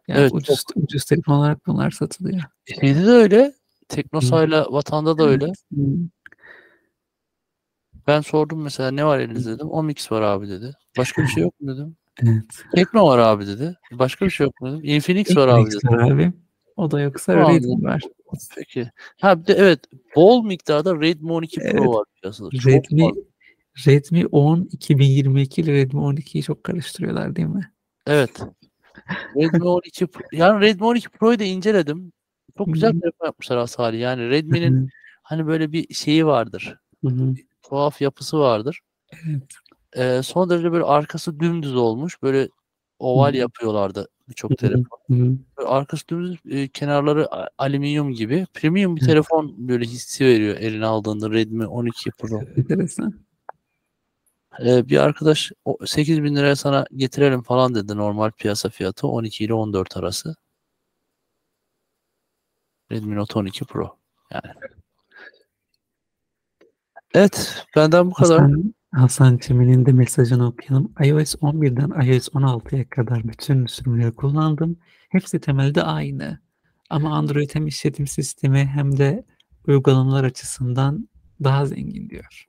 Yani 0.08 0.20
Evet, 0.20 0.32
ucuz, 0.34 0.64
ucuz 0.76 1.06
telefon 1.06 1.34
olarak 1.34 1.68
bunlar 1.68 1.92
satılıyor. 1.92 2.42
Şeyde 2.80 3.06
de 3.06 3.10
öyle. 3.12 3.54
Teknosa'yla 3.88 4.68
Vatan'da 4.72 5.18
da 5.18 5.24
öyle. 5.24 5.52
Ben 8.08 8.22
sordum 8.22 8.62
mesela 8.62 8.92
ne 8.92 9.06
var 9.06 9.20
elinizde 9.20 9.52
dedim. 9.52 9.70
Omix 9.70 10.12
var 10.12 10.22
abi 10.22 10.50
dedi. 10.50 10.72
Başka 10.98 11.22
bir 11.22 11.28
şey 11.28 11.44
yok 11.44 11.62
mu 11.62 11.74
dedim. 11.76 11.96
Evet. 12.24 12.44
Tekno 12.76 13.08
var 13.08 13.20
abi 13.20 13.48
dedi. 13.48 13.76
Başka 13.92 14.26
bir 14.26 14.32
şey 14.32 14.46
yok 14.46 14.62
mu 14.62 14.72
dedim. 14.72 14.82
Infinix 14.84 15.38
var 15.38 15.48
abi 15.48 15.72
dedi. 15.72 15.88
var 15.88 16.12
abi. 16.12 16.34
O 16.78 16.92
da 16.92 17.02
yoksa 17.02 17.36
Redmi 17.36 17.84
var. 17.84 18.02
Peki. 18.56 18.92
Ha 19.22 19.42
bir 19.42 19.48
de 19.48 19.54
evet 19.54 19.80
bol 20.16 20.46
miktarda 20.46 20.96
Redmi 21.02 21.32
12 21.32 21.60
Pro 21.60 21.68
Evet. 21.68 21.88
var 21.88 22.06
piyasada. 22.22 22.50
Çok 22.50 22.66
Redmi 22.74 23.02
fazla. 23.04 23.22
Redmi 23.88 24.26
10 24.26 24.70
2022 24.72 25.62
ile 25.62 25.74
Redmi 25.74 26.00
12'yi 26.00 26.44
çok 26.44 26.64
karıştırıyorlar 26.64 27.36
değil 27.36 27.48
mi? 27.48 27.72
Evet. 28.08 28.42
Redmi 29.36 29.64
12 29.64 30.06
Pro- 30.06 30.36
yani 30.36 30.62
Redmi 30.62 30.86
12 30.86 31.10
Pro'yu 31.10 31.40
da 31.40 31.44
inceledim. 31.44 32.12
Çok 32.58 32.74
güzel 32.74 32.92
telefon 32.92 33.26
yapmışlar 33.26 33.58
Asali. 33.58 33.98
Yani 33.98 34.30
Redmi'nin 34.30 34.90
hani 35.24 35.48
böyle 35.48 35.72
bir 35.72 35.94
şeyi 35.94 36.26
vardır. 36.26 36.78
Tuhaf 37.70 38.02
yapısı 38.02 38.40
vardır. 38.40 38.80
Evet. 39.28 39.44
Ee, 39.96 40.22
son 40.24 40.50
derece 40.50 40.72
böyle 40.72 40.84
arkası 40.84 41.40
dümdüz 41.40 41.76
olmuş. 41.76 42.24
Böyle 42.24 42.50
oval 43.00 43.34
Hı. 43.34 43.38
yapıyorlardı 43.38 44.08
birçok 44.30 44.52
Hı 44.52 44.54
hı, 44.54 44.58
telefon. 44.58 45.00
hı 45.08 45.14
hı. 45.14 45.38
Böyle 45.58 45.70
arkası 45.70 46.08
dümdüz 46.08 46.38
e, 46.50 46.68
kenarları 46.68 47.28
alüminyum 47.58 48.12
gibi. 48.12 48.46
Premium 48.54 48.96
bir 48.96 49.02
Evet. 49.02 49.08
telefon 49.10 49.56
böyle 49.58 49.86
hissi 49.86 50.26
veriyor 50.26 50.58
eline 50.58 50.86
aldığında 50.86 51.32
Redmi 51.32 51.68
12 51.68 52.12
Pro. 52.12 52.42
Enteresan. 52.58 53.26
Ee, 54.66 54.90
bir 54.90 54.98
arkadaş 54.98 55.52
o 55.66 55.78
8 55.86 56.24
bin 56.24 56.36
liraya 56.36 56.56
sana 56.56 56.86
getirelim 56.96 57.42
falan 57.42 57.76
dedi 57.76 57.98
normal 57.98 58.32
piyasa 58.32 58.70
fiyatı 58.70 59.08
12 59.08 59.44
ile 59.44 59.54
14 59.54 59.98
arası. 59.98 60.36
Redmi 62.92 63.16
Note 63.16 63.40
12 63.40 63.66
Pro 63.66 63.98
yani. 64.34 64.54
Evet 67.16 67.66
benden 67.76 68.08
bu 68.08 68.14
kadar. 68.14 68.42
Hasan, 68.42 68.74
Hasan 68.92 69.38
Çemen'in 69.38 69.86
de 69.86 69.92
mesajını 69.92 70.48
okuyalım. 70.48 70.94
iOS 71.04 71.36
11'den 71.36 72.08
iOS 72.08 72.28
16'ya 72.28 72.90
kadar 72.90 73.24
bütün 73.24 73.66
sürümleri 73.66 74.12
kullandım. 74.12 74.78
Hepsi 75.10 75.40
temelde 75.40 75.84
aynı. 75.84 76.40
Ama 76.90 77.18
Android 77.18 77.50
hem 77.54 77.68
işletim 77.68 78.08
sistemi 78.08 78.66
hem 78.66 78.98
de 78.98 79.26
uygulamalar 79.68 80.24
açısından 80.24 81.10
daha 81.44 81.66
zengin 81.66 82.10
diyor. 82.10 82.46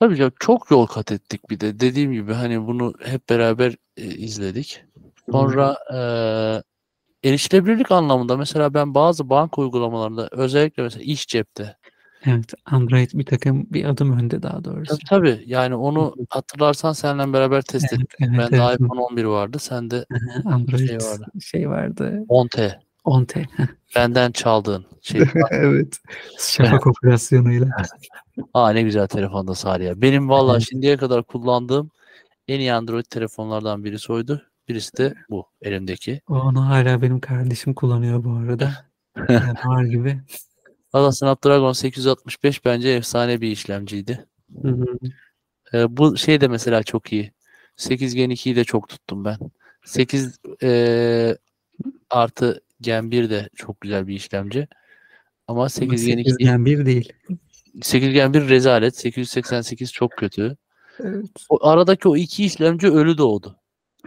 Tabii 0.00 0.20
ya 0.20 0.30
çok 0.40 0.70
yol 0.70 0.86
kat 0.86 1.12
ettik 1.12 1.50
bir 1.50 1.60
de. 1.60 1.80
Dediğim 1.80 2.12
gibi 2.12 2.32
hani 2.32 2.66
bunu 2.66 2.94
hep 3.04 3.28
beraber 3.28 3.76
e, 3.96 4.04
izledik. 4.04 4.84
Sonra 5.30 5.76
e, 5.94 5.98
erişilebilirlik 7.28 7.90
anlamında 7.90 8.36
mesela 8.36 8.74
ben 8.74 8.94
bazı 8.94 9.30
banka 9.30 9.62
uygulamalarında 9.62 10.28
özellikle 10.32 10.82
mesela 10.82 11.02
iş 11.02 11.26
cepte 11.26 11.76
Evet, 12.26 12.54
Android 12.66 13.10
bir 13.14 13.24
takım 13.24 13.66
bir 13.70 13.84
adım 13.84 14.18
önde 14.18 14.42
daha 14.42 14.64
doğrusu. 14.64 14.98
tabii, 14.98 15.04
tabii 15.08 15.42
yani 15.46 15.74
onu 15.74 16.14
hatırlarsan 16.30 16.92
seninle 16.92 17.32
beraber 17.32 17.62
test 17.62 17.86
Evet, 17.92 18.02
ettik. 18.02 18.14
evet, 18.20 18.38
Bende 18.38 18.56
evet. 18.64 18.80
iPhone 18.80 19.00
11 19.00 19.24
vardı. 19.24 19.58
Sende 19.58 20.04
Android 20.44 20.88
şey 20.88 20.96
vardı. 20.96 21.26
şey 21.40 21.70
vardı. 21.70 22.24
10T. 22.28 22.78
10T. 23.04 23.44
Benden 23.96 24.32
çaldığın 24.32 24.84
şey. 25.02 25.20
evet. 25.50 25.98
Şafak 26.38 26.86
operasyonuyla. 26.86 27.68
Aa 28.54 28.70
ne 28.70 28.82
güzel 28.82 29.06
telefonda 29.06 29.54
Salih 29.54 29.86
ya. 29.86 30.02
Benim 30.02 30.28
vallahi 30.28 30.62
şimdiye 30.64 30.96
kadar 30.96 31.22
kullandığım 31.24 31.90
en 32.48 32.60
iyi 32.60 32.72
Android 32.72 33.04
telefonlardan 33.04 33.84
birisi 33.84 34.12
oydu. 34.12 34.42
Birisi 34.68 34.96
de 34.96 35.14
bu 35.30 35.46
elimdeki. 35.62 36.20
Onu 36.28 36.66
hala 36.66 37.02
benim 37.02 37.20
kardeşim 37.20 37.74
kullanıyor 37.74 38.24
bu 38.24 38.32
arada. 38.32 38.70
Yani 39.28 39.54
var 39.64 39.84
gibi. 39.84 40.20
Valla 40.94 41.12
Snapdragon 41.12 41.72
865 41.72 42.64
bence 42.64 42.88
efsane 42.88 43.40
bir 43.40 43.50
işlemciydi. 43.50 44.26
Hı 44.62 44.68
hı. 44.68 44.86
Ee, 45.74 45.96
bu 45.96 46.16
şey 46.16 46.40
de 46.40 46.48
mesela 46.48 46.82
çok 46.82 47.12
iyi. 47.12 47.32
8 47.76 48.14
Gen 48.14 48.30
2'yi 48.30 48.56
de 48.56 48.64
çok 48.64 48.88
tuttum 48.88 49.24
ben. 49.24 49.38
8 49.84 50.38
eee, 50.62 51.38
artı 52.10 52.60
Gen 52.80 53.10
1 53.10 53.30
de 53.30 53.48
çok 53.56 53.80
güzel 53.80 54.06
bir 54.06 54.14
işlemci. 54.14 54.68
Ama 55.48 55.60
Ama 55.60 55.68
8 55.68 56.06
Gen 56.06 56.18
2 56.18 56.30
8'den 56.30 56.66
bir 56.66 56.86
değil. 56.86 57.12
8 57.82 58.12
Gen 58.12 58.34
1 58.34 58.48
rezalet. 58.48 58.96
888 58.96 59.92
çok 59.92 60.12
kötü. 60.12 60.56
Evet. 61.00 61.26
O 61.48 61.66
aradaki 61.68 62.08
o 62.08 62.16
iki 62.16 62.44
işlemci 62.44 62.88
ölü 62.88 63.18
doğdu. 63.18 63.56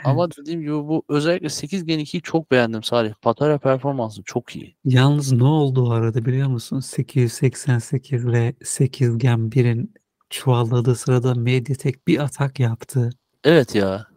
Ama 0.04 0.32
dediğim 0.32 0.62
gibi 0.62 0.74
bu 0.74 1.04
özellikle 1.10 1.50
8 1.50 1.86
Gen 1.86 2.00
2'yi 2.00 2.22
çok 2.22 2.52
beğendim 2.52 2.84
Salih. 2.84 3.14
Batarya 3.26 3.58
performansı 3.58 4.24
çok 4.24 4.56
iyi. 4.56 4.76
Yalnız 4.86 5.32
ne 5.32 5.44
oldu 5.44 5.88
o 5.88 5.92
arada 5.92 6.26
biliyor 6.26 6.48
musun? 6.48 6.80
888 6.80 8.26
ile 8.26 8.54
8 8.64 9.18
Gen 9.18 9.40
1'in 9.40 9.94
çuvalladığı 10.30 10.96
sırada 10.96 11.36
Mediatek 11.36 12.08
bir 12.08 12.20
atak 12.20 12.60
yaptı. 12.60 13.10
Evet 13.44 13.76
ya. 13.76 14.08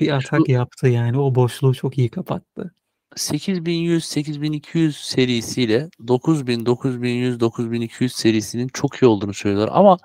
Bir 0.00 0.10
atak 0.16 0.48
yaptı 0.48 0.88
yani 0.88 1.18
o 1.18 1.34
boşluğu 1.34 1.74
çok 1.74 1.98
iyi 1.98 2.08
kapattı. 2.08 2.74
8100, 3.16 4.04
8200 4.04 4.96
serisiyle 4.96 5.88
9000, 6.08 6.66
9100, 6.66 7.40
9200 7.40 8.12
serisinin 8.12 8.68
çok 8.68 9.02
iyi 9.02 9.06
olduğunu 9.06 9.34
söylüyorlar. 9.34 9.70
Ama 9.72 9.96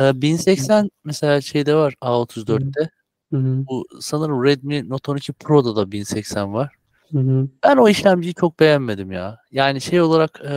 e, 0.00 0.22
1080 0.22 0.90
mesela 1.04 1.40
şeyde 1.40 1.74
var 1.74 1.94
A34'te. 2.02 2.90
Hı 3.32 3.36
hı, 3.36 3.64
Bu 3.68 3.86
sanırım 4.00 4.44
Redmi 4.44 4.88
Note 4.88 5.10
12 5.12 5.32
Pro'da 5.32 5.76
da 5.76 5.92
1080 5.92 6.54
var. 6.54 6.74
hı 7.12 7.18
hı, 7.18 7.48
Ben 7.64 7.76
o 7.76 7.88
işlemciyi 7.88 8.34
çok 8.34 8.60
beğenmedim 8.60 9.12
ya. 9.12 9.38
Yani 9.50 9.80
şey 9.80 10.00
olarak 10.00 10.40
e, 10.44 10.48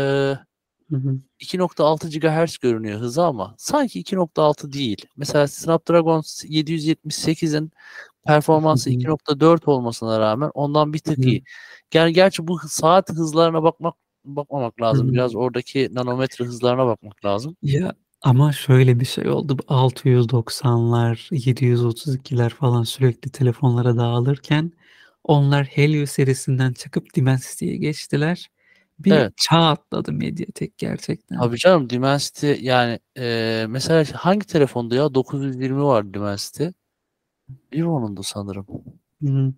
hı 0.90 0.96
hı. 0.98 1.20
2.6 1.40 2.10
GHz 2.10 2.58
görünüyor 2.58 3.00
hızı 3.00 3.24
ama 3.26 3.56
sanki 3.58 4.00
2.6 4.00 4.74
değil. 4.74 5.06
Mesela 5.18 5.48
Snapdragon 5.48 6.24
778'in 6.48 7.72
performansı 8.28 8.90
Hı 8.90 8.94
hı. 8.94 8.98
2.4 8.98 9.68
olmasına 9.68 10.20
rağmen 10.20 10.52
ondan 10.54 10.94
bir 10.94 11.00
tık 11.00 11.18
Hı. 11.20 11.24
iyi. 11.24 11.44
Yani 11.94 12.14
gerçi 12.14 12.48
bu 12.48 12.60
saat 12.70 13.10
hızlarına 13.10 13.64
bakmak 13.64 13.96
bakmamak 14.26 14.82
lazım. 14.82 15.08
Hı 15.08 15.12
hı. 15.12 15.14
Biraz 15.14 15.36
oradaki 15.36 15.90
nanometre 15.94 16.46
hızlarına 16.46 16.86
bakmak 16.88 17.26
lazım. 17.26 17.58
Ya 17.64 17.94
ama 18.22 18.52
şöyle 18.52 19.00
bir 19.00 19.06
şey 19.06 19.30
oldu. 19.30 19.58
Bu 19.58 19.64
690'lar, 19.74 21.30
732'ler 21.32 22.50
falan 22.50 22.84
sürekli 22.84 23.32
telefonlara 23.32 23.98
dağılırken 23.98 24.72
onlar 25.24 25.66
Helio 25.66 26.06
serisinden 26.06 26.74
çıkıp 26.74 27.14
Dimensity'ye 27.16 27.78
geçtiler. 27.78 28.50
Bir 29.00 29.12
Evet. 29.12 29.34
çağ 29.38 29.58
atladı 29.58 30.12
Mediatek 30.14 30.78
gerçekten. 30.78 31.38
Tabii 31.40 31.58
canım 31.58 31.90
Dimensity 31.90 32.54
yani 32.62 33.00
e, 33.18 33.66
mesela 33.70 34.06
hangi 34.14 34.46
telefonda 34.48 34.96
ya 34.96 35.14
920 35.14 35.84
var 35.84 36.14
Dimensity. 36.14 36.66
Vivo'nun 37.74 38.18
da 38.18 38.24
sanırım. 38.24 38.68
Hı, 39.24 39.54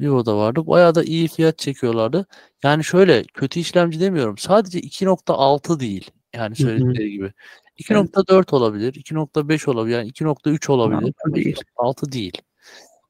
Vivo'da 0.00 0.36
vardı. 0.36 0.66
Bayağı 0.66 0.94
da 0.94 1.02
iyi 1.04 1.28
fiyat 1.28 1.58
çekiyorlardı. 1.58 2.26
Yani 2.64 2.84
şöyle 2.84 3.22
kötü 3.24 3.60
işlemci 3.60 4.00
demiyorum. 4.00 4.38
Sadece 4.38 4.80
2.6 4.80 5.80
değil. 5.80 6.10
Yani 6.34 6.56
söyledikleri 6.56 7.10
gibi. 7.10 7.32
2.4 7.78 8.56
olabilir, 8.56 8.92
2.5 8.92 9.70
olabilir, 9.70 9.96
yani 9.96 10.08
2.3 10.10 10.72
olabilir. 10.72 11.14
Altı 11.24 11.34
değil. 11.34 11.56
6 11.76 12.12
değil. 12.12 12.42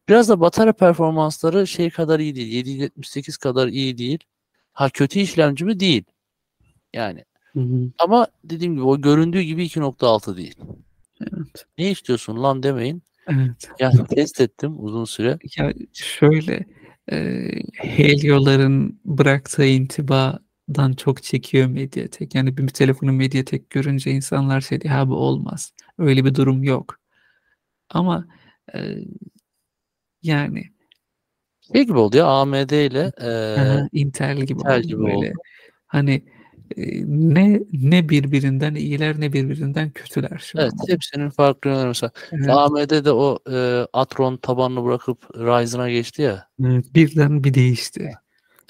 Biraz 0.08 0.28
da 0.28 0.40
batarya 0.40 0.72
performansları 0.72 1.66
şey 1.66 1.90
kadar 1.90 2.20
iyi 2.20 2.34
değil. 2.34 2.52
778 2.52 3.36
kadar 3.36 3.68
iyi 3.68 3.98
değil. 3.98 4.18
Ha 4.72 4.88
kötü 4.88 5.18
işlemci 5.18 5.64
mi? 5.64 5.80
Değil. 5.80 6.04
Yani 6.92 7.24
hı 7.52 7.60
hı. 7.60 7.90
ama 7.98 8.26
dediğim 8.44 8.74
gibi 8.74 8.84
o 8.84 9.00
göründüğü 9.00 9.40
gibi 9.40 9.64
2.6 9.64 10.36
değil. 10.36 10.56
Evet. 11.20 11.66
Ne 11.78 11.90
istiyorsun 11.90 12.42
lan 12.42 12.62
demeyin. 12.62 13.02
Evet. 13.28 13.70
Yani 13.78 14.06
test 14.06 14.40
ettim 14.40 14.74
uzun 14.78 15.04
süre. 15.04 15.38
Ya 15.56 15.72
şöyle 15.92 16.66
e, 17.12 17.48
Helio'ların 17.74 19.00
bıraktığı 19.04 19.64
intibadan 20.72 20.92
çok 20.92 21.22
çekiyor 21.22 21.66
Mediatek. 21.68 22.34
Yani 22.34 22.56
bir, 22.56 22.68
telefonu 22.68 23.12
Mediatek 23.12 23.70
görünce 23.70 24.10
insanlar 24.10 24.60
şey 24.60 24.80
diyor, 24.80 24.94
ha 24.94 25.08
bu 25.08 25.14
olmaz. 25.16 25.72
Öyle 25.98 26.24
bir 26.24 26.34
durum 26.34 26.62
yok. 26.62 26.98
Ama 27.90 28.26
e, 28.74 28.78
yani 30.22 30.64
Şey 31.72 31.82
gibi 31.82 31.98
oldu 31.98 32.16
ya 32.16 32.26
AMD 32.26 32.86
ile 32.86 33.12
e, 33.20 33.60
aha, 33.60 33.88
Intel 33.92 34.36
gibi 34.36 34.60
Intel 34.60 34.82
gibi 34.82 34.98
böyle. 35.00 35.14
oldu. 35.14 35.26
Hani 35.86 36.22
e, 36.76 36.82
ne 37.06 37.60
ne 37.72 38.08
birbirinden 38.08 38.74
iyiler 38.74 39.20
ne 39.20 39.32
birbirinden 39.32 39.90
kötüler 39.90 40.38
şu 40.38 40.58
Evet, 40.58 40.72
an. 40.72 40.92
hepsinin 40.92 41.30
farklı 41.30 41.70
yönleri 41.70 41.86
mesela. 41.86 42.12
Evet, 42.32 42.48
AMD 42.50 43.04
de 43.04 43.12
o 43.12 43.38
e, 43.50 43.86
Atron 43.92 44.36
tabanını 44.36 44.84
bırakıp 44.84 45.36
Ryzen'a 45.36 45.90
geçti 45.90 46.22
ya. 46.22 46.48
birden 46.94 47.44
bir 47.44 47.54
değişti. 47.54 48.12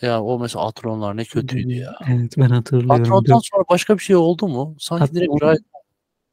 Ya 0.02 0.22
o 0.22 0.38
mesela 0.38 0.64
Atronlar 0.66 1.16
ne 1.16 1.24
kötüydü 1.24 1.72
ya. 1.72 1.94
Evet 2.08 2.34
ben 2.38 2.48
hatırlıyorum. 2.48 2.90
Atron'dan 3.02 3.36
Dört- 3.36 3.46
sonra 3.52 3.64
başka 3.70 3.94
bir 3.98 4.02
şey 4.02 4.16
oldu 4.16 4.48
mu? 4.48 4.76
Sanki 4.78 5.14
direkt 5.14 5.32
Atron- 5.32 5.50
Ryzen. 5.52 5.64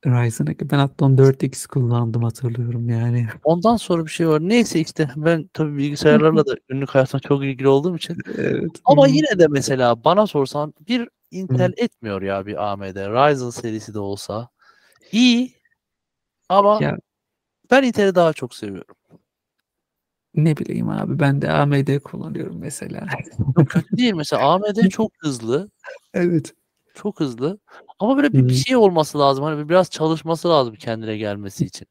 Ryzen'a 0.05 0.69
ben 0.71 0.79
Athlon 0.79 1.17
4X 1.17 1.65
kullandım 1.67 2.23
hatırlıyorum 2.23 2.89
yani. 2.89 3.27
Ondan 3.43 3.77
sonra 3.77 4.05
bir 4.05 4.11
şey 4.11 4.27
var. 4.27 4.39
Neyse 4.41 4.79
işte 4.79 5.09
ben 5.15 5.49
tabii 5.53 5.77
bilgisayarlarla 5.77 6.45
da 6.45 6.55
günlük 6.69 6.89
hayatımda 6.89 7.21
çok 7.27 7.43
ilgili 7.43 7.67
olduğum 7.67 7.95
için. 7.95 8.17
Evet. 8.37 8.71
Ama 8.85 9.07
yine 9.07 9.39
de 9.39 9.47
mesela 9.47 10.03
bana 10.03 10.27
sorsan 10.27 10.73
bir 10.87 11.09
Intel 11.31 11.73
etmiyor 11.77 12.21
ya 12.21 12.45
bir 12.45 12.71
AMD. 12.71 12.95
Ryzen 12.95 13.49
serisi 13.49 13.93
de 13.93 13.99
olsa. 13.99 14.49
iyi 15.11 15.53
ama 16.49 16.79
Ya 16.81 16.97
ben 17.71 17.83
Intel'i 17.83 18.15
daha 18.15 18.33
çok 18.33 18.55
seviyorum. 18.55 18.95
Ne 20.35 20.57
bileyim 20.57 20.89
abi 20.89 21.19
ben 21.19 21.41
de 21.41 21.51
AMD 21.51 21.99
kullanıyorum 21.99 22.59
mesela. 22.59 23.07
Yok 23.57 23.69
kötü 23.69 23.97
değil 23.97 24.13
mesela 24.13 24.41
AMD 24.41 24.89
çok 24.89 25.11
hızlı. 25.19 25.69
Evet. 26.13 26.53
Çok 26.93 27.19
hızlı. 27.19 27.59
Ama 27.99 28.17
böyle 28.17 28.33
bir, 28.33 28.49
bir 28.49 28.53
şey 28.53 28.75
olması 28.75 29.19
lazım. 29.19 29.43
Hani 29.43 29.69
biraz 29.69 29.89
çalışması 29.89 30.49
lazım 30.49 30.75
kendine 30.75 31.17
gelmesi 31.17 31.65
için. 31.65 31.87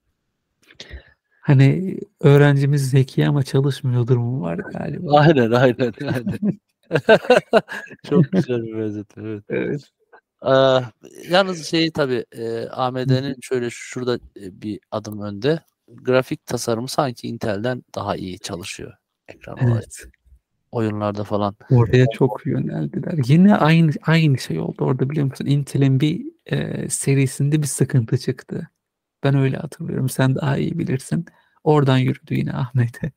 Hani 1.41 1.99
öğrencimiz 2.21 2.91
zeki 2.91 3.27
ama 3.27 3.43
çalışmıyor 3.43 4.07
durumu 4.07 4.41
var 4.41 4.59
galiba. 4.59 5.13
Aynen 5.19 5.51
aynen 5.51 5.93
aynen. 6.03 6.59
Çok 8.11 8.33
güzel 8.33 8.63
bir 8.63 8.79
benzetme. 8.79 9.23
Evet. 9.29 9.43
Evet. 9.49 9.81
Aa, 10.41 10.81
yalnız 11.31 11.67
şey 11.67 11.91
tabii 11.91 12.25
e, 12.33 12.67
AMD'nin 12.69 13.37
şöyle 13.41 13.71
şurada 13.71 14.15
e, 14.15 14.63
bir 14.63 14.81
adım 14.91 15.23
önde. 15.23 15.61
Grafik 15.89 16.47
tasarımı 16.47 16.89
sanki 16.89 17.29
Intel'den 17.29 17.83
daha 17.95 18.17
iyi 18.17 18.39
çalışıyor. 18.39 18.93
Ekran 19.29 19.59
olarak. 19.59 19.83
Evet. 19.83 20.05
Oyunlarda 20.73 21.25
falan. 21.25 21.57
Oraya 21.71 22.07
çok 22.15 22.47
yöneldiler. 22.47 23.15
Yine 23.27 23.57
aynı 23.57 23.91
aynı 24.03 24.39
şey 24.39 24.59
oldu 24.59 24.85
orada 24.85 25.11
biliyor 25.11 25.27
musun? 25.27 25.47
Intel'in 25.47 26.01
bir 26.01 26.27
e, 26.47 26.89
serisinde 26.89 27.63
bir 27.63 27.67
sıkıntı 27.67 28.19
çıktı. 28.19 28.69
Ben 29.25 29.35
öyle 29.35 29.57
hatırlıyorum. 29.57 30.09
Sen 30.09 30.35
daha 30.35 30.57
iyi 30.57 30.79
bilirsin. 30.79 31.27
Oradan 31.65 31.99
yürüdü 31.99 32.35
yine 32.35 32.53
Ahmet'e. 32.53 33.13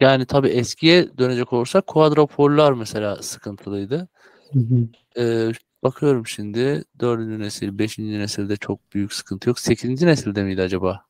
Yani 0.00 0.26
tabii 0.26 0.48
eskiye 0.48 1.18
dönecek 1.18 1.52
olursak 1.52 1.86
quadroporlar 1.86 2.72
mesela 2.72 3.22
sıkıntılıydı. 3.22 4.08
Hı 4.52 4.58
hı. 4.58 4.88
Ee, 5.18 5.52
bakıyorum 5.82 6.26
şimdi 6.26 6.84
dördüncü 7.00 7.38
nesil, 7.38 7.78
beşinci 7.78 8.18
nesilde 8.18 8.56
çok 8.56 8.94
büyük 8.94 9.12
sıkıntı 9.12 9.48
yok. 9.48 9.58
Sekizinci 9.58 10.06
nesilde 10.06 10.42
miydi 10.42 10.62
acaba? 10.62 11.04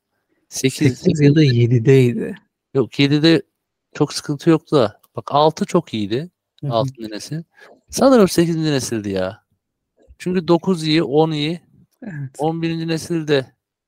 Sekiz, 0.49 0.97
8 0.99 1.19
ya 1.21 1.35
da 1.35 1.43
7'deydi. 1.43 2.35
yok 2.73 2.99
yedide 2.99 3.41
çok 3.93 4.13
sıkıntı 4.13 4.49
yoktu 4.49 4.75
da. 4.75 5.01
Bak 5.15 5.31
altı 5.31 5.65
çok 5.65 5.93
iyiydi. 5.93 6.29
Hı 6.61 6.67
hı. 6.67 6.73
Altıncı 6.73 7.11
nesil. 7.11 7.43
Sanırım 7.89 8.27
sekizinci 8.27 8.71
nesildi 8.71 9.09
ya. 9.09 9.45
Çünkü 10.19 10.47
dokuz 10.47 10.83
iyi, 10.87 11.03
on 11.03 11.31
iyi. 11.31 11.61
Evet. 12.03 12.29
On 12.37 12.61
birinci 12.61 12.87
nesilde 12.87 13.45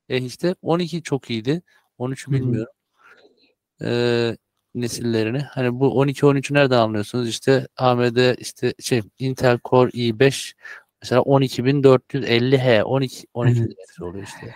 e 0.08 0.18
işte 0.22 0.54
12 0.62 1.02
çok 1.02 1.30
iyiydi. 1.30 1.62
13'ü 1.98 2.26
Hı 2.26 2.30
hı. 2.30 2.40
bilmiyorum. 2.40 2.72
Ee, 3.82 4.36
nesillerini. 4.74 5.38
Hani 5.38 5.80
bu 5.80 6.04
12-13'ü 6.04 6.54
nereden 6.54 6.78
anlıyorsunuz? 6.78 7.28
İşte 7.28 7.68
AMD 7.76 8.34
işte 8.38 8.74
şey 8.80 9.02
Intel 9.18 9.58
Core 9.64 9.90
i5 9.90 10.54
mesela 11.02 11.20
12450H 11.22 12.82
12 12.82 13.26
12 13.34 13.60
Evet. 13.60 13.72
nesil 13.78 14.02
oluyor 14.02 14.26
işte. 14.26 14.54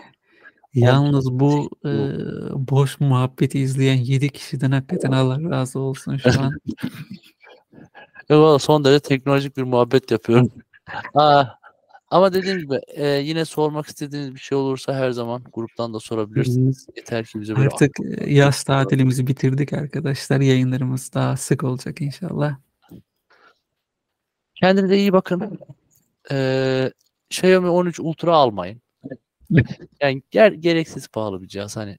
Yalnız 0.74 1.32
bu 1.32 1.70
e, 1.84 1.90
boş 2.68 3.00
muhabbeti 3.00 3.58
izleyen 3.58 3.96
7 3.96 4.28
kişiden 4.28 4.70
hakikaten 4.70 5.12
Allah 5.12 5.38
razı 5.50 5.78
olsun 5.78 6.16
şu 6.16 6.40
an. 6.40 6.58
Valla 8.30 8.58
son 8.58 8.84
derece 8.84 9.00
teknolojik 9.00 9.56
bir 9.56 9.62
muhabbet 9.62 10.10
yapıyorum. 10.10 10.50
Aa, 11.14 11.44
Ama 12.10 12.32
dediğim 12.34 12.58
gibi 12.58 12.80
e, 12.88 13.06
yine 13.06 13.44
sormak 13.44 13.86
istediğiniz 13.86 14.34
bir 14.34 14.40
şey 14.40 14.58
olursa 14.58 14.94
her 14.94 15.10
zaman 15.10 15.42
gruptan 15.52 15.94
da 15.94 16.00
sorabilirsiniz. 16.00 16.86
Yeter 16.96 17.24
ki 17.24 17.40
bize 17.40 17.56
böyle 17.56 17.68
Artık 17.68 17.90
yaz 18.26 18.62
tatilimizi 18.62 19.26
bitirdik 19.26 19.72
arkadaşlar. 19.72 20.40
Yayınlarımız 20.40 21.12
daha 21.14 21.36
sık 21.36 21.64
olacak 21.64 22.00
inşallah. 22.00 22.56
Kendinize 24.54 24.96
iyi 24.96 25.12
bakın. 25.12 25.58
Ee, 26.30 26.92
Xiaomi 27.30 27.68
13 27.68 28.00
Ultra 28.00 28.36
almayın. 28.36 28.81
Yani 30.00 30.22
ger- 30.32 30.54
gereksiz 30.54 31.08
pahalı 31.08 31.42
bir 31.42 31.48
cihaz 31.48 31.76
hani 31.76 31.98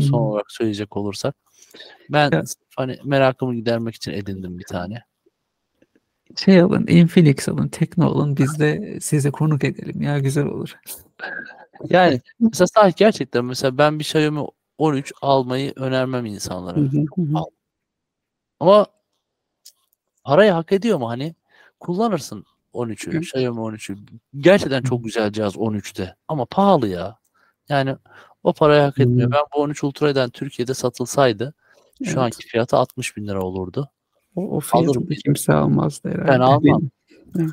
son 0.00 0.18
olarak 0.18 0.52
söyleyecek 0.52 0.96
olursak. 0.96 1.36
Ben 2.10 2.30
Ya- 2.30 2.42
hani 2.76 2.98
merakımı 3.04 3.54
gidermek 3.54 3.94
için 3.94 4.12
edindim 4.12 4.58
bir 4.58 4.64
tane. 4.64 5.02
Şey 6.36 6.60
alın, 6.60 6.86
Infinix 6.86 7.48
alın, 7.48 7.68
Tekno 7.68 8.06
alın. 8.06 8.36
Biz 8.36 8.58
de 8.58 8.98
size 9.00 9.30
konuk 9.30 9.64
edelim 9.64 10.02
ya 10.02 10.18
güzel 10.18 10.44
olur. 10.44 10.76
Yani 11.88 12.20
mesela 12.40 12.66
sadece 12.66 12.94
gerçekten 12.98 13.44
mesela 13.44 13.78
ben 13.78 13.98
bir 13.98 14.04
Xiaomi 14.04 14.46
13 14.78 15.12
almayı 15.22 15.72
önermem 15.76 16.26
insanlara. 16.26 16.78
Ama 18.60 18.86
parayı 20.24 20.50
hak 20.52 20.72
ediyor 20.72 20.98
mu 20.98 21.08
hani? 21.08 21.34
Kullanırsın 21.80 22.44
13'ü, 22.74 23.12
Hı. 23.12 23.18
Xiaomi 23.18 23.60
13'ü. 23.60 23.98
Gerçekten 24.36 24.82
çok 24.82 25.04
güzel 25.04 25.32
cihaz 25.32 25.56
13'te. 25.56 26.16
Ama 26.28 26.44
pahalı 26.44 26.88
ya. 26.88 27.18
Yani 27.68 27.96
o 28.42 28.52
parayı 28.52 28.82
hak 28.82 28.98
etmiyor. 28.98 29.28
Hı. 29.28 29.32
Ben 29.32 29.42
bu 29.54 29.60
13 29.60 29.84
Ultra'dan 29.84 30.30
Türkiye'de 30.30 30.74
satılsaydı 30.74 31.54
şu 32.04 32.10
Evet. 32.10 32.18
anki 32.18 32.46
fiyatı 32.46 32.76
60 32.76 33.16
bin 33.16 33.26
lira 33.28 33.42
olurdu. 33.42 33.90
O, 34.36 34.56
o 34.56 34.60
fiyatı 34.60 35.08
kimse 35.08 35.52
almazdı 35.52 36.08
herhalde. 36.08 36.28
Ben 36.28 36.40
almam. 36.40 36.82
Evet. 37.38 37.50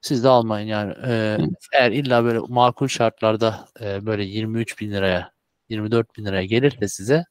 Siz 0.00 0.24
de 0.24 0.28
almayın 0.28 0.66
yani. 0.66 0.94
Ee, 1.04 1.36
Evet. 1.40 1.50
eğer 1.72 1.92
illa 1.92 2.24
böyle 2.24 2.38
makul 2.38 2.88
şartlarda 2.88 3.68
e, 3.80 4.06
böyle 4.06 4.24
23 4.24 4.80
bin 4.80 4.92
liraya 4.92 5.32
24 5.68 6.16
bin 6.16 6.24
liraya 6.24 6.44
gelirse 6.44 6.88
size 6.88 7.24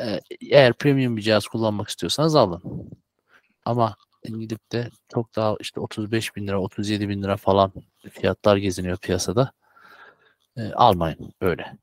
e, 0.00 0.20
eğer 0.40 0.72
premium 0.72 1.16
bir 1.16 1.22
cihaz 1.22 1.46
kullanmak 1.46 1.88
istiyorsanız 1.88 2.36
alın. 2.36 2.90
Ama 3.64 3.96
gidip 4.28 4.72
de 4.72 4.90
çok 5.12 5.36
daha 5.36 5.56
işte 5.60 5.80
35 5.80 6.36
bin 6.36 6.46
lira 6.46 6.60
37 6.60 7.08
bin 7.08 7.22
lira 7.22 7.36
falan 7.36 7.72
fiyatlar 8.10 8.56
geziniyor 8.56 8.96
piyasada. 8.96 9.52
E, 10.56 10.72
almayın 10.72 11.32
öyle. 11.40 11.76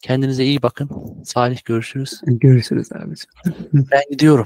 Kendinize 0.00 0.44
iyi 0.44 0.62
bakın. 0.62 0.90
Salih 1.24 1.64
görüşürüz. 1.64 2.20
Görüşürüz 2.26 2.92
abicim. 2.92 3.30
Ben 3.72 4.02
gidiyorum. 4.10 4.42